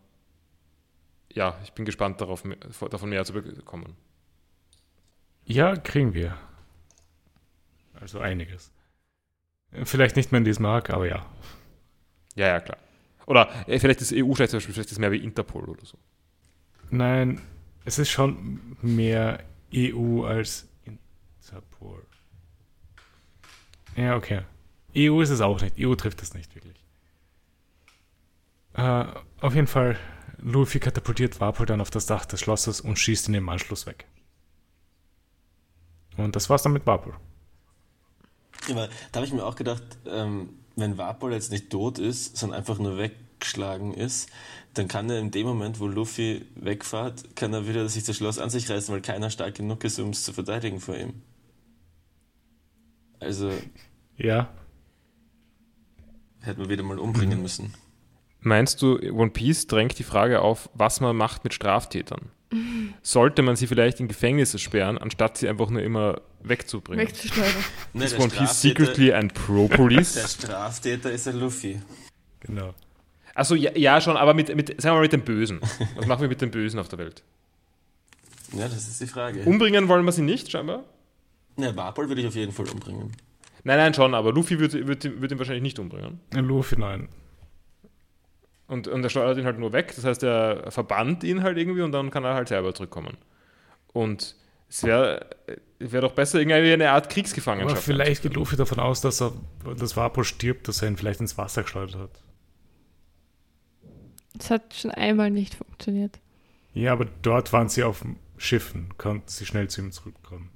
ja, 1.33 1.59
ich 1.63 1.73
bin 1.73 1.85
gespannt 1.85 2.21
darauf, 2.21 2.43
davon 2.91 3.11
mehr 3.11 3.25
zu 3.25 3.33
bekommen. 3.33 3.97
ja, 5.45 5.77
kriegen 5.77 6.15
wir. 6.15 6.37
Also 7.95 8.21
einiges. 8.21 8.73
Vielleicht 9.85 10.17
nicht 10.17 10.33
mehr 10.33 10.39
in 10.39 10.45
diesem 10.45 10.65
Arc, 10.67 10.91
aber 10.91 11.07
ja. 11.07 11.27
Ja, 12.35 12.47
ja, 12.49 12.61
klar. 12.61 12.79
Oder 13.27 13.49
äh, 13.69 13.79
vielleicht 13.79 14.01
ist 14.01 14.13
EU 14.13 14.35
vielleicht 14.35 14.51
zum 14.51 14.59
Beispiel, 14.59 14.75
vielleicht 14.75 14.91
ist 14.93 14.99
mehr 14.99 15.13
wie 15.13 15.23
Interpol 15.23 15.69
oder 15.69 15.85
so. 15.85 15.99
Nein, 16.91 17.41
es 17.85 17.99
ist 17.99 18.11
schon 18.11 18.77
mehr 18.83 19.45
EU 19.75 20.25
als 20.25 20.69
Interpol. 20.85 22.05
Ja, 23.97 24.17
okay. 24.17 24.43
EU 24.97 25.21
ist 25.21 25.31
es 25.31 25.41
auch 25.41 25.61
nicht. 25.61 25.77
EU 25.79 25.95
trifft 25.95 26.23
es 26.23 26.35
nicht 26.35 26.55
wirklich. 26.55 26.77
Äh, 28.75 29.05
auf 29.41 29.55
jeden 29.55 29.67
Fall, 29.67 29.99
Luffy 30.39 30.81
katapultiert 30.81 31.41
Warpol 31.41 31.67
dann 31.67 31.81
auf 31.81 31.91
das 31.91 32.07
Dach 32.07 32.25
des 32.25 32.41
Schlosses 32.41 32.81
und 32.81 32.99
schießt 32.99 33.29
ihn 33.29 33.35
im 33.35 33.49
Anschluss 33.49 33.87
weg. 33.87 34.07
Und 36.17 36.37
das 36.37 36.51
war's 36.51 36.63
dann 36.63 36.73
mit 36.73 36.87
Warpol. 36.87 37.15
Aber 38.69 38.89
da 39.13 39.19
habe 39.19 39.27
ich 39.27 39.33
mir 39.33 39.45
auch 39.45 39.57
gedacht, 39.57 39.83
ähm, 40.07 40.51
wenn 40.77 40.99
Vapol 40.99 41.33
jetzt 41.33 41.51
nicht 41.51 41.71
tot 41.71 41.99
ist, 41.99 42.37
sondern 42.37 42.59
einfach 42.59 42.79
nur 42.79 42.99
weggeschlagen 42.99 43.95
ist, 43.95 44.29
dann 44.75 44.89
kann 44.89 45.11
er 45.11 45.19
in 45.19 45.31
dem 45.31 45.47
Moment, 45.47 45.81
wo 45.81 45.87
Luffy 45.87 46.47
wegfährt, 46.55 47.37
kann 47.37 47.53
er 47.53 47.67
wieder 47.67 47.89
sich 47.89 48.05
das 48.05 48.17
Schloss 48.17 48.39
an 48.39 48.51
sich 48.51 48.69
reißen, 48.71 48.95
weil 48.95 49.03
keiner 49.03 49.31
stark 49.31 49.57
genug 49.57 49.83
ist, 49.85 49.99
um 49.99 50.11
es 50.11 50.25
zu 50.25 50.33
verteidigen 50.33 50.81
vor 50.81 50.97
ihm. 50.97 51.23
Also 53.19 53.53
Ja, 54.17 54.51
hätte 56.43 56.61
man 56.61 56.69
wieder 56.69 56.83
mal 56.83 56.99
umbringen 56.99 57.43
müssen. 57.43 57.75
Meinst 58.41 58.81
du, 58.81 58.99
One 59.13 59.31
Piece 59.31 59.67
drängt 59.67 59.99
die 59.99 60.03
Frage 60.05 60.41
auf, 60.41 60.71
was 60.75 61.01
man 61.01 61.17
macht 61.17 61.45
mit 61.45 61.53
Straftätern? 61.55 62.31
Sollte 63.03 63.43
man 63.43 63.57
sie 63.57 63.67
vielleicht 63.67 64.01
in 64.01 64.09
Gefängnisse 64.09 64.59
sperren, 64.59 64.99
anstatt 64.99 65.39
sie 65.39 65.49
einfach 65.49 65.71
nur 65.71 65.83
immer 65.83 66.21
wegzubringen? 66.43 67.07
Wegzuschleudern. 67.07 67.65
Ne, 67.93 68.05
Ist 68.05 68.13
der, 68.15 68.21
One 68.21 68.31
Piece 68.31 68.61
secretly 68.63 69.13
ein 69.13 69.29
der 69.35 69.35
Pro-Police? 69.35 70.37
Straftäter 70.39 71.11
ist 71.11 71.29
ein 71.29 71.39
Luffy. 71.39 71.81
genau. 72.41 72.75
Achso, 73.35 73.55
ja, 73.55 73.71
ja, 73.77 74.01
schon, 74.01 74.17
aber 74.17 74.35
mit, 74.35 74.55
mit, 74.55 74.69
sagen 74.81 74.95
wir 74.95 74.95
mal 74.95 75.01
mit 75.03 75.13
dem 75.13 75.23
Bösen. 75.23 75.61
Was 75.95 76.07
machen 76.07 76.23
wir 76.23 76.29
mit 76.29 76.41
dem 76.41 76.51
Bösen 76.51 76.81
auf 76.81 76.89
der 76.89 76.99
Welt? 76.99 77.23
Ja, 78.53 78.69
das 78.69 78.89
ist 78.89 79.01
die 79.01 79.07
Frage. 79.07 79.45
Umbringen 79.45 79.89
wollen 79.89 80.05
wir 80.05 80.13
sie 80.13 80.23
nicht, 80.23 80.51
scheinbar? 80.51 80.83
Ne, 81.57 81.75
Vapol 81.77 82.09
würde 82.09 82.23
ich 82.23 82.27
auf 82.27 82.35
jeden 82.35 82.53
Fall 82.53 82.69
umbringen. 82.69 83.13
Nein, 83.65 83.79
nein, 83.79 83.95
schon, 83.95 84.15
aber 84.15 84.33
Luffy 84.33 84.59
wird, 84.59 84.73
wird, 84.87 85.21
wird 85.21 85.33
ihn 85.33 85.39
wahrscheinlich 85.39 85.63
nicht 85.63 85.79
umbringen. 85.79 86.21
Luffy, 86.33 86.77
nein. 86.79 87.09
Und, 88.67 88.87
und 88.87 89.03
er 89.03 89.11
steuert 89.11 89.37
ihn 89.37 89.45
halt 89.45 89.59
nur 89.59 89.73
weg. 89.73 89.93
Das 89.97 90.05
heißt, 90.05 90.23
er 90.23 90.71
verbannt 90.71 91.25
ihn 91.25 91.43
halt 91.43 91.59
irgendwie 91.59 91.83
und 91.83 91.93
dann 91.93 92.11
kann 92.11 92.25
er 92.25 92.35
halt 92.35 92.49
selber 92.49 92.73
zurückkommen. 92.73 93.17
Und 93.93 94.37
es 94.69 94.85
wäre 94.85 95.27
wär 95.81 96.01
doch 96.01 96.13
besser, 96.13 96.39
irgendwie 96.39 96.73
eine 96.73 96.91
Art 96.91 97.07
Aber 97.07 97.15
Kriegsgefangenschaft. 97.15 97.83
vielleicht 97.83 98.23
geht 98.23 98.35
Luffy 98.35 98.57
davon 98.57 98.79
aus, 98.79 99.01
dass 99.01 99.21
er, 99.21 99.33
das 99.77 99.97
Vapo 99.97 100.23
stirbt, 100.23 100.69
dass 100.69 100.83
er 100.83 100.89
ihn 100.89 100.97
vielleicht 100.97 101.21
ins 101.21 101.37
Wasser 101.37 101.63
geschleudert 101.63 101.97
hat. 101.97 102.23
Das 104.35 104.51
hat 104.51 104.75
schon 104.75 104.93
einmal 104.93 105.31
nicht 105.31 105.55
funktioniert. 105.55 106.21
Ja, 106.73 106.93
aber 106.93 107.07
dort 107.23 107.53
waren 107.53 107.69
sie 107.69 107.83
auf 107.83 108.05
Schiffen, 108.37 108.97
konnten 108.97 109.27
sie 109.27 109.45
schnell 109.45 109.69
zu 109.69 109.81
ihm 109.81 109.91
zurückkommen. 109.91 110.51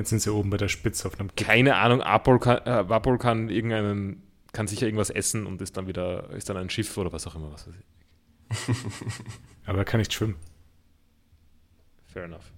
Jetzt 0.00 0.08
sind 0.08 0.20
sie 0.20 0.32
oben 0.32 0.48
bei 0.48 0.56
der 0.56 0.68
Spitze 0.68 1.06
auf 1.06 1.20
einem 1.20 1.28
Gipfel. 1.28 1.46
Keine 1.46 1.76
Ahnung, 1.76 2.00
Apol 2.00 2.38
kann, 2.38 2.62
äh, 2.64 3.18
kann 3.18 3.50
irgendeinen, 3.50 4.22
kann 4.50 4.66
sicher 4.66 4.86
irgendwas 4.86 5.10
essen 5.10 5.44
und 5.44 5.60
ist 5.60 5.76
dann 5.76 5.88
wieder, 5.88 6.30
ist 6.30 6.48
dann 6.48 6.56
ein 6.56 6.70
Schiff 6.70 6.96
oder 6.96 7.12
was 7.12 7.26
auch 7.26 7.34
immer, 7.34 7.52
was 7.52 7.68
weiß 7.68 7.74
ich. 7.76 8.76
Aber 9.66 9.76
er 9.76 9.84
kann 9.84 9.98
nicht 9.98 10.14
schwimmen. 10.14 10.36
Fair 12.06 12.24
enough. 12.24 12.50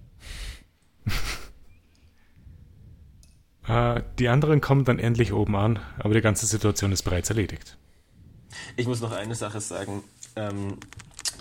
Äh, 3.65 4.03
die 4.19 4.27
anderen 4.27 4.59
kommen 4.59 4.83
dann 4.83 4.99
endlich 4.99 5.31
oben 5.31 5.55
an, 5.55 5.79
aber 5.97 6.13
die 6.13 6.19
ganze 6.19 6.45
Situation 6.45 6.91
ist 6.91 7.03
bereits 7.03 7.29
erledigt. 7.29 7.77
Ich 8.75 8.87
muss 8.87 8.99
noch 8.99 9.13
eine 9.13 9.35
Sache 9.35 9.61
sagen. 9.61 10.03
Ähm, 10.35 10.79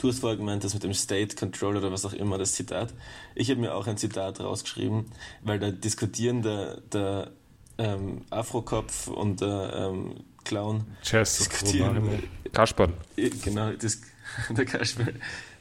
du 0.03 0.09
hast 0.09 0.19
vorher 0.19 0.37
gemeint, 0.37 0.65
das 0.65 0.75
mit 0.75 0.83
dem 0.83 0.95
State 0.95 1.37
Control 1.37 1.77
oder 1.77 1.93
was 1.93 2.05
auch 2.05 2.13
immer, 2.13 2.37
das 2.37 2.53
Zitat. 2.53 2.93
Ich 3.35 3.51
habe 3.51 3.61
mir 3.61 3.75
auch 3.75 3.87
ein 3.87 3.97
Zitat 3.97 4.41
rausgeschrieben, 4.41 5.07
weil 5.43 5.59
da 5.59 5.71
diskutieren 5.71 6.43
der, 6.43 6.81
der 6.93 7.31
ähm, 7.79 8.23
Afrokopf 8.31 9.07
und 9.07 9.41
der 9.41 9.91
ähm, 9.93 10.25
Clown 10.45 10.85
Chess, 11.03 11.39
diskutieren, 11.39 12.23
Kasperl. 12.53 12.93
äh, 13.17 13.31
genau, 13.31 13.73
dis 13.73 14.03
der 14.51 14.65
Kasper, 14.65 15.07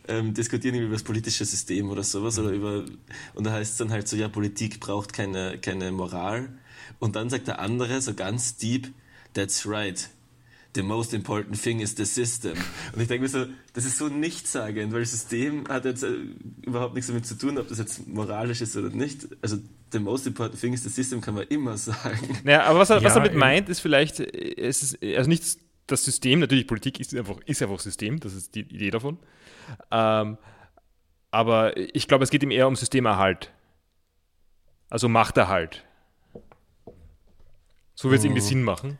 ähm, 0.07 0.33
diskutieren 0.33 0.75
über 0.75 0.93
das 0.93 1.03
politische 1.03 1.45
System 1.45 1.89
oder 1.89 2.03
sowas 2.03 2.39
oder 2.39 2.49
über 2.49 2.85
und 3.35 3.43
da 3.43 3.51
heißt 3.51 3.73
es 3.73 3.77
dann 3.77 3.91
halt 3.91 4.07
so, 4.07 4.15
ja, 4.15 4.27
Politik 4.27 4.79
braucht 4.79 5.13
keine, 5.13 5.59
keine 5.59 5.91
Moral 5.91 6.49
und 6.99 7.15
dann 7.15 7.29
sagt 7.29 7.47
der 7.47 7.59
andere 7.59 8.01
so 8.01 8.15
ganz 8.15 8.57
deep, 8.57 8.91
that's 9.33 9.67
right. 9.67 10.09
The 10.73 10.83
most 10.83 11.13
important 11.13 11.61
thing 11.61 11.81
is 11.81 11.95
the 11.97 12.05
system. 12.05 12.53
Und 12.93 13.01
ich 13.01 13.07
denke 13.09 13.23
mir 13.23 13.27
so, 13.29 13.45
das 13.73 13.83
ist 13.83 13.97
so 13.97 14.07
nichtssagend, 14.07 14.93
weil 14.93 15.01
das 15.01 15.11
System 15.11 15.67
hat 15.67 15.83
jetzt 15.85 16.03
äh, 16.03 16.13
überhaupt 16.61 16.93
nichts 16.93 17.07
damit 17.07 17.25
zu 17.25 17.37
tun, 17.37 17.57
ob 17.57 17.67
das 17.67 17.77
jetzt 17.77 18.07
moralisch 18.07 18.61
ist 18.61 18.77
oder 18.77 18.89
nicht. 18.89 19.27
Also, 19.41 19.57
the 19.91 19.99
most 19.99 20.25
important 20.27 20.59
thing 20.59 20.71
is 20.73 20.83
the 20.83 20.89
system 20.89 21.19
kann 21.19 21.33
man 21.35 21.43
immer 21.47 21.77
sagen. 21.77 22.39
Naja, 22.45 22.63
aber 22.63 22.79
was 22.79 22.89
er, 22.89 22.97
was 22.97 23.03
Ja, 23.03 23.09
er 23.09 23.15
damit 23.15 23.31
eben. 23.31 23.39
meint, 23.39 23.67
ist 23.67 23.81
vielleicht, 23.81 24.21
äh, 24.21 24.55
es 24.61 24.81
ist, 24.81 25.03
also 25.03 25.29
nicht 25.29 25.43
das 25.87 26.05
System, 26.05 26.39
natürlich 26.39 26.67
Politik 26.67 27.01
ist 27.01 27.13
einfach, 27.13 27.37
ist 27.45 27.61
einfach 27.61 27.79
System, 27.81 28.21
das 28.21 28.33
ist 28.33 28.55
die 28.55 28.61
Idee 28.61 28.91
davon. 28.91 29.19
Ähm, 29.91 30.37
aber 31.31 31.75
ich 31.75 32.07
glaube, 32.07 32.23
es 32.23 32.29
geht 32.29 32.43
ihm 32.43 32.51
eher 32.51 32.67
um 32.69 32.77
Systemerhalt. 32.77 33.51
Also 34.89 35.09
Machterhalt. 35.09 35.83
So 37.95 38.09
wird 38.09 38.19
es 38.19 38.25
irgendwie 38.25 38.41
Sinn 38.41 38.63
machen. 38.63 38.97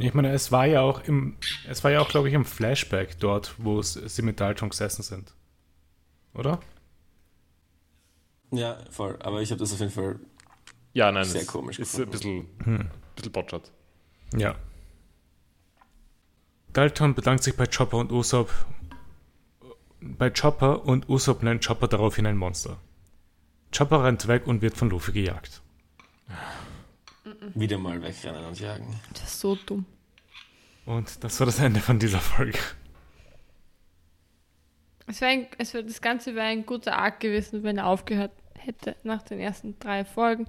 Ich 0.00 0.14
meine, 0.14 0.32
es 0.32 0.50
war 0.50 0.66
ja 0.66 0.80
auch 0.80 1.02
im, 1.04 1.36
es 1.68 1.84
war 1.84 1.90
ja 1.90 2.00
auch, 2.00 2.08
glaube 2.08 2.28
ich, 2.28 2.34
im 2.34 2.44
Flashback 2.44 3.18
dort, 3.18 3.54
wo 3.58 3.78
es, 3.78 3.92
sie 3.94 4.22
mit 4.22 4.40
Dalton 4.40 4.70
gesessen 4.70 5.02
sind. 5.02 5.34
Oder? 6.34 6.60
Ja, 8.50 8.78
voll. 8.90 9.16
Aber 9.20 9.40
ich 9.42 9.50
habe 9.50 9.58
das 9.60 9.72
auf 9.72 9.80
jeden 9.80 9.92
Fall 9.92 10.18
Ja, 10.92 11.12
nein, 11.12 11.24
Sehr 11.24 11.42
das 11.42 11.48
komisch 11.48 11.78
ist 11.78 11.94
ein 11.98 12.10
gefunden. 12.10 12.46
bisschen, 12.56 12.90
bisschen 13.14 13.32
botschert. 13.32 13.70
Ja. 14.36 14.54
Dalton 16.72 17.14
bedankt 17.14 17.42
sich 17.42 17.56
bei 17.56 17.66
Chopper 17.66 17.98
und 17.98 18.12
Usopp. 18.12 18.50
Bei 20.00 20.30
Chopper 20.30 20.84
und 20.86 21.08
Usopp 21.08 21.42
nennt 21.42 21.64
Chopper 21.66 21.88
daraufhin 21.88 22.26
ein 22.26 22.36
Monster. 22.36 22.78
Chopper 23.76 24.04
rennt 24.04 24.26
weg 24.28 24.46
und 24.46 24.62
wird 24.62 24.76
von 24.76 24.88
Luffy 24.90 25.12
gejagt. 25.12 25.62
Wieder 27.54 27.78
mal 27.78 28.02
wegrennen 28.02 28.44
und 28.44 28.58
jagen. 28.60 28.98
Das 29.12 29.22
ist 29.24 29.40
so 29.40 29.54
dumm. 29.56 29.84
Und 30.86 31.22
das 31.24 31.38
war 31.40 31.46
das 31.46 31.58
Ende 31.58 31.80
von 31.80 31.98
dieser 31.98 32.20
Folge. 32.20 32.58
Es 35.06 35.20
wär 35.20 35.28
ein, 35.28 35.46
es 35.58 35.74
wär, 35.74 35.82
das 35.82 36.00
Ganze 36.00 36.34
wäre 36.34 36.46
ein 36.46 36.64
guter 36.66 36.96
Arc 36.96 37.20
gewesen, 37.20 37.62
wenn 37.62 37.78
er 37.78 37.86
aufgehört 37.86 38.32
hätte 38.58 38.96
nach 39.02 39.22
den 39.22 39.40
ersten 39.40 39.78
drei 39.78 40.04
Folgen. 40.04 40.46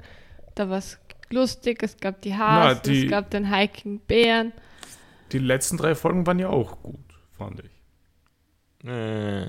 Da 0.55 0.69
war 0.69 0.77
es 0.77 0.99
lustig, 1.30 1.81
es 1.81 1.97
gab 1.97 2.22
die 2.22 2.35
Hasen, 2.35 2.77
Na, 2.77 2.93
die- 2.93 3.05
es 3.05 3.09
gab 3.09 3.30
den 3.31 3.53
Hiking 3.53 3.99
Bären. 4.01 4.53
Die 5.31 5.39
letzten 5.39 5.77
drei 5.77 5.95
Folgen 5.95 6.27
waren 6.27 6.39
ja 6.39 6.49
auch 6.49 6.81
gut, 6.84 6.99
fand 7.38 7.61
ich. 7.63 8.88
Äh, 8.88 9.47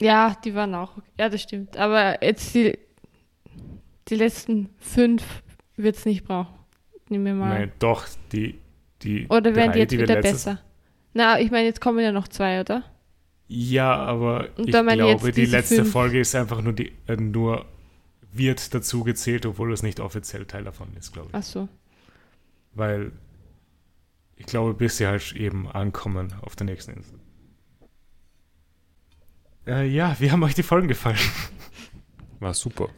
Ja, 0.00 0.36
die 0.44 0.54
waren 0.54 0.74
auch. 0.74 0.92
Ja, 1.18 1.28
das 1.28 1.42
stimmt. 1.42 1.76
Aber 1.76 2.22
jetzt 2.22 2.54
die, 2.54 2.78
die 4.08 4.14
letzten 4.14 4.70
fünf 4.78 5.24
wird 5.76 5.96
es 5.96 6.04
nicht 6.04 6.24
brauchen. 6.24 6.54
Nehmen 7.08 7.24
wir 7.24 7.34
mal. 7.34 7.58
Nein, 7.60 7.72
doch, 7.78 8.06
die, 8.32 8.58
die 9.02 9.26
Oder 9.28 9.54
werden 9.54 9.72
die 9.72 9.78
drei, 9.78 9.78
jetzt 9.80 9.92
wir 9.92 10.00
wieder 10.00 10.20
besser? 10.20 10.60
Na, 11.14 11.40
ich 11.40 11.50
meine, 11.50 11.66
jetzt 11.66 11.80
kommen 11.80 12.00
ja 12.00 12.12
noch 12.12 12.28
zwei, 12.28 12.60
oder? 12.60 12.82
Ja, 13.48 13.94
aber 13.94 14.48
Und 14.56 14.68
ich 14.68 14.74
ich 14.74 14.88
glaube, 14.88 15.32
die 15.32 15.46
letzte 15.46 15.76
fünf. 15.76 15.92
Folge 15.92 16.20
ist 16.20 16.34
einfach 16.34 16.60
nur 16.62 16.72
die, 16.72 16.92
äh, 17.06 17.16
nur 17.16 17.64
wird 18.32 18.74
dazu 18.74 19.04
gezählt, 19.04 19.46
obwohl 19.46 19.72
es 19.72 19.82
nicht 19.82 20.00
offiziell 20.00 20.46
Teil 20.46 20.64
davon 20.64 20.88
ist, 20.98 21.12
glaube 21.12 21.28
ich. 21.28 21.34
Ach 21.34 21.42
so. 21.42 21.68
Weil 22.74 23.12
ich 24.36 24.46
glaube, 24.46 24.74
bis 24.74 24.98
sie 24.98 25.06
halt 25.06 25.32
eben 25.34 25.68
ankommen 25.70 26.34
auf 26.42 26.56
der 26.56 26.66
nächsten 26.66 26.92
Insel. 26.92 27.18
Äh, 29.66 29.86
ja, 29.88 30.16
wie 30.18 30.30
haben 30.30 30.42
euch 30.42 30.54
die 30.54 30.62
Folgen 30.62 30.88
gefallen? 30.88 31.18
war 32.40 32.52
super. 32.52 32.88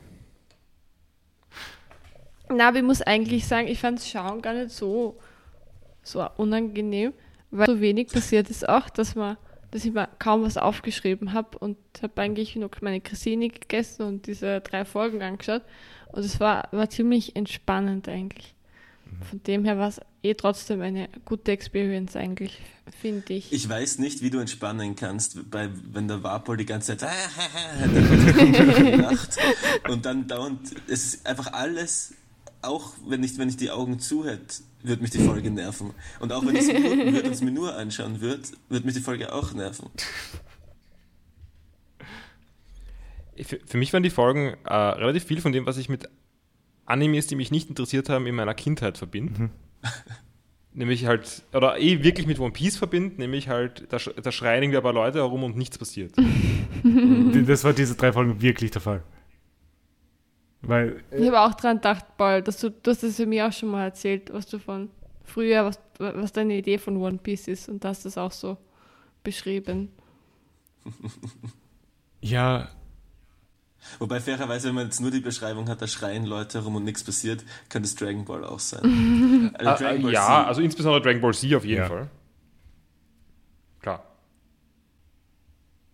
Na, 2.50 2.68
aber 2.68 2.78
ich 2.78 2.82
muss 2.82 3.02
eigentlich 3.02 3.46
sagen, 3.46 3.68
ich 3.68 3.78
fand 3.78 3.98
das 3.98 4.08
Schauen 4.08 4.42
gar 4.42 4.54
nicht 4.54 4.70
so, 4.70 5.18
so 6.02 6.26
unangenehm, 6.36 7.12
weil 7.50 7.66
so 7.66 7.80
wenig 7.80 8.08
passiert 8.08 8.50
ist 8.50 8.68
auch, 8.68 8.88
dass 8.90 9.14
man, 9.14 9.36
dass 9.70 9.84
ich 9.84 9.92
mir 9.92 10.08
kaum 10.18 10.42
was 10.42 10.56
aufgeschrieben 10.56 11.32
habe 11.32 11.58
und 11.58 11.76
habe 12.02 12.22
eigentlich 12.22 12.56
nur 12.56 12.70
meine 12.80 13.00
Cressini 13.00 13.48
gegessen 13.48 14.02
und 14.02 14.26
diese 14.26 14.60
drei 14.60 14.84
Folgen 14.84 15.22
angeschaut. 15.22 15.62
Und 16.12 16.24
es 16.24 16.40
war, 16.40 16.68
war 16.72 16.88
ziemlich 16.88 17.36
entspannend 17.36 18.08
eigentlich. 18.08 18.54
Von 19.28 19.42
dem 19.42 19.64
her 19.64 19.78
war 19.78 19.88
es 19.88 20.00
eh 20.22 20.34
trotzdem 20.34 20.80
eine 20.80 21.08
gute 21.24 21.52
Experience 21.52 22.16
eigentlich, 22.16 22.58
finde 23.00 23.34
ich. 23.34 23.52
Ich 23.52 23.68
weiß 23.68 23.98
nicht, 23.98 24.22
wie 24.22 24.30
du 24.30 24.38
entspannen 24.38 24.96
kannst, 24.96 25.50
bei, 25.50 25.70
wenn 25.92 26.08
der 26.08 26.22
Warpol 26.22 26.56
die 26.56 26.66
ganze 26.66 26.96
Zeit 26.96 27.10
lacht 28.98 29.36
und 29.88 30.04
dann 30.04 30.28
dauernd, 30.28 30.72
es 30.86 31.14
ist 31.14 31.26
einfach 31.26 31.52
alles, 31.52 32.14
auch 32.62 32.92
wenn 33.06 33.22
ich, 33.22 33.38
wenn 33.38 33.48
ich 33.48 33.56
die 33.56 33.70
Augen 33.70 33.98
zu 33.98 34.24
hätte, 34.26 34.62
wird 34.82 35.00
mich 35.00 35.10
die 35.10 35.18
Folge 35.18 35.50
nerven. 35.50 35.90
Und 36.20 36.32
auch 36.32 36.44
wenn 36.46 36.54
ich 36.56 36.68
es 36.68 36.68
würde 36.68 37.44
mir 37.44 37.50
nur 37.50 37.74
anschauen 37.76 38.20
würde, 38.20 38.42
wird 38.68 38.84
mich 38.84 38.94
die 38.94 39.00
Folge 39.00 39.32
auch 39.32 39.52
nerven. 39.52 39.88
Für, 43.40 43.58
für 43.64 43.76
mich 43.76 43.92
waren 43.92 44.02
die 44.02 44.10
Folgen 44.10 44.56
äh, 44.64 44.74
relativ 44.74 45.24
viel 45.24 45.40
von 45.40 45.52
dem, 45.52 45.66
was 45.66 45.76
ich 45.76 45.88
mit 45.88 46.08
Animes, 46.86 47.26
die 47.28 47.36
mich 47.36 47.50
nicht 47.50 47.68
interessiert 47.68 48.08
haben, 48.08 48.26
in 48.26 48.34
meiner 48.34 48.54
Kindheit 48.54 48.98
verbinde. 48.98 49.50
Nämlich 50.74 51.06
halt, 51.06 51.42
oder 51.52 51.78
eh 51.78 52.02
wirklich 52.02 52.26
mit 52.26 52.38
One 52.38 52.52
Piece 52.52 52.76
verbinde, 52.76 53.16
nämlich 53.16 53.48
halt, 53.48 53.86
da, 53.88 53.96
sch- 53.96 54.20
da 54.20 54.30
schreien 54.30 54.62
irgendwie 54.62 54.76
ein 54.76 54.82
paar 54.82 54.92
Leute 54.92 55.18
herum 55.18 55.42
und 55.42 55.56
nichts 55.56 55.78
passiert. 55.78 56.12
Das 57.46 57.64
war 57.64 57.72
diese 57.72 57.96
drei 57.96 58.12
Folgen 58.12 58.40
wirklich 58.40 58.70
der 58.70 58.80
Fall. 58.80 59.02
Weil, 60.62 61.02
Ich 61.10 61.26
habe 61.26 61.40
auch 61.40 61.54
dran 61.54 61.76
gedacht, 61.76 62.04
Paul, 62.16 62.42
dass 62.42 62.58
du, 62.60 62.70
du 62.70 62.90
hast 62.90 63.02
das 63.02 63.18
mir 63.20 63.46
auch 63.46 63.52
schon 63.52 63.70
mal 63.70 63.84
erzählt, 63.84 64.32
was 64.32 64.46
du 64.46 64.58
von 64.58 64.90
früher, 65.24 65.64
was, 65.64 65.78
was 65.98 66.32
deine 66.32 66.56
Idee 66.56 66.78
von 66.78 66.96
One 66.96 67.18
Piece 67.18 67.48
ist 67.48 67.68
und 67.68 67.84
du 67.84 67.88
hast 67.88 68.04
das 68.04 68.18
auch 68.18 68.32
so 68.32 68.56
beschrieben. 69.22 69.90
ja, 72.20 72.68
Wobei 73.98 74.20
fairerweise, 74.20 74.68
wenn 74.68 74.74
man 74.74 74.84
jetzt 74.86 75.00
nur 75.00 75.10
die 75.10 75.20
Beschreibung 75.20 75.68
hat, 75.68 75.80
da 75.80 75.86
schreien 75.86 76.26
Leute 76.26 76.58
herum 76.58 76.76
und 76.76 76.84
nichts 76.84 77.04
passiert, 77.04 77.44
könnte 77.68 77.86
es 77.86 77.94
Dragon 77.94 78.24
Ball 78.24 78.44
auch 78.44 78.58
sein. 78.58 79.52
Also 79.58 79.84
Dragon 79.84 80.00
äh, 80.00 80.02
Ball 80.02 80.12
ja, 80.12 80.26
Z. 80.26 80.46
also 80.48 80.60
insbesondere 80.60 81.00
Dragon 81.02 81.20
Ball 81.20 81.34
Z 81.34 81.54
auf 81.54 81.64
jeden 81.64 81.82
Ja. 81.82 81.88
Fall. 81.88 82.10
Klar. 83.80 84.04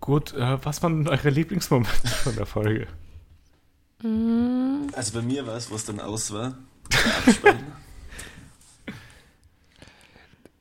gut, 0.01 0.33
äh, 0.35 0.65
was 0.65 0.83
waren 0.83 1.07
eure 1.09 1.31
Lieblingsmomente 1.31 2.09
von 2.09 2.35
der 2.37 2.47
Folge? 2.47 2.87
Also 4.03 5.13
bei 5.15 5.23
mir 5.23 5.47
war 5.47 5.57
es, 5.57 5.71
wo 5.71 5.77
es 5.77 5.85
dann 5.85 6.01
aus 6.01 6.33
war. 6.33 6.59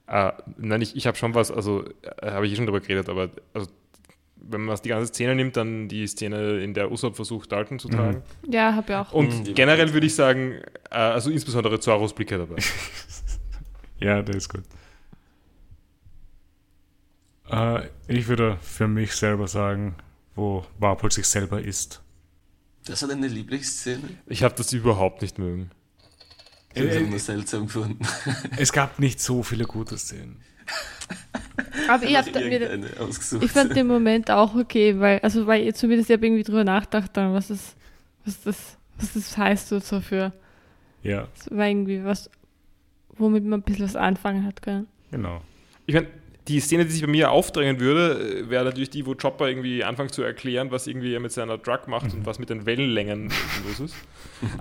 Äh, 0.07 0.31
nein, 0.57 0.81
ich, 0.81 0.95
ich 0.95 1.07
habe 1.07 1.18
schon 1.18 1.34
was, 1.35 1.51
also 1.51 1.84
äh, 2.22 2.31
habe 2.31 2.45
ich 2.47 2.53
eh 2.53 2.55
schon 2.55 2.65
drüber 2.65 2.80
geredet, 2.80 3.10
aber 3.10 3.30
also, 3.53 3.68
wenn 4.35 4.65
man 4.65 4.77
die 4.84 4.89
ganze 4.89 5.07
Szene 5.07 5.35
nimmt, 5.35 5.55
dann 5.55 5.88
die 5.88 6.05
Szene, 6.05 6.60
in 6.61 6.73
der 6.73 6.91
Usopp 6.91 7.15
versucht, 7.15 7.51
Dalton 7.51 7.80
zu 7.80 7.88
tragen. 7.88 8.23
Ja, 8.49 8.76
hab 8.76 8.89
ich 8.89 8.95
auch. 8.95 9.11
Und 9.14 9.47
Mhm, 9.47 9.53
generell 9.55 9.93
würde 9.93 10.05
ich 10.07 10.15
sagen, 10.15 10.60
äh, 10.91 10.95
also 10.95 11.30
insbesondere 11.30 11.80
Zoros 11.80 12.14
Blicke 12.14 12.38
dabei. 12.38 12.57
Ja, 13.99 14.22
der 14.22 14.35
ist 14.35 14.49
gut. 14.49 14.64
Äh, 17.49 17.88
ich 18.10 18.27
würde 18.27 18.57
für 18.61 18.89
mich 18.89 19.14
selber 19.14 19.47
sagen, 19.47 19.95
wo 20.35 20.65
Warpol 20.77 21.10
sich 21.10 21.26
selber 21.26 21.61
isst. 21.61 22.03
Das 22.85 23.01
war 23.01 23.10
deine 23.10 23.27
Lieblingsszene? 23.27 24.01
Ich 24.27 24.43
habe 24.43 24.55
das 24.55 24.73
überhaupt 24.73 25.22
nicht 25.22 25.38
mögen. 25.39 25.72
Ich 26.73 26.81
habe 26.81 26.89
Äh, 26.89 26.95
es 26.95 27.01
immer 27.07 27.19
seltsam 27.19 27.65
gefunden. 27.68 27.99
Es 28.57 28.72
gab 28.73 28.99
nicht 28.99 29.19
so 29.22 29.43
viele 29.43 29.65
gute 29.65 29.97
Szenen. 29.97 30.41
Aber 31.88 32.03
ich, 32.03 32.15
hab 32.15 32.31
da, 32.31 32.39
mir, 32.39 32.80
ausgesucht. 32.99 33.43
ich 33.43 33.51
fand 33.51 33.76
den 33.76 33.88
Moment 33.88 34.31
auch 34.31 34.55
okay, 34.55 34.99
weil, 34.99 35.19
also 35.19 35.45
weil 35.45 35.68
ich 35.68 35.76
zumindest 35.76 36.10
ich 36.10 36.22
irgendwie 36.22 36.43
drüber 36.43 36.64
nachgedacht, 36.64 37.11
dann, 37.15 37.34
was 37.34 37.49
das, 37.49 37.76
was 38.26 38.41
das, 38.41 38.77
was 38.97 39.14
das 39.14 39.38
heißt 39.38 39.69
so 39.69 39.80
für. 40.01 40.31
Ja, 41.03 41.27
Das 41.38 41.51
war 41.51 41.68
irgendwie 41.68 42.03
was, 42.03 42.30
womit 43.18 43.43
man 43.43 43.60
ein 43.60 43.64
bisschen 43.64 43.85
was 43.85 43.95
anfangen 43.97 44.45
hat 44.45 44.61
können. 44.61 44.88
genau. 45.11 45.41
Ich 45.85 45.93
meine, 45.95 46.07
die 46.48 46.60
Szene, 46.60 46.86
die 46.86 46.91
sich 46.91 47.02
bei 47.02 47.07
mir 47.07 47.32
aufdrängen 47.32 47.80
würde, 47.80 48.41
äh, 48.44 48.49
wäre 48.49 48.65
natürlich 48.65 48.90
die, 48.90 49.06
wo 49.06 49.15
Chopper 49.15 49.48
irgendwie 49.48 49.84
anfängt 49.84 50.14
zu 50.14 50.24
erklären, 50.24 50.72
was 50.72 50.88
irgendwie 50.88 51.14
er 51.14 51.20
mit 51.20 51.32
seiner 51.32 51.57
Drug 51.57 51.88
macht 51.88 52.14
und 52.14 52.26
was 52.26 52.38
mit 52.40 52.49
den 52.49 52.65
Wellenlängen 52.65 53.30
los 53.68 53.80
ist. 53.80 53.95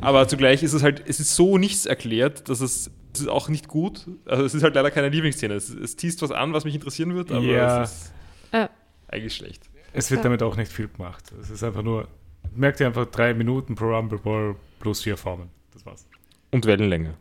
Aber 0.00 0.28
zugleich 0.28 0.62
ist 0.62 0.72
es 0.74 0.82
halt, 0.82 1.02
es 1.06 1.18
ist 1.20 1.34
so 1.34 1.58
nichts 1.58 1.86
erklärt, 1.86 2.48
dass 2.48 2.60
es, 2.60 2.90
es 3.14 3.20
ist 3.22 3.28
auch 3.28 3.48
nicht 3.48 3.66
gut. 3.68 4.06
Also 4.26 4.44
es 4.44 4.54
ist 4.54 4.62
halt 4.62 4.74
leider 4.76 4.90
keine 4.90 5.08
Lieblingsszene. 5.08 5.54
Es, 5.54 5.70
es 5.70 5.96
teast 5.96 6.22
was 6.22 6.30
an, 6.30 6.52
was 6.52 6.64
mich 6.64 6.74
interessieren 6.74 7.14
wird, 7.14 7.30
aber 7.32 7.42
Ja. 7.44 7.82
es 7.82 7.92
ist 7.92 8.12
Äh. 8.52 8.68
eigentlich 9.08 9.34
schlecht. 9.34 9.68
Es 9.92 10.10
wird 10.10 10.20
Ja. 10.20 10.24
damit 10.24 10.42
auch 10.42 10.56
nicht 10.56 10.70
viel 10.72 10.88
gemacht. 10.88 11.32
Es 11.40 11.50
ist 11.50 11.62
einfach 11.64 11.82
nur, 11.82 12.06
merkt 12.54 12.80
ihr 12.80 12.86
einfach 12.86 13.06
drei 13.06 13.34
Minuten 13.34 13.74
pro 13.74 13.86
Rumble 13.94 14.18
Ball 14.18 14.54
plus 14.78 15.02
vier 15.02 15.16
Formen. 15.16 15.48
Das 15.72 15.84
war's. 15.84 16.06
Und 16.52 16.64
Wellenlänge. 16.66 17.14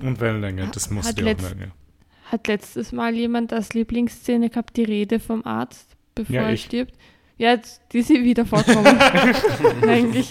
Und 0.00 0.18
Wellenlänge, 0.20 0.70
das 0.72 0.88
musst 0.90 1.08
Hat 1.10 1.18
du 1.18 1.22
auch 1.22 1.40
merken. 1.40 1.72
Hat 2.30 2.46
letztes 2.46 2.92
Mal 2.92 3.14
jemand 3.14 3.52
als 3.52 3.72
Lieblingsszene 3.74 4.50
gehabt, 4.50 4.76
die 4.76 4.84
Rede 4.84 5.18
vom 5.20 5.44
Arzt, 5.44 5.96
bevor 6.14 6.34
Ja, 6.36 6.42
er 6.42 6.52
ich. 6.52 6.64
stirbt? 6.64 6.94
Ja, 7.38 7.50
jetzt- 7.52 7.80
die 7.92 8.02
sind 8.02 8.22
wieder 8.24 8.44
vorkommen. 8.46 8.86
Eigentlich. 9.88 10.30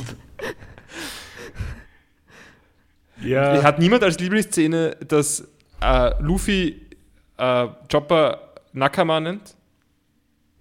Ja, 3.21 3.63
Hat 3.63 3.79
niemand 3.79 4.03
als 4.03 4.17
Lieblingsszene, 4.19 4.95
dass 5.07 5.45
äh, 5.81 6.11
Luffy 6.23 6.85
äh, 7.37 7.67
Chopper 7.91 8.53
Nakama 8.71 9.19
nennt? 9.19 9.55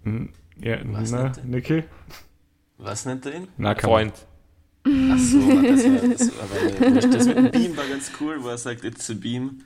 Hm, 0.03 0.29
ja 0.61 0.77
Was 0.85 1.11
na, 1.11 1.23
nennt 1.23 1.37
er? 1.37 1.43
Niki? 1.45 1.83
Was 2.77 3.05
nennt 3.05 3.25
er 3.25 3.35
ihn? 3.35 3.47
Nakama. 3.57 3.93
Freund. 3.93 4.13
Ach 4.85 5.17
so, 5.19 5.39
das 5.39 5.83
war, 5.85 6.09
das 6.09 6.37
war 6.37 6.43
aber 6.43 6.91
nicht. 6.91 7.13
Das 7.13 7.27
mit 7.27 7.37
dem 7.37 7.51
Beam 7.51 7.77
war 7.77 7.85
ganz 7.87 8.11
cool, 8.19 8.37
wo 8.41 8.47
er 8.49 8.57
sagt, 8.57 8.83
it's 8.83 9.09
a 9.09 9.13
beam, 9.13 9.59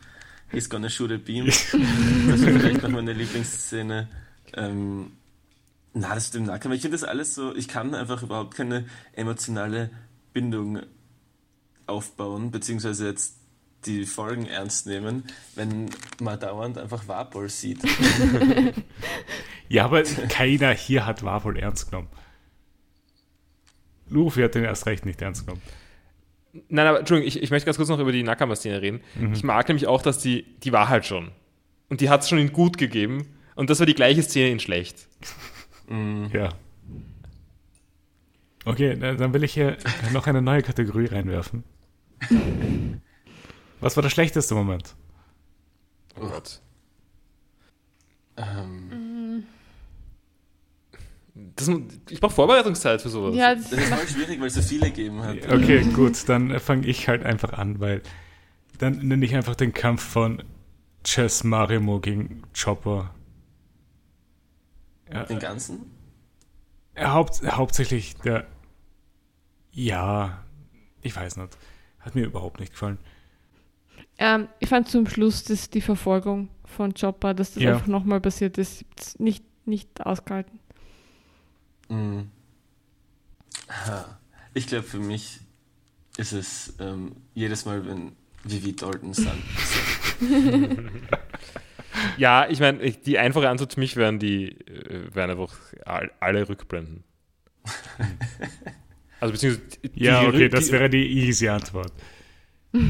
he's 0.53 0.69
gonna 0.69 0.89
shoot 0.89 1.11
a 1.11 1.17
beam. 1.17 1.45
Das 2.27 2.41
wäre 2.41 2.59
vielleicht 2.59 2.83
noch 2.83 2.89
meine 2.89 3.13
Lieblingsszene. 3.13 4.07
Ähm, 4.53 5.11
na, 5.93 6.15
das 6.15 6.27
stimmt, 6.27 6.47
Nakama. 6.47 6.75
Ich 6.75 6.81
finde 6.81 6.97
das 6.97 7.03
alles 7.03 7.35
so, 7.35 7.55
ich 7.55 7.67
kann 7.67 7.93
einfach 7.93 8.23
überhaupt 8.23 8.55
keine 8.55 8.85
emotionale 9.13 9.89
Bindung 10.31 10.79
aufbauen, 11.85 12.51
beziehungsweise 12.51 13.07
jetzt 13.07 13.35
die 13.85 14.05
Folgen 14.05 14.45
ernst 14.45 14.87
nehmen, 14.87 15.23
wenn 15.55 15.89
man 16.21 16.39
dauernd 16.39 16.77
einfach 16.77 17.07
Warpol 17.07 17.49
sieht. 17.49 17.79
Ja, 19.69 19.85
aber 19.85 20.03
keiner 20.03 20.71
hier 20.71 21.05
hat 21.05 21.23
Warpol 21.23 21.57
ernst 21.57 21.89
genommen. 21.89 22.09
Luffy 24.07 24.41
hat 24.43 24.53
den 24.53 24.65
erst 24.65 24.85
recht 24.85 25.05
nicht 25.05 25.21
ernst 25.21 25.47
genommen. 25.47 25.63
Nein, 26.69 26.85
aber 26.87 26.99
Entschuldigung, 26.99 27.27
ich, 27.27 27.41
ich 27.41 27.49
möchte 27.49 27.65
ganz 27.65 27.77
kurz 27.77 27.89
noch 27.89 27.99
über 27.99 28.11
die 28.11 28.21
Nakama-Szene 28.23 28.81
reden. 28.81 29.01
Ich 29.33 29.43
mag 29.43 29.67
nämlich 29.67 29.87
auch, 29.87 30.01
dass 30.03 30.19
die, 30.19 30.43
die 30.59 30.71
war 30.71 30.87
halt 30.89 31.05
schon. 31.05 31.31
Und 31.89 31.99
die 32.01 32.09
hat 32.09 32.21
es 32.21 32.29
schon 32.29 32.37
in 32.37 32.53
gut 32.53 32.77
gegeben. 32.77 33.25
Und 33.55 33.69
das 33.69 33.79
war 33.79 33.85
die 33.87 33.95
gleiche 33.95 34.21
Szene 34.23 34.51
in 34.51 34.59
schlecht. 34.59 35.07
Mm, 35.87 36.25
Ja. 36.31 36.49
Okay, 38.65 38.95
dann 38.97 39.33
will 39.33 39.43
ich 39.43 39.53
hier 39.53 39.77
noch 40.13 40.25
eine 40.27 40.41
neue 40.41 40.61
Kategorie 40.61 41.07
reinwerfen. 41.07 41.63
Was 43.81 43.97
war 43.97 44.01
der 44.03 44.09
schlechteste 44.09 44.55
Moment? 44.55 44.95
Oh 46.15 46.27
Gott. 46.27 46.61
ähm, 48.37 49.02
Das, 51.35 51.67
ich 52.09 52.19
brauche 52.21 52.33
Vorbereitungszeit 52.33 53.01
für 53.01 53.09
sowas. 53.09 53.35
Ja, 53.35 53.55
das 53.55 53.69
das 53.71 53.79
ist 53.79 53.93
voll 53.93 54.07
schwierig, 54.07 54.39
weil 54.39 54.47
es 54.47 54.53
so 54.53 54.61
viele 54.61 54.87
gegeben 54.91 55.23
hat. 55.23 55.37
Okay, 55.51 55.83
gut, 55.91 56.29
dann 56.29 56.59
fange 56.59 56.85
ich 56.87 57.07
halt 57.07 57.23
einfach 57.23 57.53
an, 57.53 57.79
weil 57.79 58.01
dann 58.77 58.99
nenne 59.07 59.25
ich 59.25 59.35
einfach 59.35 59.55
den 59.55 59.73
Kampf 59.73 60.03
von 60.03 60.43
Chess 61.03 61.43
Marimo 61.43 61.99
gegen 61.99 62.43
Chopper. 62.55 63.13
Ja, 65.11 65.23
Den 65.23 65.39
ganzen? 65.39 65.91
äh, 66.95 67.05
haupt, 67.05 67.41
hauptsächlich 67.43 68.15
der. 68.17 68.45
Ja, 69.71 70.43
ich 71.01 71.15
weiß 71.15 71.37
nicht. 71.37 71.57
Hat 71.99 72.15
mir 72.15 72.25
überhaupt 72.25 72.59
nicht 72.59 72.73
gefallen. 72.73 72.99
ähm, 74.19 74.47
ich 74.59 74.69
fand 74.69 74.87
zum 74.87 75.07
Schluss 75.07 75.43
dass 75.45 75.69
die 75.69 75.81
Verfolgung 75.81 76.49
von 76.65 76.93
Chopper, 76.93 77.33
dass 77.33 77.53
das 77.55 77.63
Ja. 77.63 77.73
einfach 77.73 77.87
nochmal 77.87 78.21
passiert 78.21 78.57
ist, 78.57 78.85
ist 78.99 79.19
nicht, 79.19 79.43
nicht 79.65 80.05
ausgehalten. 80.05 80.59
Mhm. 81.89 82.29
Ich 84.53 84.67
glaube, 84.67 84.83
für 84.83 84.99
mich 84.99 85.39
ist 86.17 86.31
es 86.33 86.73
ähm, 86.79 87.15
jedes 87.33 87.65
Mal, 87.65 87.85
wenn 87.87 88.11
Vivi 88.43 88.75
Dalton 88.75 89.13
sagt. 89.13 89.37
Ja, 92.17 92.47
ich 92.49 92.59
meine, 92.59 92.91
die 92.91 93.17
einfache 93.19 93.47
Antwort 93.47 93.73
für 93.75 93.79
mich 93.79 93.95
wären 93.95 94.17
die, 94.19 94.49
äh, 94.67 95.13
wären 95.13 95.29
einfach 95.29 95.55
all, 95.85 96.11
alle 96.19 96.49
Rückblenden. 96.49 97.03
also 99.19 99.31
beziehungsweise 99.31 99.67
die, 99.83 100.03
Ja, 100.03 100.21
okay, 100.27 100.45
Rück- 100.45 100.49
das 100.49 100.71
wäre 100.71 100.89
die 100.89 101.05
easy 101.07 101.47
Antwort. 101.47 101.93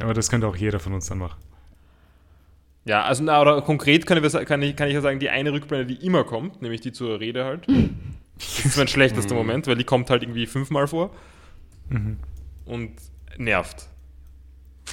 Aber 0.00 0.14
das 0.14 0.28
könnte 0.30 0.46
auch 0.48 0.56
jeder 0.56 0.80
von 0.80 0.94
uns 0.94 1.06
dann 1.06 1.18
machen. 1.18 1.38
Ja, 2.86 3.02
also 3.04 3.22
na, 3.24 3.40
oder 3.42 3.60
konkret 3.62 4.08
wir, 4.08 4.30
sa- 4.30 4.44
kann, 4.44 4.62
ich, 4.62 4.74
kann 4.76 4.88
ich 4.88 4.94
ja 4.94 5.00
sagen, 5.00 5.18
die 5.18 5.28
eine 5.28 5.52
Rückblende, 5.52 5.86
die 5.94 6.06
immer 6.06 6.24
kommt, 6.24 6.62
nämlich 6.62 6.80
die 6.80 6.92
zur 6.92 7.20
Rede 7.20 7.44
halt. 7.44 7.66
Das 8.38 8.64
ist 8.64 8.76
mein 8.76 8.86
schlechtester 8.88 9.34
Moment, 9.34 9.66
weil 9.66 9.76
die 9.76 9.84
kommt 9.84 10.08
halt 10.08 10.22
irgendwie 10.22 10.46
fünfmal 10.46 10.86
vor 10.86 11.10
Mhm. 11.90 12.16
und 12.64 12.92
nervt. 13.38 13.88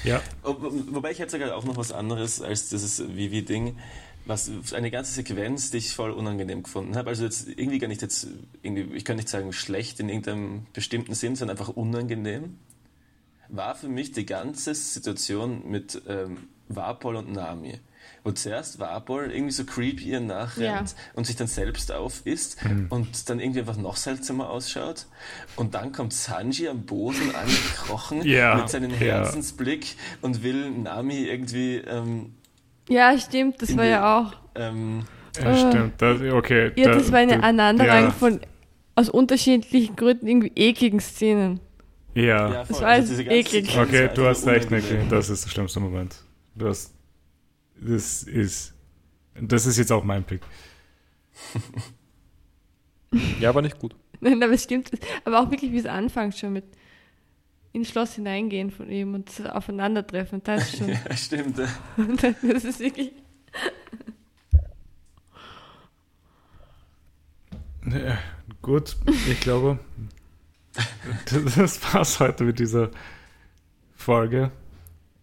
Ja, 0.03 0.21
Ob- 0.43 0.63
Wobei 0.91 1.11
ich 1.11 1.19
hätte 1.19 1.31
sogar 1.31 1.55
auch 1.55 1.65
noch 1.65 1.77
was 1.77 1.91
anderes 1.91 2.41
als 2.41 2.69
dieses 2.69 2.99
Vivi-Ding. 3.15 3.77
Was 4.25 4.49
eine 4.73 4.89
ganze 4.89 5.11
Sequenz, 5.13 5.69
die 5.71 5.77
ich 5.77 5.93
voll 5.93 6.11
unangenehm 6.11 6.63
gefunden 6.63 6.95
habe. 6.95 7.09
Also 7.09 7.25
jetzt 7.25 7.47
irgendwie 7.49 7.77
gar 7.77 7.89
nicht 7.89 8.01
jetzt, 8.01 8.27
irgendwie, 8.61 8.95
ich 8.95 9.03
kann 9.05 9.17
nicht 9.17 9.27
sagen 9.29 9.51
schlecht 9.53 9.99
in 9.99 10.07
irgendeinem 10.09 10.65
bestimmten 10.73 11.13
Sinn, 11.13 11.35
sondern 11.35 11.57
einfach 11.57 11.73
unangenehm. 11.75 12.57
War 13.49 13.75
für 13.75 13.89
mich 13.89 14.13
die 14.13 14.25
ganze 14.25 14.73
Situation 14.73 15.69
mit 15.69 16.01
ähm, 16.07 16.37
Warpol 16.69 17.15
und 17.15 17.31
Nami. 17.31 17.79
Wo 18.25 18.31
zuerst 18.31 18.79
Warpol 18.79 19.31
irgendwie 19.31 19.51
so 19.51 19.65
creepy 19.65 20.05
ihr 20.11 20.19
nachrennt 20.21 20.89
Ja. 20.91 20.95
und 21.13 21.25
sich 21.27 21.35
dann 21.35 21.47
selbst 21.47 21.91
aufisst 21.91 22.57
und 22.89 23.29
dann 23.29 23.39
irgendwie 23.41 23.59
einfach 23.61 23.75
noch 23.77 23.97
seltsamer 23.97 24.49
ausschaut. 24.49 25.07
Und 25.57 25.73
dann 25.75 25.91
kommt 25.91 26.13
Sanji 26.13 26.69
am 26.69 26.83
Boden 26.85 27.33
angekrochen 27.35 28.21
Ja, 28.25 28.55
mit 28.55 28.69
seinem 28.69 28.91
ja. 28.91 28.97
Herzensblick 28.97 29.95
und 30.21 30.41
will 30.43 30.69
Nami 30.71 31.23
irgendwie 31.25 31.77
ähm, 31.77 32.33
Ja, 32.87 33.17
stimmt, 33.17 33.61
das 33.61 33.75
war 33.75 33.83
die- 33.83 33.89
ja 33.89 34.19
auch. 34.21 34.33
ähm, 34.55 35.03
ja 35.41 35.51
Äh. 35.51 35.69
stimmt. 35.69 36.01
Das, 36.01 36.21
okay. 36.21 36.71
Ja, 36.77 36.85
da- 36.91 36.93
das 36.95 37.11
war 37.11 37.19
eine 37.19 37.35
Aneinanderreihung 37.43 38.05
ja, 38.05 38.11
von 38.11 38.39
aus 38.95 39.09
unterschiedlichen 39.09 39.95
Gründen 39.97 40.27
irgendwie 40.27 40.51
ekligen 40.55 40.99
Szenen. 41.01 41.59
Ja. 42.15 42.23
ja, 42.23 42.63
Das 42.63 42.69
voll. 42.77 42.81
war 42.85 42.97
ganze 42.97 43.21
eklig. 43.23 43.77
Okay, 43.77 44.09
du 44.13 44.25
hast 44.27 44.45
recht. 44.45 44.69
Nicky. 44.71 44.97
Das 45.09 45.29
ist 45.29 45.43
der 45.45 45.49
schlimmste 45.49 45.79
Moment. 45.79 46.15
Du 46.55 46.67
hast. 46.67 46.93
Das 47.75 48.23
ist. 48.23 48.73
Das 49.39 49.65
ist 49.65 49.77
jetzt 49.77 49.91
auch 49.91 50.03
mein 50.03 50.23
Pick. 50.23 50.41
Ja, 53.39 53.49
aber 53.49 53.61
nicht 53.61 53.77
gut. 53.77 53.95
Nein, 54.21 54.41
aber 54.41 54.53
es 54.53 54.63
stimmt. 54.63 54.89
Aber 55.23 55.41
auch 55.41 55.51
wirklich, 55.51 55.71
wie 55.71 55.77
es 55.77 55.85
anfängt 55.85 56.35
schon 56.35 56.53
mit 56.53 56.65
ins 57.71 57.89
Schloss 57.89 58.15
hineingehen 58.15 58.71
von 58.71 58.89
ihm 58.89 59.13
und 59.13 59.27
das 59.27 59.45
Aufeinandertreffen. 59.47 60.41
Das 60.43 60.69
ist 60.73 60.77
schon. 60.77 60.89
Ja, 61.09 61.15
stimmt. 61.15 61.57
ja. 61.57 61.67
das 62.41 62.63
ist 62.63 62.79
wirklich. 62.79 63.11
Ja, 67.85 68.17
gut, 68.61 68.95
ich 69.29 69.39
glaube, 69.41 69.77
das 71.55 71.93
war's 71.93 72.19
heute 72.19 72.45
mit 72.45 72.57
dieser 72.59 72.89
Folge. 73.95 74.51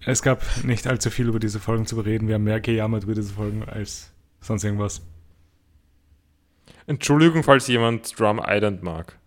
Es 0.07 0.23
gab 0.23 0.43
nicht 0.65 0.87
allzu 0.87 1.11
viel 1.11 1.29
über 1.29 1.39
diese 1.41 1.61
Folgen 1.61 1.85
zu 1.87 1.97
bereden. 1.97 2.27
Wir 2.29 2.37
haben 2.37 2.45
mehr 2.45 2.61
gejammert 2.61 3.05
über 3.05 3.15
diese 3.15 3.33
Folgen 3.35 3.65
als 3.69 4.11
sonst 4.41 4.65
irgendwas. 4.65 5.03
Entschuldigung, 6.87 7.43
falls 7.45 7.67
jemand 7.69 8.19
Drum 8.19 8.41
Island 8.45 8.83
mag. 8.83 9.19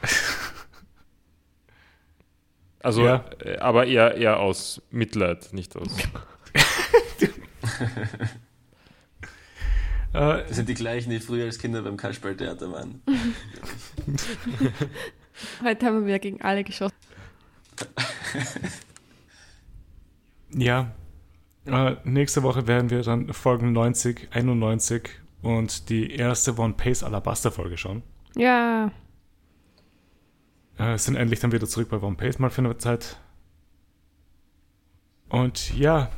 Also, 2.82 3.04
Ja. 3.04 3.26
äh, 3.44 3.58
aber 3.58 3.84
eher, 3.86 4.14
eher 4.14 4.40
aus 4.40 4.80
Mitleid, 4.90 5.52
nicht 5.52 5.76
aus. 5.76 5.90
Äh, 10.12 10.42
Das 10.48 10.56
sind 10.56 10.68
die 10.68 10.74
gleichen, 10.74 11.10
die 11.10 11.20
früher 11.20 11.44
als 11.44 11.58
Kinder 11.58 11.82
beim 11.82 11.96
Kasperltheater 11.98 12.72
waren. 12.72 13.02
Heute 15.62 15.86
haben 15.86 16.06
wir 16.06 16.18
gegen 16.18 16.40
alle 16.40 16.64
geschossen. 16.64 16.96
Ja. 20.54 20.92
Äh, 21.66 21.96
nächste 22.04 22.42
Woche 22.42 22.66
werden 22.66 22.90
wir 22.90 23.02
dann 23.02 23.32
Folgen 23.32 23.72
90, 23.72 24.28
91 24.32 25.10
und 25.42 25.88
die 25.88 26.14
erste 26.14 26.58
One 26.58 26.74
Pace 26.74 27.02
Alabaster 27.02 27.50
Folge 27.50 27.76
schauen. 27.76 28.02
Ja, 28.34 28.90
Äh, 30.78 30.96
sind 30.96 31.16
endlich 31.16 31.40
dann 31.40 31.52
wieder 31.52 31.66
zurück 31.66 31.90
bei 31.90 32.00
One 32.00 32.16
Pace 32.16 32.38
mal 32.38 32.50
für 32.50 32.62
eine 32.62 32.78
Zeit. 32.78 33.20
Und 35.28 35.76
ja, 35.76 36.10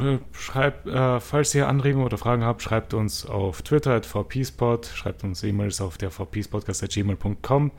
äh, 0.00 0.18
schreibt, 0.32 0.86
äh, 0.86 1.20
falls 1.20 1.54
ihr 1.54 1.68
Anregungen 1.68 2.06
oder 2.06 2.16
Fragen 2.18 2.44
habt, 2.44 2.62
schreibt 2.62 2.94
uns 2.94 3.26
auf 3.26 3.62
Twitter 3.62 3.92
at 3.92 4.06
vpspot, 4.06 4.86
schreibt 4.86 5.22
uns 5.24 5.42
E-Mails 5.42 5.80
auf 5.80 5.98
der 5.98 6.10
vpspodcast.gmail.com, 6.10 7.72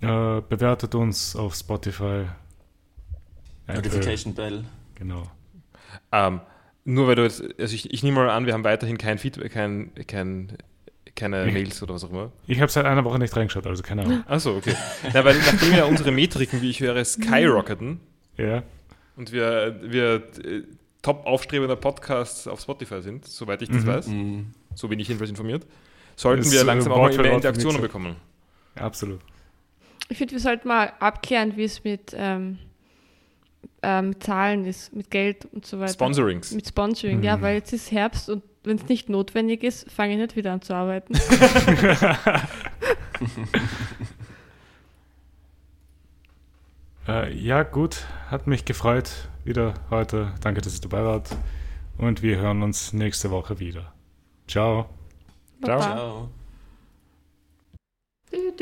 äh, 0.00 0.40
bewertet 0.40 0.94
uns 0.94 1.36
auf 1.36 1.54
Spotify. 1.54 2.26
Notification 3.68 4.34
Bell. 4.34 4.64
Genau. 4.94 5.24
Ähm, 6.10 6.40
nur 6.84 7.06
weil 7.06 7.14
du 7.14 7.22
jetzt, 7.22 7.42
also 7.58 7.74
ich, 7.74 7.92
ich 7.92 8.02
nehme 8.02 8.16
mal 8.20 8.30
an, 8.30 8.46
wir 8.46 8.52
haben 8.54 8.64
weiterhin 8.64 8.98
kein 8.98 9.18
Feedback, 9.18 9.52
kein, 9.52 9.92
kein, 10.06 10.56
keine 11.14 11.46
Nee. 11.46 11.52
Mails 11.52 11.82
oder 11.82 11.94
was 11.94 12.04
auch 12.04 12.10
immer. 12.10 12.32
Ich 12.46 12.60
habe 12.60 12.70
seit 12.72 12.86
einer 12.86 13.04
Woche 13.04 13.18
nicht 13.18 13.36
reingeschaut, 13.36 13.66
also 13.66 13.82
keine 13.82 14.02
Ahnung. 14.04 14.24
Achso, 14.26 14.56
okay. 14.56 14.74
Na, 15.12 15.24
weil 15.24 15.36
nachdem 15.38 15.74
ja 15.74 15.84
unsere 15.84 16.10
Metriken, 16.10 16.60
wie 16.62 16.70
ich 16.70 16.80
höre, 16.80 17.04
skyrocketen 17.04 18.00
ja. 18.36 18.62
und 19.16 19.30
wir, 19.32 19.78
wir 19.82 20.14
äh, 20.44 20.62
top 21.02 21.26
aufstrebender 21.26 21.76
Podcast 21.76 22.48
auf 22.48 22.60
Spotify 22.60 23.00
sind, 23.02 23.26
soweit 23.26 23.62
ich 23.62 23.68
das 23.68 23.82
Mhm. 23.84 23.86
weiß, 23.86 24.06
Mhm. 24.08 24.46
so 24.74 24.88
bin 24.88 24.98
ich 24.98 25.08
jedenfalls 25.08 25.30
informiert, 25.30 25.66
sollten 26.16 26.42
Das 26.42 26.52
wir 26.52 26.64
langsam 26.64 26.92
auch 26.92 27.02
mal 27.02 27.16
mehr 27.16 27.32
Interaktionen 27.34 27.80
bekommen. 27.80 28.16
Absolut. 28.74 29.20
ich 30.08 30.16
finde, 30.18 30.32
wir 30.32 30.40
sollten 30.40 30.66
mal 30.68 30.92
abklären, 30.98 31.56
wie 31.56 31.64
es 31.64 31.84
mit, 31.84 32.12
ähm, 32.16 32.58
ähm, 33.82 34.10
mit 34.10 34.22
Zahlen 34.22 34.64
ist, 34.64 34.94
mit 34.94 35.10
Geld 35.10 35.46
und 35.52 35.66
so 35.66 35.78
weiter. 35.80 35.92
Sponsorings. 35.92 36.52
Mit 36.52 36.66
Sponsoring, 36.68 37.22
ja, 37.22 37.36
Mhm. 37.36 37.42
weil 37.42 37.54
jetzt 37.56 37.72
ist 37.72 37.90
Herbst 37.90 38.28
und 38.30 38.42
wenn 38.64 38.76
es 38.76 38.86
nicht 38.88 39.08
notwendig 39.08 39.64
ist, 39.64 39.90
fange 39.90 40.12
ich 40.14 40.18
nicht 40.18 40.36
wieder 40.36 40.52
an 40.52 40.62
zu 40.62 40.72
arbeiten. 40.74 41.14
Äh, 47.08 47.32
ja, 47.34 47.62
gut. 47.62 48.06
Hat 48.30 48.46
mich 48.46 48.64
gefreut 48.64 49.28
wieder 49.44 49.74
heute. 49.90 50.32
Danke, 50.40 50.60
dass 50.60 50.74
ihr 50.76 50.80
dabei 50.88 51.04
wart. 51.04 51.36
Und 51.98 52.22
wir 52.22 52.38
hören 52.38 52.62
uns 52.62 52.92
nächste 52.92 53.30
Woche 53.30 53.58
wieder. 53.58 53.92
Ciao. 54.46 54.88
Ciao. 55.62 55.78
Baba. 55.78 55.94
Ciao. 55.94 56.28
Du, 58.30 58.52